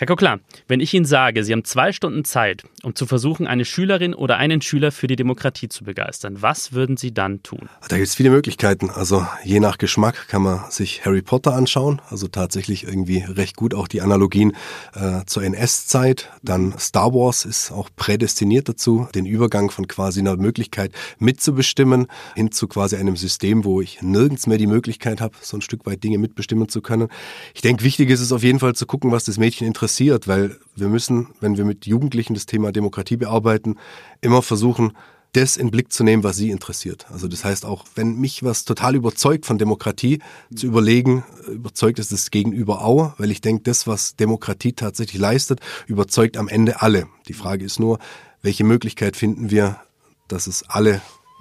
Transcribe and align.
Herr 0.00 0.06
Kockler, 0.06 0.38
wenn 0.68 0.78
ich 0.78 0.94
Ihnen 0.94 1.04
sage, 1.04 1.42
Sie 1.42 1.52
haben 1.52 1.64
zwei 1.64 1.90
Stunden 1.90 2.24
Zeit, 2.24 2.62
um 2.84 2.94
zu 2.94 3.04
versuchen, 3.04 3.48
eine 3.48 3.64
Schülerin 3.64 4.14
oder 4.14 4.36
einen 4.36 4.62
Schüler 4.62 4.92
für 4.92 5.08
die 5.08 5.16
Demokratie 5.16 5.68
zu 5.68 5.82
begeistern, 5.82 6.40
was 6.40 6.72
würden 6.72 6.96
Sie 6.96 7.12
dann 7.12 7.42
tun? 7.42 7.68
Da 7.88 7.96
gibt 7.96 8.06
es 8.06 8.14
viele 8.14 8.30
Möglichkeiten. 8.30 8.90
Also 8.90 9.26
je 9.42 9.58
nach 9.58 9.76
Geschmack 9.76 10.28
kann 10.28 10.42
man 10.42 10.60
sich 10.70 11.04
Harry 11.04 11.20
Potter 11.20 11.52
anschauen, 11.52 12.00
also 12.10 12.28
tatsächlich 12.28 12.84
irgendwie 12.84 13.24
recht 13.26 13.56
gut 13.56 13.74
auch 13.74 13.88
die 13.88 14.00
Analogien 14.00 14.52
äh, 14.94 15.24
zur 15.26 15.42
NS-Zeit. 15.42 16.30
Dann 16.44 16.78
Star 16.78 17.12
Wars 17.12 17.44
ist 17.44 17.72
auch 17.72 17.88
prädestiniert 17.96 18.68
dazu, 18.68 19.08
den 19.16 19.26
Übergang 19.26 19.68
von 19.68 19.88
quasi 19.88 20.20
einer 20.20 20.36
Möglichkeit 20.36 20.92
mitzubestimmen 21.18 22.06
hin 22.36 22.52
zu 22.52 22.68
quasi 22.68 22.94
einem 22.94 23.16
System, 23.16 23.64
wo 23.64 23.80
ich 23.80 24.00
nirgends 24.00 24.46
mehr 24.46 24.58
die 24.58 24.68
Möglichkeit 24.68 25.20
habe, 25.20 25.34
so 25.40 25.56
ein 25.56 25.60
Stück 25.60 25.86
weit 25.86 26.04
Dinge 26.04 26.18
mitbestimmen 26.18 26.68
zu 26.68 26.82
können. 26.82 27.08
Ich 27.52 27.62
denke, 27.62 27.82
wichtig 27.82 28.10
ist 28.10 28.20
es 28.20 28.30
auf 28.30 28.44
jeden 28.44 28.60
Fall 28.60 28.76
zu 28.76 28.86
gucken, 28.86 29.10
was 29.10 29.24
das 29.24 29.38
Mädchen 29.38 29.66
interessiert 29.66 29.87
interessiert, 29.88 30.28
weil 30.28 30.58
wir 30.76 30.88
müssen, 30.88 31.28
wenn 31.40 31.56
wir 31.56 31.64
mit 31.64 31.86
Jugendlichen 31.86 32.34
das 32.34 32.44
Thema 32.44 32.72
Demokratie 32.72 33.16
bearbeiten, 33.16 33.76
immer 34.20 34.42
versuchen, 34.42 34.92
das 35.32 35.56
in 35.56 35.70
Blick 35.70 35.92
zu 35.92 36.04
nehmen, 36.04 36.24
was 36.24 36.36
sie 36.36 36.50
interessiert. 36.50 37.06
Also 37.10 37.26
das 37.26 37.42
heißt 37.42 37.64
auch, 37.64 37.86
wenn 37.94 38.16
mich 38.16 38.42
was 38.42 38.66
total 38.66 38.96
überzeugt 38.96 39.46
von 39.46 39.56
Demokratie, 39.56 40.20
zu 40.54 40.66
überlegen, 40.66 41.24
überzeugt 41.46 41.98
es 41.98 42.10
das 42.10 42.30
Gegenüber 42.30 42.82
auch, 42.84 43.14
weil 43.18 43.30
ich 43.30 43.40
denke, 43.40 43.62
das, 43.62 43.86
was 43.86 44.14
Demokratie 44.14 44.74
tatsächlich 44.74 45.20
leistet, 45.20 45.60
überzeugt 45.86 46.36
am 46.36 46.48
Ende 46.48 46.82
alle. 46.82 47.06
Die 47.26 47.32
Frage 47.32 47.64
ist 47.64 47.80
nur, 47.80 47.98
welche 48.42 48.64
Möglichkeit 48.64 49.16
finden 49.16 49.50
wir, 49.50 49.80
dass 50.28 50.46
es 50.46 50.68
alle 50.68 51.00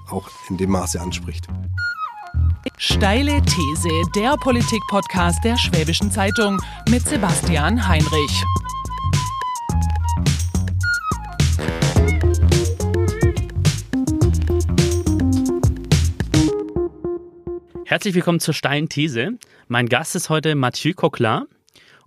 auch 0.10 0.30
in 0.50 0.56
dem 0.56 0.72
Maße 0.72 1.02
anspricht. 1.02 1.48
Steile 2.78 3.42
These, 3.42 3.90
der 4.16 4.36
Politik-Podcast 4.38 5.44
der 5.44 5.58
Schwäbischen 5.58 6.12
Zeitung 6.12 6.62
mit 6.90 7.02
Sebastian 7.08 7.88
Heinrich. 7.88 8.44
Herzlich 17.86 18.16
willkommen 18.16 18.40
zur 18.40 18.54
Steilen 18.54 18.90
These. 18.90 19.38
Mein 19.68 19.88
Gast 19.88 20.16
ist 20.16 20.30
heute 20.30 20.56
Mathieu 20.56 20.94
Coquelin 20.94 21.46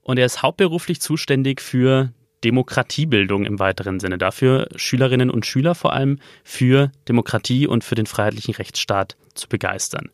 und 0.03 0.19
er 0.19 0.27
ist 0.27 0.43
hauptberuflich 0.43 1.01
zuständig 1.01 1.61
für 1.61 2.13
Demokratiebildung 2.45 3.45
im 3.45 3.59
weiteren 3.59 4.01
Sinne. 4.01 4.19
Dafür 4.19 4.69
Schülerinnen 4.77 5.31
und 5.31 5.47
Schüler 5.47 5.75
vor 5.75 5.93
allem 5.93 6.19
für 6.45 6.91
Demokratie 7.09 7.67
und 7.67 7.85
für 7.85 7.95
den 7.95 8.07
freiheitlichen 8.07 8.55
Rechtsstaat 8.55 9.17
zu 9.35 9.49
begeistern. 9.49 10.11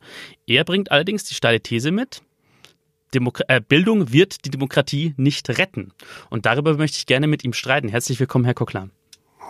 Er 0.47 0.65
bringt 0.65 0.91
allerdings 0.91 1.25
die 1.25 1.35
steile 1.35 1.61
These 1.61 1.91
mit, 1.91 2.23
Demo 3.15 3.33
äh, 3.49 3.61
Bildung 3.61 4.13
wird 4.13 4.45
die 4.45 4.51
Demokratie 4.51 5.15
nicht 5.17 5.49
retten. 5.59 5.93
Und 6.29 6.45
darüber 6.45 6.77
möchte 6.77 6.99
ich 6.99 7.07
gerne 7.07 7.27
mit 7.27 7.45
ihm 7.45 7.53
streiten. 7.53 7.89
Herzlich 7.89 8.19
willkommen, 8.21 8.45
Herr 8.45 8.55
Coquelin. 8.55 8.91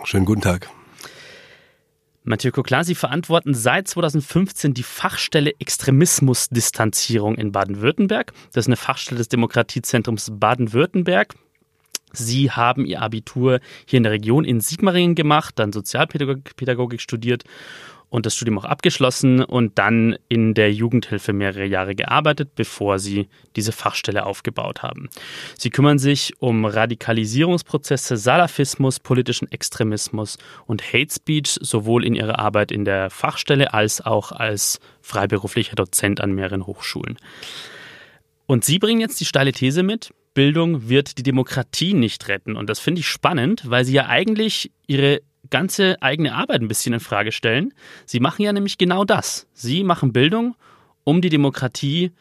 Schönen 0.03 0.25
guten 0.25 0.41
Tag. 0.41 0.69
Mathieu 2.23 2.51
Coquelin, 2.51 2.83
Sie 2.83 2.95
verantworten 2.95 3.53
seit 3.53 3.87
2015 3.87 4.73
die 4.73 4.83
Fachstelle 4.83 5.53
Extremismusdistanzierung 5.59 7.35
in 7.35 7.51
Baden-Württemberg. 7.51 8.33
Das 8.51 8.65
ist 8.65 8.67
eine 8.67 8.75
Fachstelle 8.75 9.17
des 9.17 9.29
Demokratiezentrums 9.29 10.31
Baden-Württemberg. 10.33 11.35
Sie 12.13 12.51
haben 12.51 12.85
Ihr 12.85 13.01
Abitur 13.01 13.59
hier 13.85 13.97
in 13.97 14.03
der 14.03 14.11
Region 14.11 14.45
in 14.45 14.61
Sigmaringen 14.61 15.15
gemacht, 15.15 15.59
dann 15.59 15.73
Sozialpädagogik 15.73 17.01
studiert 17.01 17.43
und 18.09 18.25
das 18.25 18.35
Studium 18.35 18.59
auch 18.59 18.65
abgeschlossen 18.65 19.43
und 19.43 19.77
dann 19.77 20.17
in 20.29 20.53
der 20.53 20.71
Jugendhilfe 20.71 21.33
mehrere 21.33 21.65
Jahre 21.65 21.95
gearbeitet, 21.95 22.55
bevor 22.55 22.99
sie 22.99 23.27
diese 23.55 23.71
Fachstelle 23.71 24.25
aufgebaut 24.25 24.83
haben. 24.83 25.09
Sie 25.57 25.69
kümmern 25.69 25.99
sich 25.99 26.33
um 26.39 26.65
Radikalisierungsprozesse, 26.65 28.17
Salafismus, 28.17 28.99
politischen 28.99 29.51
Extremismus 29.51 30.37
und 30.65 30.81
Hate 30.93 31.13
Speech, 31.13 31.57
sowohl 31.61 32.05
in 32.05 32.15
ihrer 32.15 32.39
Arbeit 32.39 32.71
in 32.71 32.85
der 32.85 33.09
Fachstelle 33.09 33.73
als 33.73 34.01
auch 34.01 34.31
als 34.31 34.79
freiberuflicher 35.01 35.75
Dozent 35.75 36.21
an 36.21 36.31
mehreren 36.31 36.65
Hochschulen. 36.65 37.17
Und 38.45 38.63
Sie 38.63 38.79
bringen 38.79 39.01
jetzt 39.01 39.19
die 39.19 39.25
steile 39.25 39.51
These 39.51 39.83
mit, 39.83 40.11
Bildung 40.37 40.87
wird 40.87 41.17
die 41.17 41.23
Demokratie 41.23 41.95
nicht 41.95 42.27
retten. 42.27 42.55
Und 42.55 42.69
das 42.69 42.79
finde 42.79 42.99
ich 42.99 43.07
spannend, 43.07 43.63
weil 43.65 43.85
sie 43.85 43.93
ja 43.93 44.05
eigentlich 44.05 44.71
ihre 44.85 45.21
ganze 45.49 46.01
eigene 46.01 46.33
Arbeit 46.33 46.61
ein 46.61 46.67
bisschen 46.67 46.93
in 46.93 46.99
Frage 46.99 47.31
stellen. 47.31 47.73
Sie 48.05 48.19
machen 48.19 48.43
ja 48.43 48.53
nämlich 48.53 48.77
genau 48.77 49.05
das. 49.05 49.47
Sie 49.53 49.83
machen 49.83 50.13
Bildung, 50.13 50.55
um 51.03 51.21
die 51.21 51.29
Demokratie 51.29 52.11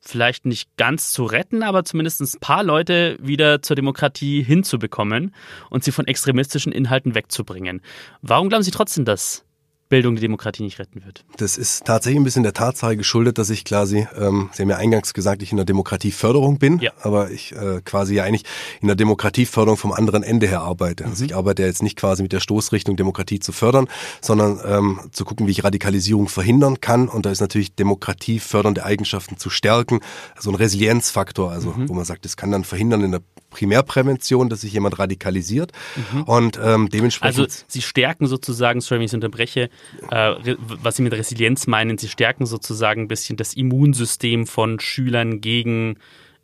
vielleicht 0.00 0.46
nicht 0.46 0.76
ganz 0.76 1.10
zu 1.12 1.24
retten, 1.24 1.62
aber 1.62 1.84
zumindest 1.84 2.20
ein 2.20 2.40
paar 2.40 2.62
Leute 2.62 3.16
wieder 3.20 3.62
zur 3.62 3.76
Demokratie 3.76 4.42
hinzubekommen 4.42 5.34
und 5.70 5.84
sie 5.84 5.92
von 5.92 6.06
extremistischen 6.06 6.72
Inhalten 6.72 7.14
wegzubringen. 7.14 7.80
Warum 8.22 8.48
glauben 8.48 8.62
Sie 8.62 8.70
trotzdem, 8.70 9.04
dass 9.04 9.45
Bildung 9.88 10.16
die 10.16 10.20
Demokratie 10.20 10.62
nicht 10.62 10.78
retten 10.78 11.04
wird. 11.04 11.24
Das 11.36 11.56
ist 11.56 11.84
tatsächlich 11.84 12.20
ein 12.20 12.24
bisschen 12.24 12.42
der 12.42 12.52
Tatsache 12.52 12.96
geschuldet, 12.96 13.38
dass 13.38 13.50
ich 13.50 13.64
quasi, 13.64 14.06
ähm, 14.18 14.50
Sie 14.52 14.62
haben 14.62 14.70
ja 14.70 14.76
eingangs 14.76 15.14
gesagt, 15.14 15.42
ich 15.42 15.52
in 15.52 15.56
der 15.56 15.66
Demokratieförderung 15.66 16.58
bin, 16.58 16.78
ja. 16.80 16.92
aber 17.00 17.30
ich 17.30 17.52
äh, 17.52 17.80
quasi 17.84 18.16
ja 18.16 18.24
eigentlich 18.24 18.44
in 18.80 18.88
der 18.88 18.96
Demokratieförderung 18.96 19.76
vom 19.76 19.92
anderen 19.92 20.22
Ende 20.22 20.46
her 20.46 20.62
arbeite. 20.62 21.04
Also 21.04 21.10
mhm. 21.10 21.16
Also 21.16 21.24
ich 21.24 21.34
arbeite 21.34 21.62
jetzt 21.62 21.82
nicht 21.82 21.96
quasi 21.96 22.22
mit 22.22 22.32
der 22.32 22.40
Stoßrichtung 22.40 22.96
Demokratie 22.96 23.38
zu 23.38 23.52
fördern, 23.52 23.88
sondern 24.20 24.60
ähm, 24.66 25.00
zu 25.12 25.24
gucken, 25.24 25.46
wie 25.46 25.52
ich 25.52 25.64
Radikalisierung 25.64 26.28
verhindern 26.28 26.80
kann. 26.82 27.08
Und 27.08 27.24
da 27.24 27.30
ist 27.30 27.40
natürlich 27.40 27.74
demokratiefördernde 27.74 28.84
Eigenschaften 28.84 29.38
zu 29.38 29.48
stärken, 29.48 30.00
also 30.34 30.50
ein 30.50 30.56
Resilienzfaktor, 30.56 31.50
also 31.50 31.70
mhm. 31.70 31.88
wo 31.88 31.94
man 31.94 32.04
sagt, 32.04 32.26
das 32.26 32.36
kann 32.36 32.50
dann 32.50 32.64
verhindern 32.64 33.02
in 33.02 33.12
der 33.12 33.22
Primärprävention, 33.56 34.50
dass 34.50 34.60
sich 34.60 34.74
jemand 34.74 34.98
radikalisiert. 34.98 35.72
Mhm. 36.12 36.22
Und 36.24 36.60
ähm, 36.62 36.90
dementsprechend. 36.90 37.40
Also 37.40 37.64
Sie 37.66 37.80
stärken 37.80 38.26
sozusagen, 38.26 38.80
sorry, 38.82 38.98
wenn 38.98 39.04
ich 39.04 39.10
es 39.10 39.14
unterbreche, 39.14 39.70
äh, 40.10 40.56
was 40.58 40.96
Sie 40.96 41.02
mit 41.02 41.14
Resilienz 41.14 41.66
meinen, 41.66 41.96
Sie 41.96 42.08
stärken 42.08 42.44
sozusagen 42.44 43.02
ein 43.02 43.08
bisschen 43.08 43.36
das 43.36 43.54
Immunsystem 43.54 44.46
von 44.46 44.78
Schülern 44.78 45.40
gegen 45.40 45.98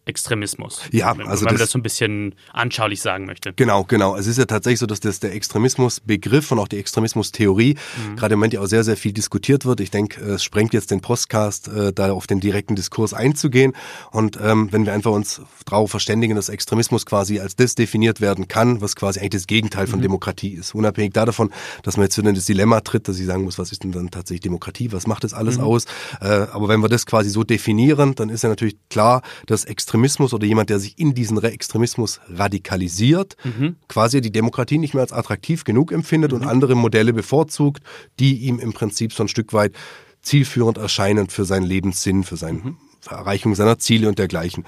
Extremismus. 0.05 0.81
Ja, 0.91 1.17
wenn, 1.17 1.29
also 1.29 1.45
wenn 1.45 1.55
man 1.55 1.61
das 1.61 1.71
so 1.71 1.79
ein 1.79 1.83
bisschen 1.83 2.35
anschaulich 2.53 3.01
sagen 3.01 3.25
möchte. 3.25 3.53
Genau, 3.53 3.85
genau. 3.85 4.17
Es 4.17 4.27
ist 4.27 4.37
ja 4.37 4.47
tatsächlich 4.47 4.81
so, 4.81 4.87
dass 4.87 4.99
das 4.99 5.21
der 5.21 5.33
Extremismusbegriff 5.33 6.51
und 6.51 6.59
auch 6.59 6.67
die 6.67 6.79
Extremismustheorie 6.79 7.77
mhm. 7.77 8.17
gerade 8.17 8.35
im 8.35 8.41
Moment 8.41 8.55
ja 8.55 8.61
auch 8.61 8.67
sehr, 8.67 8.83
sehr 8.83 8.97
viel 8.97 9.13
diskutiert 9.13 9.65
wird. 9.65 9.79
Ich 9.79 9.93
denke, 9.93 10.21
es 10.21 10.43
sprengt 10.43 10.75
jetzt 10.75 10.91
den 10.91 11.03
Postcast, 11.03 11.69
äh, 11.69 11.93
da 11.93 12.13
auf 12.13 12.27
den 12.27 12.41
direkten 12.41 12.75
Diskurs 12.75 13.15
einzugehen. 13.15 13.75
Und 14.11 14.41
ähm, 14.43 14.73
wenn 14.73 14.87
wir 14.87 14.93
einfach 14.93 15.13
uns 15.13 15.41
darauf 15.67 15.93
verständigen, 15.93 16.35
dass 16.35 16.49
Extremismus 16.49 17.07
quasi 17.07 17.39
als 17.39 17.55
das 17.55 17.77
definiert 17.77 18.21
werden 18.21 18.49
kann, 18.49 18.81
was 18.81 18.97
quasi 18.97 19.21
eigentlich 19.21 19.43
das 19.43 19.47
Gegenteil 19.47 19.87
von 19.87 20.01
mhm. 20.01 20.05
Demokratie 20.05 20.55
ist. 20.55 20.75
Unabhängig 20.75 21.13
davon, 21.13 21.53
dass 21.85 21.97
man 21.97 22.07
jetzt 22.07 22.19
wieder 22.19 22.29
in 22.29 22.35
das 22.35 22.47
Dilemma 22.47 22.81
tritt, 22.81 23.07
dass 23.07 23.21
ich 23.21 23.27
sagen 23.27 23.45
muss, 23.45 23.57
was 23.57 23.71
ist 23.71 23.85
denn 23.85 23.93
dann 23.93 24.11
tatsächlich 24.11 24.41
Demokratie, 24.41 24.91
was 24.91 25.07
macht 25.07 25.23
das 25.23 25.33
alles 25.33 25.59
mhm. 25.59 25.65
aus? 25.65 25.85
Äh, 26.21 26.27
aber 26.27 26.67
wenn 26.67 26.81
wir 26.81 26.89
das 26.89 27.07
quasi 27.07 27.31
so 27.31 27.45
definieren, 27.45 28.17
dann 28.17 28.31
ist 28.31 28.43
ja 28.43 28.49
natürlich 28.49 28.77
klar, 28.91 29.23
dass 29.47 29.65
Extremismus 29.65 29.92
Extremismus 29.93 30.33
oder 30.33 30.47
jemand, 30.47 30.71
der 30.71 30.79
sich 30.79 30.99
in 30.99 31.13
diesen 31.15 31.43
Extremismus 31.43 32.21
radikalisiert, 32.31 33.37
mhm. 33.45 33.77
quasi 33.89 34.23
die 34.23 34.33
Demokratie 34.33 34.79
nicht 34.79 34.95
mehr 34.95 35.03
als 35.03 35.13
attraktiv 35.13 35.65
genug 35.65 35.93
empfindet 35.93 36.33
mhm. 36.33 36.39
und 36.39 36.47
andere 36.47 36.75
Modelle 36.75 37.13
bevorzugt, 37.13 37.83
die 38.19 38.39
ihm 38.39 38.59
im 38.59 38.73
Prinzip 38.73 39.13
so 39.13 39.23
ein 39.23 39.29
Stück 39.29 39.53
weit 39.53 39.75
zielführend 40.23 40.79
erscheinen 40.79 41.29
für 41.29 41.45
seinen 41.45 41.65
Lebenssinn, 41.65 42.25
für 42.25 42.39
seine 42.39 42.59
mhm. 42.59 42.77
Erreichung 43.07 43.55
seiner 43.55 43.79
Ziele 43.79 44.09
und 44.09 44.19
dergleichen. 44.19 44.65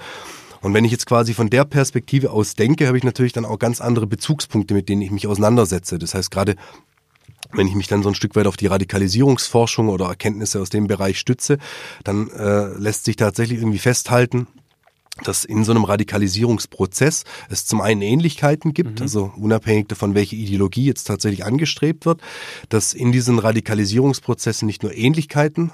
Und 0.61 0.75
wenn 0.75 0.85
ich 0.85 0.91
jetzt 0.91 1.07
quasi 1.07 1.33
von 1.33 1.49
der 1.49 1.65
Perspektive 1.65 2.29
aus 2.29 2.53
denke, 2.53 2.85
habe 2.85 2.97
ich 2.97 3.03
natürlich 3.03 3.33
dann 3.33 3.45
auch 3.45 3.57
ganz 3.57 3.81
andere 3.81 4.05
Bezugspunkte, 4.05 4.75
mit 4.75 4.89
denen 4.89 5.01
ich 5.01 5.09
mich 5.09 5.25
auseinandersetze. 5.25 5.97
Das 5.97 6.13
heißt, 6.13 6.29
gerade 6.29 6.55
wenn 7.51 7.67
ich 7.67 7.73
mich 7.73 7.87
dann 7.87 8.03
so 8.03 8.09
ein 8.09 8.15
Stück 8.15 8.35
weit 8.35 8.45
auf 8.45 8.57
die 8.57 8.67
Radikalisierungsforschung 8.67 9.89
oder 9.89 10.05
Erkenntnisse 10.05 10.61
aus 10.61 10.69
dem 10.69 10.85
Bereich 10.85 11.17
stütze, 11.17 11.57
dann 12.03 12.29
äh, 12.29 12.67
lässt 12.77 13.05
sich 13.05 13.15
tatsächlich 13.15 13.59
irgendwie 13.59 13.79
festhalten, 13.79 14.47
dass 15.23 15.45
in 15.45 15.63
so 15.63 15.71
einem 15.71 15.85
Radikalisierungsprozess 15.85 17.23
es 17.49 17.65
zum 17.65 17.81
einen 17.81 18.01
Ähnlichkeiten 18.01 18.73
gibt, 18.73 18.99
mhm. 18.99 19.01
also 19.01 19.31
unabhängig 19.37 19.87
davon, 19.87 20.13
welche 20.13 20.35
Ideologie 20.35 20.85
jetzt 20.85 21.05
tatsächlich 21.05 21.45
angestrebt 21.45 22.05
wird, 22.05 22.21
dass 22.69 22.93
in 22.93 23.11
diesen 23.11 23.39
Radikalisierungsprozessen 23.39 24.65
nicht 24.65 24.83
nur 24.83 24.93
Ähnlichkeiten 24.93 25.71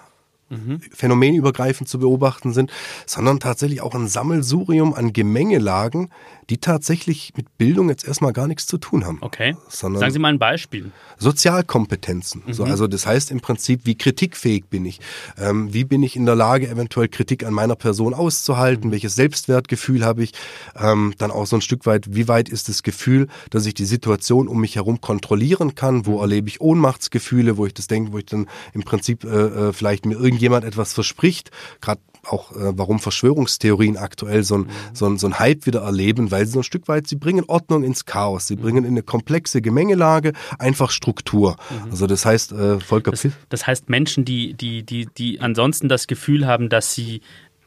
mhm. 0.49 0.79
phänomenübergreifend 0.93 1.89
zu 1.89 1.99
beobachten 1.99 2.53
sind, 2.53 2.71
sondern 3.05 3.39
tatsächlich 3.39 3.81
auch 3.81 3.95
ein 3.95 4.07
Sammelsurium 4.07 4.93
an 4.93 5.13
Gemengelagen, 5.13 6.09
die 6.51 6.57
tatsächlich 6.57 7.31
mit 7.37 7.57
Bildung 7.57 7.87
jetzt 7.87 8.05
erstmal 8.05 8.33
gar 8.33 8.45
nichts 8.45 8.67
zu 8.67 8.77
tun 8.77 9.05
haben. 9.05 9.19
Okay. 9.21 9.55
Sagen 9.69 10.11
Sie 10.11 10.19
mal 10.19 10.27
ein 10.27 10.37
Beispiel. 10.37 10.91
Sozialkompetenzen. 11.17 12.43
Mhm. 12.45 12.53
So, 12.53 12.65
also 12.65 12.87
das 12.87 13.05
heißt 13.05 13.31
im 13.31 13.39
Prinzip, 13.39 13.85
wie 13.85 13.95
kritikfähig 13.95 14.65
bin 14.65 14.83
ich? 14.85 14.99
Ähm, 15.37 15.73
wie 15.73 15.85
bin 15.85 16.03
ich 16.03 16.17
in 16.17 16.25
der 16.25 16.35
Lage, 16.35 16.67
eventuell 16.67 17.07
Kritik 17.07 17.45
an 17.45 17.53
meiner 17.53 17.77
Person 17.77 18.13
auszuhalten? 18.13 18.87
Mhm. 18.87 18.91
Welches 18.91 19.15
Selbstwertgefühl 19.15 20.03
habe 20.03 20.23
ich? 20.23 20.33
Ähm, 20.75 21.13
dann 21.17 21.31
auch 21.31 21.45
so 21.45 21.55
ein 21.55 21.61
Stück 21.61 21.85
weit, 21.85 22.13
wie 22.13 22.27
weit 22.27 22.49
ist 22.49 22.67
das 22.67 22.83
Gefühl, 22.83 23.29
dass 23.49 23.65
ich 23.65 23.73
die 23.73 23.85
Situation 23.85 24.49
um 24.49 24.59
mich 24.59 24.75
herum 24.75 24.99
kontrollieren 24.99 25.73
kann? 25.73 26.05
Wo 26.05 26.17
mhm. 26.17 26.21
erlebe 26.23 26.49
ich 26.49 26.59
Ohnmachtsgefühle, 26.59 27.55
wo 27.55 27.65
ich 27.65 27.73
das 27.73 27.87
denke, 27.87 28.11
wo 28.11 28.17
ich 28.17 28.25
dann 28.25 28.47
im 28.73 28.83
Prinzip 28.83 29.23
äh, 29.23 29.27
äh 29.69 29.73
vielleicht 29.73 30.05
mir 30.05 30.19
irgendjemand 30.19 30.65
etwas 30.65 30.91
verspricht, 30.91 31.49
gerade 31.79 32.01
auch 32.23 32.51
äh, 32.51 32.77
warum 32.77 32.99
Verschwörungstheorien 32.99 33.97
aktuell 33.97 34.43
so 34.43 34.55
ein, 34.55 34.61
mhm. 34.61 34.69
so, 34.93 35.05
ein, 35.07 35.17
so 35.17 35.27
ein 35.27 35.39
Hype 35.39 35.65
wieder 35.65 35.81
erleben, 35.81 36.31
weil 36.31 36.45
sie 36.45 36.53
so 36.53 36.59
ein 36.59 36.63
Stück 36.63 36.87
weit, 36.87 37.07
sie 37.07 37.15
bringen 37.15 37.45
Ordnung 37.47 37.83
ins 37.83 38.05
Chaos, 38.05 38.47
sie 38.47 38.55
mhm. 38.55 38.61
bringen 38.61 38.85
in 38.85 38.91
eine 38.91 39.03
komplexe 39.03 39.61
Gemengelage 39.61 40.33
einfach 40.59 40.91
Struktur. 40.91 41.57
Mhm. 41.69 41.91
Also 41.91 42.07
das 42.07 42.25
heißt, 42.25 42.51
äh, 42.51 42.79
Volker 42.79 43.11
das, 43.11 43.27
das 43.49 43.67
heißt 43.67 43.89
Menschen, 43.89 44.25
die, 44.25 44.53
die, 44.53 44.83
die, 44.83 45.07
die 45.17 45.39
ansonsten 45.41 45.89
das 45.89 46.07
Gefühl 46.07 46.45
haben, 46.45 46.69
dass 46.69 46.93
sie 46.93 47.21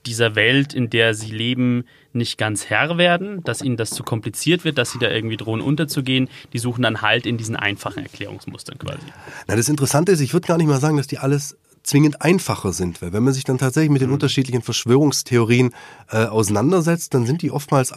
dieser 0.07 0.35
Welt, 0.35 0.75
in 0.75 0.91
der 0.91 1.15
sie 1.15 1.31
leben, 1.31 1.85
nicht 2.13 2.39
ganz 2.39 2.67
Herr 2.67 2.99
werden, 2.99 3.43
dass 3.43 3.63
ihnen 3.63 3.77
das 3.77 3.91
zu 3.91 4.03
kompliziert 4.03 4.65
wird, 4.65 4.79
dass 4.79 4.93
sie 4.93 4.99
da 4.99 5.11
irgendwie 5.11 5.37
drohen 5.37 5.61
unterzugehen. 5.61 6.29
Die 6.53 6.59
suchen 6.59 6.83
dann 6.83 7.03
halt 7.03 7.27
in 7.27 7.39
diesen 7.39 7.57
einfachen 7.57 8.03
Erklärungsmustern 8.03 8.79
quasi. 8.79 9.03
Na, 9.49 9.57
das 9.57 9.69
Interessante 9.69 10.13
ist, 10.13 10.21
ich 10.21 10.33
würde 10.33 10.47
gar 10.47 10.59
nicht 10.59 10.67
mal 10.67 10.81
sagen, 10.81 10.97
dass 10.97 11.07
die 11.07 11.19
alles 11.19 11.57
zwingend 11.85 12.23
einfacher 12.23 12.73
sind. 12.73 13.01
Weil 13.01 13.13
wenn 13.13 13.23
man 13.23 13.33
sich 13.33 13.45
dann 13.45 13.59
tatsächlich 13.59 13.91
mit 13.91 14.01
den 14.01 14.09
mhm. 14.09 14.15
unterschiedlichen 14.15 14.63
Verschwörungstheorien 14.63 15.73
äh, 16.11 16.25
auseinandersetzt, 16.25 17.15
dann 17.15 17.27
sind 17.27 17.43
die 17.43 17.53
oftmals 17.53 17.93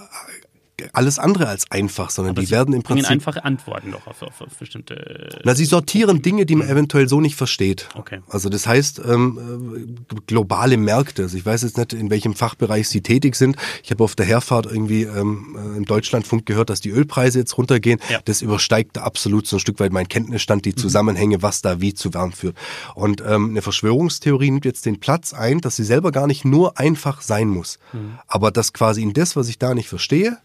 alles 0.94 1.18
andere 1.18 1.48
als 1.48 1.72
einfach, 1.72 2.10
sondern 2.12 2.36
Aber 2.36 2.42
die 2.42 2.52
werden 2.52 2.74
im 2.74 2.84
Prinzip 2.84 3.10
einfache 3.10 3.44
Antworten 3.44 3.92
doch 3.92 4.06
auf, 4.06 4.22
auf, 4.22 4.42
auf, 4.42 4.58
bestimmte. 4.60 5.40
Na, 5.44 5.56
sie 5.56 5.66
sortieren 5.66 6.22
Dinge, 6.22 6.46
die 6.46 6.56
man 6.56 6.70
eventuell 6.70 7.10
so 7.10 7.20
nicht 7.20 7.36
versteht. 7.36 7.90
Okay. 7.96 8.20
Also 8.30 8.50
das 8.50 8.68
heißt 8.68 9.02
ähm, 9.06 9.98
äh, 10.10 10.16
globale 10.28 10.78
Märkte. 10.78 11.24
Also 11.24 11.38
ich 11.38 11.46
weiß 11.46 11.64
jetzt 11.64 11.78
nicht, 11.78 11.94
in 11.94 12.10
welchem 12.10 12.36
Fachbereich 12.36 12.88
sie 12.90 13.02
tätig 13.02 13.36
sind. 13.36 13.56
Ich 13.84 13.90
habe 13.90 14.04
auf 14.04 14.16
der 14.16 14.26
Herfahrt 14.28 14.68
irgendwie 14.68 15.04
ähm, 15.04 15.58
äh, 15.58 15.78
im 15.78 15.86
Deutschlandfunk 15.86 16.46
gehört, 16.46 16.70
dass 16.70 16.80
die 16.80 16.90
Ölpreise 16.90 17.40
jetzt 17.40 17.58
runtergehen. 17.58 18.00
Ja. 18.10 18.20
Das 18.26 18.42
übersteigt 18.42 19.00
absolut 19.00 19.48
so 19.48 19.56
ein 19.56 19.60
Stück 19.60 19.80
weit 19.80 19.92
mein 19.92 20.08
Kenntnisstand, 20.08 20.66
die 20.66 20.72
mhm. 20.72 20.78
Zusammenhänge, 20.78 21.42
was 21.42 21.62
da 21.62 21.82
wie 21.82 21.94
zu 21.96 22.14
Wärme 22.14 22.34
führt. 22.34 22.56
Und 22.94 23.22
ähm, 23.26 23.50
eine 23.50 23.62
Verschwörungstheorie 23.62 24.52
nimmt 24.52 24.66
jetzt 24.66 24.86
den 24.86 25.00
Platz 25.00 25.34
ein, 25.34 25.60
dass 25.60 25.76
sie 25.76 25.84
selber 25.84 26.12
gar 26.12 26.28
nicht 26.28 26.46
nur 26.46 26.78
einfach 26.78 27.22
sein 27.22 27.48
muss, 27.48 27.80
mhm. 27.94 28.20
aber 28.28 28.52
dass 28.52 28.74
quasi 28.74 29.02
in 29.02 29.14
das, 29.14 29.36
was 29.36 29.50
ich 29.50 29.58
da 29.58 29.74
nicht 29.74 29.90
verstehe 29.90 30.38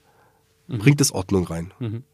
mhm. 0.73 0.79
bringt 0.79 1.01
es 1.01 1.13
Ordnung 1.13 1.47
rein. 1.47 1.73
Mhm. 1.79 2.05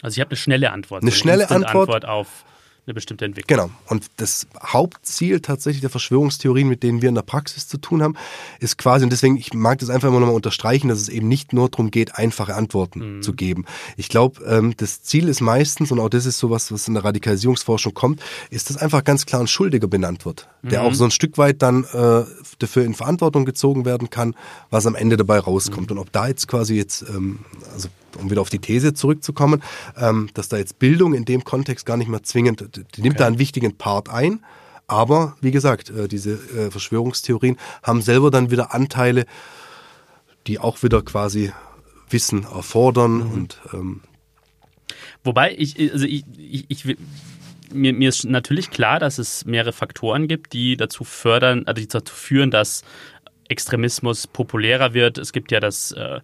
Also 0.00 0.16
ich 0.16 0.20
habe 0.20 0.30
eine 0.30 0.36
schnelle 0.36 0.72
Antwort. 0.72 1.02
Eine 1.02 1.12
schnelle 1.12 1.50
Antwort, 1.50 1.88
Antwort 1.88 2.04
auf 2.04 2.44
eine 2.84 2.94
bestimmte 2.94 3.24
Entwicklung. 3.24 3.58
Genau. 3.58 3.70
Und 3.86 4.06
das 4.16 4.48
Hauptziel 4.60 5.38
tatsächlich 5.40 5.82
der 5.82 5.90
Verschwörungstheorien, 5.90 6.68
mit 6.68 6.82
denen 6.82 7.00
wir 7.00 7.08
in 7.08 7.14
der 7.14 7.22
Praxis 7.22 7.68
zu 7.68 7.78
tun 7.78 8.02
haben, 8.02 8.16
ist 8.58 8.76
quasi, 8.76 9.04
und 9.04 9.10
deswegen, 9.10 9.36
ich 9.36 9.54
mag 9.54 9.78
das 9.78 9.88
einfach 9.88 10.08
immer 10.08 10.18
nochmal 10.18 10.34
unterstreichen, 10.34 10.88
dass 10.88 11.00
es 11.00 11.08
eben 11.08 11.28
nicht 11.28 11.52
nur 11.52 11.68
darum 11.68 11.92
geht, 11.92 12.16
einfache 12.16 12.56
Antworten 12.56 13.18
mhm. 13.18 13.22
zu 13.22 13.34
geben. 13.34 13.66
Ich 13.96 14.08
glaube, 14.08 14.42
ähm, 14.44 14.74
das 14.76 15.02
Ziel 15.02 15.28
ist 15.28 15.40
meistens, 15.40 15.92
und 15.92 16.00
auch 16.00 16.08
das 16.08 16.26
ist 16.26 16.38
sowas, 16.38 16.72
was 16.72 16.88
in 16.88 16.94
der 16.94 17.04
Radikalisierungsforschung 17.04 17.94
kommt, 17.94 18.20
ist, 18.50 18.68
dass 18.68 18.76
einfach 18.76 19.04
ganz 19.04 19.26
klar 19.26 19.42
ein 19.42 19.46
Schuldiger 19.46 19.86
benannt 19.86 20.24
wird, 20.24 20.48
der 20.62 20.80
mhm. 20.80 20.88
auch 20.88 20.94
so 20.94 21.04
ein 21.04 21.12
Stück 21.12 21.38
weit 21.38 21.62
dann 21.62 21.84
äh, 21.84 22.24
dafür 22.58 22.84
in 22.84 22.94
Verantwortung 22.94 23.44
gezogen 23.44 23.84
werden 23.84 24.10
kann, 24.10 24.34
was 24.70 24.86
am 24.86 24.96
Ende 24.96 25.16
dabei 25.16 25.38
rauskommt. 25.38 25.90
Mhm. 25.90 25.98
Und 25.98 26.02
ob 26.02 26.10
da 26.10 26.26
jetzt 26.26 26.48
quasi 26.48 26.74
jetzt, 26.74 27.02
ähm, 27.02 27.38
also 27.72 27.88
um 28.16 28.30
wieder 28.30 28.40
auf 28.40 28.50
die 28.50 28.58
These 28.58 28.94
zurückzukommen, 28.94 29.62
ähm, 29.96 30.28
dass 30.34 30.48
da 30.48 30.56
jetzt 30.56 30.78
Bildung 30.78 31.14
in 31.14 31.24
dem 31.24 31.44
Kontext 31.44 31.86
gar 31.86 31.96
nicht 31.96 32.08
mehr 32.08 32.22
zwingend, 32.22 32.60
die 32.96 33.02
nimmt 33.02 33.14
okay. 33.14 33.18
da 33.18 33.26
einen 33.26 33.38
wichtigen 33.38 33.76
Part 33.76 34.08
ein. 34.08 34.44
Aber 34.86 35.36
wie 35.40 35.50
gesagt, 35.50 35.90
äh, 35.90 36.08
diese 36.08 36.32
äh, 36.32 36.70
Verschwörungstheorien 36.70 37.56
haben 37.82 38.02
selber 38.02 38.30
dann 38.30 38.50
wieder 38.50 38.74
Anteile, 38.74 39.26
die 40.46 40.58
auch 40.58 40.82
wieder 40.82 41.02
quasi 41.02 41.52
Wissen 42.10 42.44
erfordern 42.44 43.14
mhm. 43.14 43.32
und 43.32 43.60
ähm, 43.72 44.00
Wobei 45.24 45.54
ich, 45.56 45.78
also 45.92 46.04
ich, 46.04 46.24
ich, 46.36 46.64
ich 46.68 46.96
mir, 47.72 47.92
mir 47.92 48.08
ist 48.08 48.24
natürlich 48.24 48.70
klar, 48.70 48.98
dass 48.98 49.18
es 49.18 49.44
mehrere 49.44 49.72
Faktoren 49.72 50.28
gibt, 50.28 50.52
die 50.52 50.76
dazu 50.76 51.04
fördern, 51.04 51.64
also 51.66 51.80
die 51.80 51.88
dazu 51.88 52.14
führen, 52.14 52.50
dass 52.50 52.82
Extremismus 53.48 54.26
populärer 54.26 54.94
wird. 54.94 55.18
Es 55.18 55.32
gibt 55.32 55.52
ja 55.52 55.60
das 55.60 55.92
äh, 55.92 56.20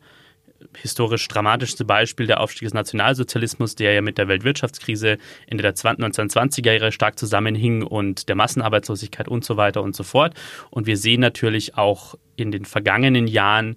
historisch 0.77 1.27
dramatischste 1.29 1.85
Beispiel 1.85 2.27
der 2.27 2.41
Aufstieg 2.41 2.67
des 2.67 2.75
Nationalsozialismus, 2.75 3.75
der 3.75 3.93
ja 3.93 4.03
mit 4.03 4.19
der 4.19 4.29
Weltwirtschaftskrise 4.29 5.19
Ende 5.47 5.63
der 5.63 5.75
1920er 5.75 6.73
Jahre 6.73 6.93
stark 6.93 7.19
zusammenhing 7.19 7.83
und 7.83 8.29
der 8.29 8.37
Massenarbeitslosigkeit 8.37 9.29
und 9.29 9.45
so 9.45 9.57
weiter 9.57 9.83
und 9.83 9.95
so 9.95 10.03
fort. 10.03 10.35
Und 10.71 10.87
wir 10.87 10.97
sehen 10.97 11.21
natürlich 11.21 11.77
auch 11.77 12.17
in 12.37 12.51
den 12.51 12.65
vergangenen 12.65 13.27
Jahren 13.27 13.77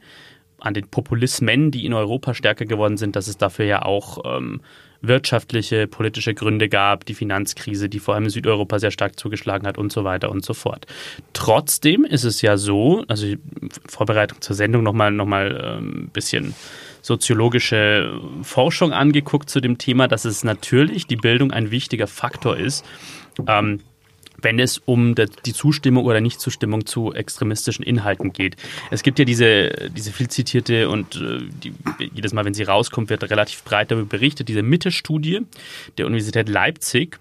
an 0.60 0.74
den 0.74 0.88
Populismen, 0.88 1.72
die 1.72 1.86
in 1.86 1.94
Europa 1.94 2.33
stärker 2.33 2.66
geworden 2.66 2.98
sind, 2.98 3.16
dass 3.16 3.27
es 3.27 3.38
dafür 3.38 3.66
ja 3.66 3.81
auch 3.81 4.19
ähm, 4.25 4.62
wirtschaftliche, 5.01 5.88
politische 5.88 6.33
Gründe 6.33 6.69
gab, 6.69 7.06
die 7.06 7.13
Finanzkrise, 7.13 7.89
die 7.89 8.00
vor 8.00 8.13
allem 8.13 8.25
in 8.25 8.30
Südeuropa 8.30 8.80
sehr 8.80 8.92
stark 8.92 9.19
zugeschlagen 9.19 9.68
hat 9.68 9.77
und 9.77 9.92
so 9.92 10.03
weiter 10.03 10.30
und 10.30 10.45
so 10.45 10.53
fort. 10.53 10.86
Trotzdem 11.33 12.06
ist 12.06 12.24
es 12.24 12.42
ja 12.42 12.57
so, 12.57 13.03
also 13.07 13.27
Vorbereitung 13.88 14.42
zur 14.42 14.56
Sendung 14.56 14.83
nochmal 14.83 15.12
noch 15.12 15.25
mal, 15.25 15.57
ein 15.57 15.77
ähm, 15.77 16.09
bisschen 16.13 16.53
soziologische 17.01 18.19
Forschung 18.44 18.94
angeguckt 18.94 19.50
zu 19.50 19.59
dem 19.59 19.77
Thema, 19.77 20.07
dass 20.07 20.25
es 20.25 20.44
natürlich 20.44 21.07
die 21.07 21.15
Bildung 21.15 21.51
ein 21.51 21.71
wichtiger 21.71 22.07
Faktor 22.07 22.57
ist. 22.57 22.86
Ähm, 23.48 23.80
wenn 24.42 24.60
es 24.60 24.82
um 24.86 25.16
die 25.16 25.54
Zustimmung 25.54 26.06
oder 26.06 26.22
Nichtzustimmung 26.22 26.86
zu 26.86 27.14
extremistischen 27.14 27.84
Inhalten 27.84 28.34
geht. 28.34 28.56
Es 28.90 29.04
gibt 29.04 29.20
ja 29.20 29.26
diese, 29.26 29.90
diese 29.96 30.12
viel 30.12 30.30
zitierte 30.30 30.90
und 30.90 31.16
äh, 31.16 31.40
die, 31.64 31.74
jedes 32.14 32.34
Mal, 32.34 32.46
wenn 32.46 32.54
sie 32.54 32.64
rauskommt, 32.64 33.10
wird 33.10 33.30
relativ 33.30 33.64
breit 33.64 33.92
darüber 33.92 34.08
berichtet, 34.08 34.48
diese 34.48 34.64
Mitte-Studie 34.64 35.42
der 35.98 36.06
Universität 36.06 36.50
Leipzig. 36.50 37.20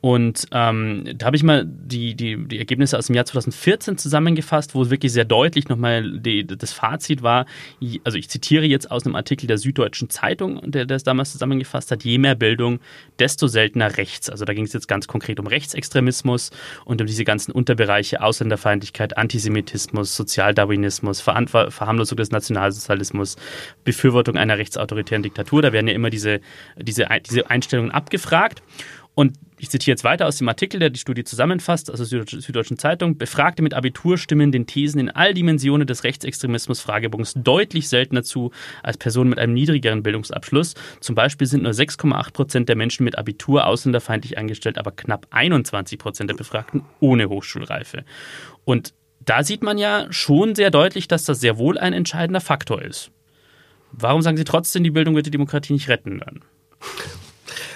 Und 0.00 0.46
ähm, 0.52 1.04
da 1.16 1.26
habe 1.26 1.36
ich 1.36 1.42
mal 1.42 1.64
die, 1.66 2.14
die, 2.14 2.36
die 2.46 2.58
Ergebnisse 2.58 2.96
aus 2.96 3.06
dem 3.06 3.16
Jahr 3.16 3.24
2014 3.24 3.98
zusammengefasst, 3.98 4.74
wo 4.74 4.90
wirklich 4.90 5.12
sehr 5.12 5.24
deutlich 5.24 5.68
nochmal 5.68 6.20
die, 6.20 6.46
das 6.46 6.72
Fazit 6.72 7.22
war, 7.22 7.46
also 8.04 8.16
ich 8.16 8.28
zitiere 8.28 8.64
jetzt 8.64 8.90
aus 8.90 9.04
einem 9.04 9.16
Artikel 9.16 9.48
der 9.48 9.58
Süddeutschen 9.58 10.08
Zeitung, 10.08 10.60
der 10.70 10.86
das 10.86 11.02
damals 11.02 11.32
zusammengefasst 11.32 11.90
hat, 11.90 12.04
je 12.04 12.18
mehr 12.18 12.36
Bildung, 12.36 12.78
desto 13.18 13.48
seltener 13.48 13.96
rechts. 13.96 14.30
Also 14.30 14.44
da 14.44 14.54
ging 14.54 14.64
es 14.64 14.72
jetzt 14.72 14.86
ganz 14.86 15.08
konkret 15.08 15.40
um 15.40 15.48
Rechtsextremismus 15.48 16.50
und 16.84 17.00
um 17.00 17.06
diese 17.06 17.24
ganzen 17.24 17.50
Unterbereiche 17.50 18.22
Ausländerfeindlichkeit, 18.22 19.16
Antisemitismus, 19.16 20.14
Sozialdarwinismus, 20.14 21.20
Verharmlosung 21.20 22.16
des 22.16 22.30
Nationalsozialismus, 22.30 23.36
Befürwortung 23.82 24.36
einer 24.36 24.58
rechtsautoritären 24.58 25.24
Diktatur. 25.24 25.60
Da 25.60 25.72
werden 25.72 25.88
ja 25.88 25.94
immer 25.94 26.10
diese, 26.10 26.40
diese, 26.76 27.08
diese 27.28 27.50
Einstellungen 27.50 27.90
abgefragt. 27.90 28.62
Und 29.18 29.36
ich 29.58 29.68
zitiere 29.68 29.94
jetzt 29.94 30.04
weiter 30.04 30.28
aus 30.28 30.38
dem 30.38 30.48
Artikel, 30.48 30.78
der 30.78 30.90
die 30.90 31.00
Studie 31.00 31.24
zusammenfasst, 31.24 31.90
aus 31.90 31.98
der 32.08 32.24
Süddeutschen 32.24 32.78
Zeitung. 32.78 33.18
Befragte 33.18 33.62
mit 33.62 33.74
Abitur 33.74 34.16
stimmen 34.16 34.52
den 34.52 34.68
Thesen 34.68 35.00
in 35.00 35.10
all 35.10 35.34
Dimensionen 35.34 35.88
des 35.88 36.04
Rechtsextremismus-Fragebogens 36.04 37.34
deutlich 37.34 37.88
seltener 37.88 38.22
zu 38.22 38.52
als 38.80 38.96
Personen 38.96 39.28
mit 39.28 39.40
einem 39.40 39.54
niedrigeren 39.54 40.04
Bildungsabschluss. 40.04 40.74
Zum 41.00 41.16
Beispiel 41.16 41.48
sind 41.48 41.64
nur 41.64 41.72
6,8 41.72 42.32
Prozent 42.32 42.68
der 42.68 42.76
Menschen 42.76 43.02
mit 43.02 43.18
Abitur 43.18 43.66
ausländerfeindlich 43.66 44.38
eingestellt, 44.38 44.78
aber 44.78 44.92
knapp 44.92 45.26
21 45.30 45.98
Prozent 45.98 46.30
der 46.30 46.36
Befragten 46.36 46.84
ohne 47.00 47.28
Hochschulreife. 47.28 48.04
Und 48.64 48.94
da 49.24 49.42
sieht 49.42 49.64
man 49.64 49.78
ja 49.78 50.06
schon 50.10 50.54
sehr 50.54 50.70
deutlich, 50.70 51.08
dass 51.08 51.24
das 51.24 51.40
sehr 51.40 51.58
wohl 51.58 51.76
ein 51.76 51.92
entscheidender 51.92 52.40
Faktor 52.40 52.80
ist. 52.82 53.10
Warum 53.90 54.22
sagen 54.22 54.36
Sie 54.36 54.44
trotzdem, 54.44 54.84
die 54.84 54.92
Bildung 54.92 55.16
wird 55.16 55.26
die 55.26 55.32
Demokratie 55.32 55.72
nicht 55.72 55.88
retten 55.88 56.20
dann? 56.20 56.42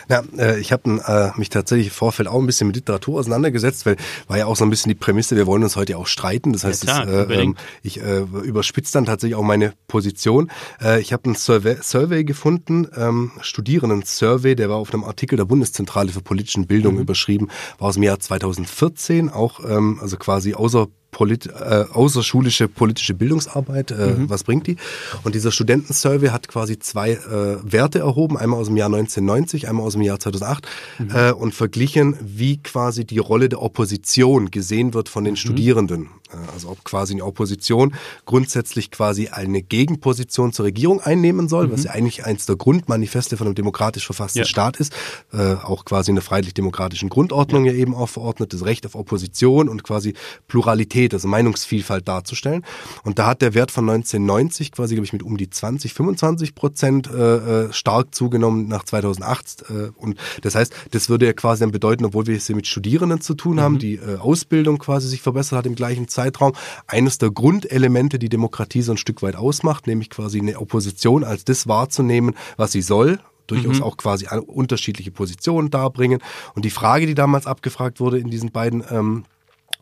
Ja, 0.09 0.23
äh, 0.37 0.61
ich 0.61 0.73
habe 0.73 1.01
äh, 1.07 1.39
mich 1.39 1.49
tatsächlich 1.49 1.89
im 1.89 1.93
Vorfeld 1.93 2.29
auch 2.29 2.41
ein 2.41 2.47
bisschen 2.47 2.67
mit 2.69 2.77
Literatur 2.77 3.19
auseinandergesetzt, 3.21 3.87
weil 3.87 3.97
war 4.27 4.39
ja 4.39 4.47
auch 4.47 4.57
so 4.57 4.65
ein 4.65 4.71
bisschen 4.71 4.91
die 4.91 4.95
Prämisse, 4.95 5.37
wir 5.37 5.47
wollen 5.47 5.63
uns 5.63 5.77
heute 5.77 5.97
auch 5.97 6.07
streiten. 6.07 6.53
Das 6.53 6.65
heißt, 6.65 6.85
ja, 6.85 7.03
klar, 7.03 7.07
das, 7.07 7.29
äh, 7.29 7.43
ähm, 7.43 7.57
ich 7.83 8.01
äh, 8.01 8.21
überspitze 8.21 8.93
dann 8.93 9.05
tatsächlich 9.05 9.37
auch 9.37 9.43
meine 9.43 9.73
Position. 9.89 10.51
Äh, 10.81 11.01
ich 11.01 11.13
habe 11.13 11.25
einen 11.25 11.35
Survey, 11.35 11.77
Survey 11.83 12.25
gefunden, 12.25 12.89
ähm, 12.97 13.33
Studierenden-Survey, 13.41 14.57
der 14.57 14.69
war 14.69 14.77
auf 14.77 14.93
einem 14.93 15.05
Artikel 15.05 15.37
der 15.37 15.45
Bundeszentrale 15.45 16.11
für 16.11 16.21
politische 16.21 16.61
Bildung 16.63 16.95
mhm. 16.95 17.01
überschrieben, 17.01 17.49
war 17.79 17.89
aus 17.89 17.95
dem 17.95 18.03
Jahr 18.03 18.19
2014, 18.19 19.31
auch 19.31 19.61
ähm, 19.65 19.99
also 20.01 20.17
quasi 20.17 20.55
außer 20.55 20.89
polit, 21.13 21.47
äh, 21.47 21.85
außerschulische 21.93 22.67
politische 22.67 23.15
Bildungsarbeit, 23.15 23.93
äh, 23.93 24.09
mhm. 24.09 24.31
was 24.31 24.43
bringt 24.43 24.67
die? 24.67 24.77
Und 25.23 25.37
dieser 25.37 25.53
Studentensurvey 25.53 26.31
hat 26.31 26.49
quasi 26.49 26.79
zwei 26.79 27.13
äh, 27.13 27.59
Werte 27.63 28.01
erhoben, 28.01 28.37
einmal 28.37 28.59
aus 28.59 28.67
dem 28.67 28.77
Jahr 28.77 28.87
1990, 28.87 29.69
einmal 29.69 29.87
aus 29.87 29.93
dem 29.93 30.03
Jahr 30.03 30.19
2008 30.19 30.67
mhm. 30.99 31.11
äh, 31.15 31.33
und 31.33 31.55
verglichen, 31.55 32.17
wie 32.21 32.61
quasi 32.61 33.05
die 33.05 33.19
Rolle 33.19 33.49
der 33.49 33.63
Opposition 33.63 34.51
gesehen 34.51 34.95
wird 34.95 35.09
von 35.09 35.25
den 35.25 35.35
mhm. 35.35 35.37
Studierenden. 35.37 36.09
Äh, 36.33 36.53
also 36.53 36.71
ob 36.71 36.85
quasi 36.85 37.15
eine 37.15 37.25
Opposition 37.25 37.95
grundsätzlich 38.25 38.91
quasi 38.91 39.29
eine 39.29 39.63
Gegenposition 39.63 40.53
zur 40.53 40.67
Regierung 40.67 41.01
einnehmen 41.01 41.49
soll, 41.49 41.69
mhm. 41.69 41.73
was 41.73 41.85
ja 41.85 41.93
eigentlich 41.93 42.25
eins 42.25 42.47
der 42.47 42.57
Grundmanifeste 42.57 43.37
von 43.37 43.47
einem 43.47 43.55
demokratisch 43.55 44.07
verfassten 44.07 44.41
ja. 44.41 44.45
Staat 44.45 44.77
ist, 44.77 44.93
äh, 45.33 45.55
auch 45.55 45.85
quasi 45.85 46.11
in 46.11 46.17
der 46.17 46.23
freiheitlich-demokratischen 46.23 47.09
Grundordnung 47.09 47.65
ja. 47.65 47.73
ja 47.73 47.79
eben 47.79 47.95
auch 47.95 48.09
verordnet, 48.09 48.53
das 48.53 48.65
Recht 48.65 48.87
auf 48.87 48.95
Opposition 48.95 49.69
und 49.69 49.83
quasi 49.85 50.15
Pluralität, 50.49 51.15
also 51.15 51.29
Meinungsvielfalt 51.29 52.07
darzustellen. 52.09 52.65
Und 53.05 53.19
da 53.19 53.27
hat 53.27 53.43
der 53.43 53.55
Wert 53.55 53.71
von 53.71 53.89
1990 53.89 54.73
quasi, 54.73 54.95
glaube 54.95 55.07
ich, 55.07 55.13
mit 55.13 55.23
um 55.23 55.37
die 55.37 55.51
20, 55.51 55.95
25 55.95 56.55
Prozent 56.55 57.11
äh, 57.11 57.67
äh, 57.67 57.73
stark 57.73 58.15
zugenommen 58.15 58.69
nach 58.69 58.85
2008. 58.85 59.65
Äh, 59.69 59.91
und 59.97 60.17
das 60.43 60.55
heißt, 60.55 60.73
das 60.91 61.09
würde 61.09 61.27
ja 61.27 61.33
quasi 61.33 61.61
dann 61.61 61.73
bedeuten, 61.73 62.05
obwohl 62.05 62.27
wir 62.27 62.37
es 62.37 62.47
hier 62.47 62.57
mit 62.57 62.67
Studierenden 62.67 63.21
zu 63.21 63.35
tun 63.35 63.61
haben, 63.61 63.75
mhm. 63.75 63.79
die 63.79 63.95
äh, 63.97 64.17
Ausbildung 64.17 64.79
quasi 64.79 65.09
sich 65.09 65.23
verbessert 65.23 65.59
hat 65.59 65.67
im 65.67 65.75
gleichen 65.75 66.09
Zeitraum, 66.09 66.22
Zeitraum 66.23 66.53
eines 66.87 67.19
der 67.19 67.31
Grundelemente, 67.31 68.19
die 68.19 68.29
Demokratie 68.29 68.83
so 68.83 68.93
ein 68.93 68.99
Stück 68.99 69.23
weit 69.23 69.37
ausmacht, 69.37 69.87
nämlich 69.87 70.11
quasi 70.11 70.41
eine 70.41 70.59
Opposition 70.61 71.25
als 71.25 71.45
das 71.45 71.67
wahrzunehmen, 71.67 72.35
was 72.57 72.73
sie 72.73 72.83
soll, 72.83 73.19
durchaus 73.47 73.79
mhm. 73.79 73.83
auch 73.83 73.97
quasi 73.97 74.27
unterschiedliche 74.47 75.11
Positionen 75.11 75.71
darbringen. 75.71 76.21
Und 76.55 76.65
die 76.65 76.71
Frage, 76.71 77.07
die 77.07 77.15
damals 77.15 77.47
abgefragt 77.47 78.01
wurde 78.01 78.19
in 78.19 78.31
diesen 78.31 78.53
beiden 78.53 78.85
ähm, 78.91 79.25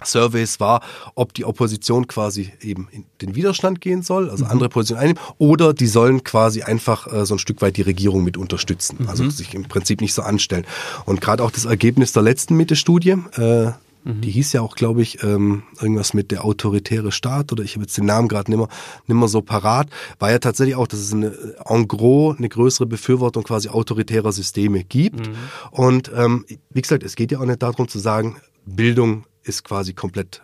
Surveys 0.02 0.60
war, 0.60 0.80
ob 1.14 1.34
die 1.34 1.44
Opposition 1.44 2.06
quasi 2.06 2.52
eben 2.62 2.88
in 2.90 3.04
den 3.20 3.34
Widerstand 3.34 3.82
gehen 3.82 4.00
soll, 4.00 4.30
also 4.30 4.46
mhm. 4.46 4.50
andere 4.50 4.68
Positionen 4.70 5.02
einnehmen, 5.02 5.22
oder 5.36 5.74
die 5.74 5.86
sollen 5.86 6.24
quasi 6.24 6.62
einfach 6.62 7.12
äh, 7.12 7.26
so 7.26 7.34
ein 7.34 7.38
Stück 7.38 7.60
weit 7.60 7.76
die 7.76 7.82
Regierung 7.82 8.24
mit 8.24 8.38
unterstützen, 8.38 8.96
mhm. 9.00 9.08
also 9.10 9.28
sich 9.28 9.54
im 9.54 9.64
Prinzip 9.64 10.00
nicht 10.00 10.14
so 10.14 10.22
anstellen. 10.22 10.64
Und 11.04 11.20
gerade 11.20 11.42
auch 11.42 11.50
das 11.50 11.66
Ergebnis 11.66 12.12
der 12.12 12.22
letzten 12.22 12.56
Mitte-Studie, 12.56 13.16
äh, 13.36 13.72
mhm. 14.04 14.20
die 14.20 14.30
hieß 14.30 14.52
ja 14.52 14.60
auch, 14.62 14.74
glaube 14.74 15.02
ich, 15.02 15.22
ähm, 15.22 15.62
irgendwas 15.80 16.14
mit 16.14 16.30
der 16.30 16.44
autoritäre 16.44 17.12
Staat 17.12 17.52
oder 17.52 17.62
ich 17.62 17.74
habe 17.74 17.82
jetzt 17.84 17.96
den 17.96 18.06
Namen 18.06 18.28
gerade 18.28 18.50
nimmer, 18.50 18.68
nimmer 19.06 19.28
so 19.28 19.42
parat, 19.42 19.88
war 20.18 20.30
ja 20.30 20.38
tatsächlich 20.38 20.76
auch, 20.76 20.86
dass 20.86 21.00
es 21.00 21.12
eine, 21.12 21.32
en 21.66 21.88
gros 21.88 22.36
eine 22.38 22.48
größere 22.48 22.86
Befürwortung 22.86 23.44
quasi 23.44 23.68
autoritärer 23.68 24.32
Systeme 24.32 24.84
gibt. 24.84 25.28
Mhm. 25.28 25.34
Und 25.70 26.10
ähm, 26.14 26.44
wie 26.70 26.82
gesagt, 26.82 27.02
es 27.02 27.16
geht 27.16 27.32
ja 27.32 27.40
auch 27.40 27.46
nicht 27.46 27.62
darum 27.62 27.88
zu 27.88 27.98
sagen, 27.98 28.36
Bildung 28.66 29.24
ist 29.42 29.64
quasi 29.64 29.94
komplett 29.94 30.42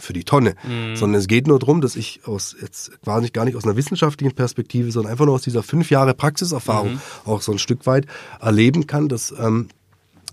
für 0.00 0.12
die 0.12 0.24
Tonne, 0.24 0.54
mhm. 0.66 0.96
sondern 0.96 1.20
es 1.20 1.26
geht 1.26 1.46
nur 1.46 1.58
darum, 1.58 1.80
dass 1.80 1.96
ich 1.96 2.20
aus 2.24 2.56
jetzt 2.60 3.00
quasi 3.02 3.30
gar 3.30 3.44
nicht 3.44 3.56
aus 3.56 3.64
einer 3.64 3.76
wissenschaftlichen 3.76 4.34
Perspektive, 4.34 4.92
sondern 4.92 5.12
einfach 5.12 5.26
nur 5.26 5.34
aus 5.34 5.42
dieser 5.42 5.62
fünf 5.62 5.90
Jahre 5.90 6.14
Praxiserfahrung 6.14 6.94
mhm. 6.94 7.00
auch 7.24 7.42
so 7.42 7.52
ein 7.52 7.58
Stück 7.58 7.86
weit 7.86 8.06
erleben 8.40 8.86
kann, 8.86 9.08
dass 9.08 9.34
ähm, 9.38 9.68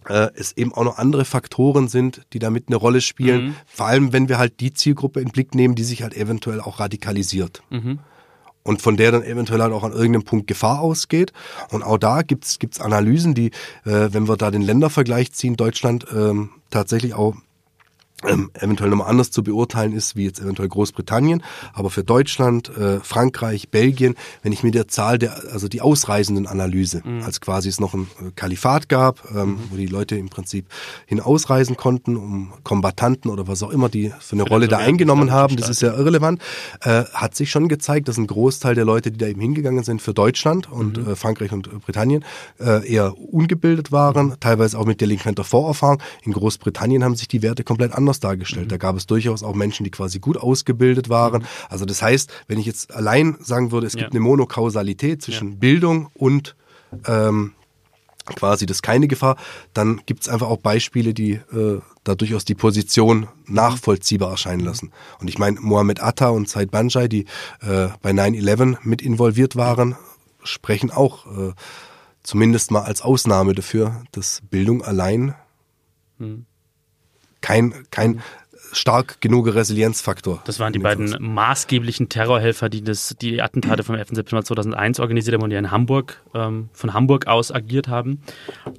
äh, 0.10 0.30
es 0.36 0.56
eben 0.58 0.74
auch 0.74 0.84
noch 0.84 0.98
andere 0.98 1.26
Faktoren 1.26 1.88
sind, 1.88 2.22
die 2.34 2.40
damit 2.40 2.68
eine 2.68 2.76
Rolle 2.76 3.02
spielen. 3.02 3.48
Mhm. 3.48 3.56
Vor 3.66 3.88
allem, 3.88 4.14
wenn 4.14 4.30
wir 4.30 4.38
halt 4.38 4.60
die 4.60 4.74
Zielgruppe 4.74 5.20
in 5.20 5.30
Blick 5.30 5.56
nehmen, 5.56 5.76
die 5.76 5.84
sich 5.84 6.04
halt 6.04 6.16
eventuell 6.16 6.62
auch 6.62 6.80
radikalisiert. 6.80 7.64
Mhm. 7.70 8.00
Und 8.64 8.82
von 8.82 8.98
der 8.98 9.12
dann 9.12 9.24
eventuell 9.24 9.62
halt 9.62 9.74
auch 9.74 9.84
an 9.84 9.92
irgendeinem 9.92 10.24
Punkt 10.24 10.48
Gefahr 10.48 10.80
ausgeht. 10.80 11.34
Und 11.70 11.84
auch 11.84 12.00
da 12.00 12.24
gibt's 12.24 12.58
gibt's 12.58 12.82
Analysen, 12.82 13.36
die, 13.36 13.52
äh, 13.86 14.10
wenn 14.12 14.28
wir 14.28 14.38
da 14.38 14.50
den 14.50 14.64
Ländervergleich 14.64 15.34
ziehen, 15.34 15.56
Deutschland 15.56 16.08
ähm, 16.12 16.50
tatsächlich 16.72 17.14
auch 17.14 17.36
ähm, 18.24 18.50
eventuell 18.54 18.90
nochmal 18.90 19.10
anders 19.10 19.32
zu 19.32 19.44
beurteilen 19.44 19.94
ist, 19.94 20.16
wie 20.16 20.24
jetzt 20.24 20.40
eventuell 20.40 20.70
Großbritannien. 20.70 21.44
Aber 21.74 21.90
für 21.90 22.04
Deutschland, 22.04 22.70
äh, 22.70 23.00
Frankreich, 23.02 23.70
Belgien, 23.70 24.16
wenn 24.42 24.54
ich 24.54 24.64
mir 24.64 24.72
der 24.72 24.88
Zahl 24.88 25.20
der, 25.20 25.36
also 25.52 25.68
die 25.68 25.82
ausreisenden 25.82 26.48
Analyse, 26.48 27.02
mhm. 27.04 27.24
als 27.24 27.42
quasi 27.42 27.70
es 27.70 27.80
noch 27.80 27.94
ein 27.94 28.08
äh, 28.22 28.32
Kalifat 28.36 28.88
gab, 28.90 29.30
ähm, 29.32 29.50
mhm. 29.50 29.60
wo 29.70 29.76
die 29.76 29.88
Leute 29.88 30.16
im 30.16 30.30
Prinzip 30.30 30.68
hinausreisen 31.08 31.76
konnten, 31.76 32.16
um 32.16 32.54
Kombattanten 32.64 33.30
oder 33.30 33.48
was 33.48 33.62
auch 33.64 33.70
immer 33.70 33.90
die 33.90 34.14
für 34.20 34.34
eine 34.34 34.44
für 34.44 34.50
Rolle 34.50 34.68
da 34.68 34.78
eingenommen 34.78 35.32
haben, 35.32 35.58
das 35.58 35.70
ist 35.70 35.82
ja 35.82 35.94
irrelevant, 35.94 36.42
äh, 36.82 37.04
hat 37.14 37.36
sich 37.36 37.52
schon 37.52 37.68
gezeigt, 37.68 38.08
dass 38.08 38.18
ein 38.18 38.28
Großteil 38.28 38.76
der 38.76 38.86
Leute, 38.86 39.12
die 39.12 39.18
da 39.18 39.28
eben 39.28 39.42
hingegangen 39.42 39.84
sind 39.84 40.02
für 40.02 40.14
Deutschland 40.14 40.72
und 40.72 40.98
mhm. 40.98 41.12
äh, 41.12 41.16
Frankreich 41.16 41.52
und 41.52 41.68
äh, 41.68 41.72
Britannien, 41.84 42.24
äh, 42.60 42.88
eher 42.90 43.18
ungebildet 43.18 43.92
waren, 43.92 44.36
teilweise 44.40 44.80
auch 44.80 44.86
mit 44.86 45.02
delinquenter 45.02 45.44
Vorerfahrung. 45.44 46.02
In 46.24 46.32
Großbritannien 46.32 47.04
haben 47.04 47.16
sich 47.16 47.28
die 47.28 47.42
Werte 47.42 47.64
komplett 47.64 47.94
anders 47.94 48.05
anders 48.06 48.20
dargestellt. 48.20 48.68
Mhm. 48.68 48.70
Da 48.70 48.78
gab 48.78 48.96
es 48.96 49.08
durchaus 49.08 49.44
auch 49.44 49.56
Menschen, 49.56 49.84
die 49.84 49.92
quasi 49.92 50.20
gut 50.20 50.38
ausgebildet 50.38 51.10
waren. 51.10 51.42
Mhm. 51.42 51.48
Also 51.70 51.86
das 51.86 52.02
heißt, 52.02 52.32
wenn 52.48 52.60
ich 52.60 52.66
jetzt 52.66 52.94
allein 52.94 53.38
sagen 53.42 53.72
würde, 53.72 53.88
es 53.88 53.94
gibt 53.94 54.06
ja. 54.06 54.12
eine 54.12 54.20
Monokausalität 54.20 55.22
zwischen 55.22 55.52
ja. 55.52 55.58
Bildung 55.58 56.10
und 56.14 56.56
ähm, 57.08 57.54
quasi 58.26 58.66
das 58.66 58.82
keine 58.82 59.08
Gefahr, 59.08 59.38
dann 59.74 60.02
gibt 60.06 60.22
es 60.22 60.30
einfach 60.30 60.48
auch 60.48 60.58
Beispiele, 60.58 61.14
die 61.14 61.34
äh, 61.34 61.82
da 62.04 62.16
durchaus 62.16 62.46
die 62.46 62.56
Position 62.56 63.28
nachvollziehbar 63.48 64.30
erscheinen 64.32 64.62
mhm. 64.62 64.68
lassen. 64.68 64.92
Und 65.20 65.28
ich 65.28 65.40
meine, 65.40 65.60
Mohammed 65.60 66.02
Atta 66.02 66.30
und 66.30 66.48
Said 66.48 66.72
Banjai, 66.72 67.08
die 67.08 67.26
äh, 67.62 67.90
bei 68.02 68.12
9-11 68.12 68.78
mit 68.84 69.02
involviert 69.02 69.56
waren, 69.56 69.96
sprechen 70.44 70.92
auch 70.92 71.26
äh, 71.26 71.54
zumindest 72.22 72.70
mal 72.72 72.84
als 72.84 73.02
Ausnahme 73.02 73.54
dafür, 73.54 74.04
dass 74.12 74.42
Bildung 74.50 74.84
allein 74.84 75.34
mhm 76.20 76.46
kein, 77.46 77.74
kein 77.92 78.24
stark 78.78 79.22
genug 79.22 79.54
Resilienzfaktor. 79.54 80.42
Das 80.46 80.60
waren 80.60 80.74
die 80.74 80.80
beiden 80.80 81.08
Kurs. 81.08 81.20
maßgeblichen 81.20 82.10
Terrorhelfer, 82.10 82.70
die 82.70 82.84
das, 82.84 83.16
die 83.22 83.42
Attentate 83.42 83.84
vom 83.84 83.96
11. 83.96 84.10
September 84.12 84.44
2001 84.44 85.00
organisiert 85.00 85.36
haben 85.36 85.44
und 85.44 85.50
die 85.50 85.56
in 85.56 85.72
Hamburg, 85.72 86.22
ähm, 86.34 86.70
von 86.74 86.94
Hamburg 86.94 87.28
aus 87.28 87.52
agiert 87.52 87.88
haben. 87.88 88.22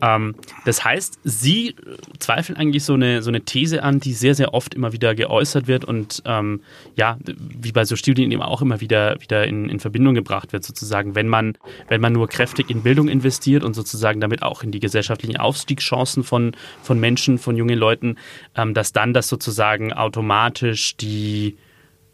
Ähm, 0.02 0.34
das 0.64 0.84
heißt, 0.84 1.20
Sie 1.24 1.74
zweifeln 2.18 2.58
eigentlich 2.58 2.84
so 2.84 2.94
eine, 2.94 3.22
so 3.22 3.30
eine 3.30 3.42
These 3.42 3.82
an, 3.82 4.00
die 4.00 4.12
sehr, 4.12 4.34
sehr 4.34 4.54
oft 4.54 4.74
immer 4.74 4.92
wieder 4.92 5.14
geäußert 5.14 5.66
wird 5.66 5.84
und 5.84 6.22
ähm, 6.24 6.60
ja, 6.94 7.18
wie 7.26 7.72
bei 7.72 7.84
so 7.84 7.96
Studien 7.96 8.30
eben 8.30 8.42
auch 8.42 8.62
immer 8.62 8.80
wieder, 8.80 9.20
wieder 9.20 9.46
in, 9.46 9.68
in 9.68 9.80
Verbindung 9.80 10.14
gebracht 10.14 10.52
wird, 10.52 10.64
sozusagen, 10.64 11.14
wenn 11.14 11.28
man, 11.28 11.56
wenn 11.88 12.00
man 12.00 12.12
nur 12.12 12.28
kräftig 12.28 12.70
in 12.70 12.82
Bildung 12.82 13.08
investiert 13.08 13.64
und 13.64 13.74
sozusagen 13.74 14.20
damit 14.20 14.42
auch 14.42 14.62
in 14.62 14.70
die 14.70 14.80
gesellschaftlichen 14.80 15.36
Aufstiegschancen 15.36 16.24
von, 16.24 16.52
von 16.82 17.00
Menschen, 17.00 17.38
von 17.38 17.56
jungen 17.56 17.78
Leuten, 17.78 18.16
ähm, 18.54 18.74
dass 18.74 18.92
dann 18.92 19.12
das 19.12 19.28
sozusagen 19.28 19.86
automatisch 19.93 20.97
die, 20.97 21.57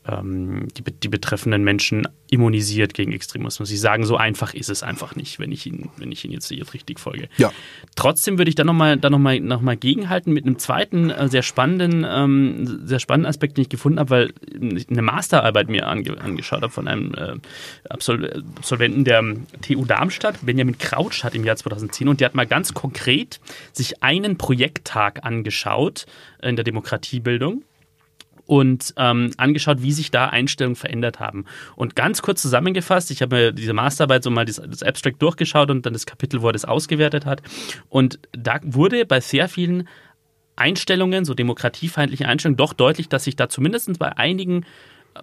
ähm, 0.06 0.68
die, 0.76 0.82
die, 0.82 1.08
betreffenden 1.08 1.62
Menschen 1.62 2.08
immunisiert 2.28 2.94
gegen 2.94 3.12
Extremismus. 3.12 3.68
Sie 3.68 3.76
sagen, 3.76 4.04
so 4.04 4.16
einfach 4.16 4.52
ist 4.52 4.68
es 4.68 4.82
einfach 4.82 5.14
nicht, 5.14 5.38
wenn 5.38 5.52
ich 5.52 5.66
Ihnen, 5.66 5.90
wenn 5.96 6.10
ich 6.10 6.24
Ihnen 6.24 6.34
jetzt, 6.34 6.50
jetzt 6.50 6.74
richtig 6.74 6.98
folge. 6.98 7.28
Ja. 7.36 7.52
Trotzdem 7.94 8.38
würde 8.38 8.48
ich 8.48 8.54
da 8.54 8.64
nochmal 8.64 8.96
noch 8.96 9.18
mal, 9.18 9.38
noch 9.38 9.60
mal 9.60 9.76
gegenhalten 9.76 10.32
mit 10.32 10.44
einem 10.44 10.58
zweiten, 10.58 11.10
äh, 11.10 11.28
sehr 11.28 11.42
spannenden, 11.42 12.04
ähm, 12.08 12.80
sehr 12.84 12.98
spannenden 12.98 13.28
Aspekt, 13.28 13.56
den 13.56 13.62
ich 13.62 13.68
gefunden 13.68 14.00
habe, 14.00 14.10
weil 14.10 14.32
ich 14.76 14.88
eine 14.90 15.02
Masterarbeit 15.02 15.68
mir 15.68 15.86
ange, 15.86 16.20
angeschaut 16.20 16.62
habe 16.62 16.72
von 16.72 16.88
einem 16.88 17.14
äh, 17.14 17.34
Absol 17.88 18.42
Absolventen 18.56 19.04
der 19.04 19.22
TU 19.60 19.84
Darmstadt, 19.84 20.44
Benjamin 20.44 20.78
Krautsch 20.78 21.22
hat 21.22 21.34
im 21.34 21.44
Jahr 21.44 21.56
2010 21.56 22.08
und 22.08 22.20
der 22.20 22.26
hat 22.26 22.34
mal 22.34 22.46
ganz 22.46 22.74
konkret 22.74 23.40
sich 23.72 24.02
einen 24.02 24.36
Projekttag 24.36 25.24
angeschaut 25.24 26.06
in 26.42 26.56
der 26.56 26.64
Demokratiebildung 26.64 27.62
und 28.52 28.92
ähm, 28.98 29.30
angeschaut, 29.38 29.80
wie 29.80 29.92
sich 29.92 30.10
da 30.10 30.26
Einstellungen 30.26 30.76
verändert 30.76 31.20
haben. 31.20 31.46
Und 31.74 31.96
ganz 31.96 32.20
kurz 32.20 32.42
zusammengefasst, 32.42 33.10
ich 33.10 33.22
habe 33.22 33.34
mir 33.34 33.52
diese 33.52 33.72
Masterarbeit 33.72 34.22
so 34.22 34.30
mal 34.30 34.44
das, 34.44 34.60
das, 34.68 34.82
Abstract 34.82 35.22
durchgeschaut 35.22 35.70
und 35.70 35.86
dann 35.86 35.94
das 35.94 36.04
Kapitel, 36.04 36.42
wo 36.42 36.48
er 36.48 36.52
das 36.52 36.66
ausgewertet 36.66 37.24
hat. 37.24 37.40
Und 37.88 38.18
da 38.32 38.60
wurde 38.62 39.06
bei 39.06 39.20
sehr 39.20 39.48
vielen 39.48 39.88
Einstellungen, 40.54 41.24
so 41.24 41.32
demokratiefeindlichen 41.32 42.26
Einstellungen, 42.26 42.58
doch 42.58 42.74
deutlich, 42.74 43.08
dass 43.08 43.24
sich 43.24 43.36
da 43.36 43.48
zumindest 43.48 43.98
bei 43.98 44.18
einigen 44.18 44.66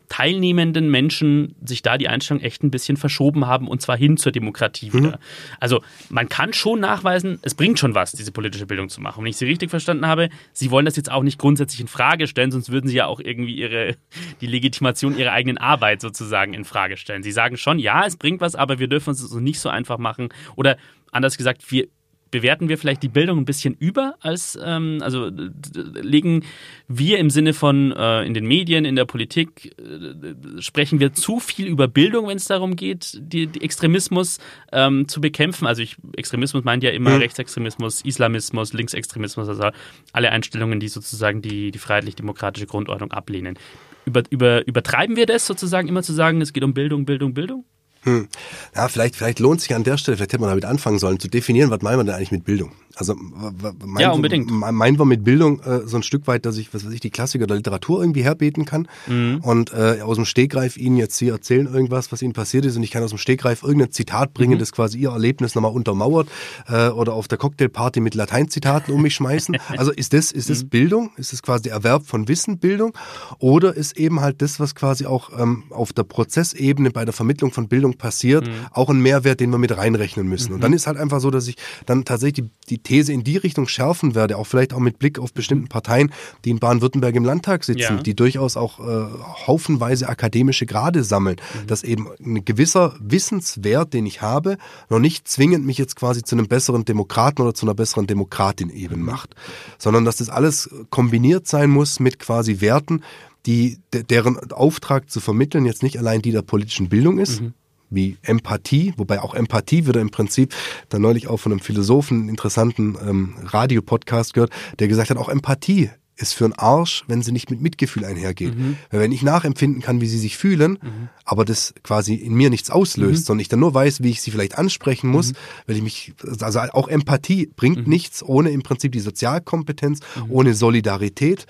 teilnehmenden 0.08 0.90
Menschen 0.90 1.56
sich 1.64 1.82
da 1.82 1.98
die 1.98 2.08
Einstellung 2.08 2.42
echt 2.42 2.64
ein 2.64 2.72
bisschen 2.72 2.98
verschoben 2.98 3.48
haben 3.48 3.68
und 3.68 3.82
zwar 3.82 3.98
hin 3.98 4.18
zur 4.18 4.32
Demokratie 4.32 4.94
wieder. 4.94 5.12
Mhm. 5.12 5.24
Also 5.60 5.82
man 6.10 6.30
kann 6.30 6.54
schon 6.54 6.80
nachweisen, 6.80 7.40
es 7.42 7.56
bringt 7.56 7.80
schon 7.80 7.96
was, 7.96 8.12
diese 8.12 8.32
politische 8.32 8.66
Bildung 8.66 8.90
zu 8.90 9.02
machen. 9.02 9.24
Wenn 9.24 9.30
ich 9.30 9.38
Sie 9.38 9.46
richtig 9.46 9.70
verstanden 9.70 10.08
habe, 10.08 10.30
Sie 10.54 10.72
wollen 10.72 10.86
das 10.86 10.96
jetzt 10.96 11.12
auch 11.12 11.24
nicht 11.24 11.40
grundsätzlich 11.40 11.82
in 11.82 11.88
Frage 11.88 12.28
stellen, 12.28 12.52
sonst 12.52 12.72
würden 12.72 12.88
Sie 12.88 12.96
ja 12.96 13.06
auch 13.06 13.20
irgendwie 13.20 13.56
Ihre, 13.56 13.96
die 14.42 14.48
Legitimation 14.48 15.18
Ihrer 15.18 15.32
eigenen 15.32 15.58
Arbeit 15.58 16.02
sozusagen 16.02 16.54
in 16.54 16.66
Frage 16.66 16.98
stellen. 16.98 17.24
Sie 17.24 17.32
sagen 17.32 17.58
schon, 17.58 17.80
ja, 17.80 18.06
es 18.06 18.18
bringt 18.18 18.42
was, 18.42 18.56
aber 18.56 18.80
wir 18.80 18.88
dürfen 18.88 19.12
es 19.12 19.20
so 19.20 19.40
nicht 19.40 19.60
so 19.60 19.70
einfach 19.70 19.98
machen 19.98 20.30
oder 20.56 20.78
anders 21.12 21.38
gesagt, 21.38 21.72
wir 21.72 21.88
bewerten 22.32 22.70
wir 22.70 22.78
vielleicht 22.78 23.04
die 23.04 23.10
Bildung 23.10 23.40
ein 23.40 23.46
bisschen 23.46 23.76
über 23.80 24.16
als, 24.20 24.58
ähm, 24.64 25.00
also 25.02 25.30
legen 25.30 26.44
wir 26.88 27.18
im 27.20 27.30
Sinne 27.30 27.54
von 27.54 27.92
äh, 27.92 28.24
in 28.24 28.34
den 28.34 28.46
Medien, 28.46 28.86
in 28.86 28.96
der 28.96 29.06
Politik, 29.06 29.76
äh, 29.80 30.62
sprechen 30.62 31.00
wir 31.00 31.14
zu 31.14 31.40
viel 31.40 31.68
über 31.68 31.88
Bildung, 31.88 32.28
wenn 32.28 32.38
es 32.38 32.46
darum 32.46 32.76
geht, 32.76 33.20
die, 33.22 33.48
die 33.48 33.62
Extremismus 33.62 34.40
ähm, 34.72 35.08
zu 35.08 35.22
bekämpfen. 35.22 35.68
Also 35.68 35.82
ich, 35.82 35.98
Extremismus 36.16 36.64
meint 36.64 36.84
ja 36.84 36.92
immer 36.92 37.12
mhm. 37.12 37.22
Rechtsextremismus, 37.22 38.02
Islamismus, 38.02 38.74
Linksextremismus, 38.74 39.50
also 39.50 39.70
alle 40.14 40.32
Einstellungen, 40.32 40.80
die 40.80 40.88
sozusagen 40.88 41.42
die, 41.42 41.72
die 41.72 41.80
freiheitlich-demokratische 41.80 42.68
Grundordnung 42.68 43.12
ablehnen. 43.12 43.58
Über, 44.06 44.24
über, 44.30 44.66
übertreiben 44.68 45.16
wir 45.16 45.26
das 45.26 45.46
sozusagen 45.46 45.88
immer 45.88 46.04
zu 46.04 46.14
sagen, 46.14 46.42
es 46.42 46.54
geht 46.54 46.64
um 46.64 46.74
Bildung, 46.74 47.06
Bildung, 47.06 47.34
Bildung? 47.34 47.66
Hm. 48.04 48.28
Ja, 48.76 48.88
vielleicht, 48.88 49.16
vielleicht 49.16 49.40
lohnt 49.40 49.62
sich 49.62 49.76
an 49.76 49.84
der 49.84 49.98
Stelle, 49.98 50.18
vielleicht 50.18 50.34
hätte 50.34 50.42
man 50.42 50.50
damit 50.50 50.66
anfangen 50.66 51.00
sollen, 51.00 51.20
zu 51.20 51.28
definieren, 51.28 51.70
was 51.70 51.82
meinen 51.82 52.00
wir 52.00 52.04
denn 52.06 52.16
eigentlich 52.16 52.32
mit 52.32 52.46
Bildung? 52.46 52.72
Also 53.00 53.16
meinen, 53.16 54.00
ja, 54.00 54.12
unbedingt. 54.12 54.52
meinen 54.52 55.00
wir 55.00 55.06
mit 55.06 55.24
Bildung 55.24 55.62
äh, 55.62 55.88
so 55.88 55.96
ein 55.96 56.04
Stück 56.04 56.28
weit, 56.28 56.46
dass 56.46 56.58
ich, 56.58 56.74
was 56.74 56.86
weiß 56.86 56.92
ich, 56.92 57.00
die 57.00 57.12
Klassiker 57.12 57.48
der 57.48 57.56
Literatur 57.56 58.02
irgendwie 58.02 58.24
herbeten 58.24 58.66
kann 58.66 58.90
mhm. 59.08 59.40
und 59.42 59.72
äh, 59.72 60.02
aus 60.02 60.18
dem 60.18 60.26
Stegreif 60.26 60.76
Ihnen 60.76 60.98
jetzt 60.98 61.18
hier 61.18 61.32
erzählen 61.32 61.66
irgendwas, 61.66 62.12
was 62.12 62.22
Ihnen 62.22 62.34
passiert 62.34 62.66
ist 62.66 62.76
und 62.76 62.84
ich 62.84 62.92
kann 62.92 63.02
aus 63.02 63.12
dem 63.12 63.18
Stegreif 63.18 63.64
irgendein 63.64 63.92
Zitat 63.92 64.34
bringen, 64.34 64.56
mhm. 64.56 64.60
das 64.60 64.74
quasi 64.74 64.98
Ihr 64.98 65.12
Erlebnis 65.12 65.56
nochmal 65.56 65.72
untermauert 65.72 66.28
äh, 66.68 66.90
oder 66.90 67.14
auf 67.14 67.30
der 67.30 67.38
Cocktailparty 67.38 68.02
mit 68.02 68.16
Lateinzitaten 68.16 68.94
um 68.94 69.02
mich 69.02 69.16
schmeißen. 69.16 69.58
Also 69.78 69.92
ist 69.92 70.14
das, 70.14 70.32
ist 70.32 70.50
das 70.50 70.64
mhm. 70.64 70.70
Bildung? 70.70 71.12
Ist 71.16 71.32
das 71.32 71.42
quasi 71.42 71.64
der 71.64 71.74
Erwerb 71.74 72.06
von 72.06 72.28
Wissen 72.28 72.58
Bildung? 72.58 72.92
Oder 73.38 73.76
ist 73.76 73.98
eben 73.98 74.20
halt 74.20 74.42
das, 74.42 74.60
was 74.60 74.76
quasi 74.76 75.06
auch 75.06 75.30
ähm, 75.40 75.64
auf 75.70 75.94
der 75.94 76.04
Prozessebene 76.04 76.92
bei 76.92 77.06
der 77.06 77.14
Vermittlung 77.14 77.52
von 77.52 77.68
Bildung 77.68 77.89
Bildung 77.90 77.98
passiert, 77.98 78.48
mhm. 78.48 78.54
auch 78.72 78.90
ein 78.90 79.02
Mehrwert, 79.02 79.40
den 79.40 79.50
wir 79.52 79.58
mit 79.58 79.76
reinrechnen 79.76 80.28
müssen. 80.28 80.50
Mhm. 80.50 80.56
Und 80.56 80.64
dann 80.64 80.74
ist 80.74 80.88
halt 80.88 80.98
einfach 80.98 81.20
so, 81.20 81.32
dass 81.32 81.48
ich 81.48 81.56
dann 81.86 82.06
tatsächlich 82.06 82.46
die, 82.46 82.52
die, 82.70 82.78
These 82.80 83.14
in 83.14 83.24
die 83.24 83.38
Richtung 83.38 83.68
schärfen 83.68 84.16
werde, 84.16 84.38
auch 84.38 84.46
vielleicht 84.46 84.74
auch 84.74 84.80
mit 84.80 85.00
Blick 85.00 85.20
auf 85.20 85.34
bestimmten 85.34 85.68
Parteien, 85.68 86.12
die 86.46 86.52
in 86.52 86.60
Baden-Württemberg 86.60 87.16
im 87.16 87.26
Landtag 87.26 87.64
sitzen, 87.64 87.98
ja. 87.98 88.02
die 88.02 88.16
durchaus 88.16 88.58
auch 88.58 88.80
äh, 88.80 89.08
haufenweise 89.48 90.08
akademische 90.08 90.66
Grade 90.66 91.04
sammeln, 91.04 91.38
mhm. 91.38 91.68
dass 91.68 91.84
eben 91.84 92.10
ein 92.24 92.46
gewisser 92.46 92.96
Wissenswert, 93.00 93.94
den 93.94 94.06
ich 94.06 94.22
habe, 94.22 94.58
noch 94.90 95.00
nicht 95.00 95.28
zwingend 95.28 95.66
mich 95.66 95.78
jetzt 95.78 95.96
quasi 95.96 96.24
zu 96.24 96.36
einem 96.36 96.48
besseren 96.48 96.86
Demokraten 96.86 97.42
oder 97.42 97.54
zu 97.54 97.66
einer 97.66 97.76
besseren 97.76 98.08
Demokratin 98.08 98.70
eben 98.70 99.02
macht, 99.02 99.36
sondern 99.78 100.06
dass 100.06 100.18
das 100.18 100.30
alles 100.30 100.70
kombiniert 100.90 101.48
sein 101.48 101.70
muss 101.70 102.00
mit 102.00 102.20
quasi 102.20 102.62
Werten, 102.62 103.02
die, 103.46 103.80
deren 103.94 104.52
Auftrag 104.52 105.10
zu 105.10 105.20
vermitteln 105.20 105.66
jetzt 105.66 105.84
nicht 105.84 105.98
allein 105.98 106.22
die 106.22 106.32
der 106.32 106.42
politischen 106.42 106.90
Bildung 106.90 107.20
ist, 107.20 107.42
mhm. 107.42 107.54
Wie 107.90 108.18
Empathie, 108.22 108.94
wobei 108.98 109.22
auch 109.22 109.34
Empathie 109.34 109.86
würde 109.86 110.00
im 110.00 110.12
Prinzip 110.12 110.54
da 110.90 111.00
neulich 111.00 111.28
auch 111.28 111.38
von 111.38 111.52
einem 111.52 111.62
Philosophen 111.62 112.22
einen 112.22 112.30
interessanten 112.30 112.98
ähm, 113.02 113.36
Radiopodcast 113.44 114.34
gehört, 114.34 114.52
der 114.80 114.88
gesagt 114.88 115.10
hat, 115.10 115.18
auch 115.18 115.30
Empathie 115.30 115.90
ist 116.22 116.34
für 116.34 116.46
einen 116.46 116.54
Arsch, 116.54 117.04
wenn 117.08 117.22
sie 117.22 117.32
nicht 117.32 117.50
mit 117.50 117.62
Mitgefühl 117.62 118.04
einhergeht. 118.04 118.56
Mhm. 118.58 118.78
Weil 118.92 119.00
wenn 119.00 119.12
ich 119.12 119.24
nachempfinden 119.24 119.82
kann, 119.82 120.02
wie 120.02 120.08
sie 120.08 120.18
sich 120.18 120.38
fühlen, 120.38 120.78
mhm. 120.82 121.10
aber 121.24 121.46
das 121.46 121.74
quasi 121.82 122.16
in 122.16 122.34
mir 122.34 122.50
nichts 122.50 122.70
auslöst, 122.70 123.22
mhm. 123.22 123.26
sondern 123.26 123.42
ich 123.42 123.48
dann 123.48 123.62
nur 123.62 123.74
weiß, 123.74 124.04
wie 124.04 124.10
ich 124.10 124.22
sie 124.22 124.32
vielleicht 124.32 124.58
ansprechen 124.58 125.10
muss, 125.10 125.32
mhm. 125.32 125.38
weil 125.68 125.76
ich 125.78 125.82
mich, 125.82 126.14
also 126.42 126.60
auch 126.60 126.88
Empathie 126.88 127.50
bringt 127.56 127.86
mhm. 127.86 127.90
nichts 127.90 128.22
ohne 128.22 128.52
im 128.52 128.64
Prinzip 128.64 128.92
die 128.92 129.00
Sozialkompetenz, 129.00 130.02
mhm. 130.16 130.26
ohne 130.30 130.54
Solidarität. 130.54 131.48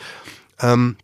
Ähm, 0.59 0.97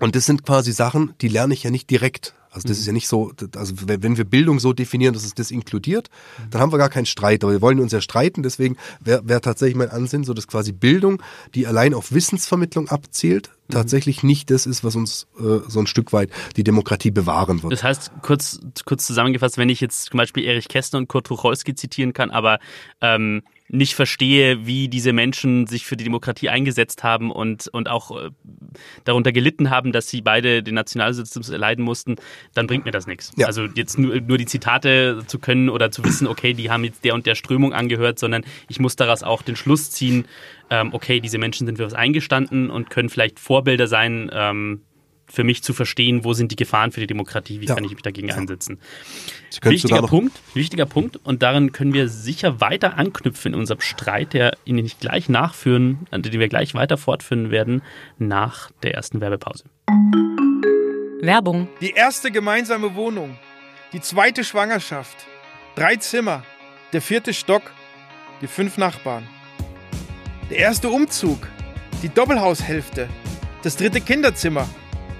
und 0.00 0.14
das 0.14 0.26
sind 0.26 0.44
quasi 0.44 0.72
Sachen, 0.72 1.14
die 1.20 1.28
lerne 1.28 1.54
ich 1.54 1.62
ja 1.62 1.70
nicht 1.70 1.90
direkt. 1.90 2.34
Also 2.50 2.68
das 2.68 2.78
mhm. 2.78 2.80
ist 2.80 2.86
ja 2.86 2.92
nicht 2.92 3.08
so, 3.08 3.32
also 3.56 3.74
wenn 3.86 4.16
wir 4.16 4.24
Bildung 4.24 4.60
so 4.60 4.72
definieren, 4.72 5.14
dass 5.14 5.24
es 5.24 5.34
das 5.34 5.50
inkludiert, 5.50 6.10
mhm. 6.38 6.50
dann 6.50 6.60
haben 6.60 6.72
wir 6.72 6.78
gar 6.78 6.88
keinen 6.88 7.06
Streit. 7.06 7.44
Aber 7.44 7.52
wir 7.52 7.62
wollen 7.62 7.80
uns 7.80 7.92
ja 7.92 8.00
streiten, 8.00 8.42
deswegen 8.42 8.76
wäre 9.00 9.26
wär 9.28 9.40
tatsächlich 9.40 9.76
mein 9.76 9.90
Ansinn, 9.90 10.24
so 10.24 10.34
dass 10.34 10.46
quasi 10.46 10.72
Bildung, 10.72 11.22
die 11.54 11.66
allein 11.66 11.94
auf 11.94 12.12
Wissensvermittlung 12.12 12.88
abzielt, 12.88 13.50
mhm. 13.68 13.74
tatsächlich 13.74 14.22
nicht 14.22 14.50
das 14.50 14.66
ist, 14.66 14.84
was 14.84 14.96
uns 14.96 15.26
äh, 15.38 15.60
so 15.68 15.80
ein 15.80 15.86
Stück 15.86 16.12
weit 16.12 16.30
die 16.56 16.64
Demokratie 16.64 17.10
bewahren 17.10 17.62
wird. 17.62 17.72
Das 17.72 17.82
heißt, 17.82 18.12
kurz, 18.22 18.60
kurz 18.84 19.06
zusammengefasst, 19.06 19.58
wenn 19.58 19.68
ich 19.68 19.80
jetzt 19.80 20.04
zum 20.04 20.18
Beispiel 20.18 20.44
Erich 20.44 20.68
Kästner 20.68 20.98
und 20.98 21.08
Kurt 21.08 21.26
Tucholsky 21.26 21.74
zitieren 21.74 22.12
kann, 22.12 22.30
aber 22.30 22.58
ähm, 23.00 23.42
nicht 23.68 23.94
verstehe, 23.94 24.66
wie 24.66 24.88
diese 24.88 25.12
Menschen 25.12 25.66
sich 25.66 25.84
für 25.84 25.96
die 25.96 26.04
Demokratie 26.04 26.48
eingesetzt 26.48 27.04
haben 27.04 27.30
und, 27.30 27.68
und 27.68 27.88
auch 27.88 28.10
äh, 28.10 28.30
darunter 29.04 29.32
gelitten 29.32 29.70
haben, 29.70 29.92
dass 29.92 30.08
sie 30.08 30.22
beide 30.22 30.62
den 30.62 30.74
Nationalsozialismus 30.74 31.50
erleiden 31.50 31.84
mussten, 31.84 32.16
dann 32.54 32.66
bringt 32.66 32.84
mir 32.86 32.90
das 32.90 33.06
nichts. 33.06 33.32
Ja. 33.36 33.46
Also 33.46 33.64
jetzt 33.64 33.98
nur, 33.98 34.20
nur 34.20 34.38
die 34.38 34.46
Zitate 34.46 35.22
zu 35.26 35.38
können 35.38 35.68
oder 35.68 35.90
zu 35.90 36.04
wissen, 36.04 36.26
okay, 36.26 36.54
die 36.54 36.70
haben 36.70 36.84
jetzt 36.84 37.04
der 37.04 37.14
und 37.14 37.26
der 37.26 37.34
Strömung 37.34 37.72
angehört, 37.72 38.18
sondern 38.18 38.44
ich 38.68 38.80
muss 38.80 38.96
daraus 38.96 39.22
auch 39.22 39.42
den 39.42 39.56
Schluss 39.56 39.90
ziehen, 39.90 40.26
ähm, 40.70 40.92
okay, 40.92 41.20
diese 41.20 41.38
Menschen 41.38 41.66
sind 41.66 41.76
für 41.76 41.84
was 41.84 41.94
eingestanden 41.94 42.70
und 42.70 42.90
können 42.90 43.08
vielleicht 43.08 43.38
Vorbilder 43.38 43.86
sein, 43.86 44.30
ähm, 44.32 44.82
für 45.30 45.44
mich 45.44 45.62
zu 45.62 45.72
verstehen, 45.72 46.24
wo 46.24 46.32
sind 46.32 46.52
die 46.52 46.56
Gefahren 46.56 46.90
für 46.90 47.00
die 47.00 47.06
Demokratie, 47.06 47.60
wie 47.60 47.66
ja. 47.66 47.74
kann 47.74 47.84
ich 47.84 47.92
mich 47.92 48.02
dagegen 48.02 48.28
ja. 48.28 48.34
einsetzen. 48.34 48.80
Wichtiger 49.62 50.02
Punkt, 50.02 50.38
wichtiger 50.54 50.86
Punkt 50.86 51.16
und 51.16 51.42
daran 51.42 51.72
können 51.72 51.92
wir 51.92 52.08
sicher 52.08 52.60
weiter 52.60 52.96
anknüpfen 52.96 53.52
in 53.52 53.60
unserem 53.60 53.80
Streit, 53.80 54.32
der 54.32 54.56
Ihnen 54.64 54.82
nicht 54.82 55.00
gleich 55.00 55.28
nachführen, 55.28 56.06
den 56.12 56.32
wir 56.32 56.48
gleich 56.48 56.74
weiter 56.74 56.96
fortführen 56.96 57.50
werden 57.50 57.82
nach 58.18 58.70
der 58.82 58.94
ersten 58.94 59.20
Werbepause. 59.20 59.64
Werbung. 61.20 61.68
Die 61.80 61.90
erste 61.90 62.30
gemeinsame 62.30 62.94
Wohnung, 62.94 63.36
die 63.92 64.00
zweite 64.00 64.44
Schwangerschaft, 64.44 65.26
drei 65.74 65.96
Zimmer, 65.96 66.44
der 66.92 67.02
vierte 67.02 67.34
Stock, 67.34 67.62
die 68.40 68.46
fünf 68.46 68.78
Nachbarn. 68.78 69.26
Der 70.50 70.58
erste 70.58 70.88
Umzug, 70.88 71.48
die 72.02 72.08
Doppelhaushälfte, 72.08 73.08
das 73.62 73.76
dritte 73.76 74.00
Kinderzimmer 74.00 74.68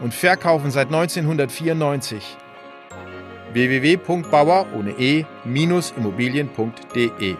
und 0.00 0.14
verkaufen 0.14 0.70
seit 0.70 0.86
1994. 0.86 2.22
www.bauer 3.52 4.66
ohne 4.74 4.92
e-immobilien.de 4.98 7.36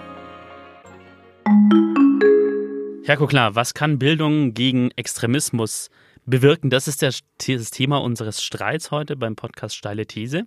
Herr 3.08 3.16
Koklar, 3.16 3.54
was 3.54 3.72
kann 3.72 3.98
Bildung 3.98 4.52
gegen 4.52 4.90
Extremismus 4.90 5.88
bewirken? 6.26 6.68
Das 6.68 6.88
ist 6.88 7.00
das 7.00 7.20
Thema 7.38 8.02
unseres 8.02 8.42
Streits 8.42 8.90
heute 8.90 9.16
beim 9.16 9.34
Podcast 9.34 9.76
Steile 9.76 10.04
These. 10.04 10.46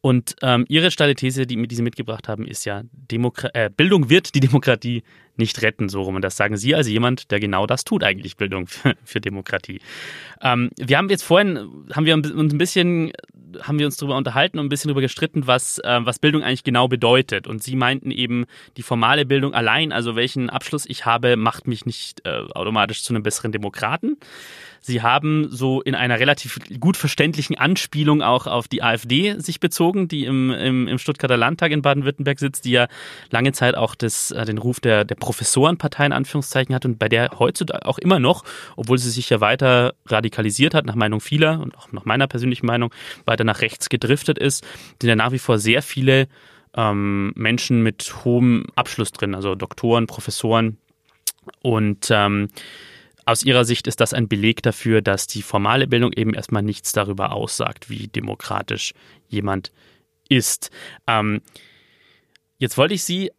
Und 0.00 0.34
ähm, 0.42 0.64
Ihre 0.68 0.90
steile 0.90 1.14
These, 1.14 1.46
die, 1.46 1.68
die 1.68 1.74
Sie 1.76 1.82
mitgebracht 1.82 2.26
haben, 2.26 2.48
ist 2.48 2.64
ja, 2.64 2.82
Demokra 2.90 3.48
äh, 3.54 3.70
Bildung 3.70 4.10
wird 4.10 4.34
die 4.34 4.40
Demokratie 4.40 5.04
nicht 5.36 5.62
retten, 5.62 5.88
so 5.88 6.02
rum. 6.02 6.16
Und 6.16 6.22
das 6.22 6.36
sagen 6.36 6.56
Sie 6.56 6.74
als 6.74 6.88
jemand, 6.88 7.30
der 7.30 7.40
genau 7.40 7.66
das 7.66 7.84
tut, 7.84 8.04
eigentlich 8.04 8.36
Bildung 8.36 8.66
für, 8.66 8.94
für 9.04 9.20
Demokratie. 9.20 9.80
Ähm, 10.42 10.70
wir 10.78 10.98
haben 10.98 11.08
jetzt 11.08 11.22
vorhin, 11.22 11.86
haben 11.92 12.06
wir 12.06 12.14
uns 12.14 12.52
ein 12.52 12.58
bisschen, 12.58 13.12
haben 13.60 13.78
wir 13.78 13.86
uns 13.86 13.96
darüber 13.96 14.16
unterhalten 14.16 14.58
und 14.58 14.66
ein 14.66 14.68
bisschen 14.68 14.88
darüber 14.88 15.00
gestritten, 15.00 15.46
was, 15.46 15.78
äh, 15.78 16.00
was 16.02 16.18
Bildung 16.18 16.42
eigentlich 16.42 16.64
genau 16.64 16.88
bedeutet. 16.88 17.46
Und 17.46 17.62
Sie 17.62 17.76
meinten 17.76 18.10
eben, 18.10 18.46
die 18.76 18.82
formale 18.82 19.24
Bildung 19.26 19.54
allein, 19.54 19.92
also 19.92 20.16
welchen 20.16 20.50
Abschluss 20.50 20.86
ich 20.86 21.06
habe, 21.06 21.36
macht 21.36 21.66
mich 21.66 21.86
nicht 21.86 22.24
äh, 22.24 22.30
automatisch 22.54 23.02
zu 23.02 23.14
einem 23.14 23.22
besseren 23.22 23.52
Demokraten. 23.52 24.16
Sie 24.86 25.00
haben 25.00 25.48
so 25.50 25.80
in 25.80 25.94
einer 25.94 26.20
relativ 26.20 26.60
gut 26.78 26.98
verständlichen 26.98 27.56
Anspielung 27.56 28.20
auch 28.20 28.46
auf 28.46 28.68
die 28.68 28.82
AfD 28.82 29.34
sich 29.38 29.58
bezogen, 29.58 30.08
die 30.08 30.26
im, 30.26 30.50
im, 30.50 30.88
im 30.88 30.98
Stuttgarter 30.98 31.38
Landtag 31.38 31.72
in 31.72 31.80
Baden-Württemberg 31.80 32.38
sitzt, 32.38 32.66
die 32.66 32.72
ja 32.72 32.88
lange 33.30 33.52
Zeit 33.52 33.76
auch 33.76 33.94
das, 33.94 34.30
äh, 34.30 34.44
den 34.44 34.58
Ruf 34.58 34.80
der, 34.80 35.06
der 35.06 35.14
Professorenpartei 35.14 36.04
in 36.04 36.12
Anführungszeichen 36.12 36.74
hat 36.74 36.84
und 36.84 36.98
bei 36.98 37.08
der 37.08 37.30
heutzutage 37.38 37.86
auch 37.86 37.96
immer 37.96 38.18
noch, 38.18 38.44
obwohl 38.76 38.98
sie 38.98 39.08
sich 39.08 39.30
ja 39.30 39.40
weiter 39.40 39.94
radikalisiert 40.04 40.74
hat, 40.74 40.84
nach 40.84 40.96
Meinung 40.96 41.22
vieler 41.22 41.60
und 41.60 41.74
auch 41.78 41.90
nach 41.92 42.04
meiner 42.04 42.26
persönlichen 42.26 42.66
Meinung, 42.66 42.92
weiter 43.24 43.44
nach 43.44 43.62
rechts 43.62 43.88
gedriftet 43.88 44.38
ist, 44.38 44.66
sind 45.00 45.08
ja 45.08 45.16
nach 45.16 45.32
wie 45.32 45.38
vor 45.38 45.56
sehr 45.56 45.80
viele 45.80 46.28
ähm, 46.76 47.32
Menschen 47.36 47.82
mit 47.82 48.14
hohem 48.26 48.66
Abschluss 48.74 49.12
drin, 49.12 49.34
also 49.34 49.54
Doktoren, 49.54 50.06
Professoren. 50.06 50.76
Und 51.62 52.08
ähm, 52.10 52.48
aus 53.26 53.42
Ihrer 53.42 53.64
Sicht 53.64 53.86
ist 53.86 54.00
das 54.00 54.12
ein 54.12 54.28
Beleg 54.28 54.62
dafür, 54.62 55.02
dass 55.02 55.26
die 55.26 55.42
formale 55.42 55.86
Bildung 55.86 56.12
eben 56.12 56.34
erstmal 56.34 56.62
nichts 56.62 56.92
darüber 56.92 57.32
aussagt, 57.32 57.88
wie 57.88 58.08
demokratisch 58.08 58.92
jemand 59.28 59.72
ist. 60.28 60.70
Ähm, 61.06 61.40
jetzt 62.58 62.76
wollte 62.76 62.94
ich 62.94 63.04
Sie 63.04 63.30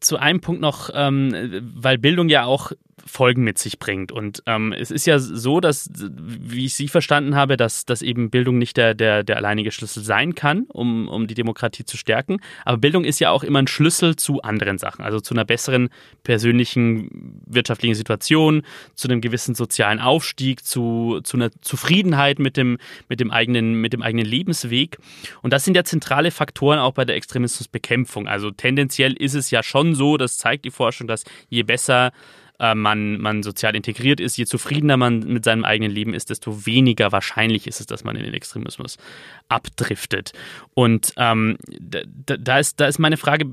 zu 0.00 0.18
einem 0.18 0.40
Punkt 0.40 0.60
noch, 0.60 0.90
ähm, 0.94 1.72
weil 1.74 1.98
Bildung 1.98 2.28
ja 2.28 2.44
auch 2.44 2.72
Folgen 3.06 3.44
mit 3.44 3.58
sich 3.58 3.78
bringt. 3.78 4.12
Und 4.12 4.42
ähm, 4.46 4.72
es 4.72 4.90
ist 4.90 5.06
ja 5.06 5.18
so, 5.18 5.60
dass, 5.60 5.88
wie 5.94 6.66
ich 6.66 6.74
Sie 6.74 6.88
verstanden 6.88 7.36
habe, 7.36 7.56
dass, 7.56 7.86
dass 7.86 8.02
eben 8.02 8.30
Bildung 8.30 8.58
nicht 8.58 8.76
der, 8.76 8.94
der, 8.94 9.22
der 9.22 9.36
alleinige 9.36 9.70
Schlüssel 9.70 10.02
sein 10.02 10.34
kann, 10.34 10.64
um, 10.68 11.08
um 11.08 11.26
die 11.26 11.34
Demokratie 11.34 11.84
zu 11.84 11.96
stärken. 11.96 12.40
Aber 12.64 12.78
Bildung 12.78 13.04
ist 13.04 13.20
ja 13.20 13.30
auch 13.30 13.44
immer 13.44 13.60
ein 13.60 13.68
Schlüssel 13.68 14.16
zu 14.16 14.42
anderen 14.42 14.78
Sachen, 14.78 15.04
also 15.04 15.20
zu 15.20 15.34
einer 15.34 15.44
besseren 15.44 15.88
persönlichen 16.24 17.40
wirtschaftlichen 17.46 17.94
Situation, 17.94 18.62
zu 18.94 19.08
einem 19.08 19.20
gewissen 19.20 19.54
sozialen 19.54 20.00
Aufstieg, 20.00 20.64
zu, 20.64 21.20
zu 21.22 21.36
einer 21.36 21.50
Zufriedenheit 21.60 22.38
mit 22.38 22.56
dem, 22.56 22.78
mit, 23.08 23.20
dem 23.20 23.30
eigenen, 23.30 23.80
mit 23.80 23.92
dem 23.92 24.02
eigenen 24.02 24.26
Lebensweg. 24.26 24.98
Und 25.42 25.52
das 25.52 25.64
sind 25.64 25.76
ja 25.76 25.84
zentrale 25.84 26.30
Faktoren 26.30 26.80
auch 26.80 26.92
bei 26.92 27.04
der 27.04 27.16
Extremismusbekämpfung. 27.16 28.26
Also 28.26 28.50
tendenziell 28.50 29.12
ist 29.12 29.34
es 29.34 29.50
ja 29.50 29.62
schon 29.62 29.94
so, 29.94 30.16
das 30.16 30.38
zeigt 30.38 30.64
die 30.64 30.70
Forschung, 30.70 31.06
dass 31.06 31.24
je 31.48 31.62
besser 31.62 32.12
äh, 32.58 32.74
man, 32.74 33.18
man 33.18 33.42
sozial 33.42 33.74
integriert 33.76 34.20
ist, 34.20 34.36
je 34.36 34.46
zufriedener 34.46 34.96
man 34.96 35.20
mit 35.20 35.44
seinem 35.44 35.64
eigenen 35.64 35.90
Leben 35.90 36.14
ist, 36.14 36.30
desto 36.30 36.66
weniger 36.66 37.12
wahrscheinlich 37.12 37.66
ist 37.66 37.80
es, 37.80 37.86
dass 37.86 38.04
man 38.04 38.16
in 38.16 38.24
den 38.24 38.34
Extremismus 38.34 38.96
abdriftet. 39.48 40.32
Und 40.74 41.12
ähm, 41.16 41.56
da, 41.80 42.00
da, 42.36 42.58
ist, 42.58 42.80
da 42.80 42.86
ist 42.86 42.98
meine 42.98 43.16
Frage, 43.16 43.46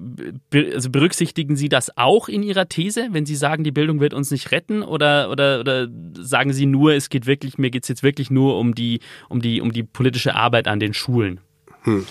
also 0.53 0.89
berücksichtigen 0.89 1.55
Sie 1.55 1.69
das 1.69 1.97
auch 1.97 2.29
in 2.29 2.43
Ihrer 2.43 2.69
These, 2.69 3.09
wenn 3.11 3.25
Sie 3.25 3.35
sagen, 3.35 3.63
die 3.63 3.71
Bildung 3.71 3.99
wird 3.99 4.13
uns 4.13 4.31
nicht 4.31 4.51
retten 4.51 4.83
oder, 4.83 5.29
oder, 5.29 5.59
oder 5.59 5.87
sagen 6.15 6.53
Sie 6.53 6.65
nur, 6.65 6.93
es 6.93 7.09
geht 7.09 7.25
wirklich, 7.25 7.57
mir 7.57 7.69
geht 7.69 7.83
es 7.83 7.89
jetzt 7.89 8.03
wirklich 8.03 8.31
nur 8.31 8.57
um 8.57 8.75
die, 8.75 8.99
um, 9.29 9.41
die, 9.41 9.61
um 9.61 9.71
die 9.71 9.83
politische 9.83 10.35
Arbeit 10.35 10.67
an 10.67 10.79
den 10.79 10.93
Schulen? 10.93 11.39
Hm. 11.83 12.05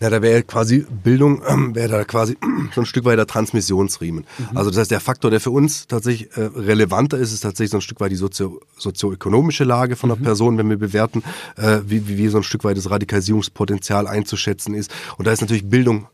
Ja, 0.00 0.10
da 0.10 0.22
wäre 0.22 0.42
quasi 0.42 0.86
Bildung, 1.02 1.42
ähm, 1.46 1.74
wäre 1.74 1.88
da 1.88 2.04
quasi 2.04 2.36
so 2.74 2.80
ein 2.80 2.86
Stück 2.86 3.04
weit 3.04 3.18
der 3.18 3.26
Transmissionsriemen. 3.26 4.24
Mhm. 4.38 4.56
Also 4.56 4.70
das 4.70 4.80
heißt, 4.80 4.90
der 4.90 5.00
Faktor, 5.00 5.30
der 5.30 5.40
für 5.40 5.50
uns 5.50 5.86
tatsächlich 5.86 6.36
äh, 6.36 6.50
relevanter 6.54 7.18
ist, 7.18 7.32
ist 7.32 7.40
tatsächlich 7.40 7.70
so 7.70 7.78
ein 7.78 7.82
Stück 7.82 8.00
weit 8.00 8.12
die 8.12 8.16
sozio 8.16 8.60
sozioökonomische 8.78 9.64
Lage 9.64 9.96
von 9.96 10.10
mhm. 10.10 10.14
der 10.14 10.22
Person, 10.22 10.58
wenn 10.58 10.68
wir 10.68 10.78
bewerten, 10.78 11.22
äh, 11.56 11.80
wie, 11.86 12.06
wie, 12.08 12.18
wie 12.18 12.28
so 12.28 12.38
ein 12.38 12.42
Stück 12.42 12.64
weit 12.64 12.76
das 12.76 12.90
Radikalisierungspotenzial 12.90 14.06
einzuschätzen 14.06 14.74
ist. 14.74 14.92
Und 15.18 15.26
da 15.26 15.32
ist 15.32 15.40
natürlich 15.40 15.68
Bildung 15.68 16.08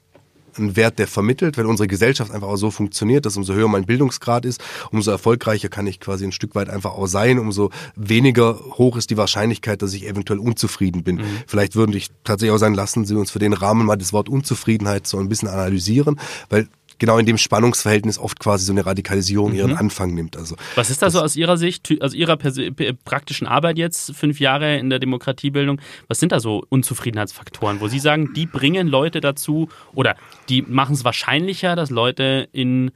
ein 0.58 0.76
Wert, 0.76 0.98
der 0.98 1.06
vermittelt, 1.06 1.58
weil 1.58 1.66
unsere 1.66 1.86
Gesellschaft 1.86 2.30
einfach 2.30 2.48
auch 2.48 2.56
so 2.56 2.70
funktioniert, 2.70 3.26
dass 3.26 3.36
umso 3.36 3.54
höher 3.54 3.68
mein 3.68 3.86
Bildungsgrad 3.86 4.44
ist, 4.44 4.62
umso 4.90 5.10
erfolgreicher 5.10 5.68
kann 5.68 5.86
ich 5.86 6.00
quasi 6.00 6.24
ein 6.24 6.32
Stück 6.32 6.54
weit 6.54 6.68
einfach 6.68 6.92
auch 6.92 7.06
sein, 7.06 7.38
umso 7.38 7.70
weniger 7.96 8.58
hoch 8.78 8.96
ist 8.96 9.10
die 9.10 9.16
Wahrscheinlichkeit, 9.16 9.82
dass 9.82 9.94
ich 9.94 10.06
eventuell 10.06 10.38
unzufrieden 10.38 11.02
bin. 11.02 11.16
Mhm. 11.16 11.24
Vielleicht 11.46 11.74
würde 11.74 11.96
ich 11.96 12.08
tatsächlich 12.24 12.54
auch 12.54 12.58
sagen, 12.58 12.74
lassen 12.74 13.04
Sie 13.04 13.14
uns 13.14 13.30
für 13.30 13.38
den 13.38 13.52
Rahmen 13.52 13.86
mal 13.86 13.96
das 13.96 14.12
Wort 14.12 14.28
Unzufriedenheit 14.28 15.06
so 15.06 15.18
ein 15.18 15.28
bisschen 15.28 15.48
analysieren, 15.48 16.18
weil 16.48 16.68
genau 17.02 17.18
in 17.18 17.26
dem 17.26 17.36
Spannungsverhältnis 17.36 18.16
oft 18.16 18.38
quasi 18.38 18.64
so 18.64 18.72
eine 18.72 18.86
Radikalisierung 18.86 19.50
mhm. 19.50 19.56
ihren 19.56 19.76
Anfang 19.76 20.14
nimmt. 20.14 20.36
Also 20.36 20.54
was 20.76 20.88
ist 20.88 21.02
da 21.02 21.10
so 21.10 21.20
aus 21.20 21.34
Ihrer 21.34 21.56
Sicht, 21.56 21.92
aus 22.00 22.14
Ihrer 22.14 22.36
praktischen 22.36 23.48
Arbeit 23.48 23.76
jetzt 23.76 24.14
fünf 24.14 24.38
Jahre 24.38 24.78
in 24.78 24.88
der 24.88 25.00
Demokratiebildung? 25.00 25.80
Was 26.06 26.20
sind 26.20 26.30
da 26.30 26.38
so 26.38 26.64
Unzufriedenheitsfaktoren, 26.68 27.80
wo 27.80 27.88
Sie 27.88 27.98
sagen, 27.98 28.34
die 28.34 28.46
bringen 28.46 28.86
Leute 28.86 29.20
dazu 29.20 29.68
oder 29.94 30.14
die 30.48 30.62
machen 30.62 30.94
es 30.94 31.04
wahrscheinlicher, 31.04 31.74
dass 31.74 31.90
Leute 31.90 32.48
in 32.52 32.92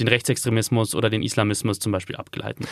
den 0.00 0.08
Rechtsextremismus 0.08 0.94
oder 0.94 1.10
den 1.10 1.22
Islamismus 1.22 1.78
zum 1.78 1.92
Beispiel 1.92 2.16
abgleiten? 2.16 2.66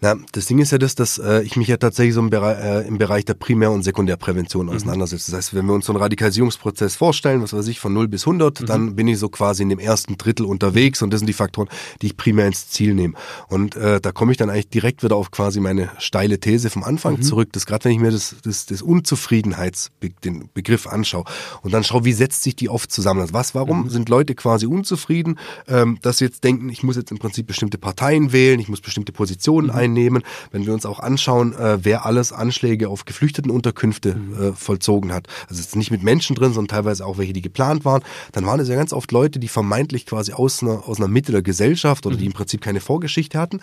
Na, 0.00 0.16
das 0.32 0.46
Ding 0.46 0.58
ist 0.58 0.72
ja 0.72 0.78
das, 0.78 0.94
dass 0.94 1.18
äh, 1.18 1.42
ich 1.42 1.56
mich 1.56 1.68
ja 1.68 1.76
tatsächlich 1.76 2.14
so 2.14 2.20
im, 2.20 2.30
Bereich, 2.30 2.58
äh, 2.58 2.88
im 2.88 2.98
Bereich 2.98 3.24
der 3.24 3.34
Primär- 3.34 3.70
und 3.70 3.82
Sekundärprävention 3.82 4.66
mhm. 4.66 4.72
auseinandersetze. 4.72 5.30
Das 5.30 5.38
heißt, 5.38 5.54
wenn 5.54 5.66
wir 5.66 5.74
uns 5.74 5.86
so 5.86 5.92
einen 5.92 6.02
Radikalisierungsprozess 6.02 6.96
vorstellen, 6.96 7.42
was 7.42 7.52
weiß 7.52 7.66
ich, 7.68 7.80
von 7.80 7.92
0 7.92 8.08
bis 8.08 8.22
100, 8.22 8.60
mhm. 8.60 8.66
dann 8.66 8.96
bin 8.96 9.08
ich 9.08 9.18
so 9.18 9.28
quasi 9.28 9.62
in 9.62 9.68
dem 9.68 9.78
ersten 9.78 10.16
Drittel 10.18 10.46
unterwegs 10.46 11.02
und 11.02 11.10
das 11.10 11.20
sind 11.20 11.26
die 11.26 11.34
Faktoren, 11.34 11.68
die 12.02 12.06
ich 12.06 12.16
primär 12.16 12.46
ins 12.46 12.68
Ziel 12.68 12.94
nehme. 12.94 13.14
Und 13.48 13.76
äh, 13.76 14.00
da 14.00 14.12
komme 14.12 14.32
ich 14.32 14.38
dann 14.38 14.50
eigentlich 14.50 14.68
direkt 14.68 15.02
wieder 15.02 15.16
auf 15.16 15.30
quasi 15.30 15.60
meine 15.60 15.90
steile 15.98 16.38
These 16.38 16.70
vom 16.70 16.84
Anfang 16.84 17.16
mhm. 17.16 17.22
zurück, 17.22 17.52
dass 17.52 17.66
gerade 17.66 17.84
wenn 17.84 17.92
ich 17.92 18.00
mir 18.00 18.10
das, 18.10 18.36
das, 18.42 18.66
das 18.66 18.82
Unzufriedenheits, 18.82 19.90
den 20.24 20.50
Begriff 20.52 20.86
anschaue 20.86 21.24
und 21.62 21.72
dann 21.72 21.84
schaue, 21.84 22.04
wie 22.04 22.12
setzt 22.12 22.42
sich 22.42 22.56
die 22.56 22.68
oft 22.68 22.90
zusammen. 22.90 23.20
Also 23.20 23.34
was, 23.34 23.54
warum 23.54 23.84
mhm. 23.84 23.90
sind 23.90 24.08
Leute 24.08 24.34
quasi 24.34 24.66
unzufrieden, 24.66 25.38
ähm, 25.68 25.98
dass 26.02 26.18
sie 26.18 26.26
jetzt 26.26 26.44
denken, 26.44 26.63
ich 26.68 26.82
muss 26.82 26.96
jetzt 26.96 27.10
im 27.10 27.18
Prinzip 27.18 27.46
bestimmte 27.46 27.78
Parteien 27.78 28.32
wählen, 28.32 28.60
ich 28.60 28.68
muss 28.68 28.80
bestimmte 28.80 29.12
Positionen 29.12 29.68
mhm. 29.68 29.74
einnehmen. 29.74 30.22
Wenn 30.50 30.66
wir 30.66 30.74
uns 30.74 30.86
auch 30.86 31.00
anschauen, 31.00 31.54
äh, 31.54 31.78
wer 31.82 32.06
alles 32.06 32.32
Anschläge 32.32 32.88
auf 32.88 33.04
Geflüchtetenunterkünfte 33.04 34.14
mhm. 34.14 34.42
äh, 34.42 34.52
vollzogen 34.52 35.12
hat, 35.12 35.28
also 35.48 35.60
jetzt 35.60 35.76
nicht 35.76 35.90
mit 35.90 36.02
Menschen 36.02 36.36
drin, 36.36 36.52
sondern 36.52 36.76
teilweise 36.76 37.06
auch 37.06 37.18
welche, 37.18 37.32
die 37.32 37.42
geplant 37.42 37.84
waren, 37.84 38.02
dann 38.32 38.46
waren 38.46 38.60
es 38.60 38.68
ja 38.68 38.76
ganz 38.76 38.92
oft 38.92 39.12
Leute, 39.12 39.38
die 39.38 39.48
vermeintlich 39.48 40.06
quasi 40.06 40.32
aus 40.32 40.62
einer, 40.62 40.88
aus 40.88 40.98
einer 40.98 41.08
Mitte 41.08 41.32
der 41.32 41.42
Gesellschaft 41.42 42.06
oder 42.06 42.16
mhm. 42.16 42.20
die 42.20 42.26
im 42.26 42.32
Prinzip 42.32 42.60
keine 42.60 42.80
Vorgeschichte 42.80 43.38
hatten. 43.38 43.60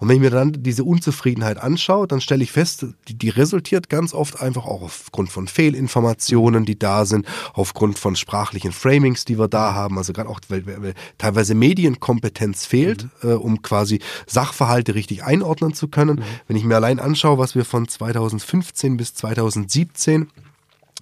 Und 0.00 0.08
wenn 0.08 0.16
ich 0.16 0.22
mir 0.22 0.30
dann 0.30 0.52
diese 0.56 0.84
Unzufriedenheit 0.84 1.58
anschaue, 1.58 2.06
dann 2.06 2.20
stelle 2.20 2.42
ich 2.42 2.52
fest, 2.52 2.86
die, 3.08 3.14
die 3.14 3.28
resultiert 3.28 3.88
ganz 3.88 4.14
oft 4.14 4.40
einfach 4.40 4.66
auch 4.66 4.82
aufgrund 4.82 5.30
von 5.30 5.48
Fehlinformationen, 5.48 6.64
die 6.64 6.78
da 6.78 7.04
sind, 7.04 7.26
aufgrund 7.52 7.98
von 7.98 8.16
sprachlichen 8.16 8.72
Framings, 8.72 9.24
die 9.24 9.38
wir 9.38 9.48
da 9.48 9.74
haben, 9.74 9.98
also 9.98 10.12
gerade 10.12 10.28
auch, 10.28 10.40
weil, 10.48 10.66
weil 10.66 10.94
teilweise 11.18 11.54
Medienkompetenz 11.54 12.43
Kompetenz 12.44 12.66
fehlt, 12.66 13.08
mhm. 13.22 13.30
äh, 13.30 13.34
um 13.34 13.62
quasi 13.62 14.00
Sachverhalte 14.26 14.94
richtig 14.94 15.24
einordnen 15.24 15.74
zu 15.74 15.88
können. 15.88 16.16
Mhm. 16.16 16.24
Wenn 16.48 16.56
ich 16.56 16.64
mir 16.64 16.76
allein 16.76 17.00
anschaue, 17.00 17.38
was 17.38 17.54
wir 17.54 17.64
von 17.64 17.88
2015 17.88 18.96
bis 18.96 19.14
2017 19.14 20.28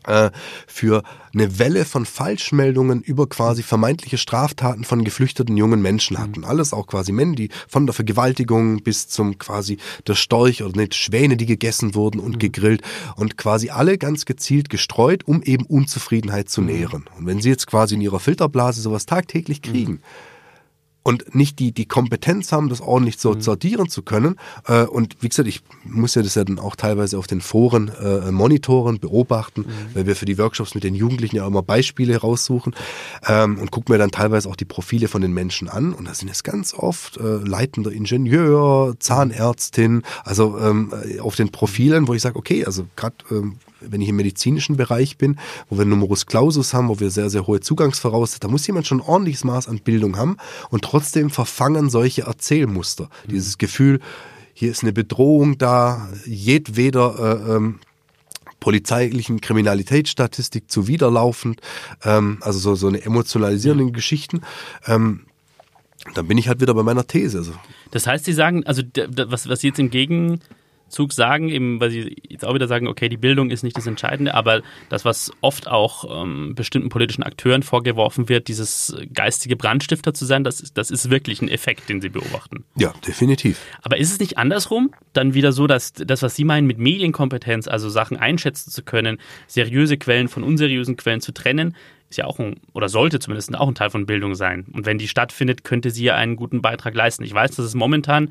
äh, 0.06 0.30
für 0.66 1.02
eine 1.32 1.58
Welle 1.58 1.84
von 1.84 2.04
Falschmeldungen 2.04 3.02
über 3.02 3.28
quasi 3.28 3.62
vermeintliche 3.62 4.18
Straftaten 4.18 4.84
von 4.84 5.04
geflüchteten 5.04 5.56
jungen 5.56 5.80
Menschen 5.80 6.18
hatten. 6.18 6.40
Mhm. 6.40 6.44
Alles 6.44 6.72
auch 6.72 6.86
quasi 6.86 7.12
Männer, 7.12 7.36
die 7.36 7.50
von 7.68 7.86
der 7.86 7.94
Vergewaltigung 7.94 8.82
bis 8.82 9.08
zum 9.08 9.38
quasi 9.38 9.78
der 10.06 10.14
Storch 10.14 10.62
oder 10.62 10.76
nicht 10.76 10.94
Schwäne, 10.94 11.36
die 11.36 11.46
gegessen 11.46 11.94
wurden 11.94 12.20
und 12.20 12.34
mhm. 12.34 12.38
gegrillt 12.38 12.82
und 13.16 13.36
quasi 13.36 13.70
alle 13.70 13.96
ganz 13.96 14.24
gezielt 14.24 14.70
gestreut, 14.70 15.26
um 15.26 15.42
eben 15.42 15.64
Unzufriedenheit 15.66 16.48
zu 16.48 16.60
mhm. 16.60 16.66
nähren. 16.66 17.04
Und 17.16 17.26
wenn 17.26 17.40
sie 17.40 17.50
jetzt 17.50 17.66
quasi 17.66 17.94
in 17.94 18.00
ihrer 18.00 18.20
Filterblase 18.20 18.80
sowas 18.80 19.06
tagtäglich 19.06 19.62
kriegen, 19.62 20.00
und 21.02 21.34
nicht 21.34 21.58
die, 21.58 21.72
die 21.72 21.86
Kompetenz 21.86 22.52
haben, 22.52 22.68
das 22.68 22.80
ordentlich 22.80 23.18
so 23.18 23.34
mhm. 23.34 23.40
sortieren 23.40 23.88
zu 23.88 24.02
können. 24.02 24.36
Äh, 24.66 24.84
und 24.84 25.16
wie 25.20 25.28
gesagt, 25.28 25.48
ich 25.48 25.62
muss 25.84 26.14
ja 26.14 26.22
das 26.22 26.34
ja 26.34 26.44
dann 26.44 26.58
auch 26.58 26.76
teilweise 26.76 27.18
auf 27.18 27.26
den 27.26 27.40
Foren 27.40 27.88
äh, 27.88 28.30
monitoren, 28.30 29.00
beobachten, 29.00 29.62
mhm. 29.62 29.94
weil 29.94 30.06
wir 30.06 30.16
für 30.16 30.26
die 30.26 30.38
Workshops 30.38 30.74
mit 30.74 30.84
den 30.84 30.94
Jugendlichen 30.94 31.36
ja 31.36 31.46
immer 31.46 31.62
Beispiele 31.62 32.16
raussuchen 32.16 32.74
ähm, 33.26 33.58
und 33.58 33.70
gucken 33.70 33.92
mir 33.92 33.98
dann 33.98 34.10
teilweise 34.10 34.48
auch 34.48 34.56
die 34.56 34.64
Profile 34.64 35.08
von 35.08 35.22
den 35.22 35.32
Menschen 35.32 35.68
an. 35.68 35.92
Und 35.92 36.06
da 36.06 36.14
sind 36.14 36.30
es 36.30 36.42
ganz 36.42 36.74
oft 36.74 37.16
äh, 37.16 37.22
leitender 37.22 37.92
Ingenieur, 37.92 38.94
Zahnärztin, 38.98 40.02
also 40.24 40.58
ähm, 40.58 40.92
auf 41.20 41.36
den 41.36 41.50
Profilen, 41.50 42.06
wo 42.08 42.14
ich 42.14 42.22
sage, 42.22 42.36
okay, 42.36 42.64
also 42.64 42.86
gerade 42.96 43.16
ähm, 43.30 43.56
wenn 43.88 44.00
ich 44.00 44.08
im 44.08 44.16
medizinischen 44.16 44.76
Bereich 44.76 45.18
bin, 45.18 45.38
wo 45.68 45.78
wir 45.78 45.84
Numerus 45.84 46.26
Clausus 46.26 46.74
haben, 46.74 46.88
wo 46.88 47.00
wir 47.00 47.10
sehr, 47.10 47.30
sehr 47.30 47.46
hohe 47.46 47.60
Zugangsvoraussetzungen, 47.60 48.50
da 48.50 48.52
muss 48.52 48.66
jemand 48.66 48.86
schon 48.86 48.98
ein 48.98 49.06
ordentliches 49.06 49.44
Maß 49.44 49.68
an 49.68 49.80
Bildung 49.80 50.16
haben 50.16 50.36
und 50.70 50.82
trotzdem 50.82 51.30
verfangen 51.30 51.90
solche 51.90 52.22
Erzählmuster. 52.22 53.04
Mhm. 53.26 53.30
Dieses 53.32 53.58
Gefühl, 53.58 54.00
hier 54.54 54.70
ist 54.70 54.82
eine 54.82 54.92
Bedrohung 54.92 55.58
da, 55.58 56.08
jedweder 56.26 57.48
äh, 57.48 57.56
ähm, 57.56 57.80
polizeilichen 58.60 59.40
Kriminalitätsstatistik 59.40 60.70
zuwiderlaufend, 60.70 61.60
ähm, 62.04 62.38
also 62.42 62.58
so, 62.58 62.74
so 62.76 62.88
eine 62.88 63.02
emotionalisierende 63.02 63.84
mhm. 63.84 63.92
Geschichten. 63.92 64.42
Ähm, 64.86 65.22
dann 66.14 66.26
bin 66.26 66.38
ich 66.38 66.48
halt 66.48 66.60
wieder 66.60 66.74
bei 66.74 66.82
meiner 66.82 67.06
These. 67.06 67.38
Also. 67.38 67.52
Das 67.90 68.06
heißt, 68.06 68.24
Sie 68.24 68.32
sagen, 68.32 68.64
also 68.66 68.82
was, 69.08 69.48
was 69.48 69.60
Sie 69.60 69.68
jetzt 69.68 69.78
entgegen 69.78 70.40
Zug 70.92 71.12
sagen, 71.12 71.48
eben 71.48 71.80
weil 71.80 71.90
sie 71.90 72.16
jetzt 72.28 72.44
auch 72.44 72.54
wieder 72.54 72.68
sagen, 72.68 72.86
okay, 72.86 73.08
die 73.08 73.16
Bildung 73.16 73.50
ist 73.50 73.62
nicht 73.62 73.76
das 73.76 73.86
Entscheidende, 73.86 74.34
aber 74.34 74.62
das, 74.88 75.04
was 75.04 75.32
oft 75.40 75.66
auch 75.68 76.22
ähm, 76.22 76.54
bestimmten 76.54 76.88
politischen 76.88 77.22
Akteuren 77.22 77.62
vorgeworfen 77.62 78.28
wird, 78.28 78.48
dieses 78.48 78.96
geistige 79.12 79.56
Brandstifter 79.56 80.14
zu 80.14 80.24
sein, 80.24 80.44
das 80.44 80.60
ist, 80.60 80.78
das 80.78 80.90
ist 80.90 81.10
wirklich 81.10 81.42
ein 81.42 81.48
Effekt, 81.48 81.88
den 81.88 82.00
sie 82.00 82.10
beobachten. 82.10 82.64
Ja, 82.76 82.92
definitiv. 83.06 83.60
Aber 83.82 83.96
ist 83.96 84.12
es 84.12 84.20
nicht 84.20 84.38
andersrum 84.38 84.94
dann 85.12 85.34
wieder 85.34 85.52
so, 85.52 85.66
dass 85.66 85.92
das, 85.92 86.22
was 86.22 86.36
Sie 86.36 86.44
meinen 86.44 86.66
mit 86.66 86.78
Medienkompetenz, 86.78 87.68
also 87.68 87.88
Sachen 87.88 88.16
einschätzen 88.16 88.70
zu 88.70 88.82
können, 88.82 89.18
seriöse 89.46 89.96
Quellen 89.96 90.28
von 90.28 90.42
unseriösen 90.42 90.96
Quellen 90.96 91.20
zu 91.20 91.32
trennen, 91.32 91.74
ist 92.12 92.18
ja 92.18 92.26
auch 92.26 92.38
ein, 92.38 92.60
oder 92.74 92.88
sollte 92.88 93.18
zumindest 93.18 93.54
auch 93.54 93.68
ein 93.68 93.74
Teil 93.74 93.90
von 93.90 94.06
Bildung 94.06 94.34
sein. 94.34 94.66
Und 94.72 94.84
wenn 94.86 94.98
die 94.98 95.08
stattfindet, 95.08 95.64
könnte 95.64 95.90
sie 95.90 96.04
ja 96.04 96.14
einen 96.14 96.36
guten 96.36 96.60
Beitrag 96.60 96.94
leisten. 96.94 97.24
Ich 97.24 97.32
weiß, 97.32 97.56
dass 97.56 97.64
es 97.64 97.74
momentan 97.74 98.30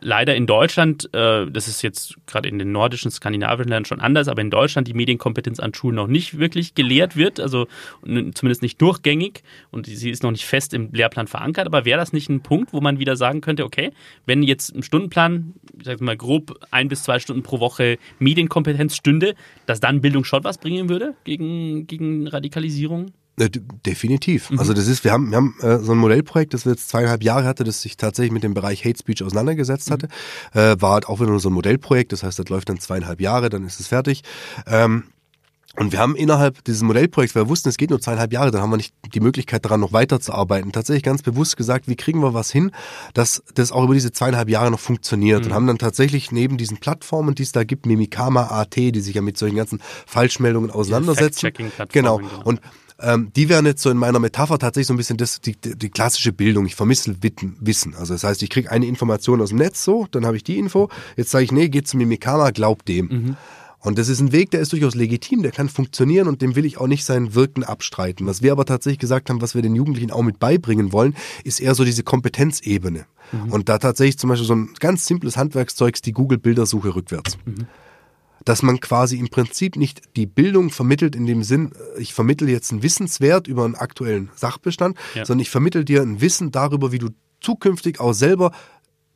leider 0.00 0.36
in 0.36 0.46
Deutschland, 0.46 1.12
äh, 1.12 1.50
das 1.50 1.66
ist 1.66 1.82
jetzt 1.82 2.16
gerade 2.26 2.48
in 2.48 2.58
den 2.58 2.70
nordischen, 2.70 3.10
skandinavischen 3.10 3.70
Ländern 3.70 3.84
schon 3.84 4.00
anders, 4.00 4.28
aber 4.28 4.42
in 4.42 4.50
Deutschland 4.50 4.86
die 4.86 4.94
Medienkompetenz 4.94 5.58
an 5.58 5.74
Schulen 5.74 5.96
noch 5.96 6.06
nicht 6.06 6.38
wirklich 6.38 6.74
gelehrt 6.74 7.16
wird, 7.16 7.40
also 7.40 7.66
zumindest 8.02 8.62
nicht 8.62 8.80
durchgängig 8.80 9.42
und 9.70 9.86
sie 9.86 10.10
ist 10.10 10.22
noch 10.22 10.30
nicht 10.30 10.44
fest 10.44 10.72
im 10.74 10.92
Lehrplan 10.92 11.26
verankert. 11.26 11.66
Aber 11.66 11.84
wäre 11.84 11.98
das 11.98 12.12
nicht 12.12 12.28
ein 12.28 12.42
Punkt, 12.42 12.72
wo 12.72 12.80
man 12.80 12.98
wieder 13.00 13.16
sagen 13.16 13.40
könnte, 13.40 13.64
okay, 13.64 13.90
wenn 14.24 14.42
jetzt 14.42 14.70
im 14.70 14.82
Stundenplan, 14.82 15.54
ich 15.78 15.84
sag 15.84 16.00
mal 16.00 16.16
grob 16.16 16.58
ein 16.70 16.88
bis 16.88 17.02
zwei 17.02 17.18
Stunden 17.18 17.42
pro 17.42 17.60
Woche 17.60 17.98
Medienkompetenz 18.18 18.96
stünde, 18.96 19.34
dass 19.66 19.80
dann 19.80 20.00
Bildung 20.00 20.24
schon 20.24 20.44
was 20.44 20.58
bringen 20.58 20.88
würde 20.88 21.14
gegen, 21.24 21.86
gegen 21.86 22.26
Radikalisierung? 22.26 23.12
Definitiv. 23.38 24.50
Mhm. 24.50 24.58
Also 24.58 24.72
das 24.72 24.86
ist, 24.86 25.04
wir 25.04 25.12
haben, 25.12 25.30
wir 25.30 25.36
haben 25.36 25.54
äh, 25.60 25.78
so 25.78 25.92
ein 25.92 25.98
Modellprojekt, 25.98 26.54
das 26.54 26.64
wir 26.64 26.72
jetzt 26.72 26.88
zweieinhalb 26.88 27.22
Jahre 27.22 27.44
hatte, 27.44 27.64
das 27.64 27.82
sich 27.82 27.98
tatsächlich 27.98 28.32
mit 28.32 28.42
dem 28.42 28.54
Bereich 28.54 28.84
Hate 28.84 28.98
Speech 28.98 29.22
auseinandergesetzt 29.22 29.90
hatte. 29.90 30.08
Mhm. 30.54 30.60
Äh, 30.60 30.80
war 30.80 30.94
halt 30.94 31.06
auch 31.06 31.20
wieder 31.20 31.30
nur 31.30 31.40
so 31.40 31.50
ein 31.50 31.52
Modellprojekt, 31.52 32.12
das 32.12 32.22
heißt, 32.22 32.38
das 32.38 32.48
läuft 32.48 32.70
dann 32.70 32.80
zweieinhalb 32.80 33.20
Jahre, 33.20 33.50
dann 33.50 33.66
ist 33.66 33.78
es 33.78 33.88
fertig. 33.88 34.22
Ähm, 34.66 35.04
und 35.78 35.92
wir 35.92 35.98
haben 35.98 36.16
innerhalb 36.16 36.64
dieses 36.64 36.82
Modellprojekts, 36.82 37.34
weil 37.34 37.44
wir 37.44 37.48
wussten, 37.48 37.68
es 37.68 37.76
geht 37.76 37.90
nur 37.90 38.00
zweieinhalb 38.00 38.32
Jahre, 38.32 38.50
dann 38.50 38.62
haben 38.62 38.70
wir 38.70 38.76
nicht 38.78 38.94
die 39.14 39.20
Möglichkeit 39.20 39.64
daran 39.64 39.80
noch 39.80 39.92
weiterzuarbeiten, 39.92 40.72
tatsächlich 40.72 41.02
ganz 41.02 41.22
bewusst 41.22 41.56
gesagt, 41.56 41.88
wie 41.88 41.96
kriegen 41.96 42.20
wir 42.20 42.34
was 42.34 42.50
hin, 42.50 42.70
dass 43.14 43.42
das 43.54 43.72
auch 43.72 43.84
über 43.84 43.94
diese 43.94 44.12
zweieinhalb 44.12 44.48
Jahre 44.48 44.70
noch 44.70 44.80
funktioniert. 44.80 45.40
Mhm. 45.40 45.46
Und 45.46 45.54
haben 45.54 45.66
dann 45.66 45.78
tatsächlich 45.78 46.32
neben 46.32 46.56
diesen 46.56 46.78
Plattformen, 46.78 47.34
die 47.34 47.42
es 47.42 47.52
da 47.52 47.64
gibt, 47.64 47.86
Mimikama 47.86 48.46
AT, 48.50 48.76
die 48.76 49.00
sich 49.00 49.14
ja 49.14 49.22
mit 49.22 49.36
solchen 49.36 49.56
ganzen 49.56 49.80
Falschmeldungen 50.06 50.70
auseinandersetzen. 50.70 51.52
Genau. 51.92 52.18
genau. 52.18 52.42
Und 52.44 52.60
ähm, 52.98 53.30
die 53.36 53.48
wären 53.48 53.66
jetzt 53.66 53.82
so 53.82 53.90
in 53.90 53.98
meiner 53.98 54.18
Metapher 54.18 54.58
tatsächlich 54.58 54.86
so 54.86 54.94
ein 54.94 54.96
bisschen 54.96 55.18
das, 55.18 55.40
die, 55.40 55.56
die 55.56 55.90
klassische 55.90 56.32
Bildung. 56.32 56.64
Ich 56.64 56.74
vermissel 56.74 57.16
Wissen. 57.60 57.94
Also 57.94 58.14
das 58.14 58.24
heißt, 58.24 58.42
ich 58.42 58.50
kriege 58.50 58.70
eine 58.70 58.86
Information 58.86 59.42
aus 59.42 59.50
dem 59.50 59.58
Netz 59.58 59.84
so, 59.84 60.06
dann 60.10 60.24
habe 60.24 60.36
ich 60.36 60.44
die 60.44 60.58
Info. 60.58 60.88
Jetzt 61.16 61.30
sage 61.30 61.44
ich, 61.44 61.52
nee, 61.52 61.68
geht 61.68 61.88
zu 61.88 61.96
Mimikama, 61.98 62.50
glaub 62.50 62.84
dem. 62.86 63.06
Mhm. 63.06 63.36
Und 63.80 63.98
das 63.98 64.08
ist 64.08 64.20
ein 64.20 64.32
Weg, 64.32 64.50
der 64.50 64.60
ist 64.60 64.72
durchaus 64.72 64.94
legitim, 64.94 65.42
der 65.42 65.52
kann 65.52 65.68
funktionieren 65.68 66.28
und 66.28 66.42
dem 66.42 66.56
will 66.56 66.64
ich 66.64 66.78
auch 66.78 66.86
nicht 66.86 67.04
sein 67.04 67.34
Wirken 67.34 67.62
abstreiten. 67.62 68.26
Was 68.26 68.42
wir 68.42 68.52
aber 68.52 68.64
tatsächlich 68.64 68.98
gesagt 68.98 69.30
haben, 69.30 69.40
was 69.40 69.54
wir 69.54 69.62
den 69.62 69.76
Jugendlichen 69.76 70.10
auch 70.10 70.22
mit 70.22 70.38
beibringen 70.38 70.92
wollen, 70.92 71.14
ist 71.44 71.60
eher 71.60 71.74
so 71.74 71.84
diese 71.84 72.02
Kompetenzebene. 72.02 73.06
Mhm. 73.32 73.52
Und 73.52 73.68
da 73.68 73.78
tatsächlich 73.78 74.18
zum 74.18 74.30
Beispiel 74.30 74.46
so 74.46 74.54
ein 74.54 74.74
ganz 74.80 75.06
simples 75.06 75.36
Handwerkszeug 75.36 75.94
ist 75.94 76.06
die 76.06 76.12
Google-Bildersuche 76.12 76.94
rückwärts. 76.94 77.38
Mhm 77.44 77.66
dass 78.46 78.62
man 78.62 78.80
quasi 78.80 79.18
im 79.18 79.28
Prinzip 79.28 79.76
nicht 79.76 80.02
die 80.16 80.24
Bildung 80.24 80.70
vermittelt 80.70 81.14
in 81.14 81.26
dem 81.26 81.42
Sinn, 81.42 81.72
äh, 81.96 82.00
ich 82.00 82.14
vermittle 82.14 82.48
jetzt 82.48 82.72
einen 82.72 82.82
Wissenswert 82.82 83.48
über 83.48 83.66
einen 83.66 83.74
aktuellen 83.74 84.30
Sachbestand, 84.34 84.96
ja. 85.14 85.26
sondern 85.26 85.42
ich 85.42 85.50
vermittel 85.50 85.84
dir 85.84 86.00
ein 86.00 86.22
Wissen 86.22 86.52
darüber, 86.52 86.92
wie 86.92 86.98
du 86.98 87.08
zukünftig 87.40 88.00
auch 88.00 88.12
selber 88.12 88.52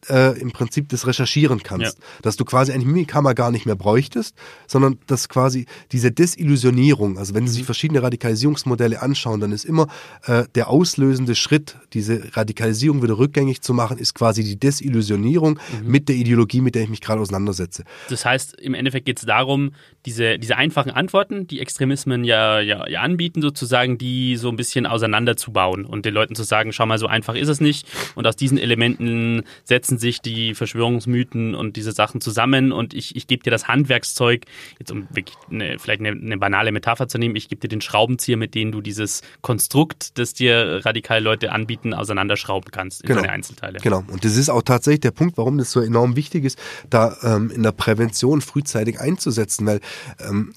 äh, 0.09 0.39
im 0.41 0.53
Prinzip 0.53 0.89
das 0.89 1.07
recherchieren 1.07 1.63
kannst. 1.63 1.99
Ja. 1.99 2.05
Dass 2.23 2.37
du 2.37 2.45
quasi 2.45 2.73
eine 2.73 2.85
Mimikkammer 2.85 3.35
gar 3.35 3.51
nicht 3.51 3.67
mehr 3.67 3.77
bräuchtest, 3.77 4.35
sondern 4.67 4.99
dass 5.07 5.29
quasi 5.29 5.67
diese 5.93 6.11
Desillusionierung, 6.11 7.19
also 7.19 7.35
wenn 7.35 7.47
Sie 7.47 7.55
sich 7.55 7.63
mhm. 7.63 7.67
verschiedene 7.67 8.03
Radikalisierungsmodelle 8.03 9.03
anschauen, 9.03 9.41
dann 9.41 9.53
ist 9.53 9.65
immer 9.65 9.89
äh, 10.25 10.45
der 10.55 10.69
auslösende 10.69 11.35
Schritt, 11.35 11.77
diese 11.93 12.37
Radikalisierung 12.37 13.03
wieder 13.03 13.19
rückgängig 13.19 13.61
zu 13.63 13.75
machen, 13.75 13.99
ist 13.99 14.15
quasi 14.15 14.45
die 14.45 14.59
Desillusionierung 14.59 15.59
mhm. 15.83 15.91
mit 15.91 16.09
der 16.09 16.17
Ideologie, 16.17 16.61
mit 16.61 16.75
der 16.75 16.83
ich 16.83 16.89
mich 16.89 17.01
gerade 17.01 17.21
auseinandersetze. 17.21 17.85
Das 18.09 18.25
heißt, 18.25 18.59
im 18.61 18.75
Endeffekt 18.75 19.07
geht 19.07 19.19
es 19.19 19.27
darum, 19.27 19.73
diese, 20.07 20.39
diese 20.39 20.57
einfachen 20.57 20.91
Antworten, 20.91 21.47
die 21.47 21.61
Extremismen 21.61 22.25
ja, 22.25 22.61
ja, 22.61 22.89
ja 22.89 23.01
anbieten, 23.01 23.43
sozusagen, 23.43 23.99
die 23.99 24.37
so 24.37 24.49
ein 24.49 24.57
bisschen 24.57 24.87
auseinanderzubauen 24.87 25.85
und 25.85 26.07
den 26.07 26.15
Leuten 26.15 26.35
zu 26.35 26.43
sagen, 26.43 26.73
schau 26.73 26.87
mal, 26.87 26.99
so 26.99 27.07
einfach 27.07 27.35
ist 27.35 27.49
es 27.49 27.61
nicht. 27.61 27.87
Und 28.15 28.27
aus 28.27 28.37
diesen 28.37 28.59
Elementen 28.59 29.43
setzen 29.65 29.90
sich 29.99 30.21
die 30.21 30.55
Verschwörungsmythen 30.55 31.55
und 31.55 31.77
diese 31.77 31.93
Sachen 31.93 32.21
zusammen 32.21 32.73
und 32.73 32.95
ich, 32.95 33.17
ich 33.17 33.27
gebe 33.27 33.43
dir 33.43 33.51
das 33.51 33.69
Handwerkszeug, 33.69 34.45
jetzt 34.79 34.91
um 34.91 35.09
wirklich 35.11 35.37
eine, 35.51 35.79
vielleicht 35.79 36.01
eine, 36.01 36.11
eine 36.11 36.39
banale 36.39 36.73
Metapher 36.73 37.09
zu 37.09 37.19
nehmen, 37.19 37.37
ich 37.37 37.49
gebe 37.49 37.61
dir 37.61 37.69
den 37.69 37.81
Schraubenzieher, 37.81 38.37
mit 38.37 38.55
dem 38.55 38.73
du 38.73 38.81
dieses 38.81 39.23
Konstrukt, 39.41 40.19
das 40.19 40.35
dir 40.35 40.81
radikale 40.85 41.21
Leute 41.21 41.53
anbieten, 41.53 41.95
auseinanderschrauben 41.95 42.71
kannst 42.71 43.03
in 43.03 43.09
genau. 43.09 43.21
seine 43.21 43.33
Einzelteile. 43.33 43.79
Genau. 43.81 44.05
Und 44.09 44.25
das 44.25 44.37
ist 44.37 44.49
auch 44.49 44.63
tatsächlich 44.63 45.01
der 45.01 45.11
Punkt, 45.11 45.37
warum 45.39 45.59
das 45.59 45.71
so 45.71 45.81
enorm 45.81 46.17
wichtig 46.17 46.45
ist, 46.45 46.59
da 46.89 47.17
ähm, 47.23 47.51
in 47.51 47.63
der 47.63 47.73
Prävention 47.73 48.41
frühzeitig 48.41 49.01
einzusetzen, 49.01 49.67
weil 49.67 49.81
ähm, 50.21 50.53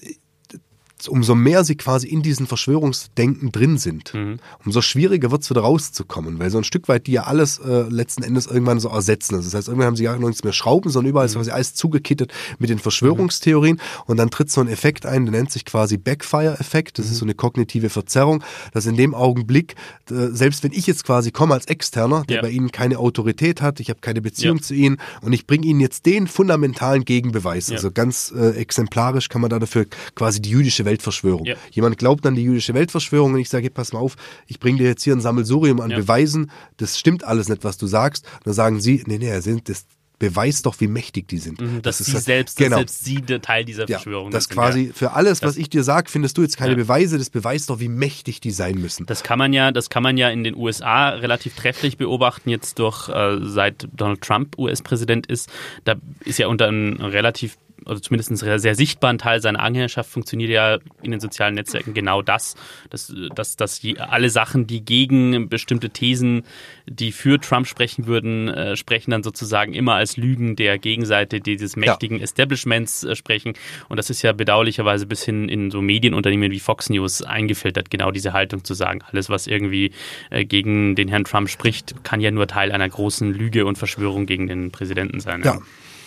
umso 1.08 1.34
mehr 1.34 1.64
sie 1.64 1.76
quasi 1.76 2.06
in 2.06 2.22
diesen 2.22 2.46
Verschwörungsdenken 2.46 3.52
drin 3.52 3.78
sind, 3.78 4.14
mhm. 4.14 4.38
umso 4.64 4.80
schwieriger 4.82 5.30
wird 5.30 5.42
es 5.42 5.50
wieder 5.50 5.62
rauszukommen, 5.62 6.38
weil 6.38 6.50
so 6.50 6.58
ein 6.58 6.64
Stück 6.64 6.88
weit 6.88 7.06
die 7.06 7.12
ja 7.12 7.24
alles 7.24 7.58
äh, 7.58 7.82
letzten 7.88 8.22
Endes 8.22 8.46
irgendwann 8.46 8.80
so 8.80 8.88
ersetzen. 8.88 9.34
Also 9.34 9.48
das 9.48 9.54
heißt, 9.54 9.68
irgendwann 9.68 9.88
haben 9.88 9.96
sie 9.96 10.04
gar 10.04 10.18
nichts 10.18 10.44
mehr 10.44 10.52
Schrauben, 10.52 10.90
sondern 10.90 11.10
überall 11.10 11.26
mhm. 11.26 11.30
ist 11.30 11.36
quasi 11.36 11.50
alles 11.50 11.74
zugekittet 11.74 12.32
mit 12.58 12.70
den 12.70 12.78
Verschwörungstheorien 12.78 13.80
und 14.06 14.16
dann 14.16 14.30
tritt 14.30 14.50
so 14.50 14.60
ein 14.60 14.68
Effekt 14.68 15.06
ein, 15.06 15.26
der 15.26 15.32
nennt 15.32 15.50
sich 15.50 15.64
quasi 15.64 15.96
Backfire-Effekt. 15.96 16.98
Das 16.98 17.06
mhm. 17.06 17.12
ist 17.12 17.18
so 17.18 17.24
eine 17.24 17.34
kognitive 17.34 17.90
Verzerrung, 17.90 18.42
dass 18.72 18.86
in 18.86 18.96
dem 18.96 19.14
Augenblick, 19.14 19.74
äh, 20.10 20.28
selbst 20.30 20.62
wenn 20.64 20.72
ich 20.72 20.86
jetzt 20.86 21.04
quasi 21.04 21.30
komme 21.30 21.54
als 21.54 21.66
Externer, 21.66 22.24
der 22.28 22.36
ja. 22.36 22.42
bei 22.42 22.50
ihnen 22.50 22.70
keine 22.72 22.98
Autorität 22.98 23.62
hat, 23.62 23.80
ich 23.80 23.90
habe 23.90 24.00
keine 24.00 24.20
Beziehung 24.20 24.58
ja. 24.58 24.62
zu 24.62 24.74
ihnen 24.74 24.98
und 25.20 25.32
ich 25.32 25.46
bringe 25.46 25.66
ihnen 25.66 25.80
jetzt 25.80 26.06
den 26.06 26.26
fundamentalen 26.26 27.04
Gegenbeweis, 27.04 27.68
ja. 27.68 27.76
also 27.76 27.90
ganz 27.90 28.32
äh, 28.36 28.50
exemplarisch 28.50 29.28
kann 29.28 29.40
man 29.40 29.50
da 29.50 29.58
dafür 29.58 29.86
quasi 30.14 30.40
die 30.40 30.50
jüdische 30.50 30.84
Welt 30.84 30.93
Weltverschwörung. 30.94 31.44
Ja. 31.44 31.56
Jemand 31.70 31.98
glaubt 31.98 32.26
an 32.26 32.34
die 32.34 32.42
jüdische 32.42 32.74
Weltverschwörung 32.74 33.34
und 33.34 33.40
ich 33.40 33.48
sage, 33.48 33.64
hey, 33.64 33.70
pass 33.70 33.92
mal 33.92 33.98
auf, 33.98 34.16
ich 34.46 34.60
bringe 34.60 34.78
dir 34.78 34.86
jetzt 34.86 35.02
hier 35.02 35.14
ein 35.14 35.20
Sammelsurium 35.20 35.80
an 35.80 35.90
ja. 35.90 35.98
Beweisen, 35.98 36.50
das 36.76 36.98
stimmt 36.98 37.24
alles 37.24 37.48
nicht, 37.48 37.64
was 37.64 37.76
du 37.76 37.86
sagst. 37.86 38.24
Und 38.36 38.46
dann 38.46 38.54
sagen 38.54 38.80
sie, 38.80 39.02
nee, 39.06 39.18
nee, 39.18 39.40
sind 39.40 39.68
das 39.68 39.86
beweist 40.18 40.64
doch, 40.66 40.76
wie 40.80 40.86
mächtig 40.86 41.28
die 41.28 41.38
sind. 41.38 41.60
Mhm, 41.60 41.82
dass 41.82 41.98
das 41.98 42.06
sie 42.06 42.18
selbst, 42.18 42.56
genau. 42.56 42.76
selbst 42.76 43.04
sie 43.04 43.20
der 43.20 43.42
Teil 43.42 43.64
dieser 43.64 43.86
Verschwörung 43.86 44.26
ja, 44.26 44.30
das 44.30 44.44
sind. 44.44 44.54
quasi 44.54 44.92
für 44.94 45.12
alles, 45.12 45.42
was 45.42 45.56
ich 45.56 45.68
dir 45.68 45.82
sage, 45.82 46.10
findest 46.10 46.38
du 46.38 46.42
jetzt 46.42 46.56
keine 46.56 46.72
ja. 46.72 46.76
Beweise, 46.76 47.18
das 47.18 47.30
beweist 47.30 47.68
doch, 47.68 47.80
wie 47.80 47.88
mächtig 47.88 48.40
die 48.40 48.52
sein 48.52 48.76
müssen. 48.76 49.06
Das 49.06 49.22
kann 49.22 49.38
man 49.38 49.52
ja, 49.52 49.72
das 49.72 49.90
kann 49.90 50.02
man 50.02 50.16
ja 50.16 50.30
in 50.30 50.44
den 50.44 50.54
USA 50.54 51.10
relativ 51.10 51.56
trefflich 51.56 51.98
beobachten, 51.98 52.48
jetzt 52.48 52.78
durch, 52.78 53.08
äh, 53.08 53.38
seit 53.42 53.88
Donald 53.92 54.22
Trump 54.22 54.56
US-Präsident 54.56 55.26
ist. 55.26 55.50
Da 55.84 55.96
ist 56.24 56.38
ja 56.38 56.46
unter 56.46 56.68
einem 56.68 56.94
relativ 57.00 57.58
oder 57.86 58.00
zumindest 58.00 58.30
ein 58.30 58.58
sehr 58.58 58.74
sichtbaren 58.74 59.18
Teil 59.18 59.40
seiner 59.40 59.60
Anhängerschaft 59.60 60.10
funktioniert 60.10 60.50
ja 60.50 60.78
in 61.02 61.10
den 61.10 61.20
sozialen 61.20 61.54
Netzwerken 61.54 61.94
genau 61.94 62.22
das, 62.22 62.54
dass, 62.90 63.12
dass, 63.34 63.56
dass 63.56 63.80
alle 63.98 64.30
Sachen, 64.30 64.66
die 64.66 64.84
gegen 64.84 65.48
bestimmte 65.48 65.90
Thesen, 65.90 66.44
die 66.86 67.12
für 67.12 67.40
Trump 67.40 67.66
sprechen 67.66 68.06
würden, 68.06 68.48
äh, 68.48 68.76
sprechen 68.76 69.10
dann 69.10 69.22
sozusagen 69.22 69.74
immer 69.74 69.94
als 69.94 70.16
Lügen 70.16 70.56
der 70.56 70.78
Gegenseite 70.78 71.40
dieses 71.40 71.76
mächtigen 71.76 72.18
ja. 72.18 72.24
Establishments 72.24 73.04
äh, 73.04 73.14
sprechen. 73.16 73.54
Und 73.88 73.96
das 73.96 74.10
ist 74.10 74.22
ja 74.22 74.32
bedauerlicherweise 74.32 75.06
bis 75.06 75.22
hin 75.22 75.48
in 75.48 75.70
so 75.70 75.80
Medienunternehmen 75.82 76.50
wie 76.50 76.60
Fox 76.60 76.90
News 76.90 77.22
eingefiltert, 77.22 77.90
genau 77.90 78.10
diese 78.10 78.32
Haltung 78.32 78.64
zu 78.64 78.74
sagen. 78.74 79.00
Alles, 79.10 79.28
was 79.28 79.46
irgendwie 79.46 79.92
äh, 80.30 80.44
gegen 80.44 80.94
den 80.94 81.08
Herrn 81.08 81.24
Trump 81.24 81.48
spricht, 81.48 82.04
kann 82.04 82.20
ja 82.20 82.30
nur 82.30 82.46
Teil 82.46 82.72
einer 82.72 82.88
großen 82.88 83.32
Lüge 83.32 83.66
und 83.66 83.76
Verschwörung 83.76 84.26
gegen 84.26 84.46
den 84.46 84.70
Präsidenten 84.70 85.20
sein. 85.20 85.42
Ja. 85.44 85.58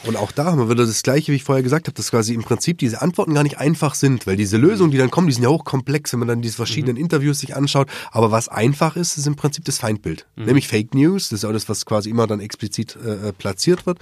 Und 0.03 0.15
auch 0.15 0.31
da 0.31 0.45
haben 0.45 0.59
wir 0.59 0.69
wieder 0.69 0.85
das 0.85 1.03
Gleiche, 1.03 1.31
wie 1.31 1.37
ich 1.37 1.43
vorher 1.43 1.63
gesagt 1.63 1.87
habe, 1.87 1.95
dass 1.95 2.11
quasi 2.11 2.33
im 2.33 2.43
Prinzip 2.43 2.77
diese 2.77 3.01
Antworten 3.01 3.33
gar 3.33 3.43
nicht 3.43 3.57
einfach 3.57 3.95
sind, 3.95 4.27
weil 4.27 4.35
diese 4.35 4.57
Lösungen, 4.57 4.91
die 4.91 4.97
dann 4.97 5.11
kommen, 5.11 5.27
die 5.27 5.33
sind 5.33 5.43
ja 5.43 5.49
hochkomplex, 5.49 6.13
wenn 6.13 6.19
man 6.19 6.27
dann 6.27 6.41
diese 6.41 6.55
verschiedenen 6.55 6.95
mhm. 6.95 7.03
Interviews 7.03 7.39
sich 7.39 7.55
anschaut. 7.55 7.89
Aber 8.11 8.31
was 8.31 8.47
einfach 8.47 8.95
ist, 8.95 9.17
ist 9.17 9.27
im 9.27 9.35
Prinzip 9.35 9.65
das 9.65 9.79
Feindbild. 9.79 10.25
Mhm. 10.35 10.45
Nämlich 10.45 10.67
Fake 10.67 10.93
News, 10.93 11.29
das 11.29 11.39
ist 11.39 11.45
auch 11.45 11.53
das, 11.53 11.67
was 11.67 11.85
quasi 11.85 12.09
immer 12.09 12.27
dann 12.27 12.39
explizit 12.39 12.97
äh, 13.03 13.29
äh, 13.29 13.33
platziert 13.33 13.85
wird. 13.85 13.99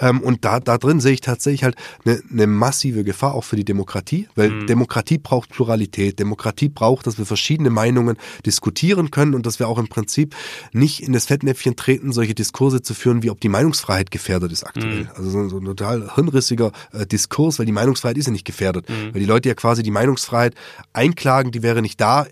Ähm, 0.00 0.20
und 0.20 0.44
da, 0.44 0.60
da 0.60 0.78
drin 0.78 1.00
sehe 1.00 1.12
ich 1.12 1.20
tatsächlich 1.20 1.64
halt 1.64 1.76
eine, 2.04 2.20
eine 2.30 2.46
massive 2.46 3.04
Gefahr 3.04 3.34
auch 3.34 3.44
für 3.44 3.56
die 3.56 3.64
Demokratie, 3.64 4.28
weil 4.34 4.50
mhm. 4.50 4.66
Demokratie 4.66 5.18
braucht 5.18 5.50
Pluralität. 5.50 6.18
Demokratie 6.18 6.68
braucht, 6.68 7.06
dass 7.06 7.18
wir 7.18 7.26
verschiedene 7.26 7.70
Meinungen 7.70 8.16
diskutieren 8.44 9.10
können 9.10 9.34
und 9.34 9.46
dass 9.46 9.58
wir 9.58 9.68
auch 9.68 9.78
im 9.78 9.88
Prinzip 9.88 10.34
nicht 10.72 11.02
in 11.02 11.12
das 11.12 11.26
Fettnäpfchen 11.26 11.76
treten, 11.76 12.12
solche 12.12 12.34
Diskurse 12.34 12.82
zu 12.82 12.94
führen, 12.94 13.22
wie 13.22 13.30
ob 13.30 13.40
die 13.40 13.48
Meinungsfreiheit 13.48 14.10
gefährdet 14.10 14.52
ist 14.52 14.64
aktuell. 14.64 15.04
Mhm. 15.04 15.10
Also 15.14 15.35
so, 15.44 15.48
so 15.48 15.58
ein 15.58 15.64
total 15.64 16.14
hirnrissiger 16.14 16.72
äh, 16.92 17.06
Diskurs, 17.06 17.58
weil 17.58 17.66
die 17.66 17.72
Meinungsfreiheit 17.72 18.18
ist 18.18 18.26
ja 18.26 18.32
nicht 18.32 18.44
gefährdet. 18.44 18.88
Mhm. 18.88 19.14
Weil 19.14 19.20
die 19.20 19.26
Leute 19.26 19.48
ja 19.48 19.54
quasi 19.54 19.82
die 19.82 19.90
Meinungsfreiheit 19.90 20.54
einklagen, 20.92 21.52
die 21.52 21.62
wäre 21.62 21.82
nicht 21.82 22.00
da 22.00 22.26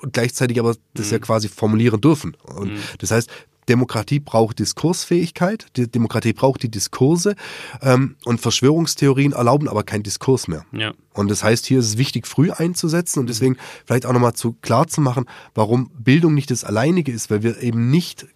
und 0.00 0.12
gleichzeitig 0.12 0.58
aber 0.60 0.76
das 0.94 1.06
mhm. 1.06 1.12
ja 1.12 1.18
quasi 1.18 1.48
formulieren 1.48 2.00
dürfen. 2.00 2.36
Und 2.44 2.72
mhm. 2.72 2.78
das 2.98 3.10
heißt, 3.10 3.30
Demokratie 3.68 4.18
braucht 4.18 4.58
Diskursfähigkeit, 4.58 5.66
die 5.76 5.90
Demokratie 5.90 6.32
braucht 6.32 6.62
die 6.62 6.70
Diskurse 6.70 7.36
ähm, 7.82 8.16
und 8.24 8.40
Verschwörungstheorien 8.40 9.32
erlauben 9.32 9.68
aber 9.68 9.82
keinen 9.82 10.02
Diskurs 10.02 10.48
mehr. 10.48 10.64
Ja. 10.72 10.94
Und 11.12 11.30
das 11.30 11.44
heißt, 11.44 11.66
hier 11.66 11.80
ist 11.80 11.86
es 11.86 11.98
wichtig, 11.98 12.26
früh 12.26 12.50
einzusetzen 12.50 13.20
und 13.20 13.26
mhm. 13.26 13.28
deswegen 13.28 13.56
vielleicht 13.84 14.06
auch 14.06 14.12
nochmal 14.12 14.32
zu 14.32 14.54
klar 14.62 14.86
zu 14.86 15.00
machen, 15.00 15.26
warum 15.54 15.90
Bildung 15.98 16.34
nicht 16.34 16.50
das 16.50 16.64
Alleinige 16.64 17.12
ist, 17.12 17.30
weil 17.30 17.42
wir 17.42 17.62
eben 17.62 17.90
nicht 17.90 18.26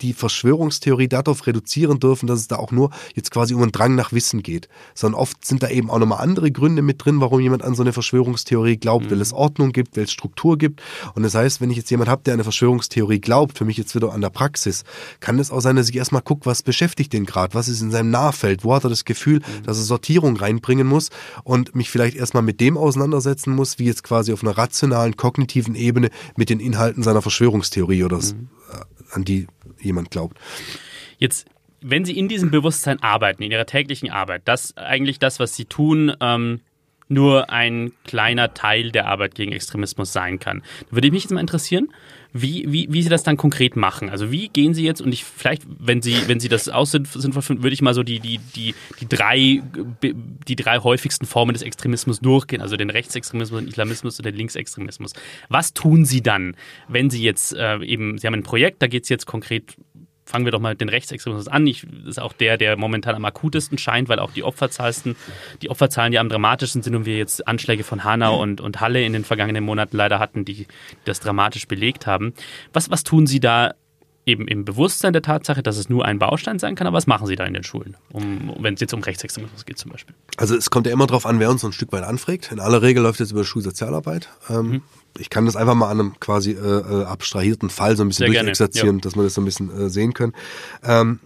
die 0.00 0.12
Verschwörungstheorie 0.12 1.08
darauf 1.08 1.46
reduzieren 1.46 2.00
dürfen, 2.00 2.26
dass 2.26 2.40
es 2.40 2.48
da 2.48 2.56
auch 2.56 2.72
nur 2.72 2.90
jetzt 3.14 3.30
quasi 3.30 3.54
um 3.54 3.62
einen 3.62 3.72
Drang 3.72 3.94
nach 3.94 4.12
Wissen 4.12 4.42
geht, 4.42 4.68
sondern 4.94 5.20
oft 5.20 5.44
sind 5.44 5.62
da 5.62 5.68
eben 5.68 5.90
auch 5.90 5.98
nochmal 5.98 6.20
andere 6.20 6.50
Gründe 6.50 6.82
mit 6.82 7.04
drin, 7.04 7.20
warum 7.20 7.40
jemand 7.40 7.62
an 7.62 7.74
so 7.74 7.82
eine 7.82 7.92
Verschwörungstheorie 7.92 8.76
glaubt, 8.76 9.06
mhm. 9.06 9.10
weil 9.12 9.20
es 9.20 9.32
Ordnung 9.32 9.72
gibt, 9.72 9.96
weil 9.96 10.04
es 10.04 10.12
Struktur 10.12 10.58
gibt. 10.58 10.82
Und 11.14 11.22
das 11.22 11.34
heißt, 11.34 11.60
wenn 11.60 11.70
ich 11.70 11.76
jetzt 11.76 11.90
jemand 11.90 12.10
habe, 12.10 12.22
der 12.22 12.34
an 12.34 12.36
eine 12.36 12.44
Verschwörungstheorie 12.44 13.20
glaubt, 13.20 13.58
für 13.58 13.64
mich 13.64 13.76
jetzt 13.76 13.94
wieder 13.94 14.12
an 14.12 14.20
der 14.20 14.30
Praxis, 14.30 14.84
kann 15.20 15.38
es 15.38 15.50
auch 15.50 15.60
sein, 15.60 15.76
dass 15.76 15.88
ich 15.88 15.96
erstmal 15.96 16.22
gucke, 16.22 16.46
was 16.46 16.62
beschäftigt 16.62 17.12
den 17.12 17.26
gerade, 17.26 17.54
was 17.54 17.68
ist 17.68 17.80
in 17.80 17.90
seinem 17.90 18.10
Nahfeld, 18.10 18.64
wo 18.64 18.74
hat 18.74 18.84
er 18.84 18.90
das 18.90 19.04
Gefühl, 19.04 19.38
mhm. 19.38 19.62
dass 19.64 19.78
er 19.78 19.84
Sortierung 19.84 20.36
reinbringen 20.36 20.86
muss 20.86 21.10
und 21.44 21.74
mich 21.74 21.90
vielleicht 21.90 22.16
erstmal 22.16 22.42
mit 22.42 22.60
dem 22.60 22.76
auseinandersetzen 22.76 23.54
muss, 23.54 23.78
wie 23.78 23.84
jetzt 23.84 24.02
quasi 24.02 24.32
auf 24.32 24.42
einer 24.42 24.56
rationalen, 24.56 25.16
kognitiven 25.16 25.74
Ebene 25.74 26.10
mit 26.36 26.50
den 26.50 26.60
Inhalten 26.60 27.02
seiner 27.02 27.22
Verschwörungstheorie 27.22 28.04
oder 28.04 28.18
mhm. 28.18 28.48
an 29.12 29.24
die 29.24 29.46
jemand 29.80 30.10
glaubt. 30.10 30.38
Jetzt 31.18 31.46
wenn 31.80 32.04
Sie 32.04 32.18
in 32.18 32.28
diesem 32.28 32.50
Bewusstsein 32.50 33.02
arbeiten, 33.02 33.42
in 33.42 33.52
Ihrer 33.52 33.66
täglichen 33.66 34.10
Arbeit, 34.10 34.42
dass 34.46 34.76
eigentlich 34.76 35.18
das, 35.18 35.38
was 35.38 35.54
Sie 35.54 35.66
tun, 35.66 36.12
ähm, 36.20 36.60
nur 37.08 37.50
ein 37.50 37.92
kleiner 38.04 38.54
Teil 38.54 38.90
der 38.90 39.06
Arbeit 39.06 39.34
gegen 39.34 39.52
Extremismus 39.52 40.12
sein 40.12 40.40
kann. 40.40 40.62
Würde 40.90 41.10
mich 41.10 41.22
jetzt 41.22 41.32
mal 41.32 41.40
interessieren, 41.40 41.88
wie, 42.40 42.64
wie, 42.68 42.88
wie 42.90 43.02
Sie 43.02 43.08
das 43.08 43.22
dann 43.22 43.36
konkret 43.36 43.76
machen. 43.76 44.10
Also 44.10 44.30
wie 44.30 44.48
gehen 44.48 44.74
Sie 44.74 44.84
jetzt, 44.84 45.00
und 45.00 45.12
ich 45.12 45.24
vielleicht, 45.24 45.62
wenn 45.66 46.02
Sie, 46.02 46.16
wenn 46.26 46.40
Sie 46.40 46.48
das 46.48 46.68
aus 46.68 46.90
sind, 46.90 47.14
würde 47.14 47.72
ich 47.72 47.82
mal 47.82 47.94
so 47.94 48.02
die, 48.02 48.20
die, 48.20 48.38
die, 48.54 48.74
die, 49.00 49.08
drei, 49.08 49.62
die 50.02 50.56
drei 50.56 50.78
häufigsten 50.78 51.26
Formen 51.26 51.52
des 51.52 51.62
Extremismus 51.62 52.20
durchgehen, 52.20 52.60
also 52.60 52.76
den 52.76 52.90
Rechtsextremismus, 52.90 53.60
den 53.60 53.68
Islamismus 53.68 54.18
und 54.18 54.26
den 54.26 54.34
Linksextremismus. 54.34 55.12
Was 55.48 55.72
tun 55.72 56.04
Sie 56.04 56.22
dann, 56.22 56.56
wenn 56.88 57.10
Sie 57.10 57.22
jetzt 57.22 57.54
äh, 57.54 57.78
eben, 57.84 58.18
Sie 58.18 58.26
haben 58.26 58.34
ein 58.34 58.42
Projekt, 58.42 58.82
da 58.82 58.86
geht 58.86 59.04
es 59.04 59.08
jetzt 59.08 59.26
konkret 59.26 59.76
fangen 60.26 60.44
wir 60.44 60.52
doch 60.52 60.60
mal 60.60 60.70
mit 60.70 60.80
den 60.80 60.88
Rechtsextremismus 60.88 61.48
an. 61.48 61.66
Ich, 61.66 61.86
das 61.88 62.10
ist 62.10 62.20
auch 62.20 62.32
der, 62.32 62.58
der 62.58 62.76
momentan 62.76 63.14
am 63.14 63.24
akutesten 63.24 63.78
scheint, 63.78 64.08
weil 64.08 64.18
auch 64.18 64.32
die 64.32 64.42
Opferzahlen, 64.42 65.16
die 65.62 65.70
Opferzahlen, 65.70 66.12
die 66.12 66.18
am 66.18 66.28
dramatischsten 66.28 66.82
sind 66.82 66.94
und 66.94 67.06
wir 67.06 67.16
jetzt 67.16 67.46
Anschläge 67.46 67.84
von 67.84 68.04
Hanau 68.04 68.40
und, 68.40 68.60
und 68.60 68.80
Halle 68.80 69.02
in 69.04 69.12
den 69.12 69.24
vergangenen 69.24 69.64
Monaten 69.64 69.96
leider 69.96 70.18
hatten, 70.18 70.44
die 70.44 70.66
das 71.04 71.20
dramatisch 71.20 71.66
belegt 71.66 72.06
haben. 72.06 72.34
Was, 72.72 72.90
was 72.90 73.04
tun 73.04 73.26
Sie 73.26 73.40
da 73.40 73.74
eben 74.26 74.48
im 74.48 74.64
Bewusstsein 74.64 75.12
der 75.12 75.22
Tatsache, 75.22 75.62
dass 75.62 75.76
es 75.76 75.88
nur 75.88 76.04
ein 76.04 76.18
Baustein 76.18 76.58
sein 76.58 76.74
kann, 76.74 76.88
aber 76.88 76.96
was 76.96 77.06
machen 77.06 77.28
Sie 77.28 77.36
da 77.36 77.44
in 77.44 77.54
den 77.54 77.62
Schulen, 77.62 77.96
um, 78.10 78.54
wenn 78.58 78.74
es 78.74 78.80
jetzt 78.80 78.92
um 78.92 79.00
Rechtsextremismus 79.00 79.64
geht 79.64 79.78
zum 79.78 79.92
Beispiel? 79.92 80.16
Also 80.36 80.56
es 80.56 80.70
kommt 80.70 80.86
ja 80.86 80.92
immer 80.92 81.06
darauf 81.06 81.26
an, 81.26 81.38
wer 81.38 81.48
uns 81.48 81.60
so 81.60 81.68
ein 81.68 81.72
Stück 81.72 81.92
weit 81.92 82.02
anfragt. 82.02 82.50
In 82.50 82.58
aller 82.58 82.82
Regel 82.82 83.04
läuft 83.04 83.20
es 83.20 83.30
über 83.30 83.44
Schulsozialarbeit. 83.44 84.28
Ähm, 84.50 84.66
mhm 84.68 84.82
ich 85.18 85.30
kann 85.30 85.46
das 85.46 85.56
einfach 85.56 85.74
mal 85.74 85.90
an 85.90 86.00
einem 86.00 86.20
quasi 86.20 86.52
äh, 86.52 86.56
äh 86.56 87.04
abstrahierten 87.04 87.70
Fall 87.70 87.96
so 87.96 88.04
ein 88.04 88.08
bisschen 88.08 88.26
durchexerzieren, 88.26 88.96
ja. 88.96 89.00
dass 89.02 89.16
wir 89.16 89.22
das 89.22 89.34
so 89.34 89.40
ein 89.40 89.44
bisschen 89.44 89.70
äh, 89.70 89.88
sehen 89.90 90.14
können. 90.14 90.34
Ähm, 90.84 91.20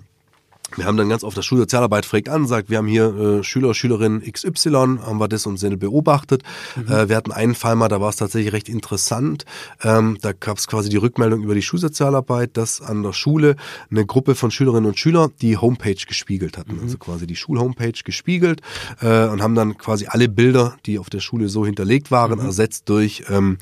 Wir 0.77 0.87
haben 0.87 0.97
dann 0.97 1.09
ganz 1.09 1.25
oft 1.25 1.37
der 1.37 1.43
Schulsozialarbeit 1.43 2.07
fragt 2.07 2.29
an, 2.29 2.47
sagt, 2.47 2.71
wir 2.71 2.79
haben 2.79 2.87
hier 2.87 3.15
äh, 3.15 3.45
Schüler, 3.45 3.75
Schülerin 3.75 4.23
XY, 4.23 4.99
haben 5.03 5.19
wir 5.19 5.29
das 5.29 5.47
und 5.47 5.59
Sinne 5.59 5.77
beobachtet. 5.77 6.43
Mhm. 6.77 6.93
Äh, 6.93 7.09
wir 7.09 7.17
hatten 7.17 7.33
einen 7.33 7.55
Fall 7.55 7.77
mal, 7.77 7.89
da 7.89 8.01
war 8.01 8.11
es 8.11 8.17
tatsächlich 8.17 8.53
recht 8.53 8.69
interessant. 8.69 9.45
Ähm, 9.83 10.19
da 10.23 10.33
gab 10.33 10.59
es 10.59 10.69
quasi 10.69 10.89
die 10.89 10.97
Rückmeldung 10.97 11.43
über 11.43 11.55
die 11.55 11.63
Schulsozialarbeit, 11.63 12.57
dass 12.57 12.81
an 12.81 13.03
der 13.03 13.13
Schule 13.13 13.57
eine 13.91 14.07
Gruppe 14.07 14.35
von 14.35 14.51
Schülerinnen 14.51 14.87
und 14.87 14.99
Schülern 14.99 15.33
die 15.43 15.57
Homepage 15.57 15.95
gespiegelt 16.07 16.57
hatten, 16.57 16.77
mhm. 16.77 16.83
also 16.83 16.99
quasi 16.99 17.27
die 17.27 17.37
Schulhomepage 17.37 18.05
gespiegelt 18.05 18.61
äh, 19.01 19.27
und 19.27 19.43
haben 19.43 19.55
dann 19.55 19.77
quasi 19.77 20.07
alle 20.09 20.29
Bilder, 20.29 20.77
die 20.87 20.99
auf 20.99 21.11
der 21.11 21.21
Schule 21.21 21.49
so 21.49 21.67
hinterlegt 21.67 22.11
waren, 22.11 22.39
mhm. 22.39 22.47
ersetzt 22.47 22.89
durch 22.89 23.25
ähm, 23.29 23.59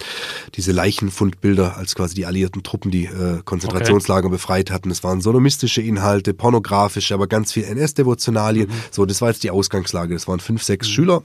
diese 0.54 0.72
Leichenfundbilder, 0.72 1.76
als 1.76 1.94
quasi 1.94 2.14
die 2.14 2.26
alliierten 2.26 2.62
Truppen 2.62 2.90
die 2.90 3.06
äh, 3.06 3.40
Konzentrationslager 3.44 4.26
okay. 4.26 4.34
befreit 4.34 4.70
hatten. 4.70 4.90
Es 4.90 5.02
waren 5.02 5.20
sodomistische 5.20 5.80
Inhalte, 5.80 6.34
pornografische 6.34 6.97
philosophische, 6.98 7.14
aber 7.14 7.26
ganz 7.26 7.52
viel 7.52 7.64
NS-Devotionalien. 7.64 8.68
Mhm. 8.68 8.74
So, 8.90 9.06
das 9.06 9.20
war 9.20 9.28
jetzt 9.28 9.42
die 9.44 9.50
Ausgangslage. 9.50 10.14
Das 10.14 10.28
waren 10.28 10.40
fünf, 10.40 10.62
sechs 10.62 10.88
mhm. 10.88 10.92
Schüler. 10.92 11.22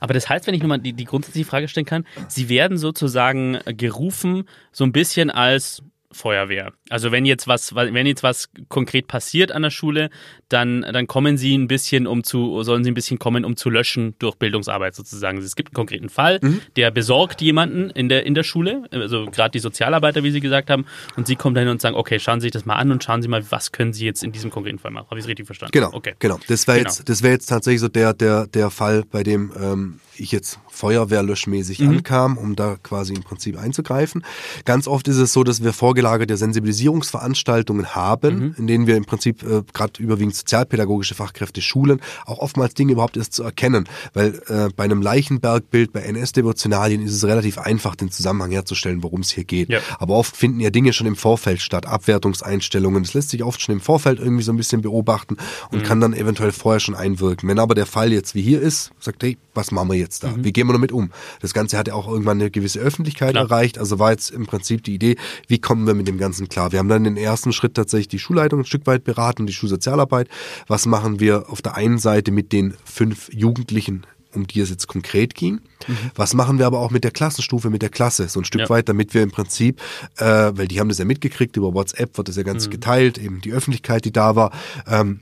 Aber 0.00 0.12
das 0.12 0.28
heißt, 0.28 0.46
wenn 0.46 0.54
ich 0.54 0.60
nochmal 0.60 0.78
die, 0.78 0.92
die 0.92 1.04
grundsätzliche 1.04 1.48
Frage 1.48 1.68
stellen 1.68 1.86
kann, 1.86 2.04
sie 2.28 2.48
werden 2.50 2.76
sozusagen 2.76 3.58
gerufen, 3.64 4.44
so 4.72 4.84
ein 4.84 4.92
bisschen 4.92 5.30
als 5.30 5.82
Feuerwehr. 6.14 6.72
Also 6.90 7.12
wenn 7.12 7.26
jetzt 7.26 7.48
was, 7.48 7.74
wenn 7.74 8.06
jetzt 8.06 8.22
was 8.22 8.48
konkret 8.68 9.06
passiert 9.08 9.52
an 9.52 9.62
der 9.62 9.70
Schule, 9.70 10.10
dann, 10.48 10.82
dann 10.82 11.06
kommen 11.06 11.36
sie 11.36 11.56
ein 11.56 11.68
bisschen, 11.68 12.06
um 12.06 12.24
zu, 12.24 12.62
sollen 12.62 12.84
sie 12.84 12.90
ein 12.90 12.94
bisschen 12.94 13.18
kommen, 13.18 13.44
um 13.44 13.56
zu 13.56 13.70
löschen 13.70 14.14
durch 14.18 14.36
Bildungsarbeit 14.36 14.94
sozusagen. 14.94 15.38
Es 15.38 15.56
gibt 15.56 15.70
einen 15.70 15.74
konkreten 15.74 16.08
Fall, 16.08 16.38
mhm. 16.40 16.60
der 16.76 16.90
besorgt 16.90 17.40
jemanden 17.42 17.90
in 17.90 18.08
der, 18.08 18.24
in 18.26 18.34
der 18.34 18.42
Schule, 18.42 18.84
also 18.90 19.26
gerade 19.26 19.50
die 19.50 19.58
Sozialarbeiter, 19.58 20.22
wie 20.22 20.30
Sie 20.30 20.40
gesagt 20.40 20.70
haben, 20.70 20.86
und 21.16 21.26
sie 21.26 21.36
kommen 21.36 21.54
dahin 21.54 21.70
und 21.70 21.80
sagen, 21.80 21.96
okay, 21.96 22.18
schauen 22.18 22.40
Sie 22.40 22.46
sich 22.46 22.52
das 22.52 22.64
mal 22.64 22.76
an 22.76 22.90
und 22.90 23.02
schauen 23.02 23.22
Sie 23.22 23.28
mal, 23.28 23.44
was 23.50 23.72
können 23.72 23.92
Sie 23.92 24.04
jetzt 24.04 24.22
in 24.22 24.32
diesem 24.32 24.50
konkreten 24.50 24.78
Fall 24.78 24.90
machen. 24.90 25.06
Habe 25.10 25.18
ich 25.18 25.24
es 25.24 25.28
richtig 25.28 25.46
verstanden? 25.46 25.72
Genau, 25.72 25.90
okay. 25.92 26.14
genau. 26.18 26.38
Das 26.48 26.66
wäre 26.66 26.78
genau. 26.78 26.90
jetzt, 26.90 27.08
das 27.08 27.22
wäre 27.22 27.32
jetzt 27.32 27.46
tatsächlich 27.46 27.80
so 27.80 27.88
der, 27.88 28.14
der, 28.14 28.46
der 28.46 28.70
Fall, 28.70 29.04
bei 29.10 29.22
dem 29.22 29.52
ähm, 29.60 30.00
ich 30.16 30.32
jetzt 30.32 30.58
feuerwehrlöschmäßig 30.68 31.80
mhm. 31.80 31.88
ankam, 31.88 32.38
um 32.38 32.56
da 32.56 32.76
quasi 32.82 33.14
im 33.14 33.22
Prinzip 33.22 33.58
einzugreifen. 33.58 34.24
Ganz 34.64 34.86
oft 34.86 35.08
ist 35.08 35.16
es 35.16 35.32
so, 35.32 35.44
dass 35.44 35.62
wir 35.62 35.72
vorgelagerte 36.04 36.36
Sensibilisierungsveranstaltungen 36.36 37.94
haben, 37.94 38.34
mhm. 38.34 38.54
in 38.58 38.66
denen 38.66 38.86
wir 38.86 38.96
im 38.96 39.04
Prinzip 39.06 39.42
äh, 39.42 39.62
gerade 39.72 40.02
überwiegend 40.02 40.34
sozialpädagogische 40.34 41.14
Fachkräfte 41.14 41.62
schulen, 41.62 42.00
auch 42.26 42.38
oftmals 42.38 42.74
Dinge 42.74 42.92
überhaupt 42.92 43.16
erst 43.16 43.32
zu 43.32 43.42
erkennen, 43.42 43.88
weil 44.12 44.42
äh, 44.48 44.68
bei 44.76 44.84
einem 44.84 45.00
Leichenbergbild, 45.00 45.92
bei 45.92 46.00
NS-Devotionalien 46.00 47.02
ist 47.02 47.14
es 47.14 47.24
relativ 47.24 47.58
einfach, 47.58 47.96
den 47.96 48.10
Zusammenhang 48.10 48.50
herzustellen, 48.50 49.02
worum 49.02 49.20
es 49.20 49.30
hier 49.30 49.44
geht. 49.44 49.70
Ja. 49.70 49.80
Aber 49.98 50.14
oft 50.14 50.36
finden 50.36 50.60
ja 50.60 50.70
Dinge 50.70 50.92
schon 50.92 51.06
im 51.06 51.16
Vorfeld 51.16 51.62
statt, 51.62 51.86
Abwertungseinstellungen. 51.86 53.02
Das 53.02 53.14
lässt 53.14 53.30
sich 53.30 53.42
oft 53.42 53.62
schon 53.62 53.74
im 53.74 53.80
Vorfeld 53.80 54.18
irgendwie 54.18 54.42
so 54.42 54.52
ein 54.52 54.56
bisschen 54.56 54.82
beobachten 54.82 55.38
und 55.70 55.80
mhm. 55.80 55.84
kann 55.84 56.00
dann 56.00 56.12
eventuell 56.12 56.52
vorher 56.52 56.80
schon 56.80 56.94
einwirken. 56.94 57.48
Wenn 57.48 57.58
aber 57.58 57.74
der 57.74 57.86
Fall 57.86 58.12
jetzt 58.12 58.34
wie 58.34 58.42
hier 58.42 58.60
ist, 58.60 58.90
sagt, 59.00 59.22
hey, 59.22 59.38
was 59.54 59.70
machen 59.70 59.88
wir 59.88 59.96
jetzt 59.96 60.24
da? 60.24 60.30
Mhm. 60.30 60.44
Wie 60.44 60.52
gehen 60.52 60.66
wir 60.66 60.72
damit 60.72 60.92
um? 60.92 61.10
Das 61.40 61.54
Ganze 61.54 61.78
hat 61.78 61.88
ja 61.88 61.94
auch 61.94 62.08
irgendwann 62.08 62.40
eine 62.40 62.50
gewisse 62.50 62.80
Öffentlichkeit 62.80 63.32
Klar. 63.32 63.44
erreicht. 63.44 63.78
Also 63.78 63.98
war 63.98 64.10
jetzt 64.10 64.30
im 64.30 64.46
Prinzip 64.46 64.84
die 64.84 64.94
Idee, 64.94 65.16
wie 65.48 65.58
kommen 65.58 65.86
wir 65.86 65.94
mit 65.94 66.08
dem 66.08 66.18
Ganzen 66.18 66.48
klar? 66.48 66.72
Wir 66.72 66.78
haben 66.78 66.88
dann 66.88 67.04
den 67.04 67.16
ersten 67.16 67.52
Schritt 67.52 67.74
tatsächlich 67.74 68.08
die 68.08 68.18
Schulleitung 68.18 68.60
ein 68.60 68.64
Stück 68.64 68.86
weit 68.86 69.04
beraten, 69.04 69.46
die 69.46 69.52
Schulsozialarbeit. 69.52 70.28
Was 70.66 70.86
machen 70.86 71.20
wir 71.20 71.50
auf 71.50 71.62
der 71.62 71.76
einen 71.76 71.98
Seite 71.98 72.32
mit 72.32 72.52
den 72.52 72.74
fünf 72.84 73.32
Jugendlichen 73.32 74.06
um 74.34 74.46
die 74.46 74.60
es 74.60 74.70
jetzt 74.70 74.86
konkret 74.86 75.34
ging. 75.34 75.60
Mhm. 75.86 75.96
Was 76.14 76.34
machen 76.34 76.58
wir 76.58 76.66
aber 76.66 76.80
auch 76.80 76.90
mit 76.90 77.04
der 77.04 77.10
Klassenstufe, 77.10 77.70
mit 77.70 77.82
der 77.82 77.88
Klasse, 77.88 78.28
so 78.28 78.40
ein 78.40 78.44
Stück 78.44 78.62
ja. 78.62 78.68
weit, 78.68 78.88
damit 78.88 79.14
wir 79.14 79.22
im 79.22 79.30
Prinzip, 79.30 79.80
äh, 80.16 80.24
weil 80.54 80.68
die 80.68 80.80
haben 80.80 80.88
das 80.88 80.98
ja 80.98 81.04
mitgekriegt, 81.04 81.56
über 81.56 81.74
WhatsApp 81.74 82.16
wird 82.16 82.28
das 82.28 82.36
ja 82.36 82.42
ganz 82.42 82.66
mhm. 82.66 82.72
geteilt, 82.72 83.18
eben 83.18 83.40
die 83.40 83.52
Öffentlichkeit, 83.52 84.04
die 84.04 84.12
da 84.12 84.36
war, 84.36 84.50
ähm, 84.88 85.20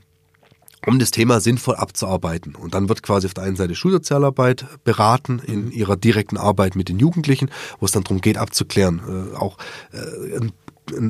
um 0.85 0.99
das 0.99 1.11
Thema 1.11 1.39
sinnvoll 1.39 1.75
abzuarbeiten. 1.75 2.55
Und 2.55 2.73
dann 2.73 2.89
wird 2.89 3.03
quasi 3.03 3.27
auf 3.27 3.33
der 3.33 3.43
einen 3.43 3.55
Seite 3.55 3.75
Schulsozialarbeit 3.75 4.65
beraten 4.83 5.39
in 5.45 5.65
mhm. 5.65 5.71
ihrer 5.71 5.95
direkten 5.95 6.37
Arbeit 6.37 6.75
mit 6.75 6.89
den 6.89 6.99
Jugendlichen, 6.99 7.49
wo 7.79 7.85
es 7.85 7.91
dann 7.91 8.03
darum 8.03 8.21
geht, 8.21 8.37
abzuklären, 8.37 9.01
äh, 9.33 9.35
auch 9.35 9.57
äh, 9.91 10.37
ein, 10.37 10.51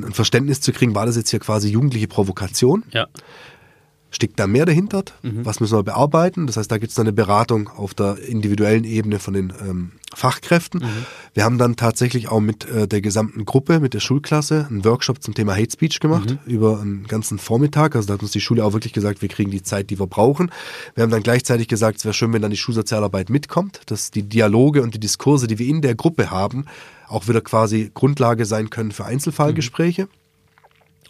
ein, 0.04 0.12
Verständnis 0.12 0.60
zu 0.60 0.72
kriegen, 0.72 0.94
war 0.94 1.06
das 1.06 1.16
jetzt 1.16 1.30
hier 1.30 1.40
quasi 1.40 1.68
jugendliche 1.68 2.08
Provokation? 2.08 2.84
Ja. 2.90 3.08
Steckt 4.14 4.38
da 4.38 4.46
mehr 4.46 4.64
dahinter? 4.64 5.02
Mhm. 5.22 5.44
Was 5.44 5.58
müssen 5.58 5.76
wir 5.76 5.82
bearbeiten? 5.82 6.46
Das 6.46 6.56
heißt, 6.56 6.70
da 6.70 6.78
gibt 6.78 6.90
es 6.90 6.94
dann 6.94 7.06
eine 7.06 7.12
Beratung 7.12 7.68
auf 7.68 7.94
der 7.94 8.16
individuellen 8.18 8.84
Ebene 8.84 9.18
von 9.18 9.34
den 9.34 9.52
ähm, 9.60 9.92
Fachkräften. 10.14 10.82
Mhm. 10.82 11.06
Wir 11.34 11.42
haben 11.42 11.58
dann 11.58 11.74
tatsächlich 11.74 12.28
auch 12.28 12.38
mit 12.38 12.64
äh, 12.70 12.86
der 12.86 13.00
gesamten 13.00 13.44
Gruppe, 13.44 13.80
mit 13.80 13.92
der 13.92 13.98
Schulklasse, 13.98 14.68
einen 14.70 14.84
Workshop 14.84 15.20
zum 15.20 15.34
Thema 15.34 15.56
Hate 15.56 15.72
Speech 15.72 15.98
gemacht, 15.98 16.30
mhm. 16.30 16.38
über 16.46 16.80
einen 16.80 17.08
ganzen 17.08 17.38
Vormittag. 17.38 17.96
Also 17.96 18.06
da 18.06 18.14
hat 18.14 18.22
uns 18.22 18.30
die 18.30 18.40
Schule 18.40 18.64
auch 18.64 18.72
wirklich 18.72 18.92
gesagt, 18.92 19.20
wir 19.20 19.28
kriegen 19.28 19.50
die 19.50 19.64
Zeit, 19.64 19.90
die 19.90 19.98
wir 19.98 20.06
brauchen. 20.06 20.52
Wir 20.94 21.02
haben 21.02 21.10
dann 21.10 21.24
gleichzeitig 21.24 21.66
gesagt, 21.66 21.98
es 21.98 22.04
wäre 22.04 22.14
schön, 22.14 22.32
wenn 22.32 22.42
dann 22.42 22.52
die 22.52 22.56
Schulsozialarbeit 22.56 23.30
mitkommt, 23.30 23.80
dass 23.86 24.12
die 24.12 24.22
Dialoge 24.22 24.82
und 24.82 24.94
die 24.94 25.00
Diskurse, 25.00 25.48
die 25.48 25.58
wir 25.58 25.66
in 25.66 25.82
der 25.82 25.96
Gruppe 25.96 26.30
haben, 26.30 26.66
auch 27.08 27.26
wieder 27.26 27.40
quasi 27.40 27.90
Grundlage 27.92 28.46
sein 28.46 28.70
können 28.70 28.92
für 28.92 29.06
Einzelfallgespräche. 29.06 30.02
Mhm 30.02 30.23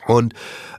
und 0.06 0.34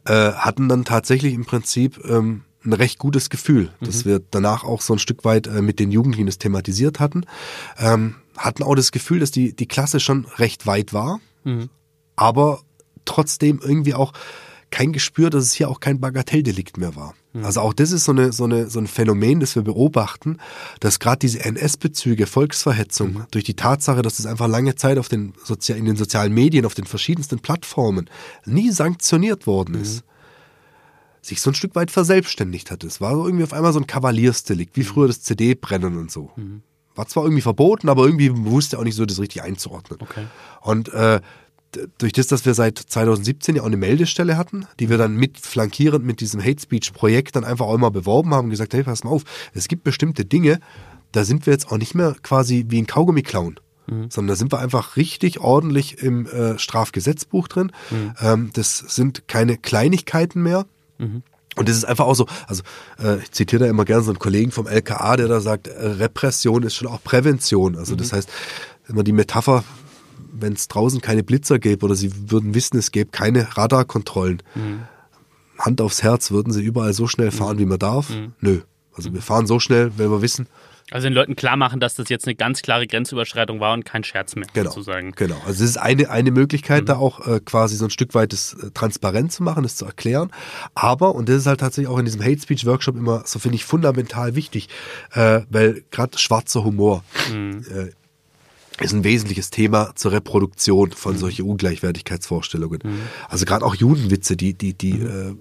äh, 0.06 0.32
hatten 0.32 0.70
dann 0.70 0.86
tatsächlich 0.86 1.34
im 1.34 1.46
Prinzip 1.46 2.04
ähm, 2.06 2.44
ein 2.66 2.74
recht 2.74 3.00
gutes 3.00 3.30
Gefühl, 3.30 3.72
mhm. 3.80 3.86
dass 3.86 4.06
wir 4.06 4.22
danach 4.32 4.64
auch 4.64 4.82
so 4.82 4.94
ein 4.94 5.00
Stück 5.00 5.24
weit 5.24 5.48
äh, 5.48 5.62
mit 5.62 5.80
den 5.80 5.92
Jugendlichen 5.92 6.26
das 6.26 6.38
thematisiert 6.38 7.00
hatten. 7.00 7.26
Ähm, 7.78 8.16
hatten 8.38 8.64
auch 8.64 8.76
das 8.76 8.92
Gefühl, 8.92 9.20
dass 9.20 9.32
die, 9.32 9.56
die 9.56 9.68
Klasse 9.68 10.00
schon 10.00 10.26
recht 10.38 10.68
weit 10.68 10.94
war, 10.94 11.20
mhm. 11.44 11.70
aber 12.16 12.62
trotzdem 13.06 13.60
irgendwie 13.64 13.94
auch 13.94 14.14
kein 14.72 14.94
Gespür, 14.94 15.30
dass 15.30 15.44
es 15.44 15.54
hier 15.54 15.70
auch 15.70 15.80
kein 15.80 16.00
Bagatelldelikt 16.00 16.78
mehr 16.78 16.96
war. 16.96 17.14
Mhm. 17.34 17.46
Also 17.46 17.62
auch 17.62 17.74
das 17.74 17.92
ist 17.92 18.06
so, 18.06 18.12
eine, 18.12 18.32
so, 18.32 18.46
eine, 18.46 18.70
so 18.70 18.80
ein 18.80 18.88
Phänomen, 18.88 19.40
das 19.40 19.56
wir 19.56 19.62
beobachten, 19.64 20.38
dass 20.80 21.00
gerade 21.00 21.20
diese 21.20 21.44
NS-Bezüge, 21.44 22.28
Volksverhetzung, 22.28 23.14
mhm. 23.14 23.26
durch 23.32 23.44
die 23.44 23.56
Tatsache, 23.56 24.02
dass 24.02 24.20
es 24.20 24.26
einfach 24.26 24.48
lange 24.48 24.76
Zeit 24.76 24.98
auf 24.98 25.08
den 25.08 25.34
Sozi 25.44 25.74
in 25.74 25.86
den 25.86 25.96
sozialen 25.96 26.34
Medien, 26.34 26.66
auf 26.66 26.74
den 26.74 26.86
verschiedensten 26.86 27.40
Plattformen 27.40 28.10
nie 28.46 28.72
sanktioniert 28.72 29.48
worden 29.48 29.76
ist, 29.76 29.98
mhm. 29.98 30.10
sich 31.22 31.42
so 31.42 31.52
ein 31.52 31.56
Stück 31.56 31.76
weit 31.76 31.92
verselbstständigt 31.92 32.72
hat. 32.72 32.84
Es 32.84 33.02
war 33.02 33.16
so 33.16 33.26
irgendwie 33.26 33.44
auf 33.44 33.54
einmal 33.54 33.74
so 33.74 33.80
ein 33.80 33.88
Kavaliersdelikt, 33.88 34.76
wie 34.76 34.82
mhm. 34.82 34.86
früher 34.86 35.08
das 35.08 35.22
CD-Brennen 35.22 35.98
und 35.98 36.12
so. 36.12 36.32
Mhm. 36.36 36.64
War 36.96 37.08
zwar 37.08 37.24
irgendwie 37.24 37.42
verboten, 37.42 37.90
aber 37.90 38.06
irgendwie 38.06 38.32
wusste 38.34 38.80
auch 38.80 38.84
nicht 38.84 38.96
so, 38.96 39.06
das 39.06 39.20
richtig 39.20 39.44
einzuordnen. 39.44 40.00
Okay. 40.02 40.28
Und 40.62 40.94
äh, 40.94 41.20
durch 41.98 42.14
das, 42.14 42.28
dass 42.28 42.46
wir 42.46 42.54
seit 42.54 42.78
2017 42.78 43.56
ja 43.56 43.62
auch 43.62 43.68
eine 43.68 43.78
Meldestelle 43.78 44.38
hatten, 44.38 44.66
die 44.80 44.90
wir 44.90 44.98
dann 44.98 45.16
mit 45.16 45.40
flankierend 45.40 46.06
mit 46.06 46.20
diesem 46.20 46.42
Hate 46.42 46.62
Speech 46.62 46.94
Projekt 46.94 47.36
dann 47.36 47.44
einfach 47.44 47.66
auch 47.66 47.76
immer 47.76 47.92
beworben 47.92 48.34
haben 48.34 48.46
und 48.46 48.52
gesagt, 48.52 48.74
hey, 48.74 48.84
pass 48.84 49.04
mal 49.04 49.12
auf, 49.12 49.24
es 49.54 49.68
gibt 49.68 49.84
bestimmte 49.84 50.26
Dinge, 50.26 50.60
da 51.12 51.24
sind 51.24 51.46
wir 51.46 51.54
jetzt 51.54 51.72
auch 51.72 51.78
nicht 51.78 51.96
mehr 51.96 52.16
quasi 52.22 52.66
wie 52.70 52.82
ein 52.82 52.88
Kaugummi 52.88 53.22
klauen. 53.22 53.60
Mhm. 53.88 54.10
Sondern 54.10 54.30
da 54.30 54.36
sind 54.36 54.52
wir 54.52 54.60
einfach 54.60 54.98
richtig 54.98 55.40
ordentlich 55.40 56.02
im 56.02 56.26
äh, 56.26 56.58
Strafgesetzbuch 56.58 57.48
drin. 57.48 57.72
Mhm. 57.92 58.14
Ähm, 58.20 58.50
das 58.54 58.78
sind 58.78 59.28
keine 59.28 59.58
Kleinigkeiten 59.58 60.42
mehr. 60.42 60.66
Mhm. 60.98 61.24
Und 61.56 61.70
das 61.70 61.78
ist 61.78 61.86
einfach 61.86 62.06
auch 62.06 62.16
so, 62.16 62.28
also 62.48 62.64
äh, 63.02 63.20
ich 63.20 63.32
zitiere 63.32 63.64
da 63.64 63.70
immer 63.70 63.86
gerne 63.86 64.04
so 64.04 64.12
einen 64.12 64.20
Kollegen 64.20 64.52
vom 64.52 64.68
LKA, 64.68 65.16
der 65.16 65.28
da 65.28 65.40
sagt, 65.40 65.68
äh, 65.68 65.88
Repression 65.88 66.64
ist 66.64 66.76
schon 66.76 66.88
auch 66.88 67.02
Prävention. 67.02 67.78
Also 67.78 67.96
das 67.96 68.12
mhm. 68.12 68.18
heißt, 68.18 68.30
immer 68.90 69.04
die 69.04 69.14
Metapher, 69.14 69.64
wenn 70.40 70.54
es 70.54 70.68
draußen 70.68 71.02
keine 71.02 71.24
Blitzer 71.24 71.60
gäbe 71.60 71.86
oder 71.86 71.96
sie 71.96 72.12
würden 72.30 72.54
wissen, 72.54 72.78
es 72.78 72.92
gäbe 72.92 73.12
keine 73.12 73.58
Radarkontrollen, 73.58 74.44
mhm. 74.56 74.82
Hand 75.58 75.82
aufs 75.82 76.04
Herz, 76.04 76.32
würden 76.32 76.52
sie 76.52 76.64
überall 76.64 76.94
so 76.94 77.08
schnell 77.08 77.32
fahren, 77.32 77.58
mhm. 77.58 77.62
wie 77.62 77.66
man 77.66 77.80
darf? 77.80 78.10
Mhm. 78.10 78.34
Nö. 78.42 78.62
Also 78.94 79.14
wir 79.14 79.22
fahren 79.22 79.48
so 79.48 79.60
schnell, 79.60 79.92
wenn 79.98 80.10
wir 80.10 80.22
wissen. 80.22 80.48
Also 80.92 81.08
den 81.08 81.14
Leuten 81.14 81.36
klar 81.36 81.58
machen, 81.58 81.80
dass 81.80 81.96
das 81.96 82.10
jetzt 82.10 82.28
eine 82.28 82.36
ganz 82.36 82.62
klare 82.62 82.86
Grenzüberschreitung 82.86 83.60
war 83.60 83.74
und 83.74 83.86
kein 83.86 84.04
Scherz 84.04 84.36
mehr, 84.36 84.46
genau, 84.54 84.70
sozusagen. 84.70 85.14
Genau. 85.14 85.36
Also 85.46 85.64
es 85.64 85.72
ist 85.72 85.78
eine, 85.78 86.12
eine 86.12 86.30
Möglichkeit, 86.30 86.84
mhm. 86.84 86.86
da 86.86 86.98
auch 86.98 87.26
äh, 87.26 87.40
quasi 87.40 87.76
so 87.76 87.86
ein 87.86 87.90
Stück 87.90 88.14
weit 88.14 88.34
das 88.34 88.54
äh, 88.54 88.70
transparent 88.72 89.32
zu 89.32 89.42
machen, 89.42 89.64
das 89.64 89.78
zu 89.78 89.86
erklären. 89.86 90.32
Aber, 90.76 91.16
und 91.16 91.28
das 91.28 91.38
ist 91.38 91.48
halt 91.48 91.60
tatsächlich 91.60 91.90
auch 91.92 91.98
in 91.98 92.06
diesem 92.06 92.24
Hate 92.24 92.40
Speech 92.40 92.68
Workshop 92.68 92.96
immer, 92.96 93.24
so 93.26 93.40
finde 93.40 93.56
ich, 93.56 93.66
fundamental 93.66 94.36
wichtig, 94.36 94.70
äh, 95.14 95.42
weil 95.50 95.84
gerade 95.90 96.20
schwarzer 96.20 96.64
Humor, 96.64 97.04
mhm. 97.34 97.66
Ist 98.82 98.94
ein 98.94 99.04
wesentliches 99.04 99.50
Thema 99.50 99.94
zur 99.96 100.12
Reproduktion 100.12 100.92
von 100.92 101.14
mhm. 101.14 101.20
solchen 101.20 101.46
Ungleichwertigkeitsvorstellungen. 101.46 102.82
Mhm. 102.84 103.00
Also 103.30 103.46
gerade 103.46 103.66
auch 103.66 103.76
Judenwitze, 103.76 104.36
die, 104.36 104.54
die, 104.54 104.74
die 104.74 104.94
mhm. 104.94 105.08
äh, 105.08 105.36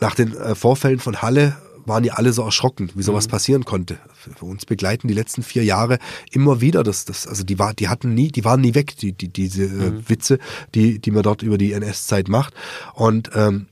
nach 0.00 0.14
den 0.14 0.36
äh, 0.36 0.54
Vorfällen 0.54 0.98
von 0.98 1.22
Halle 1.22 1.56
waren 1.86 2.04
ja 2.04 2.14
alle 2.14 2.32
so 2.32 2.42
erschrocken, 2.42 2.90
wie 2.94 3.02
sowas 3.02 3.26
mhm. 3.26 3.30
passieren 3.30 3.64
konnte. 3.64 3.98
Für 4.14 4.44
uns 4.44 4.64
begleiten 4.64 5.08
die 5.08 5.14
letzten 5.14 5.42
vier 5.42 5.64
Jahre 5.64 5.98
immer 6.30 6.60
wieder 6.60 6.82
das, 6.82 7.04
das 7.04 7.26
also 7.26 7.42
die 7.42 7.58
war, 7.58 7.74
die 7.74 7.88
hatten 7.88 8.14
nie, 8.14 8.28
die 8.28 8.44
waren 8.44 8.60
nie 8.60 8.74
weg, 8.74 8.96
die, 8.96 9.12
die 9.12 9.28
diese 9.28 9.64
äh, 9.64 9.90
mhm. 9.90 10.08
Witze, 10.08 10.38
die, 10.74 10.98
die 11.00 11.10
man 11.10 11.22
dort 11.22 11.42
über 11.42 11.58
die 11.58 11.72
NS-Zeit 11.72 12.28
macht. 12.28 12.54
Und 12.94 13.30
ähm, 13.34 13.66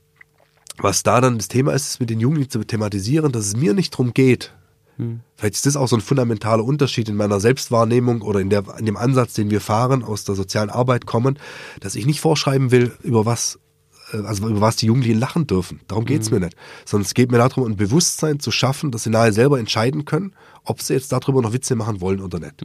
was 0.77 1.03
da 1.03 1.21
dann 1.21 1.37
das 1.37 1.49
Thema 1.49 1.73
ist, 1.73 1.87
ist 1.87 1.99
mit 1.99 2.09
den 2.09 2.19
Jugendlichen 2.19 2.51
zu 2.51 2.63
thematisieren, 2.63 3.31
dass 3.31 3.47
es 3.47 3.55
mir 3.55 3.73
nicht 3.73 3.91
drum 3.91 4.13
geht, 4.13 4.53
hm. 4.99 5.21
Vielleicht 5.37 5.55
ist 5.55 5.65
das 5.65 5.77
auch 5.77 5.87
so 5.87 5.95
ein 5.95 6.01
fundamentaler 6.01 6.63
Unterschied 6.63 7.07
in 7.07 7.15
meiner 7.15 7.39
Selbstwahrnehmung 7.39 8.21
oder 8.21 8.41
in, 8.41 8.49
der, 8.49 8.65
in 8.77 8.85
dem 8.85 8.97
Ansatz, 8.97 9.33
den 9.33 9.49
wir 9.49 9.61
fahren, 9.61 10.03
aus 10.03 10.25
der 10.25 10.35
sozialen 10.35 10.69
Arbeit 10.69 11.05
kommen, 11.05 11.39
dass 11.79 11.95
ich 11.95 12.05
nicht 12.05 12.19
vorschreiben 12.19 12.69
will, 12.71 12.91
über 13.01 13.25
was 13.25 13.59
äh, 14.11 14.17
also 14.17 14.49
über 14.49 14.59
was 14.59 14.75
die 14.75 14.87
Jugendlichen 14.87 15.17
lachen 15.17 15.47
dürfen. 15.47 15.79
Darum 15.87 16.03
geht's 16.03 16.31
mir 16.31 16.41
nicht. 16.41 16.57
Sondern 16.85 17.05
es 17.05 17.13
geht 17.13 17.31
mir 17.31 17.37
darum, 17.37 17.63
ein 17.63 17.77
Bewusstsein 17.77 18.41
zu 18.41 18.51
schaffen, 18.51 18.91
dass 18.91 19.03
sie 19.03 19.09
nachher 19.09 19.31
selber 19.31 19.57
entscheiden 19.57 20.03
können, 20.03 20.33
ob 20.65 20.81
sie 20.81 20.93
jetzt 20.93 21.13
darüber 21.13 21.41
noch 21.41 21.53
Witze 21.53 21.75
machen 21.75 22.01
wollen 22.01 22.19
oder 22.19 22.39
nicht. 22.39 22.61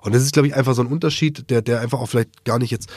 Und 0.00 0.14
das 0.14 0.22
ist, 0.22 0.32
glaube 0.32 0.48
ich, 0.48 0.56
einfach 0.56 0.74
so 0.74 0.80
ein 0.80 0.88
Unterschied, 0.88 1.50
der, 1.50 1.60
der 1.60 1.80
einfach 1.80 2.00
auch 2.00 2.06
vielleicht 2.06 2.46
gar 2.46 2.58
nicht 2.58 2.70
jetzt 2.70 2.88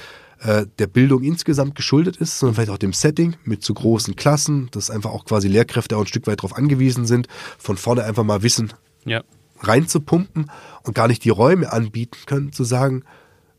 äh, 0.44 0.66
der 0.80 0.88
Bildung 0.88 1.24
insgesamt 1.24 1.76
geschuldet 1.76 2.18
ist, 2.18 2.40
sondern 2.40 2.56
vielleicht 2.56 2.72
auch 2.72 2.78
dem 2.78 2.94
Setting 2.94 3.36
mit 3.44 3.62
zu 3.64 3.74
großen 3.74 4.16
Klassen, 4.16 4.70
dass 4.72 4.90
einfach 4.90 5.12
auch 5.12 5.26
quasi 5.26 5.48
Lehrkräfte 5.48 5.96
auch 5.96 6.02
ein 6.02 6.08
Stück 6.08 6.26
weit 6.28 6.40
darauf 6.40 6.56
angewiesen 6.58 7.06
sind, 7.06 7.28
von 7.58 7.78
vorne 7.78 8.04
einfach 8.04 8.24
mal 8.24 8.42
Wissen 8.42 8.74
Ja. 9.06 9.24
reinzupumpen 9.60 10.50
und 10.84 10.96
gar 10.96 11.08
nicht 11.08 11.24
die 11.24 11.30
Räume 11.30 11.72
anbieten 11.72 12.18
können, 12.26 12.52
zu 12.52 12.64
sagen, 12.64 13.04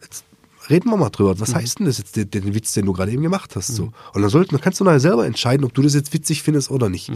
jetzt 0.02 0.24
reden 0.70 0.90
wir 0.90 0.96
mal 0.96 1.10
drüber. 1.10 1.38
Was 1.38 1.54
heißt 1.54 1.78
denn 1.78 1.86
das 1.86 1.98
jetzt, 1.98 2.16
den, 2.16 2.30
den 2.30 2.54
Witz, 2.54 2.72
den 2.72 2.86
du 2.86 2.92
gerade 2.92 3.12
eben 3.12 3.22
gemacht 3.22 3.54
hast? 3.54 3.68
So. 3.68 3.92
Und 4.12 4.22
dann, 4.22 4.30
sollten, 4.30 4.50
dann 4.54 4.60
kannst 4.60 4.80
du 4.80 4.84
nachher 4.84 5.00
selber 5.00 5.24
entscheiden, 5.26 5.64
ob 5.64 5.74
du 5.74 5.82
das 5.82 5.94
jetzt 5.94 6.12
witzig 6.12 6.42
findest 6.42 6.70
oder 6.70 6.88
nicht. 6.88 7.12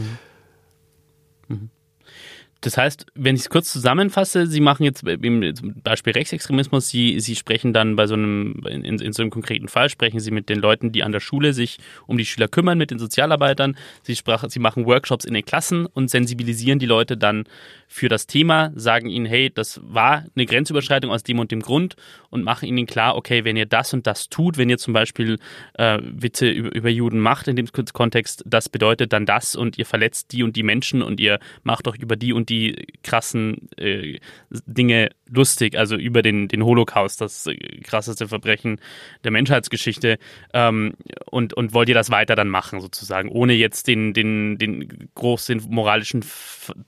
Das 2.67 2.75
heißt, 2.75 3.05
wenn 3.15 3.35
ich 3.35 3.43
es 3.43 3.49
kurz 3.49 3.71
zusammenfasse, 3.71 4.45
Sie 4.45 4.59
machen 4.59 4.83
jetzt 4.83 5.01
im 5.01 5.81
Beispiel 5.83 6.11
Rechtsextremismus, 6.11 6.89
Sie, 6.89 7.17
Sie 7.21 7.37
sprechen 7.37 7.71
dann 7.71 7.95
bei 7.95 8.07
so 8.07 8.15
einem, 8.15 8.61
in, 8.67 8.83
in 8.83 9.13
so 9.13 9.21
einem 9.21 9.31
konkreten 9.31 9.69
Fall, 9.69 9.87
sprechen 9.87 10.19
Sie 10.19 10.31
mit 10.31 10.49
den 10.49 10.59
Leuten, 10.59 10.91
die 10.91 11.01
an 11.01 11.13
der 11.13 11.21
Schule 11.21 11.53
sich 11.53 11.77
um 12.07 12.17
die 12.17 12.25
Schüler 12.25 12.49
kümmern, 12.49 12.77
mit 12.77 12.91
den 12.91 12.99
Sozialarbeitern. 12.99 13.77
Sie, 14.03 14.17
sprach, 14.17 14.43
Sie 14.49 14.59
machen 14.59 14.85
Workshops 14.85 15.23
in 15.23 15.33
den 15.33 15.45
Klassen 15.45 15.85
und 15.85 16.09
sensibilisieren 16.09 16.77
die 16.77 16.87
Leute 16.87 17.15
dann 17.15 17.45
für 17.87 18.09
das 18.09 18.27
Thema, 18.27 18.73
sagen 18.75 19.09
ihnen, 19.09 19.25
hey, 19.25 19.49
das 19.49 19.79
war 19.81 20.25
eine 20.35 20.45
Grenzüberschreitung 20.45 21.09
aus 21.09 21.23
dem 21.23 21.39
und 21.39 21.51
dem 21.51 21.61
Grund 21.61 21.95
und 22.29 22.43
machen 22.43 22.67
ihnen 22.67 22.85
klar, 22.85 23.15
okay, 23.15 23.45
wenn 23.45 23.55
ihr 23.55 23.65
das 23.65 23.93
und 23.93 24.05
das 24.05 24.27
tut, 24.27 24.57
wenn 24.57 24.69
ihr 24.69 24.77
zum 24.77 24.93
Beispiel 24.93 25.39
äh, 25.75 25.99
Witze 26.01 26.49
über, 26.49 26.75
über 26.75 26.89
Juden 26.89 27.19
macht 27.19 27.47
in 27.47 27.55
dem 27.55 27.67
Kontext, 27.93 28.43
das 28.45 28.67
bedeutet 28.67 29.13
dann 29.13 29.25
das 29.25 29.55
und 29.55 29.77
ihr 29.77 29.85
verletzt 29.85 30.33
die 30.33 30.43
und 30.43 30.57
die 30.57 30.63
Menschen 30.63 31.01
und 31.01 31.21
ihr 31.21 31.39
macht 31.63 31.87
auch 31.87 31.95
über 31.95 32.17
die 32.17 32.33
und 32.33 32.49
die 32.49 32.56
krassen 33.03 33.69
äh, 33.77 34.19
Dinge 34.49 35.09
lustig, 35.29 35.77
also 35.77 35.95
über 35.95 36.21
den, 36.21 36.47
den 36.47 36.63
Holocaust, 36.63 37.21
das 37.21 37.47
äh, 37.47 37.55
krasseste 37.83 38.27
Verbrechen 38.27 38.79
der 39.23 39.31
Menschheitsgeschichte 39.31 40.17
ähm, 40.53 40.93
und, 41.25 41.53
und 41.53 41.73
wollt 41.73 41.89
ihr 41.89 41.95
das 41.95 42.11
weiter 42.11 42.35
dann 42.35 42.49
machen 42.49 42.79
sozusagen, 42.79 43.29
ohne 43.29 43.53
jetzt 43.53 43.87
den, 43.87 44.13
den, 44.13 44.57
den 44.57 45.09
großen 45.15 45.63
moralischen 45.69 46.23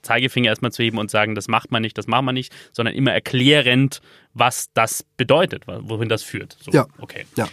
Zeigefinger 0.02 0.48
erstmal 0.48 0.72
zu 0.72 0.82
heben 0.82 0.98
und 0.98 1.10
sagen, 1.10 1.34
das 1.34 1.48
macht 1.48 1.70
man 1.70 1.82
nicht, 1.82 1.96
das 1.98 2.06
macht 2.06 2.24
man 2.24 2.34
nicht, 2.34 2.54
sondern 2.72 2.94
immer 2.94 3.12
erklärend, 3.12 4.00
was 4.34 4.72
das 4.74 5.04
bedeutet, 5.16 5.64
wohin 5.66 6.08
das 6.08 6.22
führt. 6.22 6.56
So, 6.60 6.70
Ja. 6.72 6.86
Okay. 6.98 7.26
Ja. 7.36 7.48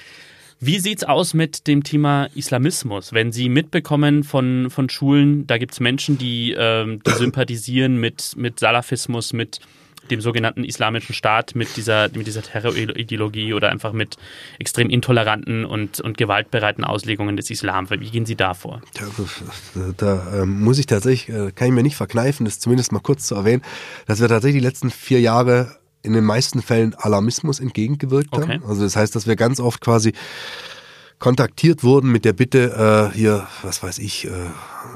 Wie 0.60 0.80
sieht's 0.80 1.04
aus 1.04 1.36
mit 1.36 1.68
dem 1.68 1.84
Thema 1.84 2.30
Islamismus? 2.34 3.14
Wenn 3.14 3.32
Sie 3.32 3.48
mitbekommen 3.48 4.24
von, 4.24 4.72
von 4.72 4.90
Schulen, 4.90 5.46
da 5.46 5.60
gibt's 5.60 5.80
Menschen, 5.80 6.18
die, 6.18 6.56
ähm, 6.58 7.00
die 7.06 7.12
sympathisieren 7.12 7.98
mit, 7.98 8.34
mit 8.38 8.60
Salafismus, 8.60 9.34
mit 9.34 9.60
dem 10.10 10.20
sogenannten 10.20 10.64
Islamischen 10.64 11.14
Staat, 11.14 11.54
mit 11.54 11.78
dieser, 11.78 12.10
mit 12.16 12.26
dieser 12.26 12.42
Terrorideologie 12.42 13.54
oder 13.54 13.70
einfach 13.70 13.94
mit 13.94 14.16
extrem 14.58 14.90
intoleranten 14.90 15.64
und, 15.64 16.00
und 16.00 16.18
gewaltbereiten 16.18 16.84
Auslegungen 16.84 17.38
des 17.38 17.52
Islam. 17.52 17.88
Wie 17.90 18.10
gehen 18.10 18.26
Sie 18.26 18.36
da 18.36 18.56
vor? 18.56 18.82
Da, 19.76 19.94
da 19.96 20.42
ähm, 20.42 20.62
muss 20.62 20.80
ich 20.80 20.88
tatsächlich, 20.88 21.30
äh, 21.30 21.52
kann 21.52 21.68
ich 21.68 21.74
mir 21.74 21.84
nicht 21.84 21.98
verkneifen, 21.98 22.46
das 22.46 22.60
zumindest 22.60 22.92
mal 22.92 23.00
kurz 23.00 23.28
zu 23.28 23.36
erwähnen, 23.36 23.62
dass 24.08 24.22
wir 24.22 24.28
tatsächlich 24.28 24.62
die 24.62 24.68
letzten 24.68 24.90
vier 24.90 25.22
Jahre 25.22 25.78
in 26.04 26.14
den 26.14 26.24
meisten 26.24 26.62
Fällen 26.62 26.96
Alarmismus 26.96 27.60
entgegengewirkt 27.60 28.30
Okay. 28.32 28.54
haben. 28.60 28.66
Also 28.66 28.84
das 28.84 28.96
heißt, 28.96 29.16
dass 29.16 29.28
wir 29.28 29.36
ganz 29.36 29.60
oft 29.60 29.82
quasi 29.82 30.14
kontaktiert 31.20 31.84
wurden 31.84 32.12
mit 32.12 32.26
der 32.26 32.34
Bitte, 32.34 33.10
äh, 33.14 33.16
hier, 33.18 33.48
was 33.64 33.82
weiß 33.82 33.98
ich, 34.00 34.26
äh, 34.26 34.30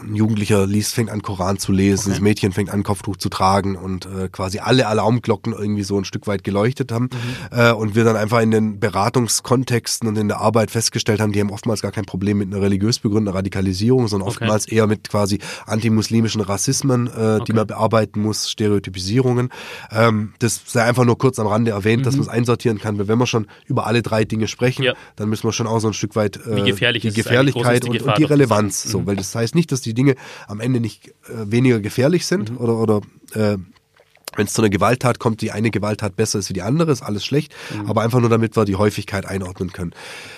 ein 0.03 0.15
Jugendlicher 0.15 0.65
liest, 0.67 0.93
fängt 0.93 1.09
an 1.09 1.21
Koran 1.21 1.57
zu 1.57 1.71
lesen, 1.71 2.01
Okay. 2.07 2.11
das 2.11 2.19
Mädchen 2.21 2.51
fängt 2.53 2.69
an 2.69 2.83
Kopftuch 2.83 3.17
zu 3.17 3.27
tragen 3.29 3.75
und 3.75 4.05
äh, 4.05 4.29
quasi 4.29 4.59
alle 4.59 4.87
Alarmglocken 4.87 5.53
irgendwie 5.53 5.83
so 5.83 5.97
ein 5.97 6.05
Stück 6.05 6.27
weit 6.27 6.43
geleuchtet 6.43 6.91
haben 6.91 7.09
äh, 7.51 7.71
und 7.71 7.95
wir 7.95 8.03
dann 8.03 8.15
einfach 8.15 8.39
in 8.41 8.51
den 8.51 8.79
Beratungskontexten 8.79 10.07
und 10.07 10.17
in 10.17 10.27
der 10.27 10.39
Arbeit 10.39 10.71
festgestellt 10.71 11.19
haben, 11.19 11.31
die 11.33 11.39
haben 11.39 11.49
oftmals 11.51 11.81
gar 11.81 11.91
kein 11.91 12.05
Problem 12.05 12.37
mit 12.37 12.53
einer 12.53 12.61
religiös 12.61 12.99
begründeten 12.99 13.35
Radikalisierung, 13.35 14.07
sondern 14.07 14.27
Okay. 14.29 14.37
oftmals 14.43 14.67
eher 14.67 14.87
mit 14.87 15.09
quasi 15.09 15.39
antimuslimischen 15.65 16.41
Rassismen, 16.41 17.07
äh, 17.07 17.09
Okay. 17.41 17.43
die 17.47 17.53
man 17.53 17.67
bearbeiten 17.67 18.21
muss, 18.21 18.49
Stereotypisierungen. 18.49 19.49
Ähm, 19.91 20.33
das 20.39 20.61
sei 20.67 20.83
einfach 20.83 21.03
nur 21.05 21.17
kurz 21.17 21.39
am 21.39 21.47
Rande 21.47 21.71
erwähnt, 21.71 22.05
dass 22.05 22.15
man 22.15 22.23
es 22.23 22.29
einsortieren 22.29 22.79
kann, 22.79 22.97
weil 22.99 23.07
wenn 23.07 23.17
wir 23.19 23.27
schon 23.27 23.47
über 23.65 23.87
alle 23.87 24.01
drei 24.01 24.23
Dinge 24.23 24.47
sprechen, 24.47 24.81
Mhm. 24.83 24.87
Ja. 24.87 24.93
dann 25.15 25.29
müssen 25.29 25.47
wir 25.47 25.51
schon 25.53 25.67
auch 25.67 25.79
so 25.79 25.87
ein 25.87 25.93
Stück 25.93 26.10
weit 26.15 26.37
äh, 26.37 26.55
Wie 26.57 26.63
gefährlich 26.63 27.01
die 27.03 27.11
Gefährlichkeit 27.11 27.83
die 27.83 27.89
und, 27.89 28.01
und 28.01 28.17
die 28.17 28.23
Relevanz. 28.23 28.83
So, 28.83 29.05
weil 29.05 29.15
das 29.15 29.33
heißt 29.35 29.55
nicht, 29.55 29.71
dass 29.71 29.81
die 29.81 29.93
Dinge 29.93 30.15
am 30.47 30.59
Ende 30.59 30.79
nicht 30.79 31.07
äh, 31.07 31.11
weniger 31.51 31.79
gefährlich 31.79 32.25
sind 32.25 32.51
Mhm. 32.51 32.57
oder 32.57 32.75
oder 32.77 33.01
äh, 33.33 33.57
wenn 34.37 34.45
es 34.45 34.53
zu 34.53 34.61
einer 34.61 34.69
Gewalttat 34.69 35.19
kommt, 35.19 35.41
die 35.41 35.51
eine 35.51 35.71
Gewalttat 35.71 36.15
besser 36.15 36.39
ist 36.39 36.47
wie 36.47 36.53
die 36.53 36.61
andere, 36.61 36.91
ist 36.91 37.01
alles 37.01 37.25
schlecht, 37.25 37.53
Mhm. 37.75 37.87
aber 37.89 38.01
einfach 38.01 38.21
nur 38.21 38.29
damit 38.29 38.55
wir 38.55 38.63
die 38.63 38.77
Häufigkeit 38.77 39.25
einordnen 39.25 39.73
können. 39.73 39.91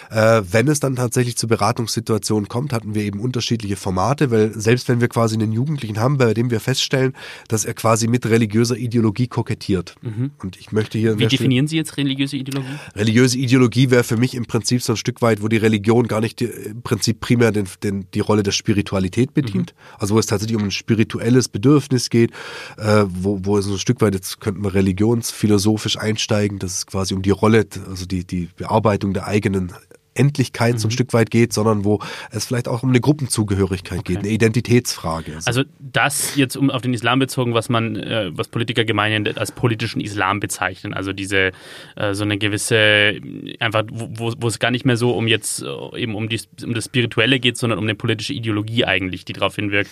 Äh, 0.10 0.42
wenn 0.52 0.68
es 0.68 0.80
dann 0.80 0.96
tatsächlich 0.96 1.38
zu 1.38 1.48
Beratungssituationen 1.48 2.48
kommt, 2.48 2.74
hatten 2.74 2.96
wir 2.96 3.04
eben 3.04 3.20
unterschiedliche 3.20 3.76
Formate, 3.76 4.32
weil 4.32 4.54
selbst 4.54 4.88
wenn 4.90 5.02
wir 5.02 5.08
quasi 5.08 5.36
einen 5.36 5.52
Jugendlichen 5.52 6.00
haben, 6.00 6.18
bei 6.18 6.34
dem 6.34 6.52
wir 6.52 6.60
feststellen, 6.60 7.14
dass 7.48 7.66
er 7.66 7.74
quasi 7.74 8.08
mit 8.08 8.26
religiöser 8.26 8.78
Ideologie 8.78 9.28
kokettiert. 9.28 9.96
Und 10.40 10.58
ich 10.58 10.72
möchte 10.72 10.98
hier 10.98 11.14
Mhm. 11.14 11.20
Wie 11.20 11.24
Stelle- 11.24 11.38
definieren 11.38 11.68
Sie 11.68 11.76
jetzt 11.78 11.98
religiöse 11.98 12.38
Ideologie? 12.38 12.68
Religiöse 12.96 13.38
Ideologie 13.38 13.90
wäre 13.90 14.04
für 14.04 14.18
mich 14.18 14.36
im 14.36 14.46
Prinzip 14.46 14.82
so 14.82 14.94
ein 14.94 14.98
Stück 14.98 15.22
weit, 15.22 15.42
wo 15.42 15.48
die 15.48 15.58
Religion 15.58 16.08
gar 16.08 16.22
nicht 16.22 16.40
die, 16.40 16.46
im 16.46 16.82
Prinzip 16.82 17.20
primär 17.20 17.52
den, 17.52 17.68
den, 17.84 18.08
die 18.14 18.20
Rolle 18.20 18.44
der 18.44 18.52
Spiritualität 18.52 19.34
bedient. 19.34 19.74
Also 20.00 20.16
wo 20.16 20.20
es 20.20 20.26
tatsächlich 20.26 20.58
um 20.58 20.64
ein 20.64 20.72
spirituelles 20.72 21.48
Bedürfnis 21.50 22.10
geht, 22.10 22.32
äh, 22.78 23.06
wo, 23.08 23.40
wo 23.44 23.58
es 23.58 23.66
so 23.66 23.74
ein 23.74 23.80
Stück 23.80 24.02
weit, 24.02 24.14
jetzt 24.16 24.40
könnten 24.42 24.64
wir 24.64 24.74
religionsphilosophisch 24.74 25.98
einsteigen, 25.98 26.60
dass 26.60 26.78
es 26.78 26.86
quasi 26.86 27.14
um 27.14 27.22
die 27.22 27.32
Rolle, 27.32 27.66
also 27.90 28.06
die, 28.06 28.26
die 28.26 28.50
Bearbeitung 28.56 29.14
der 29.14 29.28
eigenen 29.28 29.74
Endlichkeit 30.16 30.80
so 30.80 30.88
ein 30.88 30.92
Stück 30.92 31.14
weit 31.14 31.32
geht, 31.32 31.54
sondern 31.54 31.86
wo 31.86 32.00
es 32.32 32.46
vielleicht 32.46 32.68
auch 32.68 32.84
um 32.84 32.90
eine 32.90 33.02
Gruppenzugehörigkeit 33.02 34.06
geht, 34.06 34.20
eine 34.20 34.30
Identitätsfrage. 34.30 35.40
Also 35.46 35.64
das 35.80 36.36
jetzt 36.36 36.56
um 36.56 36.70
auf 36.70 36.82
den 36.82 36.94
Islam 36.94 37.20
bezogen, 37.20 37.54
was 37.54 37.70
man, 37.70 37.96
äh, 37.96 38.30
was 38.34 38.48
Politiker 38.48 38.86
gemeinhin 38.86 39.38
als 39.38 39.52
politischen 39.52 40.02
Islam 40.02 40.40
bezeichnen. 40.40 40.94
Also 40.94 41.14
diese 41.14 41.52
äh, 41.96 42.14
so 42.14 42.24
eine 42.24 42.38
gewisse, 42.38 43.20
einfach 43.60 43.84
wo, 43.92 44.10
wo- 44.14 44.34
wo 44.38 44.48
es 44.48 44.60
gar 44.60 44.72
nicht 44.72 44.86
mehr 44.86 44.98
so 44.98 45.12
um 45.12 45.28
jetzt 45.28 45.62
äh, 45.64 46.00
eben 46.00 46.16
um, 46.16 46.30
die, 46.30 46.40
um 46.64 46.74
das 46.74 46.86
Spirituelle 46.86 47.40
geht, 47.40 47.58
sondern 47.58 47.80
um 47.80 47.86
eine 47.86 47.96
politische 47.96 48.34
Ideologie 48.34 48.86
eigentlich, 48.86 49.26
die 49.26 49.34
darauf 49.34 49.56
hinwirkt, 49.56 49.92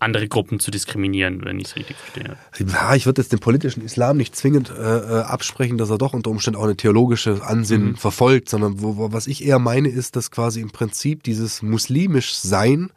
andere 0.00 0.28
Gruppen 0.28 0.60
zu 0.60 0.70
diskriminieren, 0.70 1.44
wenn 1.44 1.58
ich 1.60 1.68
es 1.68 1.76
richtig 1.76 1.96
verstehe. 1.96 2.36
Ja, 2.66 2.94
ich 2.94 3.06
würde 3.06 3.20
jetzt 3.20 3.32
dem 3.32 3.38
politischen 3.38 3.82
Islam 3.82 4.16
nicht 4.16 4.34
zwingend 4.34 4.70
äh, 4.70 4.72
äh, 4.72 5.20
absprechen, 5.22 5.78
dass 5.78 5.90
er 5.90 5.98
doch 5.98 6.14
unter 6.14 6.30
Umständen 6.30 6.58
auch 6.58 6.64
eine 6.64 6.76
theologische 6.76 7.42
Ansinnen 7.44 7.96
verfolgt, 7.96 8.48
sondern 8.48 8.80
wo, 8.80 8.96
wo, 8.96 9.12
was 9.12 9.26
ich 9.26 9.44
eher 9.44 9.58
meine, 9.58 9.88
ist, 9.88 10.16
dass 10.16 10.30
quasi 10.30 10.60
im 10.60 10.70
Prinzip 10.70 11.22
dieses 11.22 11.62
muslimisch 11.62 12.34
Sein 12.34 12.90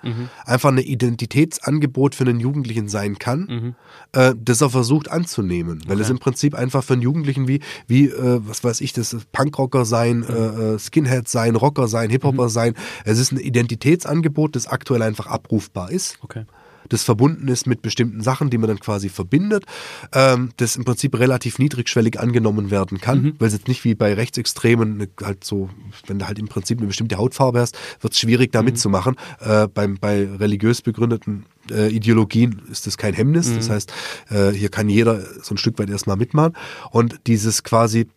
einfach 0.45 0.69
eine 0.69 0.81
Identitätsangebot 0.81 2.15
für 2.15 2.23
einen 2.23 2.39
Jugendlichen 2.39 2.87
sein 2.87 3.19
kann, 3.19 3.75
äh, 4.13 4.33
das 4.37 4.61
er 4.61 4.69
versucht 4.69 5.11
anzunehmen, 5.11 5.81
weil 5.87 5.99
es 5.99 6.09
im 6.09 6.19
Prinzip 6.19 6.55
einfach 6.55 6.83
für 6.83 6.93
einen 6.93 7.01
Jugendlichen 7.01 7.47
wie, 7.47 7.59
wie 7.87 8.07
äh, 8.07 8.39
was 8.43 8.63
weiß 8.63 8.81
ich, 8.81 8.93
das 8.93 9.15
Punkrocker 9.31 9.85
sein, 9.85 10.23
äh, 10.23 10.75
äh, 10.75 10.79
Skinhead 10.79 11.27
sein, 11.27 11.55
Rocker 11.55 11.87
sein, 11.87 12.09
Hip-Hopper 12.09 12.49
sein, 12.49 12.75
es 13.03 13.19
ist 13.19 13.31
ein 13.31 13.39
Identitätsangebot, 13.39 14.55
das 14.55 14.67
aktuell 14.67 15.01
einfach 15.01 15.27
abrufbar 15.27 15.91
ist. 15.91 16.17
Okay. 16.21 16.45
Das 16.89 17.03
verbunden 17.03 17.47
ist 17.47 17.67
mit 17.67 17.81
bestimmten 17.81 18.21
Sachen, 18.21 18.49
die 18.49 18.57
man 18.57 18.67
dann 18.67 18.79
quasi 18.79 19.09
verbindet, 19.09 19.65
ähm, 20.13 20.49
das 20.57 20.75
im 20.75 20.85
Prinzip 20.85 21.17
relativ 21.17 21.59
niedrigschwellig 21.59 22.19
angenommen 22.19 22.71
werden 22.71 22.99
kann, 22.99 23.35
weil 23.39 23.47
es 23.47 23.53
jetzt 23.53 23.67
nicht 23.67 23.83
wie 23.83 23.95
bei 23.95 24.13
Rechtsextremen 24.13 25.07
halt 25.21 25.43
so, 25.43 25.69
wenn 26.07 26.19
du 26.19 26.27
halt 26.27 26.39
im 26.39 26.47
Prinzip 26.47 26.79
eine 26.79 26.87
bestimmte 26.87 27.17
Hautfarbe 27.17 27.59
hast, 27.59 27.77
wird 28.01 28.13
es 28.13 28.19
schwierig 28.19 28.51
da 28.51 28.61
mitzumachen. 28.61 29.15
Äh, 29.39 29.67
beim, 29.67 29.97
bei 29.99 30.27
religiös 30.27 30.81
begründeten 30.81 31.45
äh, 31.71 31.89
Ideologien 31.89 32.61
ist 32.71 32.87
das 32.87 32.97
kein 32.97 33.13
Hemmnis, 33.13 33.53
das 33.55 33.69
heißt, 33.69 33.93
äh, 34.29 34.51
hier 34.51 34.69
kann 34.69 34.89
jeder 34.89 35.21
so 35.41 35.55
ein 35.55 35.57
Stück 35.57 35.79
weit 35.79 35.89
erstmal 35.89 36.17
mitmachen. 36.17 36.53
Und 36.91 37.21
dieses 37.27 37.63
quasi 37.63 38.07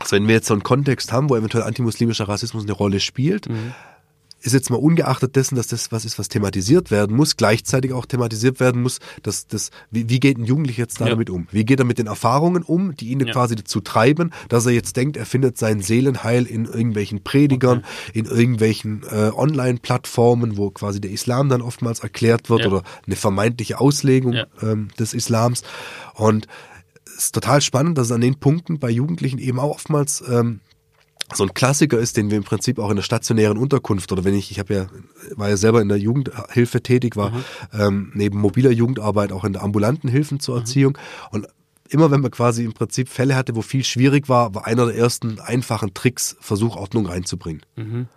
also 0.00 0.14
wenn 0.14 0.28
wir 0.28 0.36
jetzt 0.36 0.46
so 0.46 0.54
einen 0.54 0.62
Kontext 0.62 1.12
haben, 1.12 1.28
wo 1.28 1.36
eventuell 1.36 1.64
antimuslimischer 1.64 2.28
Rassismus 2.28 2.62
eine 2.62 2.72
Rolle 2.72 3.00
spielt, 3.00 3.48
ist 4.40 4.52
jetzt 4.52 4.70
mal 4.70 4.76
ungeachtet 4.76 5.34
dessen, 5.34 5.56
dass 5.56 5.66
das 5.66 5.90
was 5.90 6.04
ist, 6.04 6.18
was 6.18 6.28
thematisiert 6.28 6.90
werden 6.90 7.16
muss, 7.16 7.36
gleichzeitig 7.36 7.92
auch 7.92 8.06
thematisiert 8.06 8.60
werden 8.60 8.82
muss, 8.82 9.00
dass 9.22 9.46
das, 9.48 9.70
wie, 9.90 10.08
wie 10.08 10.20
geht 10.20 10.38
ein 10.38 10.44
Jugendlicher 10.44 10.82
jetzt 10.82 11.00
da 11.00 11.06
Ja. 11.06 11.10
damit 11.10 11.28
um? 11.30 11.48
Wie 11.50 11.64
geht 11.64 11.80
er 11.80 11.84
mit 11.84 11.98
den 11.98 12.06
Erfahrungen 12.06 12.62
um, 12.62 12.94
die 12.94 13.08
ihn 13.08 13.20
Ja. 13.20 13.32
quasi 13.32 13.56
dazu 13.56 13.80
treiben, 13.80 14.30
dass 14.48 14.64
er 14.66 14.72
jetzt 14.72 14.96
denkt, 14.96 15.16
er 15.16 15.26
findet 15.26 15.58
sein 15.58 15.80
Seelenheil 15.80 16.44
in 16.46 16.66
irgendwelchen 16.66 17.22
Predigern, 17.24 17.84
in 18.14 18.26
irgendwelchen 18.26 19.02
äh, 19.10 19.30
Online-Plattformen, 19.34 20.56
wo 20.56 20.70
quasi 20.70 21.00
der 21.00 21.10
Islam 21.10 21.48
dann 21.48 21.62
oftmals 21.62 22.00
erklärt 22.00 22.50
wird 22.50 22.60
Ja. 22.60 22.66
oder 22.68 22.82
eine 23.06 23.16
vermeintliche 23.16 23.80
Auslegung 23.80 24.36
ähm, 24.62 24.88
des 24.98 25.14
Islams. 25.14 25.62
Und 26.14 26.46
es 27.06 27.24
ist 27.26 27.34
total 27.34 27.60
spannend, 27.60 27.98
dass 27.98 28.06
es 28.06 28.12
an 28.12 28.20
den 28.20 28.36
Punkten 28.38 28.78
bei 28.78 28.90
Jugendlichen 28.90 29.38
eben 29.38 29.58
auch 29.58 29.70
oftmals 29.70 30.22
ähm, 30.30 30.60
so 31.34 31.44
ein 31.44 31.54
Klassiker 31.54 31.98
ist, 31.98 32.16
den 32.16 32.30
wir 32.30 32.38
im 32.38 32.44
Prinzip 32.44 32.78
auch 32.78 32.90
in 32.90 32.96
der 32.96 33.02
stationären 33.02 33.58
Unterkunft 33.58 34.10
oder 34.12 34.24
wenn 34.24 34.34
ich, 34.34 34.50
ich 34.50 34.58
habe 34.58 34.74
ja, 34.74 34.86
war 35.36 35.48
ja 35.48 35.56
selber 35.56 35.82
in 35.82 35.88
der 35.88 35.98
Jugendhilfe 35.98 36.82
tätig, 36.82 37.16
war 37.16 37.30
mhm. 37.30 37.44
ähm, 37.72 38.12
neben 38.14 38.38
mobiler 38.38 38.70
Jugendarbeit 38.70 39.32
auch 39.32 39.44
in 39.44 39.52
der 39.52 39.62
ambulanten 39.62 40.08
Hilfen 40.08 40.40
zur. 40.40 40.58
Erziehung 40.58 40.92
mhm. 40.92 41.28
und 41.30 41.48
immer 41.88 42.10
wenn 42.10 42.20
man 42.20 42.30
quasi 42.30 42.64
im 42.64 42.72
Prinzip 42.72 43.08
Fälle 43.08 43.36
hatte, 43.36 43.56
wo 43.56 43.62
viel 43.62 43.84
schwierig 43.84 44.28
war, 44.28 44.54
war 44.54 44.66
einer 44.66 44.86
der 44.86 44.96
ersten 44.96 45.40
einfachen 45.40 45.94
Tricks, 45.94 46.36
Versuch 46.40 46.76
Ordnung 46.76 47.06
reinzubringen. 47.06 47.62
Mhm. 47.76 48.08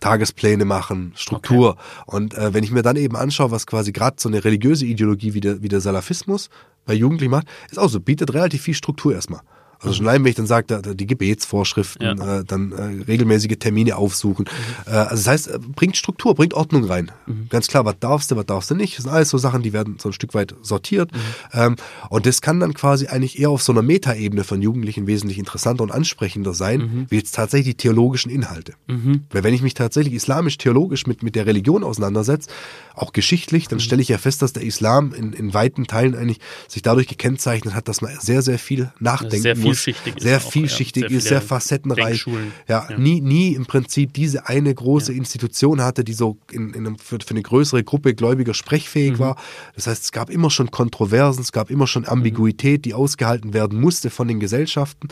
Tagespläne 0.00 0.64
machen, 0.64 1.12
Struktur. 1.16 1.70
Okay. 1.70 1.80
Und 2.06 2.34
äh, 2.34 2.52
wenn 2.52 2.64
ich 2.64 2.70
mir 2.70 2.82
dann 2.82 2.96
eben 2.96 3.16
anschaue, 3.16 3.50
was 3.50 3.66
quasi 3.66 3.92
gerade 3.92 4.16
so 4.18 4.28
eine 4.28 4.44
religiöse 4.44 4.84
Ideologie 4.84 5.34
wie 5.34 5.40
der, 5.40 5.62
wie 5.62 5.68
der 5.68 5.80
Salafismus 5.80 6.50
bei 6.84 6.92
Jugendlichen 6.92 7.30
macht, 7.30 7.46
ist 7.70 7.78
auch 7.78 7.88
so, 7.88 8.00
bietet 8.00 8.34
relativ 8.34 8.62
viel 8.62 8.74
Struktur 8.74 9.14
erstmal. 9.14 9.40
Also 9.84 9.96
schon 9.98 10.08
allein, 10.08 10.22
wenn 10.24 10.30
ich 10.30 10.36
dann 10.36 10.46
sage, 10.46 10.66
da, 10.66 10.80
die 10.80 11.06
Gebetsvorschriften, 11.06 12.18
ja. 12.18 12.40
äh, 12.40 12.44
dann 12.44 12.72
äh, 12.72 13.04
regelmäßige 13.04 13.56
Termine 13.58 13.96
aufsuchen. 13.96 14.46
Mhm. 14.86 14.92
Äh, 14.92 14.96
also 14.96 15.14
das 15.14 15.26
heißt, 15.26 15.48
äh, 15.48 15.58
bringt 15.58 15.96
Struktur, 15.96 16.34
bringt 16.34 16.54
Ordnung 16.54 16.84
rein. 16.84 17.10
Mhm. 17.26 17.48
Ganz 17.50 17.68
klar, 17.68 17.84
was 17.84 17.96
darfst 18.00 18.30
du, 18.30 18.36
was 18.36 18.46
darfst 18.46 18.70
du 18.70 18.74
nicht. 18.74 18.96
Das 18.96 19.04
sind 19.04 19.12
alles 19.12 19.30
so 19.30 19.38
Sachen, 19.38 19.62
die 19.62 19.72
werden 19.72 19.96
so 20.00 20.08
ein 20.08 20.12
Stück 20.12 20.34
weit 20.34 20.54
sortiert. 20.62 21.12
Mhm. 21.12 21.18
Ähm, 21.52 21.76
und 22.10 22.26
das 22.26 22.40
kann 22.40 22.60
dann 22.60 22.74
quasi 22.74 23.06
eigentlich 23.06 23.38
eher 23.38 23.50
auf 23.50 23.62
so 23.62 23.72
einer 23.72 23.82
Metaebene 23.82 24.44
von 24.44 24.62
Jugendlichen 24.62 25.06
wesentlich 25.06 25.38
interessanter 25.38 25.82
und 25.82 25.92
ansprechender 25.92 26.54
sein, 26.54 26.80
mhm. 26.80 27.06
wie 27.10 27.16
jetzt 27.16 27.34
tatsächlich 27.34 27.76
die 27.76 27.82
theologischen 27.82 28.30
Inhalte. 28.30 28.74
Mhm. 28.86 29.24
Weil 29.30 29.44
wenn 29.44 29.54
ich 29.54 29.62
mich 29.62 29.74
tatsächlich 29.74 30.14
islamisch-theologisch 30.14 31.06
mit, 31.06 31.22
mit 31.22 31.34
der 31.34 31.46
Religion 31.46 31.84
auseinandersetze, 31.84 32.50
auch 32.94 33.12
geschichtlich, 33.12 33.68
dann 33.68 33.78
mhm. 33.78 33.82
stelle 33.82 34.02
ich 34.02 34.08
ja 34.08 34.18
fest, 34.18 34.42
dass 34.42 34.52
der 34.52 34.62
Islam 34.62 35.12
in, 35.12 35.32
in 35.32 35.52
weiten 35.52 35.86
Teilen 35.86 36.14
eigentlich 36.14 36.40
sich 36.68 36.82
dadurch 36.82 37.08
gekennzeichnet 37.08 37.74
hat, 37.74 37.88
dass 37.88 38.00
man 38.00 38.12
sehr, 38.20 38.42
sehr 38.42 38.58
viel 38.58 38.92
nachdenken 39.00 39.42
sehr 39.42 39.56
muss 39.56 39.73
vielschichtig 39.74 40.14
sehr 40.18 40.38
ist. 40.38 40.50
Vielschichtig 40.50 41.02
ja, 41.04 41.08
sehr 41.08 41.18
ist, 41.18 41.28
sehr 41.28 41.40
facettenreich. 41.40 42.26
Ja, 42.68 42.88
ja, 42.88 42.98
Nie, 42.98 43.20
nie 43.20 43.54
im 43.54 43.66
Prinzip 43.66 44.12
diese 44.12 44.46
eine 44.46 44.74
große 44.74 45.12
ja. 45.12 45.18
Institution 45.18 45.82
hatte, 45.82 46.04
die 46.04 46.14
so 46.14 46.38
in, 46.50 46.70
in 46.70 46.86
einem, 46.86 46.98
für, 46.98 47.18
für, 47.24 47.30
eine 47.30 47.42
größere 47.42 47.84
Gruppe 47.84 48.14
Gläubiger 48.14 48.54
sprechfähig 48.54 49.14
mhm. 49.14 49.18
war. 49.18 49.36
Das 49.74 49.86
heißt, 49.86 50.04
es 50.04 50.12
gab 50.12 50.30
immer 50.30 50.50
schon 50.50 50.70
Kontroversen, 50.70 51.42
es 51.42 51.52
gab 51.52 51.70
immer 51.70 51.86
schon 51.86 52.06
Ambiguität, 52.06 52.84
die 52.84 52.94
ausgehalten 52.94 53.52
werden 53.52 53.80
musste 53.80 54.10
von 54.10 54.28
den 54.28 54.40
Gesellschaften. 54.40 55.08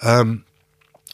Ähm, 0.00 0.42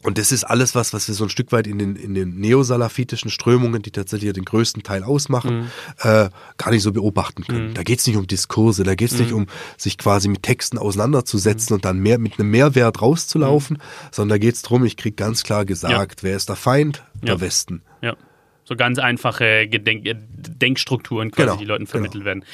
und 0.03 0.19
das 0.19 0.33
ist 0.33 0.45
alles 0.45 0.75
was, 0.75 0.93
was 0.93 1.07
wir 1.09 1.15
so 1.15 1.25
ein 1.25 1.31
Stück 1.31 1.53
weit 1.53 1.67
in 1.67 1.79
den, 1.79 1.97
in 1.97 2.15
den 2.15 2.37
neosalafitischen 2.41 3.31
Strömungen, 3.31 3.83
die 3.83 3.91
tatsächlich 3.91 4.33
den 4.33 4.45
größten 4.45 4.83
Teil 4.83 5.05
ausmachen, 5.05 5.61
mhm. 5.61 5.67
äh, 6.01 6.29
gar 6.57 6.71
nicht 6.71 6.83
so 6.83 6.93
beobachten 6.93 7.45
können. 7.45 7.69
Mhm. 7.69 7.75
Da 7.75 7.83
geht 7.83 8.01
es 8.01 8.07
nicht 8.07 8.17
um 8.17 8.27
Diskurse, 8.27 8.83
da 8.83 8.95
geht 8.95 9.13
es 9.13 9.19
mhm. 9.19 9.23
nicht 9.23 9.33
um 9.33 9.47
sich 9.77 9.99
quasi 9.99 10.29
mit 10.29 10.43
Texten 10.43 10.79
auseinanderzusetzen 10.79 11.73
mhm. 11.73 11.77
und 11.77 11.85
dann 11.85 11.99
mehr 11.99 12.19
mit 12.19 12.39
einem 12.39 12.51
Mehrwert 12.51 13.01
rauszulaufen, 13.01 13.77
mhm. 13.77 14.09
sondern 14.11 14.37
da 14.37 14.39
geht 14.39 14.57
es 14.57 14.63
darum, 14.63 14.85
ich 14.85 14.97
kriege 14.97 15.15
ganz 15.15 15.45
klar 15.45 15.65
gesagt, 15.65 16.21
ja. 16.21 16.23
wer 16.23 16.37
ist 16.37 16.49
der 16.49 16.57
Feind? 16.57 17.05
Der 17.23 17.41
Westen. 17.41 17.83
Ja. 18.01 18.17
So 18.65 18.77
ganz 18.77 18.99
einfache 18.99 19.67
Gedenk 19.67 20.07
äh, 20.07 20.15
Denkstrukturen 20.17 21.31
quasi, 21.31 21.47
genau, 21.47 21.59
die 21.59 21.65
Leuten 21.65 21.87
vermittelt 21.87 22.25
genau. 22.25 22.27
werden. 22.27 22.45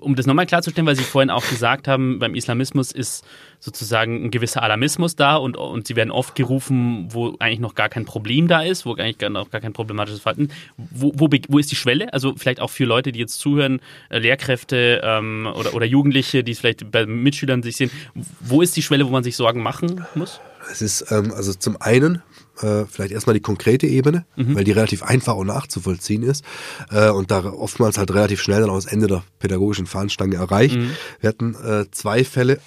Um 0.00 0.16
das 0.16 0.26
nochmal 0.26 0.46
klarzustellen, 0.46 0.86
weil 0.86 0.96
Sie 0.96 1.04
vorhin 1.04 1.30
auch 1.30 1.48
gesagt 1.48 1.86
haben, 1.88 2.18
beim 2.18 2.34
Islamismus 2.34 2.92
ist 2.92 3.24
sozusagen 3.62 4.24
ein 4.24 4.30
gewisser 4.32 4.62
Alarmismus 4.64 5.14
da 5.14 5.36
und, 5.36 5.56
und 5.56 5.86
sie 5.86 5.94
werden 5.94 6.10
oft 6.10 6.34
gerufen, 6.34 7.06
wo 7.12 7.36
eigentlich 7.38 7.60
noch 7.60 7.76
gar 7.76 7.88
kein 7.88 8.04
Problem 8.04 8.48
da 8.48 8.62
ist, 8.62 8.84
wo 8.84 8.94
eigentlich 8.94 9.18
gar, 9.18 9.30
noch 9.30 9.50
gar 9.50 9.60
kein 9.60 9.72
problematisches 9.72 10.20
Verhalten. 10.20 10.48
Wo, 10.76 11.12
wo, 11.14 11.28
wo 11.48 11.58
ist 11.58 11.70
die 11.70 11.76
Schwelle? 11.76 12.12
Also 12.12 12.34
vielleicht 12.36 12.58
auch 12.58 12.70
für 12.70 12.84
Leute, 12.84 13.12
die 13.12 13.20
jetzt 13.20 13.38
zuhören, 13.38 13.80
äh, 14.08 14.18
Lehrkräfte 14.18 15.00
ähm, 15.04 15.48
oder, 15.54 15.74
oder 15.74 15.86
Jugendliche, 15.86 16.42
die 16.42 16.52
es 16.52 16.58
vielleicht 16.58 16.90
bei 16.90 17.06
Mitschülern 17.06 17.62
sich 17.62 17.76
sehen. 17.76 17.92
Wo 18.40 18.62
ist 18.62 18.76
die 18.76 18.82
Schwelle, 18.82 19.06
wo 19.06 19.10
man 19.10 19.22
sich 19.22 19.36
Sorgen 19.36 19.62
machen 19.62 20.04
muss? 20.16 20.40
Es 20.70 20.82
ist 20.82 21.12
ähm, 21.12 21.32
also 21.32 21.54
zum 21.54 21.80
einen 21.80 22.22
äh, 22.60 22.84
vielleicht 22.86 23.12
erstmal 23.12 23.34
die 23.34 23.40
konkrete 23.40 23.86
Ebene, 23.86 24.24
mhm. 24.36 24.54
weil 24.54 24.64
die 24.64 24.72
relativ 24.72 25.02
einfach 25.02 25.34
und 25.34 25.46
nachzuvollziehen 25.46 26.22
ist 26.22 26.44
äh, 26.90 27.10
und 27.10 27.30
da 27.30 27.44
oftmals 27.44 27.98
halt 27.98 28.12
relativ 28.12 28.40
schnell 28.40 28.60
dann 28.60 28.70
auch 28.70 28.76
das 28.76 28.86
Ende 28.86 29.06
der 29.06 29.22
pädagogischen 29.38 29.86
Fahnenstange 29.86 30.36
erreicht. 30.36 30.76
Mhm. 30.76 30.90
Wir 31.20 31.28
hatten 31.28 31.54
äh, 31.54 31.86
zwei 31.90 32.24
Fälle, 32.24 32.60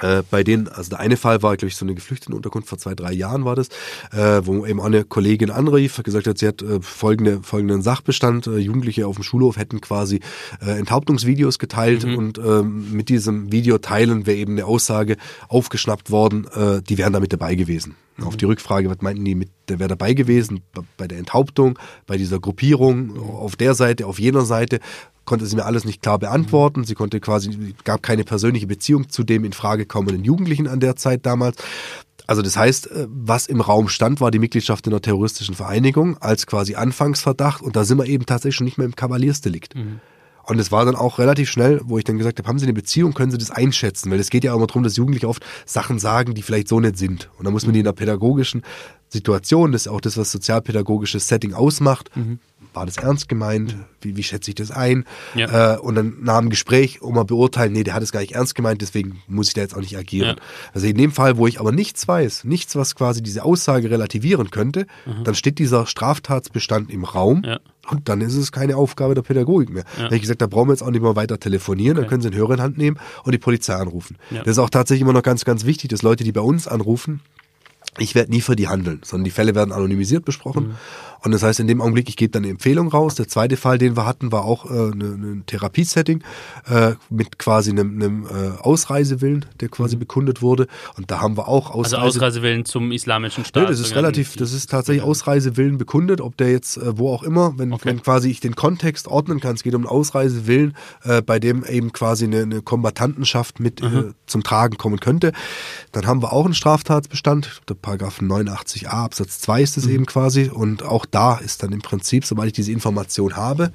äh, 0.00 0.22
bei 0.30 0.42
denen, 0.42 0.68
also 0.68 0.90
der 0.90 1.00
eine 1.00 1.16
Fall 1.16 1.42
war, 1.42 1.56
glaube 1.56 1.68
ich, 1.68 1.76
so 1.76 1.84
eine 1.84 1.94
Geflüchtetenunterkunft 1.94 2.68
vor 2.68 2.78
zwei, 2.78 2.94
drei 2.94 3.12
Jahren 3.12 3.44
war 3.44 3.56
das, 3.56 3.68
äh, 4.12 4.40
wo 4.44 4.64
eben 4.64 4.80
eine 4.80 5.04
Kollegin 5.04 5.50
anrief, 5.50 6.02
gesagt 6.02 6.26
hat, 6.26 6.38
sie 6.38 6.48
hat 6.48 6.62
äh, 6.62 6.80
folgende, 6.80 7.40
folgenden 7.42 7.82
Sachbestand, 7.82 8.46
äh, 8.46 8.56
Jugendliche 8.56 9.06
auf 9.06 9.16
dem 9.16 9.22
Schulhof 9.22 9.56
hätten 9.56 9.80
quasi 9.80 10.20
äh, 10.64 10.78
Enthauptungsvideos 10.78 11.58
geteilt 11.58 12.04
mhm. 12.04 12.16
und 12.16 12.38
ähm, 12.38 12.92
mit 12.92 13.08
diesem 13.08 13.52
Video 13.52 13.78
teilen 13.78 14.26
wäre 14.26 14.38
eben 14.38 14.52
eine 14.52 14.64
Aussage 14.64 15.16
aufgeschnappt 15.48 16.10
worden, 16.10 16.46
die 16.88 16.98
wären 16.98 17.12
damit 17.12 17.32
dabei 17.32 17.54
gewesen. 17.54 17.96
Mhm. 18.16 18.24
Auf 18.24 18.36
die 18.36 18.44
Rückfrage, 18.44 18.88
was 18.90 19.00
meinten 19.00 19.24
die 19.24 19.34
mit, 19.34 19.50
der 19.68 19.78
wäre 19.78 19.88
dabei 19.88 20.14
gewesen 20.14 20.62
bei 20.96 21.06
der 21.06 21.18
Enthauptung, 21.18 21.78
bei 22.06 22.16
dieser 22.16 22.40
Gruppierung, 22.40 23.18
auf 23.18 23.56
der 23.56 23.74
Seite, 23.74 24.06
auf 24.06 24.18
jener 24.18 24.44
Seite, 24.44 24.80
konnte 25.24 25.46
sie 25.46 25.56
mir 25.56 25.64
alles 25.64 25.84
nicht 25.84 26.02
klar 26.02 26.18
beantworten. 26.18 26.84
Sie 26.84 26.94
konnte 26.94 27.20
quasi, 27.20 27.74
gab 27.84 28.02
keine 28.02 28.24
persönliche 28.24 28.66
Beziehung 28.66 29.08
zu 29.08 29.22
dem 29.22 29.44
in 29.44 29.52
Frage 29.52 29.86
kommenden 29.86 30.24
Jugendlichen 30.24 30.68
an 30.68 30.80
der 30.80 30.96
Zeit 30.96 31.26
damals. 31.26 31.56
Also 32.26 32.42
das 32.42 32.56
heißt, 32.56 32.90
äh, 32.90 33.06
was 33.08 33.46
im 33.46 33.60
Raum 33.60 33.88
stand, 33.88 34.20
war 34.20 34.30
die 34.30 34.38
Mitgliedschaft 34.38 34.86
in 34.86 34.92
einer 34.92 35.02
terroristischen 35.02 35.54
Vereinigung 35.54 36.18
als 36.18 36.46
quasi 36.46 36.74
Anfangsverdacht 36.74 37.62
und 37.62 37.76
da 37.76 37.84
sind 37.84 37.98
wir 37.98 38.06
eben 38.06 38.26
tatsächlich 38.26 38.56
schon 38.56 38.64
nicht 38.64 38.78
mehr 38.78 38.86
im 38.86 38.96
Kavaliersdelikt. 38.96 39.74
Mhm. 39.74 40.00
Und 40.44 40.58
es 40.58 40.72
war 40.72 40.84
dann 40.84 40.96
auch 40.96 41.18
relativ 41.18 41.48
schnell, 41.48 41.80
wo 41.84 41.98
ich 41.98 42.04
dann 42.04 42.18
gesagt 42.18 42.38
habe, 42.38 42.48
haben 42.48 42.58
Sie 42.58 42.64
eine 42.64 42.72
Beziehung, 42.72 43.14
können 43.14 43.30
Sie 43.30 43.38
das 43.38 43.52
einschätzen? 43.52 44.10
Weil 44.10 44.18
es 44.18 44.28
geht 44.28 44.42
ja 44.42 44.52
auch 44.52 44.56
immer 44.56 44.66
darum, 44.66 44.82
dass 44.82 44.96
Jugendliche 44.96 45.28
oft 45.28 45.44
Sachen 45.66 46.00
sagen, 46.00 46.34
die 46.34 46.42
vielleicht 46.42 46.66
so 46.66 46.80
nicht 46.80 46.98
sind. 46.98 47.30
Und 47.38 47.44
da 47.44 47.52
muss 47.52 47.64
man 47.64 47.74
die 47.74 47.78
in 47.78 47.84
der 47.84 47.92
pädagogischen 47.92 48.62
Situation, 49.08 49.70
das 49.70 49.82
ist 49.82 49.88
auch 49.88 50.00
das, 50.00 50.16
was 50.16 50.32
sozialpädagogisches 50.32 51.28
Setting 51.28 51.54
ausmacht, 51.54 52.10
mhm 52.16 52.40
war 52.72 52.86
das 52.86 52.96
ernst 52.96 53.28
gemeint? 53.28 53.76
Wie, 54.00 54.16
wie 54.16 54.22
schätze 54.22 54.50
ich 54.50 54.54
das 54.54 54.70
ein? 54.70 55.04
Ja. 55.34 55.74
Äh, 55.74 55.78
und 55.78 55.94
dann 55.94 56.16
nach 56.22 56.38
dem 56.40 56.50
Gespräch 56.50 57.02
um 57.02 57.14
mal 57.14 57.24
beurteilen, 57.24 57.72
nee, 57.72 57.84
der 57.84 57.94
hat 57.94 58.02
es 58.02 58.12
gar 58.12 58.20
nicht 58.20 58.34
ernst 58.34 58.54
gemeint, 58.54 58.82
deswegen 58.82 59.22
muss 59.26 59.48
ich 59.48 59.54
da 59.54 59.60
jetzt 59.60 59.74
auch 59.74 59.80
nicht 59.80 59.96
agieren. 59.96 60.36
Ja. 60.36 60.42
Also 60.74 60.86
in 60.86 60.96
dem 60.96 61.12
Fall, 61.12 61.36
wo 61.36 61.46
ich 61.46 61.60
aber 61.60 61.72
nichts 61.72 62.06
weiß, 62.06 62.44
nichts, 62.44 62.76
was 62.76 62.94
quasi 62.94 63.22
diese 63.22 63.44
Aussage 63.44 63.90
relativieren 63.90 64.50
könnte, 64.50 64.86
mhm. 65.06 65.24
dann 65.24 65.34
steht 65.34 65.58
dieser 65.58 65.86
Straftatsbestand 65.86 66.90
im 66.90 67.04
Raum. 67.04 67.42
Ja. 67.44 67.60
Und 67.90 68.08
dann 68.08 68.20
ist 68.20 68.36
es 68.36 68.52
keine 68.52 68.76
Aufgabe 68.76 69.14
der 69.14 69.22
Pädagogik 69.22 69.70
mehr. 69.70 69.84
Ja. 69.94 69.98
Da 69.98 70.04
habe 70.04 70.16
ich 70.16 70.22
gesagt, 70.22 70.40
da 70.40 70.46
brauchen 70.46 70.68
wir 70.68 70.72
jetzt 70.72 70.82
auch 70.82 70.90
nicht 70.90 71.02
mehr 71.02 71.16
weiter 71.16 71.40
telefonieren, 71.40 71.96
okay. 71.96 72.02
dann 72.02 72.10
können 72.10 72.22
Sie 72.22 72.28
einen 72.28 72.36
Hörer 72.36 72.54
in 72.54 72.62
Hand 72.62 72.78
nehmen 72.78 72.98
und 73.24 73.32
die 73.32 73.38
Polizei 73.38 73.74
anrufen. 73.74 74.16
Ja. 74.30 74.38
Das 74.38 74.52
ist 74.52 74.58
auch 74.58 74.70
tatsächlich 74.70 75.02
immer 75.02 75.12
noch 75.12 75.22
ganz, 75.22 75.44
ganz 75.44 75.64
wichtig, 75.64 75.90
dass 75.90 76.02
Leute, 76.02 76.22
die 76.22 76.32
bei 76.32 76.40
uns 76.40 76.68
anrufen, 76.68 77.20
ich 77.98 78.14
werde 78.14 78.30
nie 78.30 78.40
für 78.40 78.56
die 78.56 78.68
handeln, 78.68 79.00
sondern 79.04 79.24
die 79.24 79.30
Fälle 79.30 79.54
werden 79.54 79.72
anonymisiert 79.72 80.24
besprochen. 80.24 80.68
Mhm. 80.68 80.74
Und 81.24 81.32
das 81.32 81.42
heißt, 81.42 81.60
in 81.60 81.68
dem 81.68 81.80
Augenblick, 81.80 82.08
ich 82.08 82.16
gebe 82.16 82.30
dann 82.30 82.42
eine 82.42 82.50
Empfehlung 82.50 82.88
raus. 82.88 83.14
Der 83.14 83.28
zweite 83.28 83.56
Fall, 83.56 83.78
den 83.78 83.96
wir 83.96 84.06
hatten, 84.06 84.32
war 84.32 84.44
auch 84.44 84.66
äh, 84.66 84.68
eine, 84.68 85.14
eine 85.14 85.42
Therapiesetting 85.46 86.22
äh, 86.66 86.92
mit 87.10 87.38
quasi 87.38 87.70
einem, 87.70 87.94
einem 87.94 88.26
äh, 88.26 88.58
Ausreisewillen, 88.60 89.46
der 89.60 89.68
quasi 89.68 89.96
mhm. 89.96 90.00
bekundet 90.00 90.42
wurde. 90.42 90.66
Und 90.96 91.10
da 91.10 91.20
haben 91.20 91.36
wir 91.36 91.48
auch 91.48 91.70
Ausreise 91.70 91.98
Also 91.98 92.18
Ausreisewillen 92.18 92.64
zum 92.64 92.90
islamischen 92.90 93.44
Staat. 93.44 93.64
Ja, 93.64 93.68
das 93.68 93.80
ist 93.80 93.94
relativ, 93.94 94.36
das 94.36 94.52
ist 94.52 94.70
tatsächlich 94.70 95.04
Ausreisewillen 95.04 95.78
bekundet, 95.78 96.20
ob 96.20 96.36
der 96.36 96.50
jetzt 96.50 96.76
äh, 96.76 96.98
wo 96.98 97.12
auch 97.12 97.22
immer, 97.22 97.54
wenn, 97.56 97.72
okay. 97.72 97.86
wenn 97.86 98.02
quasi 98.02 98.30
ich 98.30 98.40
den 98.40 98.56
Kontext 98.56 99.06
ordnen 99.06 99.40
kann. 99.40 99.54
Es 99.54 99.62
geht 99.62 99.74
um 99.74 99.82
einen 99.82 99.90
Ausreisewillen, 99.90 100.74
äh, 101.04 101.22
bei 101.22 101.38
dem 101.38 101.64
eben 101.64 101.92
quasi 101.92 102.24
eine, 102.24 102.42
eine 102.42 102.62
Kombatantenschaft 102.62 103.60
mit 103.60 103.80
äh, 103.80 103.88
mhm. 103.88 104.14
zum 104.26 104.42
Tragen 104.42 104.76
kommen 104.76 104.98
könnte. 104.98 105.32
Dann 105.92 106.06
haben 106.06 106.22
wir 106.22 106.32
auch 106.32 106.44
einen 106.44 106.54
Straftatsbestand, 106.54 107.62
der 107.68 107.74
Paragraph 107.74 108.20
89a 108.20 108.86
Absatz 108.86 109.40
2 109.40 109.62
ist 109.62 109.76
es 109.76 109.86
mhm. 109.86 109.92
eben 109.92 110.06
quasi. 110.06 110.50
Und 110.52 110.82
auch 110.82 111.06
da 111.12 111.36
ist 111.36 111.62
dann 111.62 111.72
im 111.72 111.80
Prinzip, 111.80 112.24
sobald 112.24 112.48
ich 112.48 112.52
diese 112.54 112.72
Information 112.72 113.36
habe, 113.36 113.72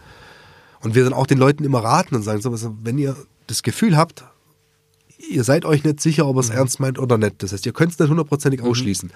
und 0.82 0.96
wir 0.96 1.04
dann 1.04 1.14
auch 1.14 1.28
den 1.28 1.38
Leuten 1.38 1.64
immer 1.64 1.84
raten 1.84 2.16
und 2.16 2.22
sagen, 2.22 2.42
so, 2.42 2.76
wenn 2.84 2.98
ihr 2.98 3.16
das 3.48 3.64
Gefühl 3.64 3.98
habt, 3.98 4.26
ihr 5.30 5.44
seid 5.44 5.66
euch 5.66 5.84
nicht 5.84 6.00
sicher, 6.00 6.28
ob 6.28 6.36
ihr 6.38 6.42
es 6.42 6.50
mhm. 6.50 6.58
ernst 6.58 6.80
meint 6.80 7.00
oder 7.00 7.18
nicht. 7.18 7.42
Das 7.42 7.52
heißt, 7.52 7.66
ihr 7.66 7.74
könnt 7.74 7.94
es 7.94 8.00
nicht 8.00 8.10
hundertprozentig 8.10 8.62
mhm. 8.62 8.68
ausschließen. 8.68 9.12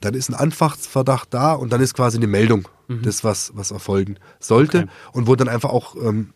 Dann 0.00 0.14
ist 0.14 0.30
ein 0.30 0.34
Anfachtsverdacht 0.34 1.32
da 1.34 1.52
und 1.52 1.70
dann 1.70 1.80
ist 1.80 1.94
quasi 1.94 2.16
eine 2.16 2.26
Meldung, 2.26 2.68
mhm. 2.88 3.02
das 3.02 3.24
was, 3.24 3.52
was 3.54 3.70
erfolgen 3.70 4.16
sollte 4.40 4.78
okay. 4.78 4.88
und 5.12 5.26
wo 5.26 5.36
dann 5.36 5.48
einfach 5.48 5.70
auch 5.70 5.96
ähm, 5.96 6.32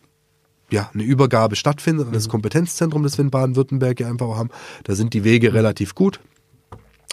ja, 0.70 0.90
eine 0.92 1.04
Übergabe 1.04 1.56
stattfindet 1.56 2.08
an 2.08 2.12
das 2.12 2.26
mhm. 2.26 2.32
Kompetenzzentrum, 2.32 3.02
das 3.02 3.16
wir 3.18 3.24
in 3.24 3.30
Baden-Württemberg 3.30 4.00
ja 4.00 4.08
einfach 4.08 4.36
haben. 4.36 4.50
Da 4.84 4.94
sind 4.94 5.14
die 5.14 5.24
Wege 5.24 5.50
mhm. 5.50 5.56
relativ 5.56 5.94
gut 5.94 6.20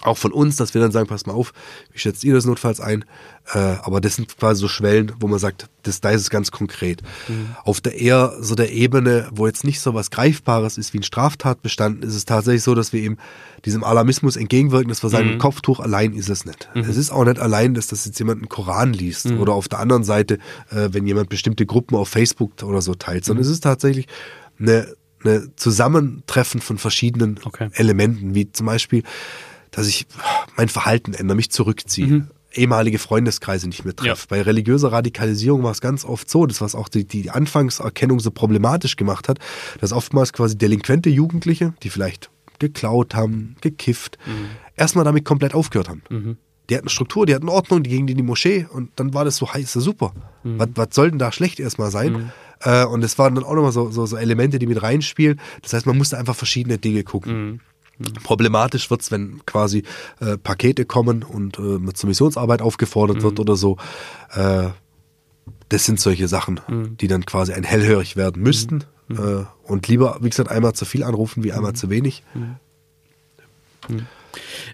auch 0.03 0.17
von 0.17 0.31
uns, 0.31 0.55
dass 0.55 0.73
wir 0.73 0.81
dann 0.81 0.91
sagen, 0.91 1.07
pass 1.07 1.25
mal 1.25 1.33
auf, 1.33 1.53
wie 1.91 1.99
schätzt 1.99 2.23
ihr 2.23 2.33
das 2.33 2.45
notfalls 2.45 2.79
ein? 2.79 3.05
Äh, 3.53 3.57
aber 3.57 3.99
das 3.99 4.15
sind 4.15 4.37
quasi 4.37 4.61
so 4.61 4.67
Schwellen, 4.67 5.11
wo 5.19 5.27
man 5.27 5.39
sagt, 5.39 5.67
das, 5.83 5.99
da 5.99 6.11
ist 6.11 6.21
es 6.21 6.29
ganz 6.29 6.51
konkret. 6.51 7.01
Mhm. 7.27 7.55
Auf 7.63 7.81
der 7.81 7.99
eher 7.99 8.35
so 8.39 8.55
der 8.55 8.71
Ebene, 8.71 9.27
wo 9.31 9.47
jetzt 9.47 9.63
nicht 9.63 9.81
so 9.81 9.93
was 9.93 10.11
Greifbares 10.11 10.77
ist 10.77 10.93
wie 10.93 10.99
ein 10.99 11.03
Straftatbestand, 11.03 12.05
ist 12.05 12.15
es 12.15 12.25
tatsächlich 12.25 12.63
so, 12.63 12.73
dass 12.73 12.93
wir 12.93 13.01
eben 13.01 13.17
diesem 13.65 13.83
Alarmismus 13.83 14.35
entgegenwirken, 14.37 14.89
dass 14.89 15.03
wir 15.03 15.09
sagen, 15.09 15.33
mhm. 15.33 15.37
Kopftuch 15.39 15.79
allein 15.79 16.13
ist 16.13 16.29
es 16.29 16.45
nicht. 16.45 16.69
Mhm. 16.73 16.81
Es 16.81 16.95
ist 16.95 17.11
auch 17.11 17.25
nicht 17.25 17.39
allein, 17.39 17.73
dass 17.73 17.87
das 17.87 18.05
jetzt 18.05 18.19
jemand 18.19 18.39
einen 18.39 18.49
Koran 18.49 18.93
liest 18.93 19.29
mhm. 19.29 19.39
oder 19.39 19.53
auf 19.53 19.67
der 19.67 19.79
anderen 19.79 20.03
Seite, 20.03 20.35
äh, 20.69 20.89
wenn 20.91 21.05
jemand 21.05 21.29
bestimmte 21.29 21.65
Gruppen 21.65 21.95
auf 21.97 22.09
Facebook 22.09 22.63
oder 22.63 22.81
so 22.81 22.93
teilt, 22.95 23.25
sondern 23.25 23.43
mhm. 23.43 23.49
es 23.49 23.55
ist 23.55 23.61
tatsächlich 23.61 24.07
eine, 24.59 24.87
eine 25.23 25.53
Zusammentreffen 25.55 26.61
von 26.61 26.77
verschiedenen 26.77 27.39
okay. 27.43 27.69
Elementen, 27.73 28.35
wie 28.35 28.51
zum 28.51 28.67
Beispiel 28.67 29.03
dass 29.73 29.87
ich 29.87 30.07
mein 30.55 30.69
Verhalten 30.69 31.13
ändere, 31.13 31.35
mich 31.35 31.51
zurückziehe. 31.51 32.07
Mhm. 32.07 32.27
ehemalige 32.53 32.99
Freundeskreise 32.99 33.67
nicht 33.67 33.83
mehr 33.83 33.95
treffe. 33.95 34.21
Ja. 34.21 34.25
Bei 34.29 34.41
religiöser 34.41 34.91
Radikalisierung 34.91 35.63
war 35.63 35.71
es 35.71 35.81
ganz 35.81 36.05
oft 36.05 36.29
so, 36.29 36.45
das 36.45 36.61
was 36.61 36.75
auch 36.75 36.87
die, 36.87 37.03
die 37.05 37.31
Anfangserkennung 37.31 38.19
so 38.19 38.29
problematisch 38.31 38.95
gemacht 38.95 39.27
hat, 39.27 39.39
dass 39.81 39.91
oftmals 39.91 40.33
quasi 40.33 40.55
delinquente 40.55 41.09
Jugendliche, 41.09 41.73
die 41.81 41.89
vielleicht 41.89 42.29
geklaut 42.59 43.15
haben, 43.15 43.55
gekifft, 43.61 44.19
erstmal 44.75 45.03
damit 45.03 45.25
komplett 45.25 45.53
aufgehört 45.55 45.89
haben. 45.89 46.03
Die 46.69 46.77
hatten 46.77 46.87
Struktur, 46.89 47.25
die 47.25 47.33
hatten 47.33 47.49
Ordnung, 47.49 47.81
die 47.83 47.89
gingen 47.89 48.07
in 48.07 48.17
die 48.17 48.23
Moschee 48.23 48.67
und 48.71 48.91
dann 48.95 49.13
war 49.15 49.25
das 49.25 49.35
so 49.37 49.51
heiß, 49.51 49.73
so 49.73 49.79
super. 49.81 50.13
Was, 50.59 50.69
was 50.75 50.87
soll 50.91 51.09
denn 51.09 51.19
da 51.19 51.31
schlecht 51.31 51.59
erstmal 51.59 51.89
sein? 51.91 52.31
Äh, 52.61 52.85
und 52.85 53.03
es 53.03 53.17
waren 53.17 53.35
dann 53.35 53.43
auch 53.43 53.53
nochmal 53.55 53.71
so, 53.71 53.89
so, 53.91 54.05
so 54.05 54.15
Elemente, 54.15 54.59
die 54.59 54.67
mit 54.67 54.81
reinspielen. 54.81 55.41
Das 55.63 55.73
heißt, 55.73 55.85
man 55.87 55.97
musste 55.97 56.17
einfach 56.17 56.35
verschiedene 56.35 56.77
Dinge 56.77 57.03
gucken. 57.03 57.59
Problematisch 58.23 58.89
wird's, 58.89 59.11
wenn 59.11 59.45
quasi 59.45 59.83
äh, 60.19 60.37
Pakete 60.37 60.85
kommen 60.85 61.23
und 61.23 61.59
äh, 61.59 61.61
mit 61.61 61.97
zur 61.97 62.09
Missionsarbeit 62.09 62.61
aufgefordert 62.61 63.21
wird 63.21 63.39
oder 63.39 63.55
so. 63.55 63.77
Äh, 64.31 64.69
das 65.69 65.85
sind 65.85 65.99
solche 65.99 66.27
Sachen, 66.27 66.59
die 66.99 67.07
dann 67.07 67.25
quasi 67.25 67.53
ein 67.53 67.63
hellhörig 67.63 68.15
werden 68.15 68.41
müssten. 68.43 68.83
Äh, 69.09 69.45
und 69.63 69.87
lieber, 69.87 70.17
wie 70.21 70.29
gesagt, 70.29 70.49
einmal 70.49 70.73
zu 70.73 70.85
viel 70.85 71.03
anrufen 71.03 71.43
wie 71.43 71.51
einmal 71.51 71.73
zu 71.73 71.89
wenig. 71.89 72.23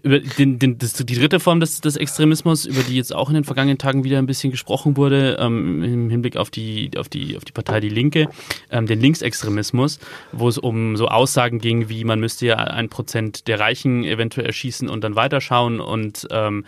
Über 0.03 0.19
den, 0.19 0.59
den, 0.59 0.77
das, 0.77 0.93
die 0.93 1.15
dritte 1.15 1.39
Form 1.39 1.59
des, 1.59 1.81
des 1.81 1.95
Extremismus, 1.95 2.65
über 2.65 2.81
die 2.81 2.95
jetzt 2.95 3.13
auch 3.13 3.29
in 3.29 3.35
den 3.35 3.43
vergangenen 3.43 3.77
Tagen 3.77 4.03
wieder 4.03 4.17
ein 4.17 4.25
bisschen 4.25 4.51
gesprochen 4.51 4.97
wurde, 4.97 5.37
ähm, 5.39 5.83
im 5.83 6.09
Hinblick 6.09 6.37
auf 6.37 6.49
die, 6.49 6.91
auf 6.97 7.09
die, 7.09 7.37
auf 7.37 7.45
die 7.45 7.51
Partei 7.51 7.79
Die 7.79 7.89
Linke, 7.89 8.27
ähm, 8.71 8.85
den 8.85 8.99
Linksextremismus, 8.99 9.99
wo 10.31 10.47
es 10.47 10.57
um 10.57 10.97
so 10.97 11.07
Aussagen 11.07 11.59
ging, 11.59 11.89
wie 11.89 12.03
man 12.03 12.19
müsste 12.19 12.45
ja 12.45 12.55
ein 12.57 12.89
Prozent 12.89 13.47
der 13.47 13.59
Reichen 13.59 14.03
eventuell 14.03 14.45
erschießen 14.47 14.89
und 14.89 15.03
dann 15.03 15.15
weiterschauen 15.15 15.79
und 15.79 16.27
ähm, 16.31 16.65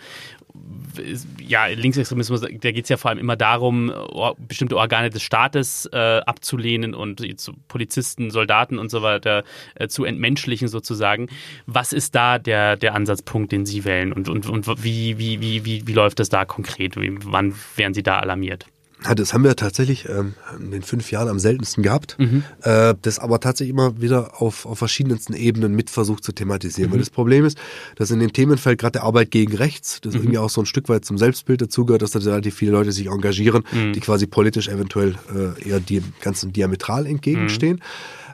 ja, 1.40 1.66
Linksextremismus, 1.66 2.42
da 2.42 2.48
geht 2.48 2.84
es 2.84 2.88
ja 2.88 2.96
vor 2.96 3.10
allem 3.10 3.18
immer 3.18 3.36
darum, 3.36 3.92
bestimmte 4.46 4.76
Organe 4.76 5.10
des 5.10 5.22
Staates 5.22 5.88
äh, 5.92 5.96
abzulehnen 5.96 6.94
und 6.94 7.22
Polizisten, 7.68 8.30
Soldaten 8.30 8.78
und 8.78 8.90
so 8.90 9.02
weiter 9.02 9.44
äh, 9.74 9.88
zu 9.88 10.04
entmenschlichen 10.04 10.68
sozusagen. 10.68 11.28
Was 11.66 11.92
ist 11.92 12.14
da 12.14 12.38
der, 12.38 12.76
der 12.76 12.94
Ansatzpunkt, 12.94 13.52
den 13.52 13.64
Sie 13.66 13.84
wählen 13.84 14.12
und, 14.12 14.28
und, 14.28 14.48
und 14.48 14.84
wie, 14.84 15.18
wie, 15.18 15.40
wie, 15.40 15.64
wie, 15.64 15.86
wie 15.86 15.92
läuft 15.92 16.18
das 16.18 16.28
da 16.28 16.44
konkret? 16.44 16.96
Wann 16.96 17.54
werden 17.76 17.94
Sie 17.94 18.02
da 18.02 18.18
alarmiert? 18.18 18.66
Das 19.16 19.34
haben 19.34 19.44
wir 19.44 19.56
tatsächlich 19.56 20.08
ähm, 20.08 20.34
in 20.58 20.70
den 20.70 20.82
fünf 20.82 21.10
Jahren 21.10 21.28
am 21.28 21.38
seltensten 21.38 21.82
gehabt. 21.82 22.16
Äh, 22.62 22.94
das 23.02 23.18
aber 23.18 23.40
tatsächlich 23.40 23.70
immer 23.70 24.00
wieder 24.00 24.40
auf, 24.40 24.66
auf 24.66 24.78
verschiedensten 24.78 25.34
Ebenen 25.34 25.74
mit 25.74 25.90
versucht 25.90 26.24
zu 26.24 26.32
thematisieren. 26.32 26.90
Weil 26.92 26.98
das 26.98 27.10
Problem 27.10 27.44
ist, 27.44 27.58
dass 27.96 28.10
in 28.10 28.20
dem 28.20 28.32
Themenfeld 28.32 28.78
gerade 28.78 28.92
der 28.92 29.02
Arbeit 29.04 29.30
gegen 29.30 29.56
Rechts, 29.56 30.00
das 30.00 30.14
irgendwie 30.14 30.38
auch 30.38 30.50
so 30.50 30.62
ein 30.62 30.66
Stück 30.66 30.88
weit 30.88 31.04
zum 31.04 31.18
Selbstbild 31.18 31.62
dazugehört, 31.62 32.02
dass 32.02 32.12
da 32.12 32.20
relativ 32.20 32.54
viele 32.54 32.72
Leute 32.72 32.92
sich 32.92 33.06
engagieren, 33.06 33.64
die 33.72 34.00
quasi 34.00 34.26
politisch 34.26 34.68
eventuell 34.68 35.16
äh, 35.34 35.68
eher 35.68 35.80
dem 35.80 36.04
Ganzen 36.20 36.52
diametral 36.52 37.06
entgegenstehen. 37.06 37.80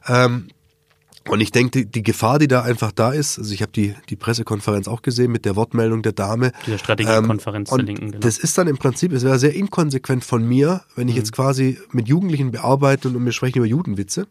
Ähm, 0.06 0.48
und 1.28 1.40
ich 1.40 1.52
denke, 1.52 1.70
die, 1.70 1.86
die 1.86 2.02
Gefahr, 2.02 2.38
die 2.38 2.48
da 2.48 2.62
einfach 2.62 2.92
da 2.92 3.12
ist, 3.12 3.38
also 3.38 3.52
ich 3.52 3.62
habe 3.62 3.72
die, 3.72 3.94
die 4.08 4.16
Pressekonferenz 4.16 4.88
auch 4.88 5.02
gesehen 5.02 5.30
mit 5.32 5.44
der 5.44 5.56
Wortmeldung 5.56 6.02
der 6.02 6.12
Dame. 6.12 6.52
Dieser 6.66 6.78
Strategiekonferenz 6.78 7.70
der 7.70 7.78
und 7.78 7.86
Linken, 7.86 8.10
genau. 8.12 8.20
Das 8.20 8.38
ist 8.38 8.56
dann 8.58 8.68
im 8.68 8.78
Prinzip, 8.78 9.12
es 9.12 9.24
wäre 9.24 9.38
sehr 9.38 9.54
inkonsequent 9.54 10.24
von 10.24 10.46
mir, 10.46 10.82
wenn 10.96 11.08
ich 11.08 11.16
jetzt 11.16 11.32
quasi 11.32 11.78
mit 11.92 12.08
Jugendlichen 12.08 12.50
bearbeite 12.50 13.08
und 13.08 13.24
wir 13.24 13.32
sprechen 13.32 13.58
über 13.58 13.66
Judenwitze 13.66 14.26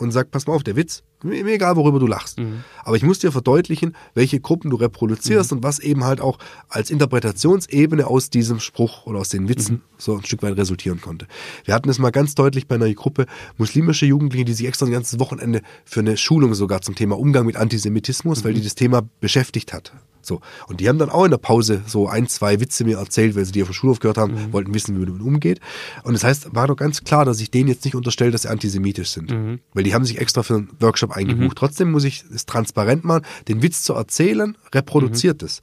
und 0.00 0.10
sag, 0.12 0.30
pass 0.30 0.46
mal 0.46 0.54
auf, 0.54 0.62
der 0.62 0.76
Witz, 0.76 1.02
mir 1.22 1.44
egal, 1.46 1.76
worüber 1.76 1.98
du 1.98 2.06
lachst. 2.06 2.38
Aber 2.82 2.96
ich 2.96 3.02
muss 3.02 3.18
dir 3.18 3.30
verdeutlichen, 3.30 3.94
welche 4.14 4.40
Gruppen 4.40 4.70
du 4.70 4.76
reproduzierst 4.76 5.52
und 5.52 5.62
was 5.62 5.78
eben 5.78 6.04
halt 6.04 6.20
auch 6.20 6.38
als 6.68 6.90
Interpretationsebene 6.90 8.06
aus 8.06 8.30
diesem 8.30 8.58
Spruch 8.58 9.06
oder 9.06 9.18
aus 9.20 9.28
den 9.28 9.48
Witzen 9.48 9.82
so 9.98 10.16
ein 10.16 10.24
Stück 10.24 10.42
weit 10.42 10.56
resultieren 10.56 11.00
konnte. 11.00 11.26
Wir 11.64 11.74
hatten 11.74 11.90
es 11.90 11.98
mal 11.98 12.10
ganz 12.10 12.34
deutlich 12.34 12.66
bei 12.66 12.76
einer 12.76 12.92
Gruppe 12.94 13.26
muslimische 13.58 14.06
Jugendliche, 14.06 14.46
die 14.46 14.54
sich 14.54 14.66
extra 14.66 14.86
ein 14.86 14.92
ganzes 14.92 15.20
Wochenende 15.20 15.60
für 15.84 16.00
eine 16.00 16.16
Schulung 16.16 16.54
sogar 16.54 16.80
zum 16.80 16.94
Thema 16.94 17.18
Umgang 17.18 17.44
mit 17.44 17.56
Antisemitismus, 17.56 18.42
weil 18.42 18.54
die 18.54 18.62
das 18.62 18.74
Thema 18.74 19.02
beschäftigt 19.20 19.74
hat. 19.74 19.92
So. 20.22 20.40
Und 20.68 20.80
die 20.80 20.88
haben 20.88 20.98
dann 20.98 21.10
auch 21.10 21.24
in 21.24 21.30
der 21.30 21.38
Pause 21.38 21.82
so 21.86 22.08
ein, 22.08 22.28
zwei 22.28 22.60
Witze 22.60 22.84
mir 22.84 22.98
erzählt, 22.98 23.36
weil 23.36 23.44
sie 23.44 23.52
die 23.52 23.62
auf 23.62 23.68
dem 23.68 23.74
Schulhof 23.74 24.00
gehört 24.00 24.18
haben, 24.18 24.52
wollten 24.52 24.74
wissen, 24.74 24.94
wie 24.94 24.98
man 25.00 25.08
damit 25.08 25.22
umgeht. 25.22 25.60
Und 26.04 26.12
das 26.14 26.24
heißt, 26.24 26.54
war 26.54 26.66
doch 26.66 26.76
ganz 26.76 27.04
klar, 27.04 27.24
dass 27.24 27.40
ich 27.40 27.50
denen 27.50 27.68
jetzt 27.68 27.84
nicht 27.84 27.94
unterstelle, 27.94 28.30
dass 28.30 28.42
sie 28.42 28.48
antisemitisch 28.50 29.10
sind. 29.10 29.30
Weil 29.74 29.84
die 29.84 29.94
haben 29.94 30.04
sich 30.04 30.18
extra 30.18 30.42
für 30.42 30.56
einen 30.56 30.68
Workshop 30.80 31.12
eingebucht. 31.12 31.56
Trotzdem 31.58 31.90
muss 31.90 32.04
ich 32.04 32.24
es 32.34 32.46
transparent 32.46 33.04
machen, 33.04 33.24
den 33.48 33.62
Witz 33.62 33.82
zu 33.82 33.94
erzählen, 33.94 34.56
reproduziert 34.74 35.42
es. 35.42 35.62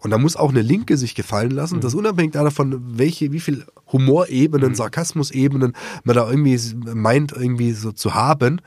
Und 0.00 0.10
da 0.10 0.18
muss 0.18 0.36
auch 0.36 0.50
eine 0.50 0.62
Linke 0.62 0.96
sich 0.96 1.14
gefallen 1.14 1.50
lassen, 1.50 1.80
dass 1.80 1.94
unabhängig 1.94 2.32
davon, 2.32 2.98
welche, 2.98 3.32
wie 3.32 3.40
viel 3.40 3.64
Humorebenen, 3.92 4.74
Sarkasmusebenen 4.74 5.72
man 6.04 6.14
da 6.14 6.30
irgendwie 6.30 6.60
meint, 6.94 7.32
irgendwie 7.32 7.72
so 7.72 7.92
zu 7.92 8.14
haben, 8.14 8.60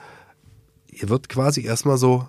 hier 0.91 1.07
wird 1.09 1.29
quasi 1.29 1.63
erstmal 1.63 1.97
so 1.97 2.27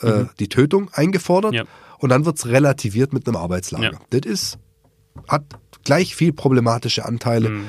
äh, 0.00 0.24
die 0.38 0.48
Tötung 0.48 0.90
eingefordert 0.92 1.52
Ja. 1.54 1.64
Und 2.00 2.08
dann 2.08 2.24
wird 2.24 2.38
es 2.38 2.46
relativiert 2.46 3.12
mit 3.12 3.26
einem 3.26 3.36
Arbeitslager. 3.36 3.92
Ja. 3.92 4.00
Das 4.10 4.30
ist, 4.30 4.58
hat 5.28 5.44
gleich 5.84 6.14
viel 6.14 6.32
problematische 6.32 7.04
Anteile, 7.04 7.60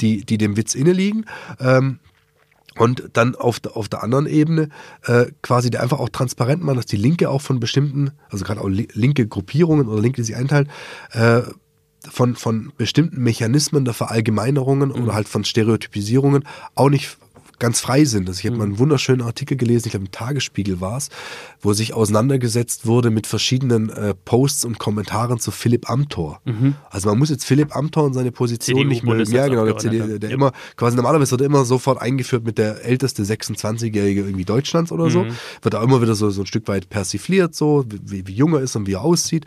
die, 0.00 0.24
die 0.24 0.38
dem 0.38 0.56
Witz 0.56 0.74
inne 0.74 0.92
liegen. 0.92 1.26
Ähm, 1.60 1.98
und 2.78 3.10
dann 3.12 3.34
auf 3.34 3.60
der, 3.60 3.76
auf 3.76 3.88
der 3.88 4.02
anderen 4.02 4.26
Ebene 4.26 4.70
äh, 5.02 5.26
quasi 5.42 5.68
der 5.68 5.82
einfach 5.82 5.98
auch 5.98 6.08
transparent 6.08 6.62
machen, 6.62 6.76
dass 6.76 6.86
die 6.86 6.96
Linke 6.96 7.28
auch 7.28 7.42
von 7.42 7.60
bestimmten, 7.60 8.12
also 8.30 8.44
gerade 8.46 8.62
auch 8.62 8.68
li 8.68 8.88
linke 8.94 9.26
Gruppierungen 9.26 9.88
oder 9.88 10.00
Linke, 10.00 10.22
die 10.22 10.26
sich 10.26 10.36
einteilen, 10.36 10.70
äh, 11.10 11.42
von, 12.08 12.34
von 12.34 12.72
bestimmten 12.78 13.22
Mechanismen 13.22 13.84
der 13.84 13.94
Verallgemeinerungen 13.94 14.90
oder 14.90 15.14
halt 15.14 15.28
von 15.28 15.44
Stereotypisierungen 15.44 16.44
auch 16.74 16.88
nicht 16.88 17.18
ganz 17.62 17.80
frei 17.80 18.04
sind. 18.04 18.28
Also 18.28 18.40
ich 18.40 18.46
habe 18.46 18.56
mal 18.58 18.64
einen 18.64 18.78
wunderschönen 18.78 19.22
Artikel 19.22 19.56
gelesen, 19.56 19.86
ich 19.86 19.92
glaube 19.92 20.06
im 20.06 20.10
Tagesspiegel 20.12 20.80
war 20.80 20.96
es, 20.98 21.08
wo 21.60 21.72
sich 21.72 21.94
auseinandergesetzt 21.94 22.86
wurde 22.86 23.10
mit 23.10 23.26
verschiedenen 23.26 23.88
äh, 23.88 24.14
Posts 24.24 24.64
und 24.64 24.78
Kommentaren 24.78 25.38
zu 25.38 25.52
Philipp 25.52 25.88
Amthor. 25.88 26.40
Also 26.90 27.08
man 27.08 27.18
muss 27.18 27.30
jetzt 27.30 27.44
Philipp 27.44 27.74
Amthor 27.76 28.04
und 28.04 28.14
seine 28.14 28.32
Position 28.32 28.88
nicht 28.88 29.04
mögen. 29.04 29.30
Ja, 29.32 29.46
genau, 29.46 29.64
der, 29.64 29.76
CD, 29.78 30.18
der 30.18 30.30
Ja. 30.30 30.34
immer, 30.34 30.52
quasi 30.76 30.96
normalerweise 30.96 31.30
wird 31.30 31.42
er 31.42 31.46
immer 31.46 31.64
sofort 31.64 32.00
eingeführt 32.02 32.44
mit 32.44 32.58
der 32.58 32.84
älteste 32.84 33.22
26-Jährige 33.22 34.22
irgendwie 34.22 34.44
Deutschlands 34.44 34.90
oder 34.90 35.08
so. 35.10 35.24
Wird 35.62 35.74
auch 35.76 35.82
immer 35.82 36.02
wieder 36.02 36.16
so, 36.16 36.30
so 36.30 36.42
ein 36.42 36.46
Stück 36.46 36.66
weit 36.66 36.88
persifliert, 36.90 37.54
so, 37.54 37.84
wie, 37.88 38.26
wie 38.26 38.32
jung 38.34 38.54
er 38.54 38.60
ist 38.60 38.74
und 38.74 38.86
wie 38.88 38.94
er 38.94 39.02
aussieht. 39.02 39.46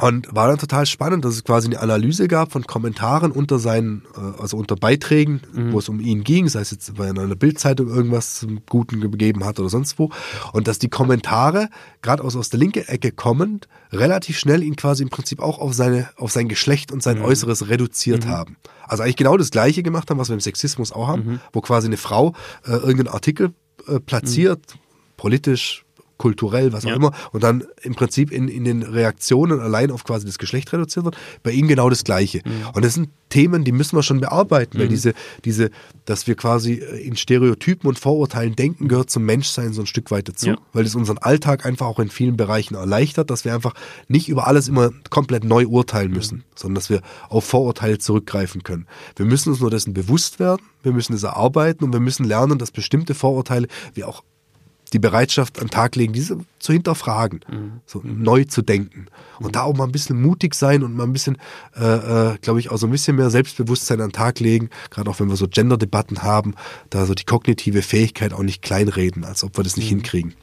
Und 0.00 0.34
war 0.34 0.48
dann 0.48 0.58
total 0.58 0.86
spannend, 0.86 1.24
dass 1.24 1.34
es 1.34 1.44
quasi 1.44 1.68
eine 1.68 1.80
Analyse 1.80 2.26
gab 2.26 2.52
von 2.52 2.66
Kommentaren 2.66 3.32
unter 3.32 3.58
seinen, 3.58 4.02
äh, 4.16 4.40
also 4.40 4.56
unter 4.56 4.76
Beiträgen, 4.76 5.42
wo 5.72 5.78
es 5.78 5.88
um 5.88 6.00
ihn 6.00 6.24
ging, 6.24 6.48
sei 6.48 6.60
es 6.60 6.70
jetzt 6.70 6.96
bei 6.96 7.08
einer 7.10 7.26
Bildzeitung 7.36 7.88
irgendwas 7.88 8.40
zum 8.40 8.60
Guten 8.66 9.00
gegeben 9.00 9.44
hat 9.44 9.60
oder 9.60 9.68
sonst 9.68 9.98
wo. 9.98 10.10
Und 10.52 10.68
dass 10.68 10.78
die 10.78 10.88
Kommentare, 10.88 11.68
gerade 12.02 12.24
aus, 12.24 12.34
aus 12.34 12.48
der 12.48 12.60
linken 12.60 12.86
Ecke 12.86 13.12
kommend, 13.12 13.68
relativ 13.92 14.38
schnell 14.38 14.62
ihn 14.62 14.76
quasi 14.76 15.02
im 15.02 15.10
Prinzip 15.10 15.40
auch 15.40 15.58
auf 15.58 15.74
seine, 15.74 16.08
auf 16.16 16.32
sein 16.32 16.48
Geschlecht 16.48 16.92
und 16.92 17.02
sein 17.02 17.20
Äußeres 17.20 17.68
reduziert 17.68 18.26
haben. 18.26 18.56
Also 18.86 19.02
eigentlich 19.02 19.16
genau 19.16 19.36
das 19.36 19.50
Gleiche 19.50 19.82
gemacht 19.82 20.10
haben, 20.10 20.18
was 20.18 20.28
wir 20.28 20.34
im 20.34 20.40
Sexismus 20.40 20.92
auch 20.92 21.08
haben, 21.08 21.40
wo 21.52 21.60
quasi 21.60 21.86
eine 21.86 21.96
Frau 21.96 22.34
äh, 22.64 22.72
irgendeinen 22.72 23.08
Artikel 23.08 23.52
äh, 23.86 24.00
platziert, 24.00 24.60
politisch, 25.16 25.84
kulturell, 26.20 26.72
was 26.72 26.84
auch 26.84 26.90
Ja. 26.90 26.96
immer, 26.96 27.12
und 27.32 27.42
dann 27.42 27.64
im 27.82 27.94
Prinzip 27.94 28.30
in, 28.30 28.46
in 28.48 28.64
den 28.64 28.82
Reaktionen 28.82 29.58
allein 29.58 29.90
auf 29.90 30.04
quasi 30.04 30.26
das 30.26 30.38
Geschlecht 30.38 30.72
reduziert 30.72 31.04
wird, 31.06 31.16
bei 31.42 31.50
ihm 31.50 31.66
genau 31.66 31.88
das 31.90 32.04
Gleiche. 32.04 32.42
Und 32.74 32.84
das 32.84 32.94
sind 32.94 33.08
Themen, 33.30 33.64
die 33.64 33.70
müssen 33.72 33.96
wir 33.96 34.02
schon 34.02 34.20
bearbeiten, 34.20 34.78
weil 34.78 34.88
diese, 34.88 35.14
diese, 35.44 35.70
dass 36.04 36.26
wir 36.26 36.34
quasi 36.34 36.74
äh, 36.74 37.00
in 37.06 37.16
Stereotypen 37.16 37.88
und 37.88 37.96
Vorurteilen 37.98 38.56
denken, 38.56 38.88
gehört 38.88 39.08
zum 39.08 39.24
Menschsein 39.24 39.72
so 39.72 39.82
ein 39.82 39.86
Stück 39.86 40.10
weit 40.10 40.28
dazu, 40.28 40.48
Ja. 40.48 40.56
weil 40.72 40.84
es 40.84 40.96
unseren 40.96 41.18
Alltag 41.18 41.64
einfach 41.64 41.86
auch 41.86 42.00
in 42.00 42.10
vielen 42.10 42.36
Bereichen 42.36 42.74
erleichtert, 42.74 43.30
dass 43.30 43.44
wir 43.44 43.54
einfach 43.54 43.74
nicht 44.08 44.28
über 44.28 44.48
alles 44.48 44.66
immer 44.68 44.90
komplett 45.10 45.44
neu 45.44 45.64
urteilen 45.66 46.10
müssen, 46.10 46.42
sondern 46.56 46.74
dass 46.74 46.90
wir 46.90 47.02
auf 47.28 47.44
Vorurteile 47.44 47.98
zurückgreifen 47.98 48.64
können. 48.64 48.86
Wir 49.16 49.26
müssen 49.26 49.50
uns 49.50 49.60
nur 49.60 49.70
dessen 49.70 49.94
bewusst 49.94 50.40
werden, 50.40 50.62
wir 50.82 50.92
müssen 50.92 51.12
es 51.14 51.22
erarbeiten 51.22 51.84
und 51.84 51.92
wir 51.92 52.00
müssen 52.00 52.24
lernen, 52.24 52.58
dass 52.58 52.72
bestimmte 52.72 53.14
Vorurteile 53.14 53.68
wir 53.94 54.08
auch 54.08 54.24
die 54.92 54.98
Bereitschaft 54.98 55.58
an 55.58 55.66
den 55.66 55.70
Tag 55.70 55.96
legen, 55.96 56.12
diese 56.12 56.38
zu 56.58 56.72
hinterfragen, 56.72 57.40
so 57.86 58.00
neu 58.04 58.44
zu 58.44 58.62
denken. 58.62 59.06
Und 59.38 59.56
da 59.56 59.62
auch 59.62 59.74
mal 59.74 59.84
ein 59.84 59.92
bisschen 59.92 60.20
mutig 60.20 60.54
sein 60.54 60.82
und 60.82 60.94
mal 60.94 61.04
ein 61.04 61.12
bisschen, 61.12 61.38
äh, 61.74 62.32
äh, 62.32 62.38
glaube 62.38 62.60
ich, 62.60 62.70
auch 62.70 62.76
so 62.76 62.86
ein 62.86 62.90
bisschen 62.90 63.16
mehr 63.16 63.30
Selbstbewusstsein 63.30 64.00
an 64.00 64.08
den 64.08 64.12
Tag 64.12 64.40
legen, 64.40 64.68
gerade 64.90 65.08
auch 65.08 65.20
wenn 65.20 65.28
wir 65.28 65.36
so 65.36 65.48
Gender-Debatten 65.48 66.22
haben, 66.22 66.54
da 66.90 67.06
so 67.06 67.14
die 67.14 67.24
kognitive 67.24 67.82
Fähigkeit 67.82 68.32
auch 68.32 68.42
nicht 68.42 68.62
kleinreden, 68.62 69.24
als 69.24 69.42
ob 69.44 69.56
wir 69.56 69.64
das 69.64 69.76
nicht 69.76 69.88
hinkriegen. 69.88 70.34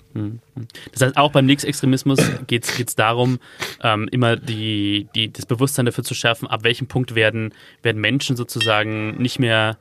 Das 0.92 1.02
heißt, 1.02 1.18
auch 1.18 1.32
beim 1.32 1.46
Linksextremismus 1.48 2.20
geht 2.48 2.66
es 2.66 2.96
darum, 2.96 3.38
ähm, 3.84 4.08
immer 4.12 4.36
die, 4.36 5.08
die, 5.14 5.32
das 5.32 5.46
Bewusstsein 5.46 5.86
dafür 5.86 6.04
zu 6.04 6.16
schärfen, 6.16 6.48
ab 6.48 6.64
welchem 6.64 6.88
Punkt 6.88 7.14
werden, 7.14 7.54
werden 7.84 8.02
Menschen 8.02 8.36
sozusagen 8.36 9.22
nicht 9.22 9.38
mehr 9.38 9.78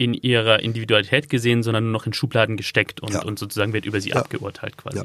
in 0.00 0.14
ihrer 0.14 0.60
Individualität 0.60 1.28
gesehen, 1.28 1.62
sondern 1.62 1.84
nur 1.84 1.92
noch 1.92 2.06
in 2.06 2.14
Schubladen 2.14 2.56
gesteckt 2.56 3.00
und, 3.02 3.12
Ja. 3.12 3.22
und 3.22 3.38
sozusagen 3.38 3.72
wird 3.74 3.84
über 3.84 4.00
sie 4.00 4.10
Ja. 4.10 4.16
abgeurteilt 4.16 4.76
quasi. 4.78 4.96
Ja. 4.98 5.04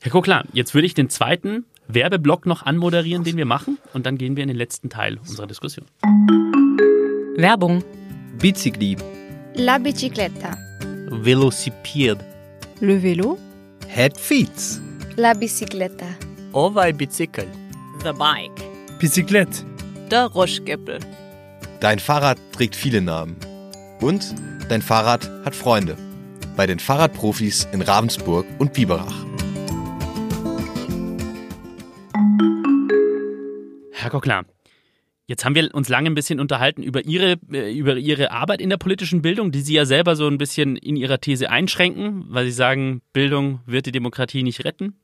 Herr 0.00 0.10
Koklar, 0.12 0.44
jetzt 0.54 0.72
würde 0.74 0.86
ich 0.86 0.94
den 0.94 1.10
zweiten 1.10 1.64
Werbeblock 1.88 2.46
noch 2.46 2.62
anmoderieren, 2.64 3.22
den 3.24 3.36
wir 3.36 3.44
machen. 3.44 3.76
Und 3.92 4.06
dann 4.06 4.16
gehen 4.16 4.34
wir 4.36 4.42
in 4.42 4.48
den 4.48 4.56
letzten 4.56 4.88
Teil 4.88 5.18
unserer 5.18 5.46
Diskussion. 5.46 5.84
Werbung. 7.36 7.84
Bicicli, 8.40 8.96
La 9.56 9.78
bicicletta. 9.78 10.56
velocipede, 11.10 12.18
Le 12.80 12.94
Vélo. 13.02 13.36
head 13.88 14.18
feet, 14.18 14.80
La 15.16 15.34
bicicletta. 15.34 16.06
ovaj 16.52 16.92
bicicl, 16.92 17.46
The 18.02 18.12
Bike. 18.12 18.62
Bicyclette. 18.98 19.64
Der 20.10 20.26
Rutschgipfel. 20.26 20.98
Dein 21.80 21.98
Fahrrad 21.98 22.38
trägt 22.52 22.74
viele 22.76 23.00
Namen. 23.00 23.36
Und 24.04 24.34
dein 24.68 24.82
Fahrrad 24.82 25.30
hat 25.46 25.54
Freunde. 25.54 25.96
Bei 26.58 26.66
den 26.66 26.78
Fahrradprofis 26.78 27.66
in 27.72 27.80
Ravensburg 27.80 28.44
und 28.58 28.74
Biberach. 28.74 29.24
Herr 33.92 34.10
Kockler, 34.10 34.44
jetzt 35.26 35.46
haben 35.46 35.54
wir 35.54 35.74
uns 35.74 35.88
lange 35.88 36.10
ein 36.10 36.14
bisschen 36.14 36.38
unterhalten 36.38 36.82
über 36.82 37.02
Ihre, 37.06 37.38
äh, 37.50 37.72
über 37.72 37.96
Ihre 37.96 38.30
Arbeit 38.30 38.60
in 38.60 38.68
der 38.68 38.76
politischen 38.76 39.22
Bildung, 39.22 39.52
die 39.52 39.62
Sie 39.62 39.72
ja 39.72 39.86
selber 39.86 40.16
so 40.16 40.26
ein 40.26 40.36
bisschen 40.36 40.76
in 40.76 40.96
Ihrer 40.96 41.22
These 41.22 41.48
einschränken, 41.48 42.26
weil 42.28 42.44
Sie 42.44 42.52
sagen, 42.52 43.00
Bildung 43.14 43.60
wird 43.64 43.86
die 43.86 43.92
Demokratie 43.92 44.42
nicht 44.42 44.66
retten. 44.66 45.00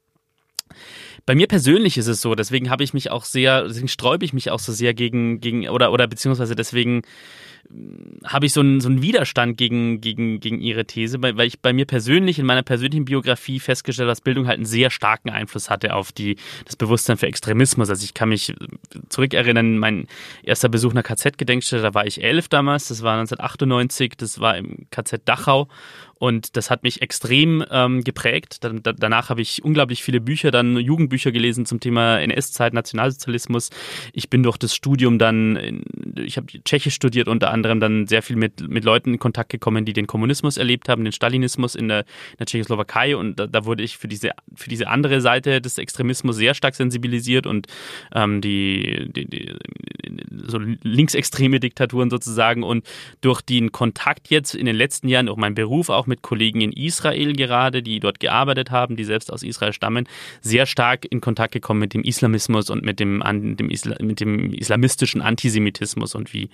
Bei 1.30 1.36
mir 1.36 1.46
persönlich 1.46 1.96
ist 1.96 2.08
es 2.08 2.22
so, 2.22 2.34
deswegen 2.34 2.70
habe 2.70 2.82
ich 2.82 2.92
mich 2.92 3.12
auch 3.12 3.24
sehr, 3.24 3.62
deswegen 3.62 3.86
sträube 3.86 4.24
ich 4.24 4.32
mich 4.32 4.50
auch 4.50 4.58
so 4.58 4.72
sehr 4.72 4.94
gegen, 4.94 5.40
gegen 5.40 5.68
oder, 5.68 5.92
oder 5.92 6.08
beziehungsweise 6.08 6.56
deswegen 6.56 7.02
mh, 7.68 8.28
habe 8.28 8.46
ich 8.46 8.52
so 8.52 8.58
einen, 8.58 8.80
so 8.80 8.88
einen 8.88 9.00
Widerstand 9.00 9.56
gegen, 9.56 10.00
gegen, 10.00 10.40
gegen 10.40 10.60
ihre 10.60 10.86
These, 10.86 11.22
weil, 11.22 11.36
weil 11.36 11.46
ich 11.46 11.60
bei 11.60 11.72
mir 11.72 11.84
persönlich 11.84 12.40
in 12.40 12.46
meiner 12.46 12.64
persönlichen 12.64 13.04
Biografie 13.04 13.60
festgestellt 13.60 14.06
habe, 14.06 14.10
dass 14.10 14.22
Bildung 14.22 14.48
halt 14.48 14.56
einen 14.56 14.66
sehr 14.66 14.90
starken 14.90 15.30
Einfluss 15.30 15.70
hatte 15.70 15.94
auf 15.94 16.10
die, 16.10 16.34
das 16.64 16.74
Bewusstsein 16.74 17.16
für 17.16 17.28
Extremismus. 17.28 17.90
Also 17.90 18.02
ich 18.02 18.12
kann 18.12 18.30
mich 18.30 18.52
zurückerinnern, 19.08 19.78
mein 19.78 20.08
erster 20.42 20.68
Besuch 20.68 20.90
einer 20.90 21.04
KZ-Gedenkstätte, 21.04 21.80
da 21.80 21.94
war 21.94 22.08
ich 22.08 22.24
elf 22.24 22.48
damals, 22.48 22.88
das 22.88 23.02
war 23.02 23.12
1998, 23.20 24.14
das 24.16 24.40
war 24.40 24.56
im 24.56 24.88
KZ 24.90 25.28
Dachau 25.28 25.68
und 26.20 26.58
das 26.58 26.70
hat 26.70 26.82
mich 26.82 27.00
extrem 27.00 27.64
ähm, 27.70 28.04
geprägt. 28.04 28.62
Da, 28.62 28.72
danach 28.92 29.30
habe 29.30 29.40
ich 29.40 29.64
unglaublich 29.64 30.02
viele 30.02 30.20
Bücher, 30.20 30.50
dann 30.50 30.76
Jugendbücher 30.76 31.32
gelesen 31.32 31.64
zum 31.64 31.80
Thema 31.80 32.20
NS-Zeit, 32.20 32.74
Nationalsozialismus. 32.74 33.70
Ich 34.12 34.28
bin 34.28 34.42
durch 34.42 34.58
das 34.58 34.74
Studium 34.74 35.18
dann, 35.18 35.56
in, 35.56 35.82
ich 36.16 36.36
habe 36.36 36.46
Tschechisch 36.62 36.94
studiert, 36.94 37.26
unter 37.26 37.50
anderem 37.50 37.80
dann 37.80 38.06
sehr 38.06 38.20
viel 38.22 38.36
mit, 38.36 38.68
mit 38.68 38.84
Leuten 38.84 39.14
in 39.14 39.18
Kontakt 39.18 39.48
gekommen, 39.48 39.86
die 39.86 39.94
den 39.94 40.06
Kommunismus 40.06 40.58
erlebt 40.58 40.90
haben, 40.90 41.04
den 41.04 41.12
Stalinismus 41.14 41.74
in 41.74 41.88
der, 41.88 42.00
in 42.00 42.36
der 42.40 42.46
Tschechoslowakei. 42.46 43.16
Und 43.16 43.40
da, 43.40 43.46
da 43.46 43.64
wurde 43.64 43.82
ich 43.82 43.96
für 43.96 44.06
diese, 44.06 44.32
für 44.54 44.68
diese 44.68 44.88
andere 44.88 45.22
Seite 45.22 45.62
des 45.62 45.78
Extremismus 45.78 46.36
sehr 46.36 46.52
stark 46.52 46.74
sensibilisiert 46.74 47.46
und 47.46 47.66
ähm, 48.14 48.42
die, 48.42 49.10
die, 49.10 49.24
die 49.24 49.54
so 50.46 50.58
linksextreme 50.58 51.60
Diktaturen 51.60 52.10
sozusagen. 52.10 52.62
Und 52.62 52.84
durch 53.22 53.40
den 53.40 53.72
Kontakt 53.72 54.28
jetzt 54.28 54.54
in 54.54 54.66
den 54.66 54.76
letzten 54.76 55.08
Jahren, 55.08 55.30
auch 55.30 55.38
mein 55.38 55.54
Beruf, 55.54 55.88
auch 55.88 56.09
mit 56.10 56.20
Kollegen 56.20 56.60
in 56.60 56.72
Israel 56.72 57.32
gerade, 57.32 57.82
die 57.82 58.00
dort 58.00 58.20
gearbeitet 58.20 58.70
haben, 58.70 58.96
die 58.96 59.04
selbst 59.04 59.32
aus 59.32 59.42
Israel 59.42 59.72
stammen, 59.72 60.06
sehr 60.42 60.66
stark 60.66 61.06
in 61.10 61.22
Kontakt 61.22 61.52
gekommen 61.52 61.80
mit 61.80 61.94
dem 61.94 62.02
Islamismus 62.02 62.68
und 62.68 62.84
mit 62.84 63.00
dem, 63.00 63.22
an, 63.22 63.56
dem, 63.56 63.70
Isla, 63.70 63.96
mit 64.02 64.20
dem 64.20 64.52
islamistischen 64.52 65.22
Antisemitismus 65.22 66.14
und 66.14 66.34
wie, 66.34 66.50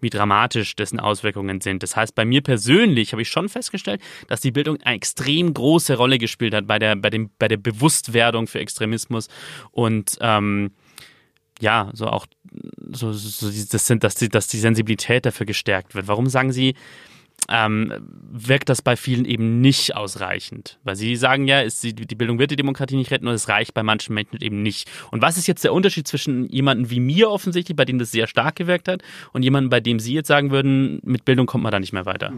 wie 0.00 0.08
dramatisch 0.08 0.74
dessen 0.76 0.98
Auswirkungen 0.98 1.60
sind. 1.60 1.82
Das 1.82 1.96
heißt, 1.96 2.14
bei 2.14 2.24
mir 2.24 2.40
persönlich 2.40 3.12
habe 3.12 3.20
ich 3.20 3.28
schon 3.28 3.50
festgestellt, 3.50 4.00
dass 4.28 4.40
die 4.40 4.52
Bildung 4.52 4.78
eine 4.82 4.96
extrem 4.96 5.52
große 5.52 5.96
Rolle 5.96 6.16
gespielt 6.16 6.54
hat 6.54 6.66
bei 6.66 6.78
der, 6.78 6.96
bei 6.96 7.10
dem, 7.10 7.30
bei 7.38 7.48
der 7.48 7.58
Bewusstwerdung 7.58 8.46
für 8.46 8.60
Extremismus 8.60 9.28
und 9.72 10.16
ähm, 10.20 10.70
ja, 11.60 11.90
so 11.92 12.06
auch 12.06 12.26
so, 12.92 13.12
so 13.12 13.46
das 13.48 13.86
sind, 13.86 14.02
dass 14.02 14.14
die, 14.14 14.28
dass 14.28 14.48
die 14.48 14.58
Sensibilität 14.58 15.26
dafür 15.26 15.46
gestärkt 15.46 15.94
wird. 15.94 16.08
Warum 16.08 16.26
sagen 16.26 16.52
Sie, 16.52 16.74
ähm, 17.48 17.92
wirkt 18.30 18.68
das 18.68 18.82
bei 18.82 18.96
vielen 18.96 19.24
eben 19.24 19.60
nicht 19.60 19.96
ausreichend. 19.96 20.78
Weil 20.84 20.96
sie 20.96 21.16
sagen 21.16 21.46
ja, 21.46 21.60
ist 21.60 21.82
die, 21.82 21.92
Bildung 21.92 22.38
wird 22.38 22.50
die 22.50 22.56
Demokratie 22.56 22.96
nicht 22.96 23.10
retten 23.10 23.26
und 23.26 23.34
es 23.34 23.48
reicht 23.48 23.74
bei 23.74 23.82
manchen 23.82 24.14
Menschen 24.14 24.40
eben 24.40 24.62
nicht. 24.62 24.88
Und 25.10 25.22
was 25.22 25.36
ist 25.36 25.46
jetzt 25.46 25.64
der 25.64 25.72
Unterschied 25.72 26.06
zwischen 26.06 26.48
jemandem 26.48 26.90
wie 26.90 27.00
mir 27.00 27.30
offensichtlich, 27.30 27.76
bei 27.76 27.84
dem 27.84 27.98
das 27.98 28.10
sehr 28.10 28.26
stark 28.26 28.56
gewirkt 28.56 28.88
hat, 28.88 29.02
und 29.32 29.42
jemandem, 29.42 29.70
bei 29.70 29.80
dem 29.80 29.98
Sie 29.98 30.14
jetzt 30.14 30.28
sagen 30.28 30.50
würden, 30.50 31.00
mit 31.04 31.24
Bildung 31.24 31.46
kommt 31.46 31.64
man 31.64 31.72
da 31.72 31.80
nicht 31.80 31.92
mehr 31.92 32.06
weiter? 32.06 32.32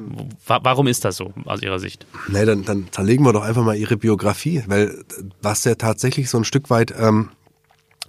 Wa 0.47 0.61
warum 0.63 0.87
ist 0.87 1.05
das 1.05 1.17
so 1.17 1.33
aus 1.45 1.63
Ihrer 1.63 1.79
Sicht? 1.79 2.07
Nee, 2.29 2.45
dann, 2.45 2.65
dann 2.65 2.89
zerlegen 2.91 3.25
wir 3.25 3.33
doch 3.33 3.43
einfach 3.43 3.65
mal 3.65 3.77
Ihre 3.77 3.97
Biografie, 3.97 4.63
weil 4.67 5.05
was 5.43 5.65
ja 5.65 5.75
tatsächlich 5.75 6.31
so 6.31 6.39
ein 6.39 6.45
Stück 6.45 6.71
weit... 6.71 6.95
Ähm 6.97 7.31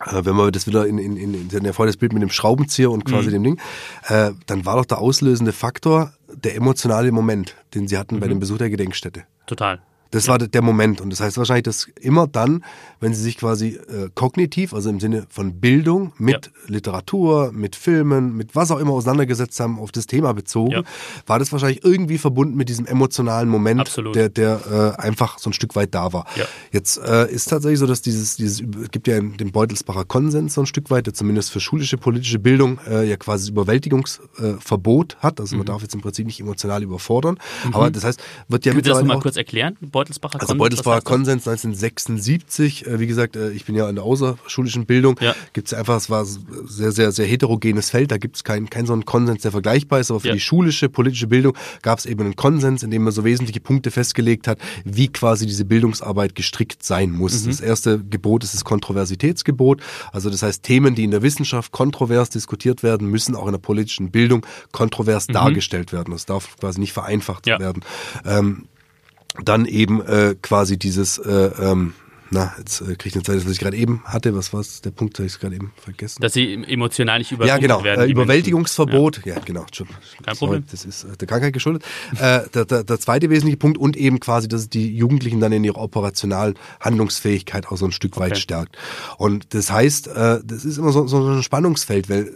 äh, 0.06 0.26
wenn 0.26 0.36
man 0.36 0.52
das 0.52 0.68
wieder 0.68 0.86
in, 0.86 0.98
in, 0.98 1.18
in, 1.18 1.50
in 1.50 1.64
das 1.64 1.98
Bild 1.98 2.14
mit 2.14 2.22
dem 2.22 2.30
Schraubenzieher 2.30 2.91
und 2.91 3.06
quasi 3.06 3.30
Mhm. 3.30 3.34
dem 3.34 3.44
Ding, 3.44 3.60
äh, 4.08 4.32
dann 4.48 4.66
war 4.66 4.76
doch 4.76 4.86
der 4.86 4.98
auslösende 4.98 5.52
Faktor 5.52 6.14
der 6.36 6.55
emotionale 6.55 7.11
Moment, 7.11 7.55
den 7.73 7.88
sie 7.88 7.97
hatten 7.97 8.19
bei 8.19 8.25
Mhm. 8.27 8.31
dem 8.31 8.39
Besuch 8.39 8.57
der 8.57 8.69
Gedenkstätte. 8.69 9.23
Total. 9.45 9.81
Das 10.14 10.28
war 10.28 10.38
der 10.38 10.61
Moment. 10.61 11.01
Und 11.01 11.09
das 11.09 11.20
heißt 11.22 11.38
wahrscheinlich, 11.38 11.64
dass 11.64 11.88
immer 11.99 12.28
dann, 12.28 12.64
wenn 12.99 13.14
sie 13.14 13.22
sich 13.22 13.38
quasi 13.38 13.70
äh, 13.70 14.09
kognitiv, 14.14 14.74
also 14.74 14.89
im 14.89 14.99
Sinne 14.99 15.26
von 15.30 15.59
Bildung, 15.59 16.14
mit 16.20 16.51
Literatur, 16.68 17.51
mit 17.51 17.76
Filmen, 17.76 18.36
mit 18.36 18.55
was 18.55 18.70
auch 18.70 18.78
immer 18.78 18.91
auseinandergesetzt 18.91 19.59
haben, 19.59 19.80
auf 19.80 19.91
das 19.91 20.05
Thema 20.05 20.34
bezogen, 20.34 20.72
Ja. 20.72 20.84
war 21.26 21.39
das 21.39 21.51
wahrscheinlich 21.51 21.84
irgendwie 21.84 22.20
verbunden 22.20 22.55
mit 22.55 22.70
diesem 22.70 22.86
emotionalen 22.86 23.49
Moment, 23.49 23.82
Absolut. 23.82 24.16
der, 24.16 24.30
der 24.30 24.95
äh, 24.97 25.01
einfach 25.01 25.39
so 25.39 25.49
ein 25.49 25.53
Stück 25.53 25.76
weit 25.76 25.95
da 25.95 26.14
war. 26.14 26.28
Ja. 26.36 26.45
Jetzt 26.72 26.97
äh, 26.97 27.32
ist 27.32 27.49
tatsächlich 27.49 27.80
so, 27.80 27.88
dass 27.88 28.01
dieses, 28.01 28.36
dieses, 28.36 28.61
es 28.61 28.91
gibt 28.91 29.07
ja 29.07 29.20
den 29.20 29.51
Beutelsbacher 29.51 30.05
Konsens 30.05 30.53
so 30.53 30.61
ein 30.61 30.68
Stück 30.68 30.91
weit, 30.91 31.07
der 31.07 31.14
zumindest 31.16 31.51
für 31.51 31.59
schulische 31.59 31.97
politische 31.97 32.38
Bildung 32.38 32.80
äh, 32.88 33.09
ja 33.09 33.18
quasi 33.18 33.45
das 33.45 33.49
Überwältigungsverbot 33.49 35.14
äh, 35.14 35.18
hat. 35.24 35.39
Also 35.39 35.57
man 35.57 35.66
darf 35.66 35.82
jetzt 35.82 35.95
im 35.95 36.01
Prinzip 36.01 36.28
nicht 36.28 36.39
emotional 36.39 36.84
überfordern. 36.84 37.39
Aber 37.72 37.89
das 37.89 38.03
heißt, 38.03 38.22
wird 38.47 38.66
ja 38.66 38.72
Können 38.72 38.84
Sie 38.84 38.89
das 38.89 38.97
mittlerweile 38.97 39.03
nochmal 39.07 39.18
auch 39.18 39.22
kurz 39.24 39.38
erklären? 39.38 39.78
Beutelsbacher 40.04 40.36
also 40.41 40.47
Konsens, 40.47 40.60
Beutelsbacher? 40.60 41.01
Konsens 41.01 41.47
1976, 41.47 42.88
äh, 42.88 42.99
wie 42.99 43.08
gesagt, 43.08 43.36
äh, 43.36 43.51
ich 43.51 43.66
bin 43.66 43.76
ja 43.76 43.88
in 43.89 43.95
der 43.95 44.04
außerschulischen 44.04 44.86
Bildung, 44.86 45.18
Ja. 45.22 45.36
gibt 45.54 45.68
es 45.68 45.74
einfach, 45.74 45.97
es 45.97 46.10
war 46.10 46.24
ein 46.24 46.28
sehr, 46.68 46.91
sehr, 46.91 47.12
sehr 47.12 47.26
heterogenes 47.28 47.89
Feld, 47.89 48.12
da 48.12 48.18
gibt 48.18 48.36
es 48.36 48.43
keinen 48.43 48.70
kein 48.70 48.86
so 48.86 48.93
einen 48.93 49.06
Konsens, 49.06 49.41
der 49.43 49.51
vergleichbar 49.51 49.99
ist, 49.99 50.12
aber 50.12 50.20
für 50.20 50.28
Ja. 50.30 50.34
die 50.34 50.39
schulische, 50.39 50.89
politische 50.89 51.28
Bildung 51.28 51.56
gab 51.82 51.99
es 51.99 52.06
eben 52.06 52.22
einen 52.22 52.36
Konsens, 52.36 52.84
in 52.84 52.91
dem 52.91 53.04
man 53.04 53.14
so 53.14 53.24
wesentliche 53.24 53.60
Punkte 53.60 53.91
festgelegt 53.91 54.47
hat, 54.47 54.60
wie 54.84 55.08
quasi 55.08 55.45
diese 55.45 55.66
Bildungsarbeit 55.66 56.36
gestrickt 56.36 56.84
sein 56.84 57.12
muss. 57.12 57.43
Mhm. 57.43 57.49
Das 57.49 57.62
erste 57.62 58.04
Gebot 58.04 58.43
ist 58.43 58.54
das 58.54 58.64
Kontroversitätsgebot, 58.66 59.82
also 60.12 60.30
das 60.30 60.41
heißt, 60.43 60.64
Themen, 60.64 60.95
die 60.95 61.04
in 61.04 61.12
der 61.12 61.22
Wissenschaft 61.22 61.72
kontrovers 61.72 62.30
diskutiert 62.30 62.84
werden, 62.84 63.08
müssen 63.10 63.36
auch 63.36 63.45
in 63.45 63.51
der 63.54 63.60
politischen 63.60 64.12
Bildung 64.12 64.45
kontrovers 64.72 65.28
dargestellt 65.28 65.91
werden. 65.91 66.12
Das 66.12 66.26
darf 66.26 66.58
quasi 66.60 66.80
nicht 66.80 66.93
vereinfacht 66.93 67.45
Mhm. 67.45 67.49
Ja. 67.51 67.60
werden. 67.60 67.84
Ähm, 68.26 68.66
dann 69.43 69.65
eben 69.65 70.01
äh, 70.01 70.36
quasi 70.41 70.77
dieses, 70.77 71.17
äh, 71.17 71.51
ähm, 71.59 71.93
na, 72.29 72.51
jetzt 72.57 72.81
äh, 72.81 72.95
kriege 72.95 73.09
ich 73.09 73.13
eine 73.15 73.23
Zeit, 73.23 73.45
was 73.45 73.51
ich 73.51 73.59
gerade 73.59 73.77
eben 73.77 74.01
hatte, 74.05 74.36
was 74.36 74.53
war 74.53 74.63
der 74.84 74.89
Punkt, 74.91 75.17
habe 75.19 75.27
ich 75.27 75.39
gerade 75.39 75.55
eben 75.55 75.71
vergessen? 75.75 76.21
Dass 76.21 76.34
sie 76.34 76.53
emotional 76.67 77.19
nicht 77.19 77.29
ja, 77.31 77.36
überrumpelt 77.38 77.61
genau, 77.61 77.84
werden. 77.84 78.07
äh, 78.07 78.11
Überwältigungsverbot, 78.11 79.21
ja, 79.25 79.39
genau, 79.39 79.61
Entschuldigung. 79.61 80.01
Kein 80.23 80.36
Sorry, 80.36 80.49
Problem. 80.53 80.65
Das 80.71 80.86
ist 80.86 81.03
äh, 81.03 81.15
der 81.17 81.27
Krankheit 81.27 81.53
geschuldet. 81.53 81.84
äh, 82.19 82.41
der, 82.53 82.65
der, 82.65 82.84
der 82.84 82.99
zweite 82.99 83.29
wesentliche 83.29 83.57
Punkt 83.57 83.77
und 83.77 83.95
eben 83.95 84.19
quasi, 84.19 84.47
dass 84.47 84.67
die 84.69 84.95
Jugendlichen 84.95 85.39
dann 85.39 85.51
in 85.51 85.63
ihrer 85.63 85.77
operationalen 85.79 86.55
Handlungsfähigkeit 86.79 87.67
auch 87.67 87.77
so 87.77 87.86
ein 87.86 87.91
Stück 87.91 88.17
weit 88.17 88.31
Okay. 88.31 88.41
stärkt. 88.41 88.77
Und 89.17 89.53
das 89.53 89.71
heißt, 89.71 90.07
äh, 90.07 90.39
das 90.43 90.65
ist 90.65 90.77
immer 90.77 90.91
so, 90.91 91.05
so 91.07 91.23
ein 91.27 91.43
Spannungsfeld, 91.43 92.09
weil 92.09 92.31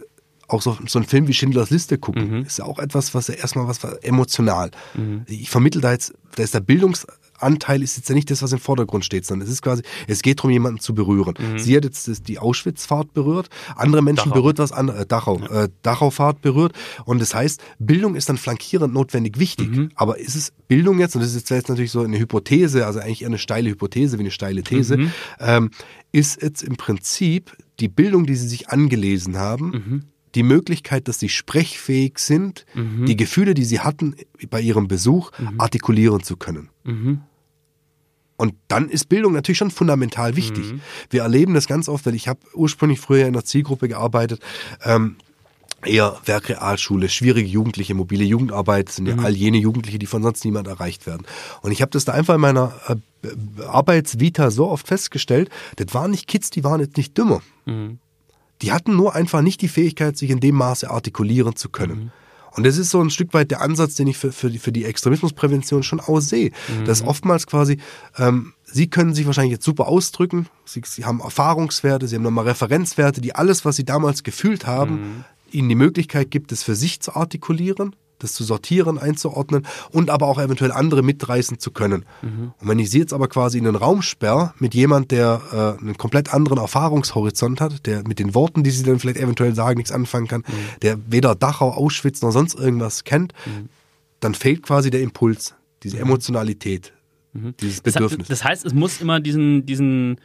auch 0.47 0.61
so, 0.61 0.77
so 0.87 0.99
ein 0.99 1.05
Film 1.05 1.27
wie 1.27 1.33
Schindlers 1.33 1.69
Liste 1.69 1.97
gucken, 1.97 2.29
Mhm. 2.39 2.41
ist 2.45 2.57
ja 2.59 2.65
auch 2.65 2.79
etwas, 2.79 3.13
was 3.13 3.27
ja 3.27 3.35
erstmal 3.35 3.67
was 3.67 3.83
war 3.83 3.97
emotional. 4.03 4.71
Ich 5.27 5.49
vermittel 5.49 5.81
da 5.81 5.91
jetzt, 5.91 6.13
da 6.35 6.43
ist 6.43 6.53
der 6.53 6.61
Bildungsanteil 6.61 7.83
ist 7.83 7.97
jetzt 7.97 8.09
ja 8.09 8.15
nicht 8.15 8.31
das, 8.31 8.41
was 8.41 8.51
im 8.51 8.59
Vordergrund 8.59 9.03
steht, 9.05 9.25
sondern 9.25 9.47
es 9.47 9.53
ist 9.53 9.61
quasi, 9.61 9.83
es 10.07 10.21
geht 10.21 10.39
darum, 10.39 10.51
jemanden 10.51 10.79
zu 10.79 10.93
berühren. 10.93 11.33
Sie 11.57 11.75
hat 11.75 11.83
jetzt 11.83 12.27
die 12.27 12.39
Auschwitz-Fahrt 12.39 13.13
berührt, 13.13 13.49
andere 13.75 14.01
Menschen 14.01 14.29
Mhm. 14.29 14.31
Dachau. 14.31 14.41
berührt 14.41 14.59
was 14.59 14.71
anderes, 14.71 15.01
äh, 15.01 15.05
Dachau, 15.05 15.39
äh, 15.47 15.69
Dachau-Fahrt 15.83 16.41
berührt. 16.41 16.73
Und 17.05 17.19
das 17.21 17.33
heißt, 17.35 17.61
Bildung 17.79 18.15
ist 18.15 18.29
dann 18.29 18.37
flankierend 18.37 18.93
notwendig 18.93 19.39
wichtig. 19.39 19.69
Mhm. 19.69 19.89
Aber 19.95 20.17
ist 20.19 20.35
es 20.35 20.51
Bildung 20.67 20.99
jetzt, 20.99 21.15
und 21.15 21.21
das 21.21 21.31
ist 21.31 21.35
jetzt, 21.35 21.49
jetzt 21.49 21.69
natürlich 21.69 21.91
so 21.91 22.01
eine 22.03 22.17
Hypothese, 22.19 22.85
also 22.85 22.99
eigentlich 22.99 23.21
eher 23.23 23.27
eine 23.27 23.37
steile 23.37 23.69
Hypothese 23.69 24.17
wie 24.17 24.21
eine 24.21 24.31
steile 24.31 24.63
These, 24.63 24.97
Mhm. 24.97 25.11
ähm, 25.39 25.71
ist 26.11 26.41
jetzt 26.41 26.63
im 26.63 26.77
Prinzip 26.77 27.55
die 27.79 27.89
Bildung, 27.89 28.25
die 28.25 28.35
sie 28.35 28.47
sich 28.47 28.69
angelesen 28.69 29.37
haben, 29.37 29.69
Mhm. 29.71 30.03
Die 30.37 30.43
Möglichkeit, 30.43 31.07
dass 31.07 31.19
sie 31.19 31.29
sprechfähig 31.29 32.19
sind, 32.19 32.65
die 33.07 33.17
Gefühle, 33.17 33.53
die 33.53 33.65
sie 33.65 33.79
hatten 33.81 34.15
bei 34.49 34.61
ihrem 34.61 34.87
Besuch, 34.87 35.31
artikulieren 35.57 36.23
zu 36.23 36.37
können. 36.37 36.69
Mhm. 36.83 37.21
Und 38.37 38.53
dann 38.67 38.87
ist 38.87 39.09
Bildung 39.09 39.33
natürlich 39.33 39.57
schon 39.57 39.71
fundamental 39.71 40.35
wichtig. 40.35 40.75
Wir 41.09 41.23
erleben 41.23 41.55
das 41.55 41.65
ganz 41.67 41.89
oft, 41.89 42.05
weil 42.05 42.13
ich 42.13 42.27
habe 42.27 42.39
ursprünglich 42.53 42.99
früher 42.99 43.21
in 43.21 43.33
einer 43.33 43.43
Zielgruppe 43.43 43.87
gearbeitet, 43.87 44.41
ähm, 44.83 45.15
eher 45.83 46.19
Werkrealschule, 46.25 47.09
schwierige 47.09 47.49
Jugendliche, 47.49 47.93
mobile 47.93 48.23
Jugendarbeit 48.23 48.89
sind 48.89 49.07
ja 49.07 49.17
all 49.17 49.35
jene 49.35 49.57
Jugendliche, 49.57 49.99
die 49.99 50.05
von 50.05 50.23
sonst 50.23 50.45
niemand 50.45 50.67
erreicht 50.67 51.07
werden. 51.07 51.25
Und 51.61 51.71
ich 51.71 51.81
habe 51.81 51.91
das 51.91 52.05
da 52.05 52.13
einfach 52.13 52.35
in 52.35 52.41
meiner 52.41 52.73
äh, 52.87 53.63
Arbeitsvita 53.63 54.51
so 54.51 54.69
oft 54.69 54.87
festgestellt, 54.87 55.49
das 55.77 55.93
waren 55.93 56.11
nicht 56.11 56.27
Kids, 56.27 56.49
die 56.49 56.63
waren 56.63 56.79
jetzt 56.79 56.97
nicht 56.97 57.17
dümmer. 57.17 57.41
Die 58.61 58.71
hatten 58.71 58.95
nur 58.95 59.15
einfach 59.15 59.41
nicht 59.41 59.61
die 59.61 59.67
Fähigkeit, 59.67 60.17
sich 60.17 60.29
in 60.29 60.39
dem 60.39 60.55
Maße 60.55 60.89
artikulieren 60.89 61.55
zu 61.55 61.69
können. 61.69 62.11
Und 62.57 62.65
das 62.65 62.77
ist 62.77 62.89
so 62.89 62.99
ein 62.99 63.11
Stück 63.11 63.35
weit 63.35 63.51
der 63.51 63.61
Ansatz, 63.61 63.93
den 63.93 64.07
ich 64.07 64.17
für, 64.17 64.31
für, 64.31 64.49
die, 64.49 64.57
für 64.57 64.71
die 64.71 64.85
Extremismusprävention 64.85 65.83
schon 65.83 65.99
aussehe. 65.99 66.51
Dass 66.85 67.03
oftmals 67.03 67.45
quasi, 67.45 67.77
ähm, 68.17 68.53
sie 68.63 68.89
können 68.89 69.13
sich 69.13 69.27
wahrscheinlich 69.27 69.51
jetzt 69.51 69.65
super 69.65 69.87
ausdrücken, 69.87 70.47
sie, 70.65 70.81
sie 70.83 71.05
haben 71.05 71.19
Erfahrungswerte, 71.19 72.07
sie 72.07 72.15
haben 72.15 72.23
nochmal 72.23 72.45
Referenzwerte, 72.47 73.21
die 73.21 73.35
alles, 73.35 73.63
was 73.63 73.75
sie 73.75 73.85
damals 73.85 74.23
gefühlt 74.23 74.65
haben, 74.65 75.23
ihnen 75.51 75.69
die 75.69 75.75
Möglichkeit 75.75 76.31
gibt, 76.31 76.51
es 76.51 76.63
für 76.63 76.75
sich 76.75 76.99
zu 76.99 77.15
artikulieren, 77.15 77.95
das 78.19 78.33
zu 78.33 78.43
sortieren, 78.43 78.97
einzuordnen 78.97 79.65
und 79.91 80.09
aber 80.09 80.27
auch 80.27 80.39
eventuell 80.39 80.71
andere 80.71 81.03
mitreißen 81.03 81.59
zu 81.59 81.71
können. 81.71 82.05
Und 82.21 82.67
wenn 82.67 82.79
ich 82.79 82.89
sie 82.89 82.99
jetzt 82.99 83.13
aber 83.13 83.27
quasi 83.27 83.57
in 83.57 83.63
den 83.65 83.75
Raum 83.75 84.01
sperre 84.01 84.53
mit 84.59 84.73
jemand, 84.73 85.11
der 85.11 85.77
äh, 85.79 85.81
einen 85.81 85.97
komplett 85.97 86.33
anderen 86.33 86.57
Erfahrungshorizont 86.57 87.61
hat, 87.61 87.85
der 87.85 88.07
mit 88.07 88.19
den 88.19 88.33
Worten, 88.33 88.63
die 88.63 88.71
sie 88.71 88.83
dann 88.83 88.99
vielleicht 88.99 89.19
eventuell 89.19 89.53
sagen, 89.53 89.77
nichts 89.77 89.91
anfangen 89.91 90.27
kann, 90.27 90.43
der 90.81 90.97
weder 91.07 91.35
Dachau, 91.35 91.71
Auschwitz 91.71 92.21
noch 92.21 92.31
sonst 92.31 92.55
irgendwas 92.55 93.03
kennt, 93.03 93.33
dann 94.19 94.33
fehlt 94.33 94.63
quasi 94.63 94.89
der 94.89 95.01
Impuls, 95.01 95.53
diese 95.83 95.99
Emotionalität, 95.99 96.93
dieses 97.61 97.83
Das, 97.83 97.93
Bedürfnis. 97.93 98.27
das 98.27 98.43
heißt, 98.43 98.65
es 98.65 98.73
muss 98.73 98.99
immer 98.99 99.19
diesen, 99.19 99.65
diesen, 99.65 100.19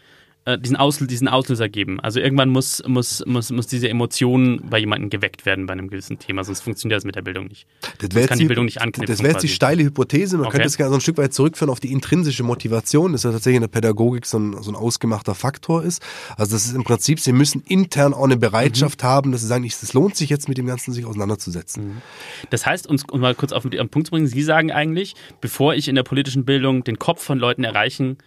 äh, 0.44 0.58
diesen, 0.58 0.76
Auslö 0.76 1.06
diesen 1.06 1.28
Auslöser 1.28 1.68
geben. 1.68 2.00
Also 2.00 2.20
irgendwann 2.20 2.48
muss, 2.48 2.82
muss, 2.86 3.24
muss, 3.26 3.50
muss 3.50 3.66
diese 3.66 3.88
Emotion 3.88 4.60
bei 4.68 4.78
jemandem 4.78 5.08
geweckt 5.10 5.46
werden 5.46 5.66
bei 5.66 5.72
einem 5.72 5.88
gewissen 5.88 6.18
Thema, 6.18 6.42
sonst 6.44 6.60
funktioniert 6.62 6.96
das 6.98 7.04
mit 7.04 7.14
der 7.14 7.22
Bildung 7.22 7.46
nicht. 7.46 7.66
Das 7.80 7.90
Sonst 8.00 8.14
wäre 8.14 8.26
kann 8.28 8.38
jetzt 8.38 8.42
die 8.42 8.46
Bildung 8.48 8.64
nicht 8.64 8.80
anknüpfen. 8.80 9.12
Das 9.12 9.22
wäre 9.22 9.32
jetzt 9.34 9.42
die 9.42 9.48
steile 9.48 9.82
Hypothese. 9.84 10.36
Man 10.36 10.46
Okay. 10.46 10.52
könnte 10.58 10.66
es 10.68 10.76
gerne 10.76 10.90
so 10.90 10.96
ein 10.96 11.00
Stück 11.00 11.16
weit 11.18 11.32
zurückführen 11.32 11.70
auf 11.70 11.80
die 11.80 11.92
intrinsische 11.92 12.42
Motivation, 12.42 13.12
das 13.12 13.22
ja 13.22 13.30
tatsächlich 13.30 13.56
in 13.56 13.62
der 13.62 13.68
Pädagogik 13.68 14.26
so 14.26 14.38
ein, 14.38 14.62
so 14.62 14.70
ein 14.70 14.74
ausgemachter 14.76 15.34
Faktor 15.34 15.82
ist. 15.82 16.02
Also 16.36 16.52
das 16.56 16.66
ist 16.66 16.74
im 16.74 16.84
Prinzip, 16.84 17.20
sie 17.20 17.32
müssen 17.32 17.62
intern 17.62 18.14
auch 18.14 18.24
eine 18.24 18.36
Bereitschaft 18.36 19.02
Mhm. 19.02 19.06
haben, 19.06 19.32
dass 19.32 19.40
sie 19.42 19.46
sagen, 19.46 19.64
es 19.64 19.92
lohnt 19.92 20.16
sich 20.16 20.28
jetzt 20.30 20.48
mit 20.48 20.58
dem 20.58 20.66
Ganzen 20.66 20.92
sich 20.92 21.04
auseinanderzusetzen. 21.06 22.02
Das 22.50 22.66
heißt, 22.66 22.86
uns, 22.86 23.04
um 23.10 23.20
mal 23.20 23.34
kurz 23.34 23.52
auf 23.52 23.62
den 23.68 23.88
Punkt 23.88 24.08
zu 24.08 24.10
bringen, 24.10 24.26
Sie 24.26 24.42
sagen 24.42 24.70
eigentlich, 24.72 25.14
bevor 25.40 25.74
ich 25.74 25.88
in 25.88 25.94
der 25.94 26.02
politischen 26.02 26.44
Bildung 26.44 26.84
den 26.84 26.98
Kopf 26.98 27.22
von 27.22 27.38
Leuten 27.38 27.64
erreichen 27.64 28.18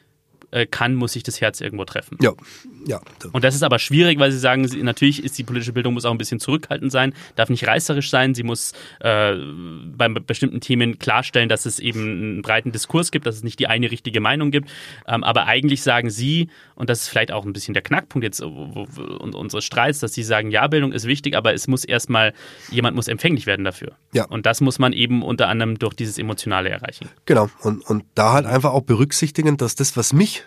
äh, 0.56 0.66
kann, 0.66 0.96
muss 0.96 1.16
ich 1.16 1.24
das 1.24 1.42
Herz 1.42 1.60
irgendwo 1.60 1.84
treffen. 1.84 2.18
Ja, 2.22 2.32
ja. 2.88 3.02
Und 3.34 3.44
das 3.44 3.56
ist 3.56 3.64
aber 3.64 3.78
schwierig, 3.78 4.20
weil 4.20 4.32
Sie 4.32 4.40
sagen, 4.40 4.66
sie, 4.68 4.82
natürlich 4.82 5.22
ist 5.22 5.38
die 5.38 5.44
politische 5.44 5.74
Bildung 5.74 5.94
muss 5.94 6.06
auch 6.06 6.12
ein 6.12 6.18
bisschen 6.18 6.40
zurückhaltend 6.40 6.92
sein, 6.92 7.14
darf 7.36 7.50
nicht 7.50 7.68
reißerisch 7.68 8.10
sein, 8.10 8.34
sie 8.34 8.44
muss 8.44 8.72
äh, 9.02 9.34
bei 9.98 10.08
bestimmten 10.08 10.62
Themen 10.62 10.98
klarstellen, 10.98 11.50
dass 11.50 11.66
es 11.66 11.80
eben 11.80 12.00
einen 12.00 12.42
breiten 12.42 12.72
Diskurs 12.72 13.12
gibt, 13.12 13.26
dass 13.26 13.36
es 13.36 13.44
nicht 13.44 13.60
die 13.60 13.68
eine 13.68 13.92
richtige 13.92 14.22
Meinung 14.22 14.52
gibt. 14.52 14.70
Ähm, 15.08 15.26
aber 15.26 15.46
eigentlich 15.46 15.84
sagen 15.84 16.10
Sie, 16.10 16.50
und 16.76 16.90
das 16.90 17.02
ist 17.02 17.10
vielleicht 17.10 17.32
auch 17.34 17.46
ein 17.46 17.52
bisschen 17.52 17.74
der 17.74 17.84
Knackpunkt 17.84 18.24
jetzt 18.24 18.42
wo, 18.42 18.88
wo, 18.90 19.04
und 19.04 19.36
unseres 19.36 19.66
Streits, 19.66 20.00
dass 20.00 20.14
Sie 20.14 20.24
sagen, 20.24 20.52
ja, 20.52 20.68
Bildung 20.68 20.94
ist 20.94 21.06
wichtig, 21.06 21.36
aber 21.36 21.54
es 21.54 21.68
muss 21.68 21.84
erstmal, 21.84 22.34
jemand 22.72 22.96
muss 22.96 23.10
empfänglich 23.10 23.46
werden 23.46 23.66
dafür. 23.66 23.94
Ja. 24.14 24.26
Und 24.26 24.46
das 24.46 24.62
muss 24.62 24.80
man 24.80 24.94
eben 24.94 25.22
unter 25.22 25.50
anderem 25.50 25.78
durch 25.80 25.96
dieses 25.96 26.18
Emotionale 26.18 26.70
erreichen. 26.70 27.10
Genau. 27.26 27.50
Und, 27.62 27.86
und 27.90 28.06
da 28.16 28.32
halt 28.32 28.46
einfach 28.46 28.72
auch 28.72 28.84
berücksichtigen, 28.84 29.58
dass 29.58 29.76
das, 29.76 29.98
was 29.98 30.14
mich 30.14 30.45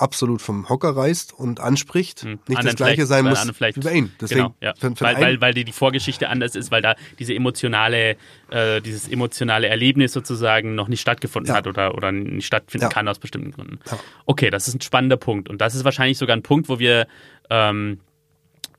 absolut 0.00 0.42
vom 0.42 0.68
Hocker 0.68 0.96
reißt 0.96 1.32
und 1.32 1.60
anspricht, 1.60 2.24
nicht 2.24 2.64
das 2.64 2.76
gleiche 2.76 3.06
sein 3.06 3.24
muss 3.24 3.46
wie 3.46 3.80
bei 3.80 3.92
Ihnen. 3.92 4.12
Deswegen, 4.20 4.40
genau, 4.40 4.54
ja. 4.60 4.74
für, 4.78 4.94
für 4.94 5.04
weil, 5.04 5.20
weil, 5.20 5.40
weil 5.40 5.54
die, 5.54 5.64
die 5.64 5.72
Vorgeschichte 5.72 6.28
anders 6.28 6.54
ist, 6.54 6.70
weil 6.70 6.82
da 6.82 6.94
diese 7.18 7.34
emotionale, 7.34 8.16
äh, 8.50 8.80
dieses 8.80 9.08
emotionale 9.08 9.68
Erlebnis 9.68 10.12
sozusagen 10.12 10.74
noch 10.74 10.88
nicht 10.88 11.00
stattgefunden 11.00 11.50
Ja. 11.50 11.56
hat 11.56 11.66
oder, 11.66 11.94
oder 11.94 12.12
nicht 12.12 12.46
stattfinden 12.46 12.84
Ja. 12.84 12.88
kann 12.88 13.08
aus 13.08 13.18
bestimmten 13.18 13.50
Gründen. 13.52 13.78
Okay, 14.26 14.50
das 14.50 14.68
ist 14.68 14.74
ein 14.74 14.80
spannender 14.80 15.16
Punkt. 15.16 15.48
Und 15.48 15.60
das 15.60 15.74
ist 15.74 15.84
wahrscheinlich 15.84 16.18
sogar 16.18 16.36
ein 16.36 16.42
Punkt, 16.42 16.68
wo 16.68 16.78
wir 16.78 17.06
ähm, 17.50 18.00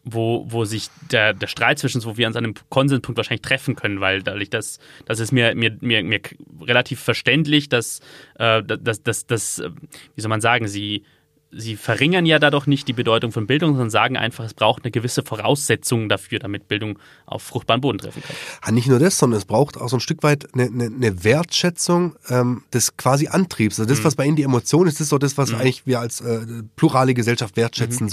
wo, 0.04 0.46
wo 0.50 0.66
sich 0.66 0.90
der, 1.12 1.34
der 1.34 1.48
Streit 1.48 1.80
zwischen 1.80 1.98
uns, 1.98 2.06
wo 2.06 2.18
wir 2.18 2.28
uns 2.28 2.36
an 2.36 2.44
einem 2.44 2.54
Konsenspunkt 2.70 3.18
wahrscheinlich 3.18 3.44
treffen 3.44 3.76
können, 3.76 4.02
weil 4.02 4.24
dadurch, 4.24 4.50
das, 4.50 4.80
das 5.06 5.20
ist 5.20 5.32
mir, 5.32 5.54
mir, 5.56 5.78
mir, 5.82 6.04
mir 6.04 6.20
relativ 6.62 7.00
verständlich, 7.00 7.70
dass, 7.70 8.00
äh, 8.36 8.64
dass, 8.64 9.04
dass, 9.04 9.26
dass, 9.28 9.60
äh, 9.60 9.70
wie 10.16 10.22
soll 10.22 10.30
man 10.30 10.42
sagen, 10.42 10.68
sie, 10.68 11.04
sie 11.52 11.76
verringern 11.76 12.26
ja 12.26 12.40
dadurch 12.40 12.66
nicht 12.66 12.88
die 12.88 12.94
Bedeutung 12.94 13.32
von 13.32 13.46
Bildung, 13.46 13.72
sondern 13.72 13.90
sagen 13.90 14.18
einfach, 14.18 14.46
es 14.46 14.54
braucht 14.54 14.84
eine 14.84 14.92
gewisse 14.92 15.22
Voraussetzung 15.22 16.10
dafür, 16.10 16.40
damit 16.40 16.68
Bildung 16.68 16.98
auf 17.26 17.44
fruchtbaren 17.44 17.82
Boden 17.82 17.98
treffen 18.00 18.24
kann. 18.24 18.74
Nicht 18.74 18.88
nur 18.88 19.00
das, 19.00 19.18
sondern 19.18 19.38
es 19.38 19.46
braucht 19.46 19.78
auch 19.78 19.90
so 19.90 19.98
ein 19.98 20.00
Stück 20.00 20.24
weit 20.24 20.48
eine, 20.54 20.64
eine, 20.64 20.86
eine 20.86 21.24
Wertschätzung 21.24 22.16
ähm, 22.30 22.64
des 22.74 22.96
quasi 22.98 23.28
Antriebs. 23.28 23.80
Also 23.80 23.88
das, 23.90 24.00
Mhm. 24.00 24.04
was 24.06 24.16
bei 24.16 24.26
Ihnen 24.26 24.38
die 24.38 24.44
Emotion 24.44 24.88
ist, 24.88 25.00
ist 25.02 25.10
so 25.10 25.18
das, 25.18 25.38
was 25.38 25.54
eigentlich 25.54 25.86
wir 25.86 26.00
als 26.00 26.22
äh, 26.22 26.40
plurale 26.76 27.14
Gesellschaft 27.14 27.56
Mhm. 27.56 27.62
wertschätzen 27.62 28.10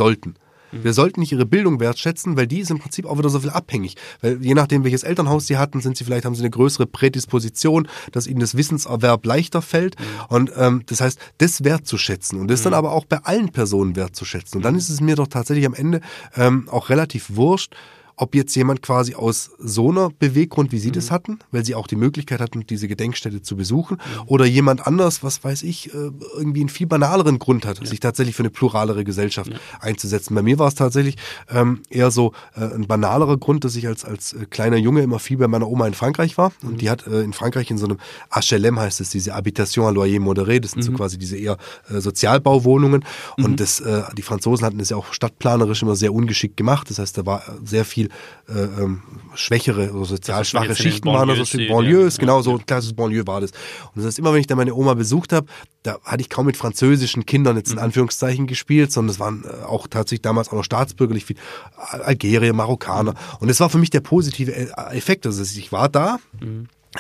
sollten. 0.71 0.85
Wir 0.85 0.93
sollten 0.93 1.21
nicht 1.21 1.33
ihre 1.33 1.47
Bildung 1.47 1.81
wertschätzen, 1.81 2.37
weil 2.37 2.47
die 2.47 2.61
ist 2.61 2.71
im 2.71 2.79
Prinzip 2.79 3.07
auch 3.07 3.19
wieder 3.19 3.29
so 3.29 3.41
viel 3.41 3.51
abhängig. 3.51 3.97
Weil 4.21 4.43
je 4.43 4.55
nachdem, 4.55 4.85
welches 4.85 5.03
Elternhaus 5.03 5.47
sie 5.47 5.57
hatten, 5.57 5.81
sind 5.81 5.97
sie 5.97 6.05
vielleicht, 6.05 6.25
haben 6.25 6.35
sie 6.35 6.43
eine 6.43 6.51
größere 6.51 6.87
Prädisposition, 6.87 7.89
dass 8.13 8.27
ihnen 8.27 8.41
das 8.41 8.57
Wissenserwerb 8.57 9.25
leichter 9.25 9.63
fällt. 9.63 9.99
Mhm. 9.99 10.05
Und 10.29 10.53
ähm, 10.57 10.83
das 10.87 11.01
heißt, 11.01 11.19
das 11.39 11.65
wertzuschätzen. 11.65 12.41
Und 12.41 12.49
das 12.49 12.63
dann 12.63 12.75
aber 12.75 12.93
auch 12.93 13.05
bei 13.05 13.19
allen 13.19 13.51
Personen 13.51 13.97
wertzuschätzen. 13.97 14.59
Und 14.59 14.63
dann 14.63 14.75
ist 14.75 14.89
es 14.89 15.01
mir 15.01 15.17
doch 15.17 15.29
tatsächlich 15.29 15.67
am 15.67 15.75
Ende 15.75 16.01
ähm, 16.37 16.69
auch 16.69 16.89
relativ 16.91 17.37
wurscht, 17.37 17.75
ob 18.19 18.35
jetzt 18.35 18.55
jemand 18.55 18.83
quasi 18.83 19.15
aus 19.15 19.51
so 19.59 19.91
einer 19.91 20.11
Beweggrund, 20.11 20.73
wie 20.73 20.79
Sie 20.79 20.91
das 20.91 21.11
hatten, 21.11 21.39
weil 21.53 21.65
Sie 21.65 21.75
auch 21.75 21.87
die 21.87 21.97
Möglichkeit 21.97 22.41
hatten, 22.41 22.67
diese 22.67 22.89
Gedenkstätte 22.89 23.43
zu 23.43 23.57
besuchen, 23.57 23.99
oder 24.27 24.45
jemand 24.45 24.87
anders, 24.87 25.23
was 25.23 25.43
weiß 25.43 25.63
ich, 25.63 25.95
äh, 25.95 26.11
irgendwie 26.37 26.61
einen 26.61 26.69
viel 26.69 26.87
banaleren 26.87 27.39
Grund 27.39 27.65
hat, 27.65 27.87
sich 27.87 28.01
tatsächlich 28.01 28.35
für 28.35 28.43
eine 28.43 28.51
pluralere 28.51 29.05
Gesellschaft 29.05 29.51
einzusetzen. 29.81 30.35
Bei 30.35 30.43
mir 30.43 30.59
war 30.59 30.69
es 30.69 30.75
tatsächlich 30.75 31.17
ähm, 31.49 31.81
eher 31.89 32.11
so 32.11 32.33
äh, 32.55 32.65
ein 32.65 32.87
banalerer 32.87 33.37
Grund, 33.37 33.65
dass 33.65 33.77
ich 33.77 33.87
als, 33.87 34.05
als 34.05 34.33
äh, 34.33 34.47
kleiner 34.51 34.77
Junge 34.77 35.03
immer 35.03 35.19
viel 35.19 35.37
bei 35.37 35.49
meiner 35.49 35.69
Oma 35.69 35.87
in 35.87 35.95
Frankreich 35.95 36.37
war. 36.37 36.53
Und 36.63 36.81
die 36.81 36.91
hat 36.91 37.07
äh, 37.07 37.23
in 37.23 37.33
Frankreich 37.33 37.71
in 37.71 37.79
so 37.79 37.87
einem 37.87 37.99
HLM 38.31 38.79
heißt 38.79 39.01
es, 39.01 39.11
diese 39.11 39.35
Habitation 39.35 39.87
à 39.87 39.91
loyer 39.91 40.21
modéré, 40.21 40.61
das 40.61 40.73
sind 40.73 40.83
so 40.83 40.93
quasi 40.93 41.19
diese 41.19 41.37
eher 41.37 41.57
äh, 41.89 42.01
Sozialbauwohnungen. 42.01 43.05
Und 43.37 43.61
das, 43.61 43.81
äh, 43.81 44.03
die 44.17 44.23
Franzosen 44.23 44.67
hatten 44.67 44.79
das 44.79 44.91
ja 44.91 44.97
auch 44.97 45.13
stadtplanerisch 45.13 45.83
immer 45.83 45.97
sehr 45.97 46.13
ungeschickt 46.13 46.57
gemacht. 46.57 46.91
Das 46.91 46.99
heißt, 46.99 47.17
da 47.19 47.27
war 47.27 47.43
sehr 47.65 47.85
viel 47.85 48.08
äh, 48.49 48.53
ähm, 48.59 49.03
schwächere 49.35 49.93
oder 49.93 50.05
sozial 50.05 50.45
schwache 50.45 50.75
Schichten 50.75 51.09
waren, 51.09 51.29
also 51.31 51.45
sieht, 51.45 51.69
Banlieues, 51.69 52.17
ja. 52.17 52.21
genau 52.21 52.43
so 52.43 52.53
ein 52.57 52.65
klassisches 52.67 52.95
Banlieue 52.97 53.27
war 53.27 53.41
das. 53.41 53.51
Und 53.51 53.97
das 53.97 54.07
heißt, 54.07 54.19
immer 54.19 54.33
wenn 54.33 54.41
ich 54.41 54.47
da 54.47 54.57
meine 54.57 54.75
Oma 54.75 54.95
besucht 54.95 55.33
habe, 55.33 55.47
da 55.83 55.99
hatte 56.05 56.21
ich 56.21 56.29
kaum 56.29 56.47
mit 56.47 56.57
französischen 56.57 57.25
Kindern 57.27 57.57
jetzt 57.57 57.71
Mhm. 57.71 57.79
in 57.79 57.85
Anführungszeichen 57.85 58.47
gespielt, 58.47 58.93
sondern 58.93 59.13
es 59.15 59.21
waren 59.21 59.45
äh, 59.45 59.65
auch 59.65 59.87
tatsächlich 59.87 60.23
damals 60.23 60.49
auch 60.49 60.55
noch 60.55 60.65
staatsbürgerlich 60.65 61.25
viel 61.25 61.37
Algerier, 61.77 62.53
Marokkaner. 62.53 63.15
Und 63.41 63.49
das 63.49 63.61
war 63.61 63.71
für 63.71 63.79
mich 63.79 63.91
der 63.91 64.01
positive 64.01 64.51
E- 64.53 64.69
Effekt. 64.93 65.27
Also 65.27 65.43
ich 65.43 65.73
war 65.73 65.89
da, 65.89 66.19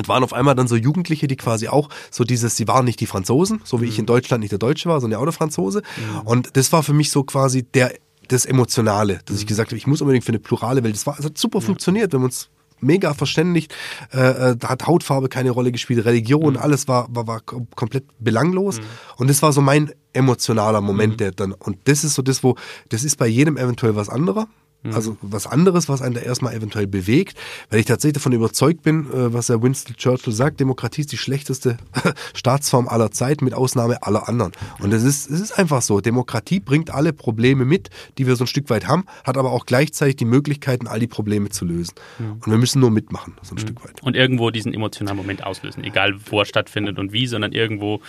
es 0.01 0.09
waren 0.09 0.23
auf 0.23 0.33
einmal 0.33 0.55
dann 0.55 0.69
so 0.69 0.77
Jugendliche, 0.77 1.27
die 1.27 1.37
quasi 1.37 1.69
auch 1.69 1.89
so 2.11 2.23
dieses, 2.25 2.57
sie 2.57 2.69
waren 2.69 2.85
nicht 2.85 3.01
die 3.01 3.07
Franzosen, 3.07 3.61
so 3.65 3.81
wie 3.81 3.87
ich 3.87 3.99
in 3.99 4.07
Deutschland 4.07 4.41
nicht 4.43 4.53
der 4.53 4.59
Deutsche 4.59 4.89
war, 4.89 5.01
sondern 5.01 5.19
auch 5.21 5.25
der 5.25 5.33
Franzose. 5.33 5.83
Und 6.25 6.57
das 6.57 6.73
war 6.73 6.83
für 6.83 6.93
mich 6.93 7.11
so 7.11 7.25
quasi 7.25 7.63
der, 7.63 7.93
das 8.29 8.45
Emotionale, 8.45 9.21
dass 9.25 9.39
ich 9.39 9.47
gesagt 9.47 9.71
habe, 9.71 9.77
ich 9.77 9.87
muss 9.87 10.01
unbedingt 10.01 10.25
für 10.25 10.31
eine 10.31 10.39
plurale 10.39 10.83
Welt. 10.85 10.95
Das 10.95 11.07
war, 11.07 11.19
es 11.19 11.25
hat 11.25 11.39
super 11.39 11.61
funktioniert, 11.61 12.13
wenn 12.13 12.21
wir 12.21 12.27
uns 12.27 12.51
mega 12.81 13.15
verständigt, 13.15 13.75
äh, 14.13 14.51
äh, 14.51 14.57
da 14.57 14.69
hat 14.69 14.87
Hautfarbe 14.87 15.29
keine 15.29 15.51
Rolle 15.51 15.73
gespielt, 15.73 16.05
Religion, 16.05 16.57
alles 16.57 16.89
war, 16.89 17.09
war, 17.11 17.27
war 17.27 17.41
kom 17.41 17.67
komplett 17.75 18.05
belanglos. 18.19 18.81
Und 19.17 19.29
das 19.29 19.43
war 19.43 19.53
so 19.53 19.61
mein 19.61 19.91
emotionaler 20.13 20.81
Moment, 20.81 21.21
der 21.21 21.33
dann, 21.33 21.53
und 21.53 21.77
das 21.85 22.05
ist 22.05 22.15
so 22.15 22.23
das, 22.23 22.43
wo, 22.43 22.57
das 22.89 23.05
ist 23.05 23.17
bei 23.17 23.27
jedem 23.27 23.57
eventuell 23.57 23.97
was 23.97 24.09
anderer. 24.09 24.47
Also 24.85 25.17
was 25.23 25.47
anderes, 25.47 25.89
was 25.89 26.03
einen 26.03 26.15
da 26.15 26.21
erstmal 26.21 26.55
eventuell 26.55 26.87
bewegt, 26.87 27.37
weil 27.69 27.81
ich 27.81 27.87
tatsächlich 27.87 28.15
davon 28.15 28.33
überzeugt 28.33 28.83
bin, 28.83 29.07
äh, 29.07 29.33
was 29.33 29.49
der 29.49 29.61
Winston 29.61 29.97
Churchill 29.97 30.33
sagt, 30.33 30.61
Demokratie 30.61 31.01
ist 31.01 31.11
die 31.11 31.17
schlechteste 31.17 31.79
Staatsform 32.35 32.87
aller 32.87 33.11
Zeiten, 33.11 33.45
mit 33.45 33.55
Ausnahme 33.55 34.03
aller 34.05 34.29
anderen. 34.29 34.53
Und 34.79 34.93
es 34.93 35.03
ist, 35.03 35.29
es 35.31 35.41
ist 35.41 35.59
einfach 35.59 35.83
so, 35.83 36.01
Demokratie 36.01 36.61
bringt 36.61 36.91
alle 36.91 37.13
Probleme 37.13 37.65
mit, 37.65 37.91
die 38.19 38.29
wir 38.29 38.37
so 38.37 38.45
ein 38.45 38.47
Stück 38.47 38.71
weit 38.71 38.87
haben, 38.87 39.05
hat 39.25 39.37
aber 39.37 39.51
auch 39.51 39.67
gleichzeitig 39.67 40.17
die 40.17 40.25
Möglichkeiten, 40.25 40.87
all 40.87 41.01
die 41.01 41.09
Probleme 41.09 41.49
zu 41.49 41.65
lösen. 41.65 41.95
Und 42.19 42.47
wir 42.47 42.59
müssen 42.59 42.81
nur 42.81 42.91
mitmachen, 42.91 43.35
so 43.43 43.57
ein 43.57 43.59
Stück 43.59 43.85
weit. 43.85 44.01
Und 44.03 44.15
irgendwo 44.15 44.51
diesen 44.51 44.73
emotionalen 44.73 45.17
Moment 45.17 45.45
auslösen, 45.45 45.83
egal 45.83 46.15
wo 46.27 46.41
er 46.41 46.45
stattfindet 46.45 46.99
und 46.99 47.13
wie, 47.13 47.27
sondern 47.27 47.53
irgendwo 47.53 48.01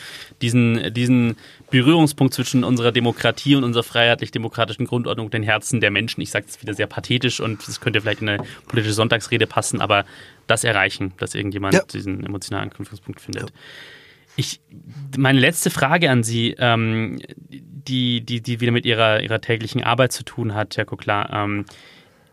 diesen, 0.41 0.93
diesen 0.93 1.35
Berührungspunkt 1.69 2.33
zwischen 2.33 2.63
unserer 2.63 2.91
Demokratie 2.91 3.55
und 3.55 3.63
unserer 3.63 3.83
freiheitlich-demokratischen 3.83 4.85
Grundordnung, 4.85 5.29
den 5.29 5.43
Herzen 5.43 5.81
der 5.81 5.91
Menschen, 5.91 6.21
ich 6.21 6.31
sage 6.31 6.45
das 6.47 6.61
wieder 6.61 6.73
sehr 6.73 6.87
pathetisch 6.87 7.39
und 7.39 7.67
das 7.67 7.79
könnte 7.79 8.01
vielleicht 8.01 8.21
in 8.21 8.29
eine 8.29 8.43
politische 8.67 8.93
Sonntagsrede 8.93 9.47
passen, 9.47 9.81
aber 9.81 10.05
das 10.47 10.63
erreichen, 10.63 11.13
dass 11.17 11.35
irgendjemand 11.35 11.75
Ja. 11.75 11.83
diesen 11.83 12.25
emotionalen 12.25 12.69
Anknüpfungspunkt 12.69 13.21
findet. 13.21 13.53
Ich, 14.35 14.61
meine 15.17 15.39
letzte 15.39 15.69
Frage 15.69 16.09
an 16.09 16.23
Sie, 16.23 16.55
ähm, 16.57 17.19
die, 17.49 18.21
die, 18.21 18.41
die 18.41 18.61
wieder 18.61 18.71
mit 18.71 18.85
Ihrer, 18.85 19.21
Ihrer 19.21 19.41
täglichen 19.41 19.83
Arbeit 19.83 20.11
zu 20.13 20.23
tun 20.23 20.53
hat, 20.53 20.77
Herr 20.77 20.85
Koklar. 20.85 21.29
Ähm, 21.33 21.65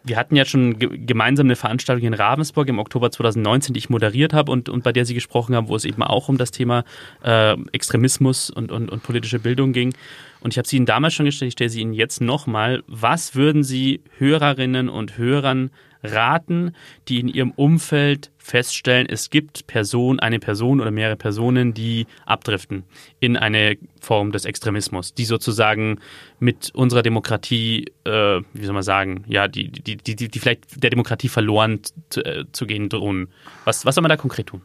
wir 0.07 0.17
hatten 0.17 0.37
ja 0.37 0.45
schon 0.45 0.79
gemeinsam 0.79 1.49
eine 1.49 1.57
Veranstaltung 1.57 2.07
in 2.07 2.15
Ravensburg 2.15 2.69
im 2.69 2.79
Oktober 2.79 3.11
2019, 3.11 3.75
die 3.75 3.79
ich 3.79 3.91
moderiert 3.91 4.33
habe 4.33 4.53
und, 4.53 4.69
und 4.69 4.85
bei 4.85 4.93
der 4.93 5.05
Sie 5.05 5.15
gesprochen 5.15 5.55
haben, 5.55 5.69
wo 5.69 5.77
es 5.77 5.85
eben 5.85 6.03
auch 6.03 6.29
um 6.29 6.39
das 6.39 6.53
Thema 6.53 6.85
äh, 7.25 7.57
Extremismus 7.73 8.49
und, 8.51 8.71
und, 8.71 8.91
und 8.91 9.03
politische 9.03 9.41
Bildung 9.41 9.73
ging. 9.73 9.95
Und 10.41 10.55
ich 10.55 10.59
habe 10.59 10.69
sie 10.69 10.77
Ihnen 10.77 10.87
damals 10.87 11.15
schon 11.15 11.27
gestellt, 11.27 11.49
ich 11.49 11.53
stelle 11.55 11.71
sie 11.71 11.81
Ihnen 11.81 11.93
jetzt 11.93 12.21
nochmal. 12.21 12.85
Was 12.87 13.35
würden 13.35 13.65
Sie 13.65 14.01
Hörerinnen 14.19 14.89
und 14.89 15.19
Hörern 15.19 15.71
raten, 16.03 16.73
die 17.09 17.21
in 17.21 17.29
ihrem 17.29 17.51
Umfeld 17.53 18.31
feststellen, 18.47 19.09
es 19.09 19.31
gibt 19.31 19.67
Person, 19.67 20.21
eine 20.21 20.39
Person 20.39 20.81
oder 20.81 20.93
mehrere 20.93 21.17
Personen, 21.17 21.75
die 21.75 22.07
abdriften 22.27 22.85
in 23.19 23.37
eine 23.37 23.77
Form 24.01 24.31
des 24.31 24.45
Extremismus, 24.45 25.15
die 25.15 25.25
sozusagen 25.25 25.99
mit 26.39 26.71
unserer 26.73 27.03
Demokratie, 27.03 27.87
äh, 28.05 28.41
wie 28.53 28.65
soll 28.65 28.75
man 28.75 28.85
sagen, 28.85 29.25
ja, 29.27 29.49
die, 29.49 29.69
die, 29.69 29.97
die, 29.97 30.15
die, 30.15 30.39
vielleicht 30.39 30.83
der 30.83 30.91
Demokratie 30.91 31.29
verloren 31.29 31.81
zu, 32.09 32.25
äh, 32.25 32.45
zu 32.53 32.67
gehen 32.67 32.89
drohen. 32.89 33.29
Was, 33.65 33.85
was 33.85 33.97
soll 33.97 34.03
man 34.03 34.11
da 34.11 34.17
konkret 34.17 34.47
tun? 34.47 34.63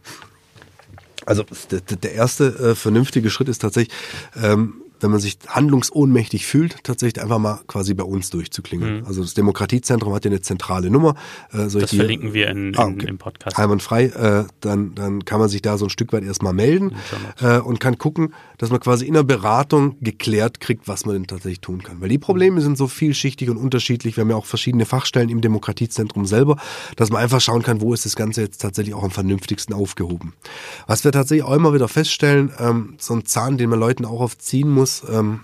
Also 1.25 1.43
der, 1.71 1.81
der 1.81 2.13
erste 2.13 2.45
äh, 2.45 2.75
vernünftige 2.75 3.31
Schritt 3.31 3.49
ist 3.49 3.59
tatsächlich, 3.59 3.95
ähm, 4.41 4.75
wenn 5.03 5.11
man 5.11 5.19
sich 5.19 5.37
handlungsohnmächtig 5.47 6.45
fühlt, 6.45 6.83
tatsächlich 6.83 7.21
einfach 7.21 7.39
mal 7.39 7.59
quasi 7.67 7.93
bei 7.93 8.03
uns 8.03 8.29
durchzuklingeln. 8.29 8.99
Mhm. 8.99 9.05
Also 9.05 9.21
das 9.21 9.33
Demokratiezentrum 9.33 10.13
hat 10.13 10.25
ja 10.25 10.31
eine 10.31 10.41
zentrale 10.41 10.89
Nummer. 10.89 11.15
Äh, 11.51 11.69
das 11.69 11.89
die, 11.89 11.97
verlinken 11.97 12.33
wir 12.33 12.47
in, 12.49 12.77
ah, 12.77 12.85
okay. 12.85 13.07
im 13.07 13.17
Podcast. 13.17 13.57
Einwandfrei. 13.57 14.05
Äh, 14.05 14.45
dann, 14.61 14.95
dann 14.95 15.25
kann 15.25 15.39
man 15.39 15.49
sich 15.49 15.61
da 15.61 15.77
so 15.77 15.85
ein 15.85 15.89
Stück 15.89 16.13
weit 16.13 16.23
erstmal 16.23 16.53
melden 16.53 16.95
äh, 17.41 17.59
und 17.59 17.79
kann 17.79 17.97
gucken, 17.97 18.33
dass 18.57 18.69
man 18.69 18.79
quasi 18.79 19.05
in 19.05 19.13
der 19.13 19.23
Beratung 19.23 19.95
geklärt 20.01 20.59
kriegt, 20.59 20.87
was 20.87 21.05
man 21.05 21.15
denn 21.15 21.27
tatsächlich 21.27 21.61
tun 21.61 21.81
kann. 21.83 22.01
Weil 22.01 22.09
die 22.09 22.19
Probleme 22.19 22.61
sind 22.61 22.77
so 22.77 22.87
vielschichtig 22.87 23.49
und 23.49 23.57
unterschiedlich. 23.57 24.17
Wir 24.17 24.21
haben 24.21 24.29
ja 24.29 24.35
auch 24.35 24.45
verschiedene 24.45 24.85
Fachstellen 24.85 25.29
im 25.29 25.41
Demokratiezentrum 25.41 26.25
selber, 26.25 26.57
dass 26.95 27.09
man 27.09 27.21
einfach 27.21 27.41
schauen 27.41 27.63
kann, 27.63 27.81
wo 27.81 27.93
ist 27.93 28.05
das 28.05 28.15
Ganze 28.15 28.41
jetzt 28.41 28.61
tatsächlich 28.61 28.93
auch 28.93 29.03
am 29.03 29.11
vernünftigsten 29.11 29.73
aufgehoben. 29.73 30.33
Was 30.87 31.03
wir 31.03 31.11
tatsächlich 31.11 31.43
auch 31.43 31.53
immer 31.53 31.73
wieder 31.73 31.87
feststellen, 31.87 32.51
ähm, 32.59 32.95
so 32.99 33.13
ein 33.13 33.25
Zahn, 33.25 33.57
den 33.57 33.69
man 33.69 33.79
Leuten 33.79 34.05
auch 34.05 34.19
oft 34.19 34.41
ziehen 34.41 34.69
muss, 34.69 34.90
muss, 34.91 35.03
ähm, 35.09 35.41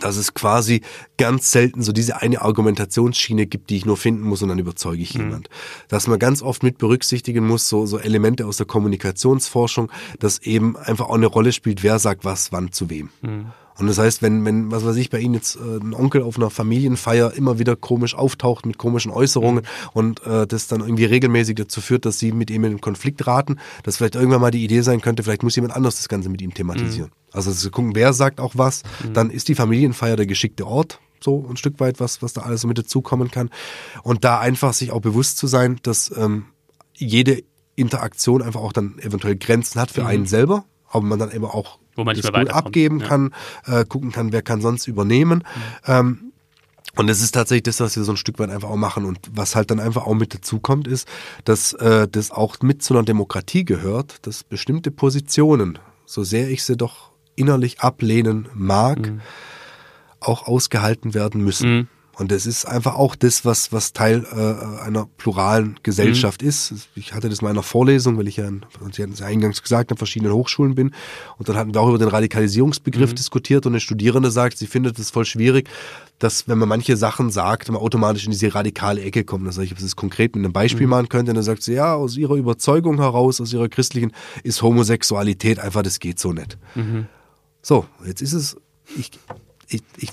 dass 0.00 0.16
es 0.16 0.32
quasi 0.32 0.80
ganz 1.18 1.50
selten 1.50 1.82
so 1.82 1.92
diese 1.92 2.22
eine 2.22 2.40
Argumentationsschiene 2.40 3.46
gibt, 3.46 3.68
die 3.68 3.76
ich 3.76 3.84
nur 3.84 3.98
finden 3.98 4.22
muss 4.22 4.42
und 4.42 4.48
dann 4.48 4.58
überzeuge 4.58 5.02
ich 5.02 5.14
mhm. 5.14 5.20
jemand. 5.20 5.50
Dass 5.88 6.06
man 6.06 6.18
ganz 6.18 6.42
oft 6.42 6.62
mit 6.62 6.78
berücksichtigen 6.78 7.46
muss, 7.46 7.68
so, 7.68 7.84
so 7.84 7.98
Elemente 7.98 8.46
aus 8.46 8.56
der 8.56 8.66
Kommunikationsforschung, 8.66 9.92
dass 10.18 10.38
eben 10.38 10.76
einfach 10.78 11.08
auch 11.08 11.14
eine 11.14 11.26
Rolle 11.26 11.52
spielt, 11.52 11.82
wer 11.82 11.98
sagt 11.98 12.24
was, 12.24 12.52
wann 12.52 12.72
zu 12.72 12.88
wem. 12.88 13.10
Mhm. 13.20 13.46
Und 13.78 13.86
das 13.86 13.98
heißt, 13.98 14.22
wenn, 14.22 14.44
wenn, 14.44 14.70
was 14.70 14.84
weiß 14.84 14.96
ich, 14.96 15.10
bei 15.10 15.18
Ihnen 15.18 15.34
jetzt 15.34 15.56
äh, 15.56 15.78
ein 15.80 15.94
Onkel 15.94 16.22
auf 16.22 16.36
einer 16.36 16.50
Familienfeier 16.50 17.32
immer 17.34 17.58
wieder 17.58 17.76
komisch 17.76 18.14
auftaucht 18.14 18.66
mit 18.66 18.78
komischen 18.78 19.10
Äußerungen 19.10 19.64
mhm. 19.64 19.90
und 19.92 20.26
äh, 20.26 20.46
das 20.46 20.66
dann 20.66 20.80
irgendwie 20.80 21.04
regelmäßig 21.04 21.56
dazu 21.56 21.80
führt, 21.80 22.04
dass 22.04 22.18
Sie 22.18 22.32
mit 22.32 22.50
ihm 22.50 22.64
in 22.64 22.80
Konflikt 22.80 23.26
raten, 23.26 23.58
dass 23.82 23.96
vielleicht 23.96 24.14
irgendwann 24.14 24.40
mal 24.40 24.50
die 24.50 24.64
Idee 24.64 24.82
sein 24.82 25.00
könnte, 25.00 25.22
vielleicht 25.22 25.42
muss 25.42 25.56
jemand 25.56 25.74
anders 25.74 25.96
das 25.96 26.08
Ganze 26.08 26.28
mit 26.28 26.42
ihm 26.42 26.54
thematisieren. 26.54 27.10
Mhm. 27.10 27.32
Also 27.32 27.52
zu 27.52 27.70
gucken, 27.70 27.94
wer 27.94 28.12
sagt 28.12 28.40
auch 28.40 28.52
was, 28.56 28.82
mhm. 29.04 29.14
dann 29.14 29.30
ist 29.30 29.48
die 29.48 29.54
Familienfeier 29.54 30.16
der 30.16 30.26
geschickte 30.26 30.66
Ort, 30.66 31.00
so 31.20 31.46
ein 31.48 31.56
Stück 31.56 31.80
weit, 31.80 32.00
was, 32.00 32.20
was 32.22 32.32
da 32.32 32.42
alles 32.42 32.62
so 32.62 32.68
mit 32.68 32.78
dazukommen 32.78 33.30
kann. 33.30 33.50
Und 34.02 34.24
da 34.24 34.40
einfach 34.40 34.72
sich 34.74 34.90
auch 34.90 35.00
bewusst 35.00 35.38
zu 35.38 35.46
sein, 35.46 35.78
dass 35.82 36.12
ähm, 36.16 36.46
jede 36.94 37.42
Interaktion 37.74 38.42
einfach 38.42 38.60
auch 38.60 38.72
dann 38.72 38.98
eventuell 38.98 39.36
Grenzen 39.36 39.80
hat 39.80 39.90
für 39.90 40.02
mhm. 40.02 40.06
einen 40.08 40.26
selber, 40.26 40.64
aber 40.88 41.04
man 41.04 41.18
dann 41.18 41.30
eben 41.30 41.44
auch 41.44 41.78
wo 41.94 42.04
man 42.04 42.16
nicht 42.16 42.30
mehr 42.30 42.44
gut 42.44 42.52
abgeben 42.52 43.00
ja. 43.00 43.06
kann, 43.06 43.34
äh, 43.66 43.84
gucken 43.84 44.12
kann, 44.12 44.32
wer 44.32 44.42
kann 44.42 44.60
sonst 44.60 44.86
übernehmen. 44.86 45.44
Mhm. 45.86 45.92
Ähm, 45.92 46.32
und 46.94 47.08
es 47.08 47.22
ist 47.22 47.32
tatsächlich 47.32 47.62
das, 47.62 47.80
was 47.80 47.96
wir 47.96 48.04
so 48.04 48.12
ein 48.12 48.18
Stück 48.18 48.38
weit 48.38 48.50
einfach 48.50 48.68
auch 48.68 48.76
machen. 48.76 49.06
Und 49.06 49.18
was 49.32 49.56
halt 49.56 49.70
dann 49.70 49.80
einfach 49.80 50.06
auch 50.06 50.14
mit 50.14 50.34
dazu 50.34 50.60
kommt, 50.60 50.86
ist, 50.86 51.08
dass 51.44 51.72
äh, 51.74 52.06
das 52.06 52.30
auch 52.30 52.60
mit 52.60 52.82
zu 52.82 52.94
einer 52.94 53.02
Demokratie 53.02 53.64
gehört, 53.64 54.26
dass 54.26 54.44
bestimmte 54.44 54.90
Positionen, 54.90 55.78
so 56.04 56.22
sehr 56.22 56.50
ich 56.50 56.64
sie 56.64 56.76
doch 56.76 57.12
innerlich 57.34 57.80
ablehnen 57.80 58.48
mag, 58.54 58.98
mhm. 58.98 59.20
auch 60.20 60.46
ausgehalten 60.46 61.14
werden 61.14 61.42
müssen. 61.42 61.76
Mhm. 61.76 61.88
Und 62.22 62.30
das 62.30 62.46
ist 62.46 62.66
einfach 62.66 62.94
auch 62.94 63.16
das, 63.16 63.44
was, 63.44 63.72
was 63.72 63.92
Teil 63.92 64.24
äh, 64.30 64.80
einer 64.80 65.08
pluralen 65.16 65.80
Gesellschaft 65.82 66.42
mhm. 66.42 66.48
ist. 66.48 66.88
Ich 66.94 67.14
hatte 67.14 67.28
das 67.28 67.42
mal 67.42 67.50
in 67.50 67.56
einer 67.56 67.64
Vorlesung, 67.64 68.16
weil 68.16 68.28
ich 68.28 68.36
ja, 68.36 68.48
Sie 68.92 69.02
hatten 69.02 69.12
es 69.12 69.18
ja 69.18 69.26
eingangs 69.26 69.60
gesagt, 69.60 69.90
an 69.90 69.98
verschiedenen 69.98 70.32
Hochschulen 70.32 70.76
bin. 70.76 70.94
Und 71.36 71.48
dann 71.48 71.56
hatten 71.56 71.74
wir 71.74 71.80
auch 71.80 71.88
über 71.88 71.98
den 71.98 72.06
Radikalisierungsbegriff 72.06 73.10
mhm. 73.10 73.14
diskutiert 73.16 73.66
und 73.66 73.72
eine 73.72 73.80
Studierende 73.80 74.30
sagt, 74.30 74.56
sie 74.56 74.68
findet 74.68 75.00
es 75.00 75.10
voll 75.10 75.24
schwierig, 75.24 75.68
dass 76.20 76.46
wenn 76.46 76.58
man 76.58 76.68
manche 76.68 76.96
Sachen 76.96 77.30
sagt, 77.30 77.68
man 77.72 77.82
automatisch 77.82 78.24
in 78.24 78.30
diese 78.30 78.54
radikale 78.54 79.02
Ecke 79.02 79.24
kommt. 79.24 79.44
Das 79.44 79.56
sage 79.56 79.66
ich, 79.66 79.72
ob 79.72 79.80
sie 79.80 79.86
es 79.86 79.96
konkret 79.96 80.36
mit 80.36 80.44
einem 80.44 80.52
Beispiel 80.52 80.86
mhm. 80.86 80.90
machen 80.90 81.08
könnte. 81.08 81.32
Und 81.32 81.34
dann 81.34 81.44
sagt 81.44 81.64
sie, 81.64 81.72
ja, 81.72 81.96
aus 81.96 82.16
ihrer 82.16 82.36
Überzeugung 82.36 83.00
heraus, 83.00 83.40
aus 83.40 83.52
ihrer 83.52 83.68
christlichen, 83.68 84.12
ist 84.44 84.62
Homosexualität 84.62 85.58
einfach, 85.58 85.82
das 85.82 85.98
geht 85.98 86.20
so 86.20 86.32
nicht. 86.32 86.56
Mhm. 86.76 87.06
So, 87.62 87.84
jetzt 88.06 88.22
ist 88.22 88.32
es, 88.32 88.56
ich, 88.96 89.10
ich, 89.68 89.82
ich 89.96 90.12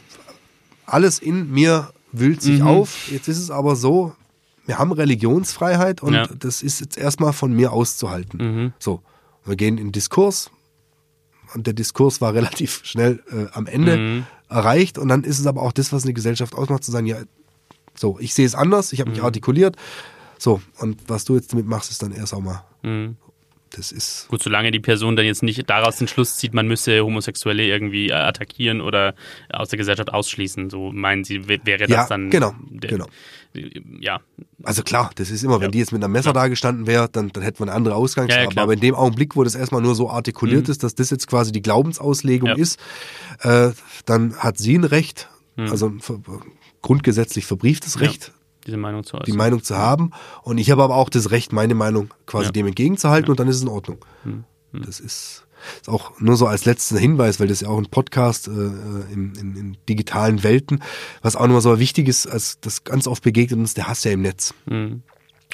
alles 0.91 1.19
in 1.19 1.51
mir 1.51 1.91
wühlt 2.11 2.41
sich 2.41 2.59
mhm. 2.59 2.67
auf. 2.67 3.09
Jetzt 3.11 3.27
ist 3.27 3.37
es 3.37 3.51
aber 3.51 3.75
so, 3.75 4.13
wir 4.65 4.77
haben 4.77 4.91
Religionsfreiheit 4.91 6.01
und 6.03 6.13
ja. 6.13 6.27
das 6.27 6.61
ist 6.61 6.79
jetzt 6.79 6.97
erstmal 6.97 7.33
von 7.33 7.53
mir 7.53 7.73
auszuhalten. 7.73 8.37
Mhm. 8.37 8.73
So, 8.79 9.01
wir 9.45 9.55
gehen 9.55 9.77
in 9.77 9.91
Diskurs 9.91 10.51
und 11.53 11.65
der 11.65 11.73
Diskurs 11.73 12.21
war 12.21 12.33
relativ 12.35 12.81
schnell 12.83 13.23
äh, 13.31 13.47
am 13.53 13.65
Ende 13.65 13.97
mhm. 13.97 14.25
erreicht 14.47 14.97
und 14.97 15.07
dann 15.07 15.23
ist 15.23 15.39
es 15.39 15.47
aber 15.47 15.61
auch 15.61 15.71
das, 15.71 15.91
was 15.91 16.03
eine 16.03 16.13
Gesellschaft 16.13 16.55
ausmacht, 16.55 16.83
zu 16.83 16.91
sagen, 16.91 17.07
ja, 17.07 17.17
so, 17.95 18.17
ich 18.19 18.33
sehe 18.33 18.45
es 18.45 18.55
anders, 18.55 18.93
ich 18.93 19.01
habe 19.01 19.09
mich 19.09 19.19
mhm. 19.19 19.25
artikuliert, 19.25 19.75
so, 20.37 20.61
und 20.77 20.97
was 21.07 21.25
du 21.25 21.35
jetzt 21.35 21.51
damit 21.51 21.67
machst, 21.67 21.91
ist 21.91 22.01
dann 22.01 22.11
erst 22.11 22.33
auch 22.33 22.41
mal 22.41 22.63
mhm. 22.81 23.17
Das 23.71 23.91
ist. 23.91 24.27
Gut, 24.29 24.41
solange 24.41 24.71
die 24.71 24.79
Person 24.79 25.15
dann 25.15 25.25
jetzt 25.25 25.43
nicht 25.43 25.69
daraus 25.69 25.97
den 25.97 26.07
Schluss 26.07 26.37
zieht, 26.37 26.53
man 26.53 26.67
müsse 26.67 27.03
Homosexuelle 27.03 27.63
irgendwie 27.63 28.09
äh, 28.09 28.13
attackieren 28.13 28.81
oder 28.81 29.13
aus 29.51 29.69
der 29.69 29.77
Gesellschaft 29.77 30.11
ausschließen, 30.11 30.69
so 30.69 30.91
meinen 30.91 31.23
Sie, 31.23 31.47
wäre 31.47 31.77
das 31.77 31.89
ja, 31.89 32.07
dann. 32.07 32.29
Genau, 32.29 32.55
der, 32.69 32.89
genau. 32.89 33.07
Ja. 33.99 34.21
Also 34.63 34.83
klar, 34.83 35.11
das 35.15 35.31
ist 35.31 35.43
immer, 35.43 35.59
wenn 35.59 35.67
ja. 35.67 35.71
die 35.71 35.79
jetzt 35.79 35.91
mit 35.91 36.03
einem 36.03 36.13
Messer 36.13 36.29
ja. 36.29 36.33
da 36.33 36.47
gestanden 36.47 36.87
wäre, 36.87 37.09
dann, 37.09 37.29
dann 37.29 37.43
hätten 37.43 37.59
wir 37.59 37.67
eine 37.67 37.73
andere 37.73 37.95
Ausgangsstrafe. 37.95 38.55
Ja, 38.55 38.61
aber 38.63 38.73
in 38.73 38.79
dem 38.79 38.95
Augenblick, 38.95 39.35
wo 39.35 39.43
das 39.43 39.55
erstmal 39.55 39.81
nur 39.81 39.95
so 39.95 40.09
artikuliert 40.09 40.67
mhm. 40.67 40.71
ist, 40.71 40.83
dass 40.83 40.95
das 40.95 41.09
jetzt 41.09 41.27
quasi 41.27 41.51
die 41.51 41.61
Glaubensauslegung 41.61 42.49
ist, 42.57 42.79
äh, 43.41 43.71
dann 44.05 44.35
hat 44.37 44.57
sie 44.57 44.77
ein 44.77 44.83
Recht, 44.83 45.29
mhm. 45.55 45.69
also 45.69 45.93
grundgesetzlich 46.81 47.45
verbrieftes 47.45 47.99
Recht, 47.99 48.33
diese 48.69 48.77
Meinung 48.77 49.03
zu 49.03 49.15
äußern. 49.15 49.25
Die 49.25 49.37
Meinung 49.37 49.63
zu 49.63 49.77
haben. 49.77 50.11
Und 50.43 50.57
ich 50.57 50.71
habe 50.71 50.83
aber 50.83 50.95
auch 50.95 51.09
das 51.09 51.31
Recht, 51.31 51.51
meine 51.53 51.75
Meinung 51.75 52.13
quasi 52.25 52.45
ja. 52.45 52.51
dem 52.51 52.67
entgegenzuhalten 52.67 53.27
ja. 53.27 53.31
und 53.31 53.39
dann 53.39 53.47
ist 53.47 53.57
es 53.57 53.61
in 53.63 53.67
Ordnung. 53.67 53.97
Hm. 54.23 54.43
Hm. 54.71 54.83
Das 54.85 54.99
ist, 54.99 55.47
ist 55.81 55.89
auch 55.89 56.19
nur 56.19 56.37
so 56.37 56.47
als 56.47 56.65
letzter 56.65 56.99
Hinweis, 56.99 57.39
weil 57.39 57.47
das 57.47 57.61
ja 57.61 57.69
auch 57.69 57.77
ein 57.77 57.87
Podcast 57.87 58.47
äh, 58.47 58.51
in, 58.51 59.33
in, 59.35 59.55
in, 59.55 59.77
digitalen 59.87 60.43
Welten, 60.43 60.81
was 61.21 61.35
auch 61.35 61.47
nochmal 61.47 61.61
so 61.61 61.79
wichtig 61.79 62.07
ist, 62.07 62.27
als 62.27 62.59
das 62.61 62.83
ganz 62.83 63.07
oft 63.07 63.23
begegnet 63.23 63.59
uns, 63.59 63.73
der 63.73 63.87
Hass 63.87 64.03
ja 64.03 64.11
im 64.11 64.21
Netz. 64.21 64.53
Hm. 64.67 65.03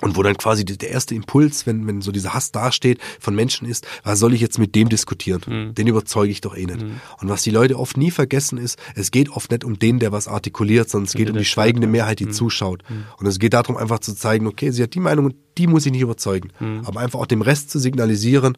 Und 0.02 0.18
wo 0.18 0.24
dann 0.24 0.38
quasi 0.38 0.66
der 0.66 0.90
erste 0.90 1.16
Impuls, 1.16 1.66
wenn, 1.66 1.88
wenn 1.88 2.02
so 2.02 2.12
dieser 2.12 2.34
Hass 2.34 2.52
dasteht, 2.52 3.00
von 3.18 3.34
Menschen 3.34 3.66
ist, 3.66 3.88
was 4.04 4.20
soll 4.20 4.34
ich 4.34 4.42
jetzt 4.42 4.60
mit 4.60 4.76
dem 4.76 4.90
diskutieren? 4.90 5.42
Mhm. 5.48 5.74
Den 5.74 5.88
überzeuge 5.88 6.32
ich 6.32 6.42
doch 6.42 6.58
eh 6.58 6.66
nicht. 6.66 6.82
Mhm. 6.82 7.00
Und 7.22 7.30
was 7.30 7.44
die 7.44 7.50
Leute 7.50 7.80
oft 7.80 7.96
nie 7.96 8.12
vergessen 8.12 8.58
ist, 8.58 8.78
es 8.96 9.10
geht 9.12 9.30
oft 9.30 9.52
nicht 9.52 9.64
um 9.64 9.80
den, 9.80 10.00
der 10.00 10.12
was 10.12 10.28
artikuliert, 10.28 10.90
sondern 10.90 11.06
es 11.06 11.14
geht 11.14 11.30
um 11.30 11.38
die 11.38 11.46
schweigende 11.46 11.88
Mehrheit, 11.88 12.20
die 12.20 12.26
mhm. 12.26 12.34
zuschaut. 12.34 12.84
Mhm. 12.90 13.06
Und 13.20 13.26
es 13.26 13.40
geht 13.40 13.54
darum, 13.54 13.78
einfach 13.78 14.00
zu 14.00 14.14
zeigen, 14.14 14.48
okay, 14.48 14.72
sie 14.72 14.84
hat 14.84 14.94
die 14.96 15.00
Meinung 15.00 15.28
und 15.28 15.36
die 15.58 15.68
muss 15.68 15.86
ich 15.86 15.94
nicht 15.94 16.02
überzeugen. 16.02 16.50
Mhm. 16.60 16.82
Aber 16.84 17.00
einfach 17.00 17.20
auch 17.22 17.26
dem 17.26 17.42
Rest 17.42 17.70
zu 17.70 17.80
signalisieren, 17.80 18.58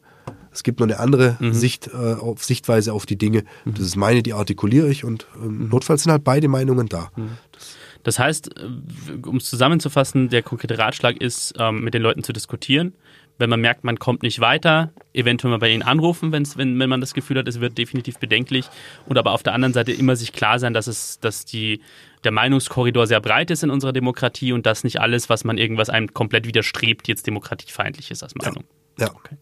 es 0.50 0.64
gibt 0.64 0.80
noch 0.80 0.86
eine 0.86 0.98
andere 0.98 1.36
mhm. 1.38 1.52
Sicht, 1.52 1.86
äh, 1.86 2.14
auf 2.14 2.42
Sichtweise 2.42 2.92
auf 2.92 3.06
die 3.06 3.16
Dinge. 3.16 3.44
Das 3.64 3.84
ist 3.84 3.94
meine, 3.94 4.24
die 4.24 4.32
artikuliere 4.32 4.88
ich 4.88 5.04
und 5.04 5.28
ähm, 5.40 5.68
notfalls 5.68 6.02
sind 6.02 6.10
halt 6.10 6.24
beide 6.24 6.48
Meinungen 6.48 6.88
da. 6.88 7.12
Das 7.52 7.76
das 8.02 8.18
heißt, 8.18 8.58
äh, 8.58 9.26
um 9.26 9.36
es 9.36 9.44
zusammenzufassen, 9.44 10.28
der 10.28 10.42
konkrete 10.42 10.78
Ratschlag 10.78 11.20
ist, 11.20 11.54
ähm, 11.58 11.82
mit 11.82 11.94
den 11.94 12.02
Leuten 12.02 12.22
zu 12.22 12.32
diskutieren. 12.32 12.94
Wenn 13.40 13.50
man 13.50 13.60
merkt, 13.60 13.84
man 13.84 14.00
kommt 14.00 14.24
nicht 14.24 14.40
weiter, 14.40 14.92
eventuell 15.12 15.52
mal 15.52 15.58
bei 15.58 15.70
ihnen 15.70 15.84
anrufen, 15.84 16.32
wenn, 16.32 16.44
wenn 16.56 16.88
man 16.88 17.00
das 17.00 17.14
Gefühl 17.14 17.38
hat, 17.38 17.46
es 17.46 17.60
wird 17.60 17.78
definitiv 17.78 18.18
bedenklich. 18.18 18.66
Und 19.06 19.16
aber 19.16 19.32
auf 19.32 19.44
der 19.44 19.54
anderen 19.54 19.72
Seite 19.72 19.92
immer 19.92 20.16
sich 20.16 20.32
klar 20.32 20.58
sein, 20.58 20.74
dass 20.74 20.88
es, 20.88 21.20
dass 21.20 21.44
die, 21.44 21.80
der 22.24 22.32
Meinungskorridor 22.32 23.06
sehr 23.06 23.20
breit 23.20 23.52
ist 23.52 23.62
in 23.62 23.70
unserer 23.70 23.92
Demokratie 23.92 24.52
und 24.52 24.66
dass 24.66 24.82
nicht 24.82 25.00
alles, 25.00 25.28
was 25.28 25.44
man 25.44 25.56
irgendwas 25.56 25.88
einem 25.88 26.12
komplett 26.12 26.48
widerstrebt, 26.48 27.06
jetzt 27.06 27.28
demokratiefeindlich 27.28 28.10
ist 28.10 28.24
als 28.24 28.34
Meinung. 28.34 28.64
Ja. 28.98 29.06
ja. 29.06 29.14
Okay. 29.14 29.36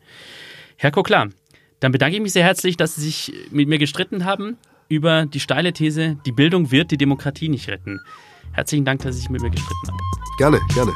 Herr 0.77 0.91
Koklar, 0.91 1.29
dann 1.81 1.93
bedanke 1.93 2.17
ich 2.17 2.23
mich 2.23 2.33
sehr 2.33 2.45
herzlich, 2.45 2.77
dass 2.77 2.97
Sie 2.97 3.03
sich 3.03 3.33
mit 3.51 3.67
mir 3.67 3.79
gestritten 3.79 4.27
haben 4.27 4.59
über 4.89 5.27
die 5.27 5.41
steile 5.41 5.73
These, 5.73 6.19
die 6.27 6.33
Bildung 6.33 6.71
wird 6.71 6.91
die 6.91 6.99
Demokratie 6.99 7.49
nicht 7.49 7.69
retten. 7.69 8.01
Herzlichen 8.57 8.87
Dank, 8.87 9.03
dass 9.03 9.15
Sie 9.15 9.21
sich 9.21 9.31
mit 9.31 9.43
mir 9.43 9.51
gestritten 9.51 9.89
haben. 9.89 9.99
Gerne, 10.39 10.61
gerne. 10.73 10.93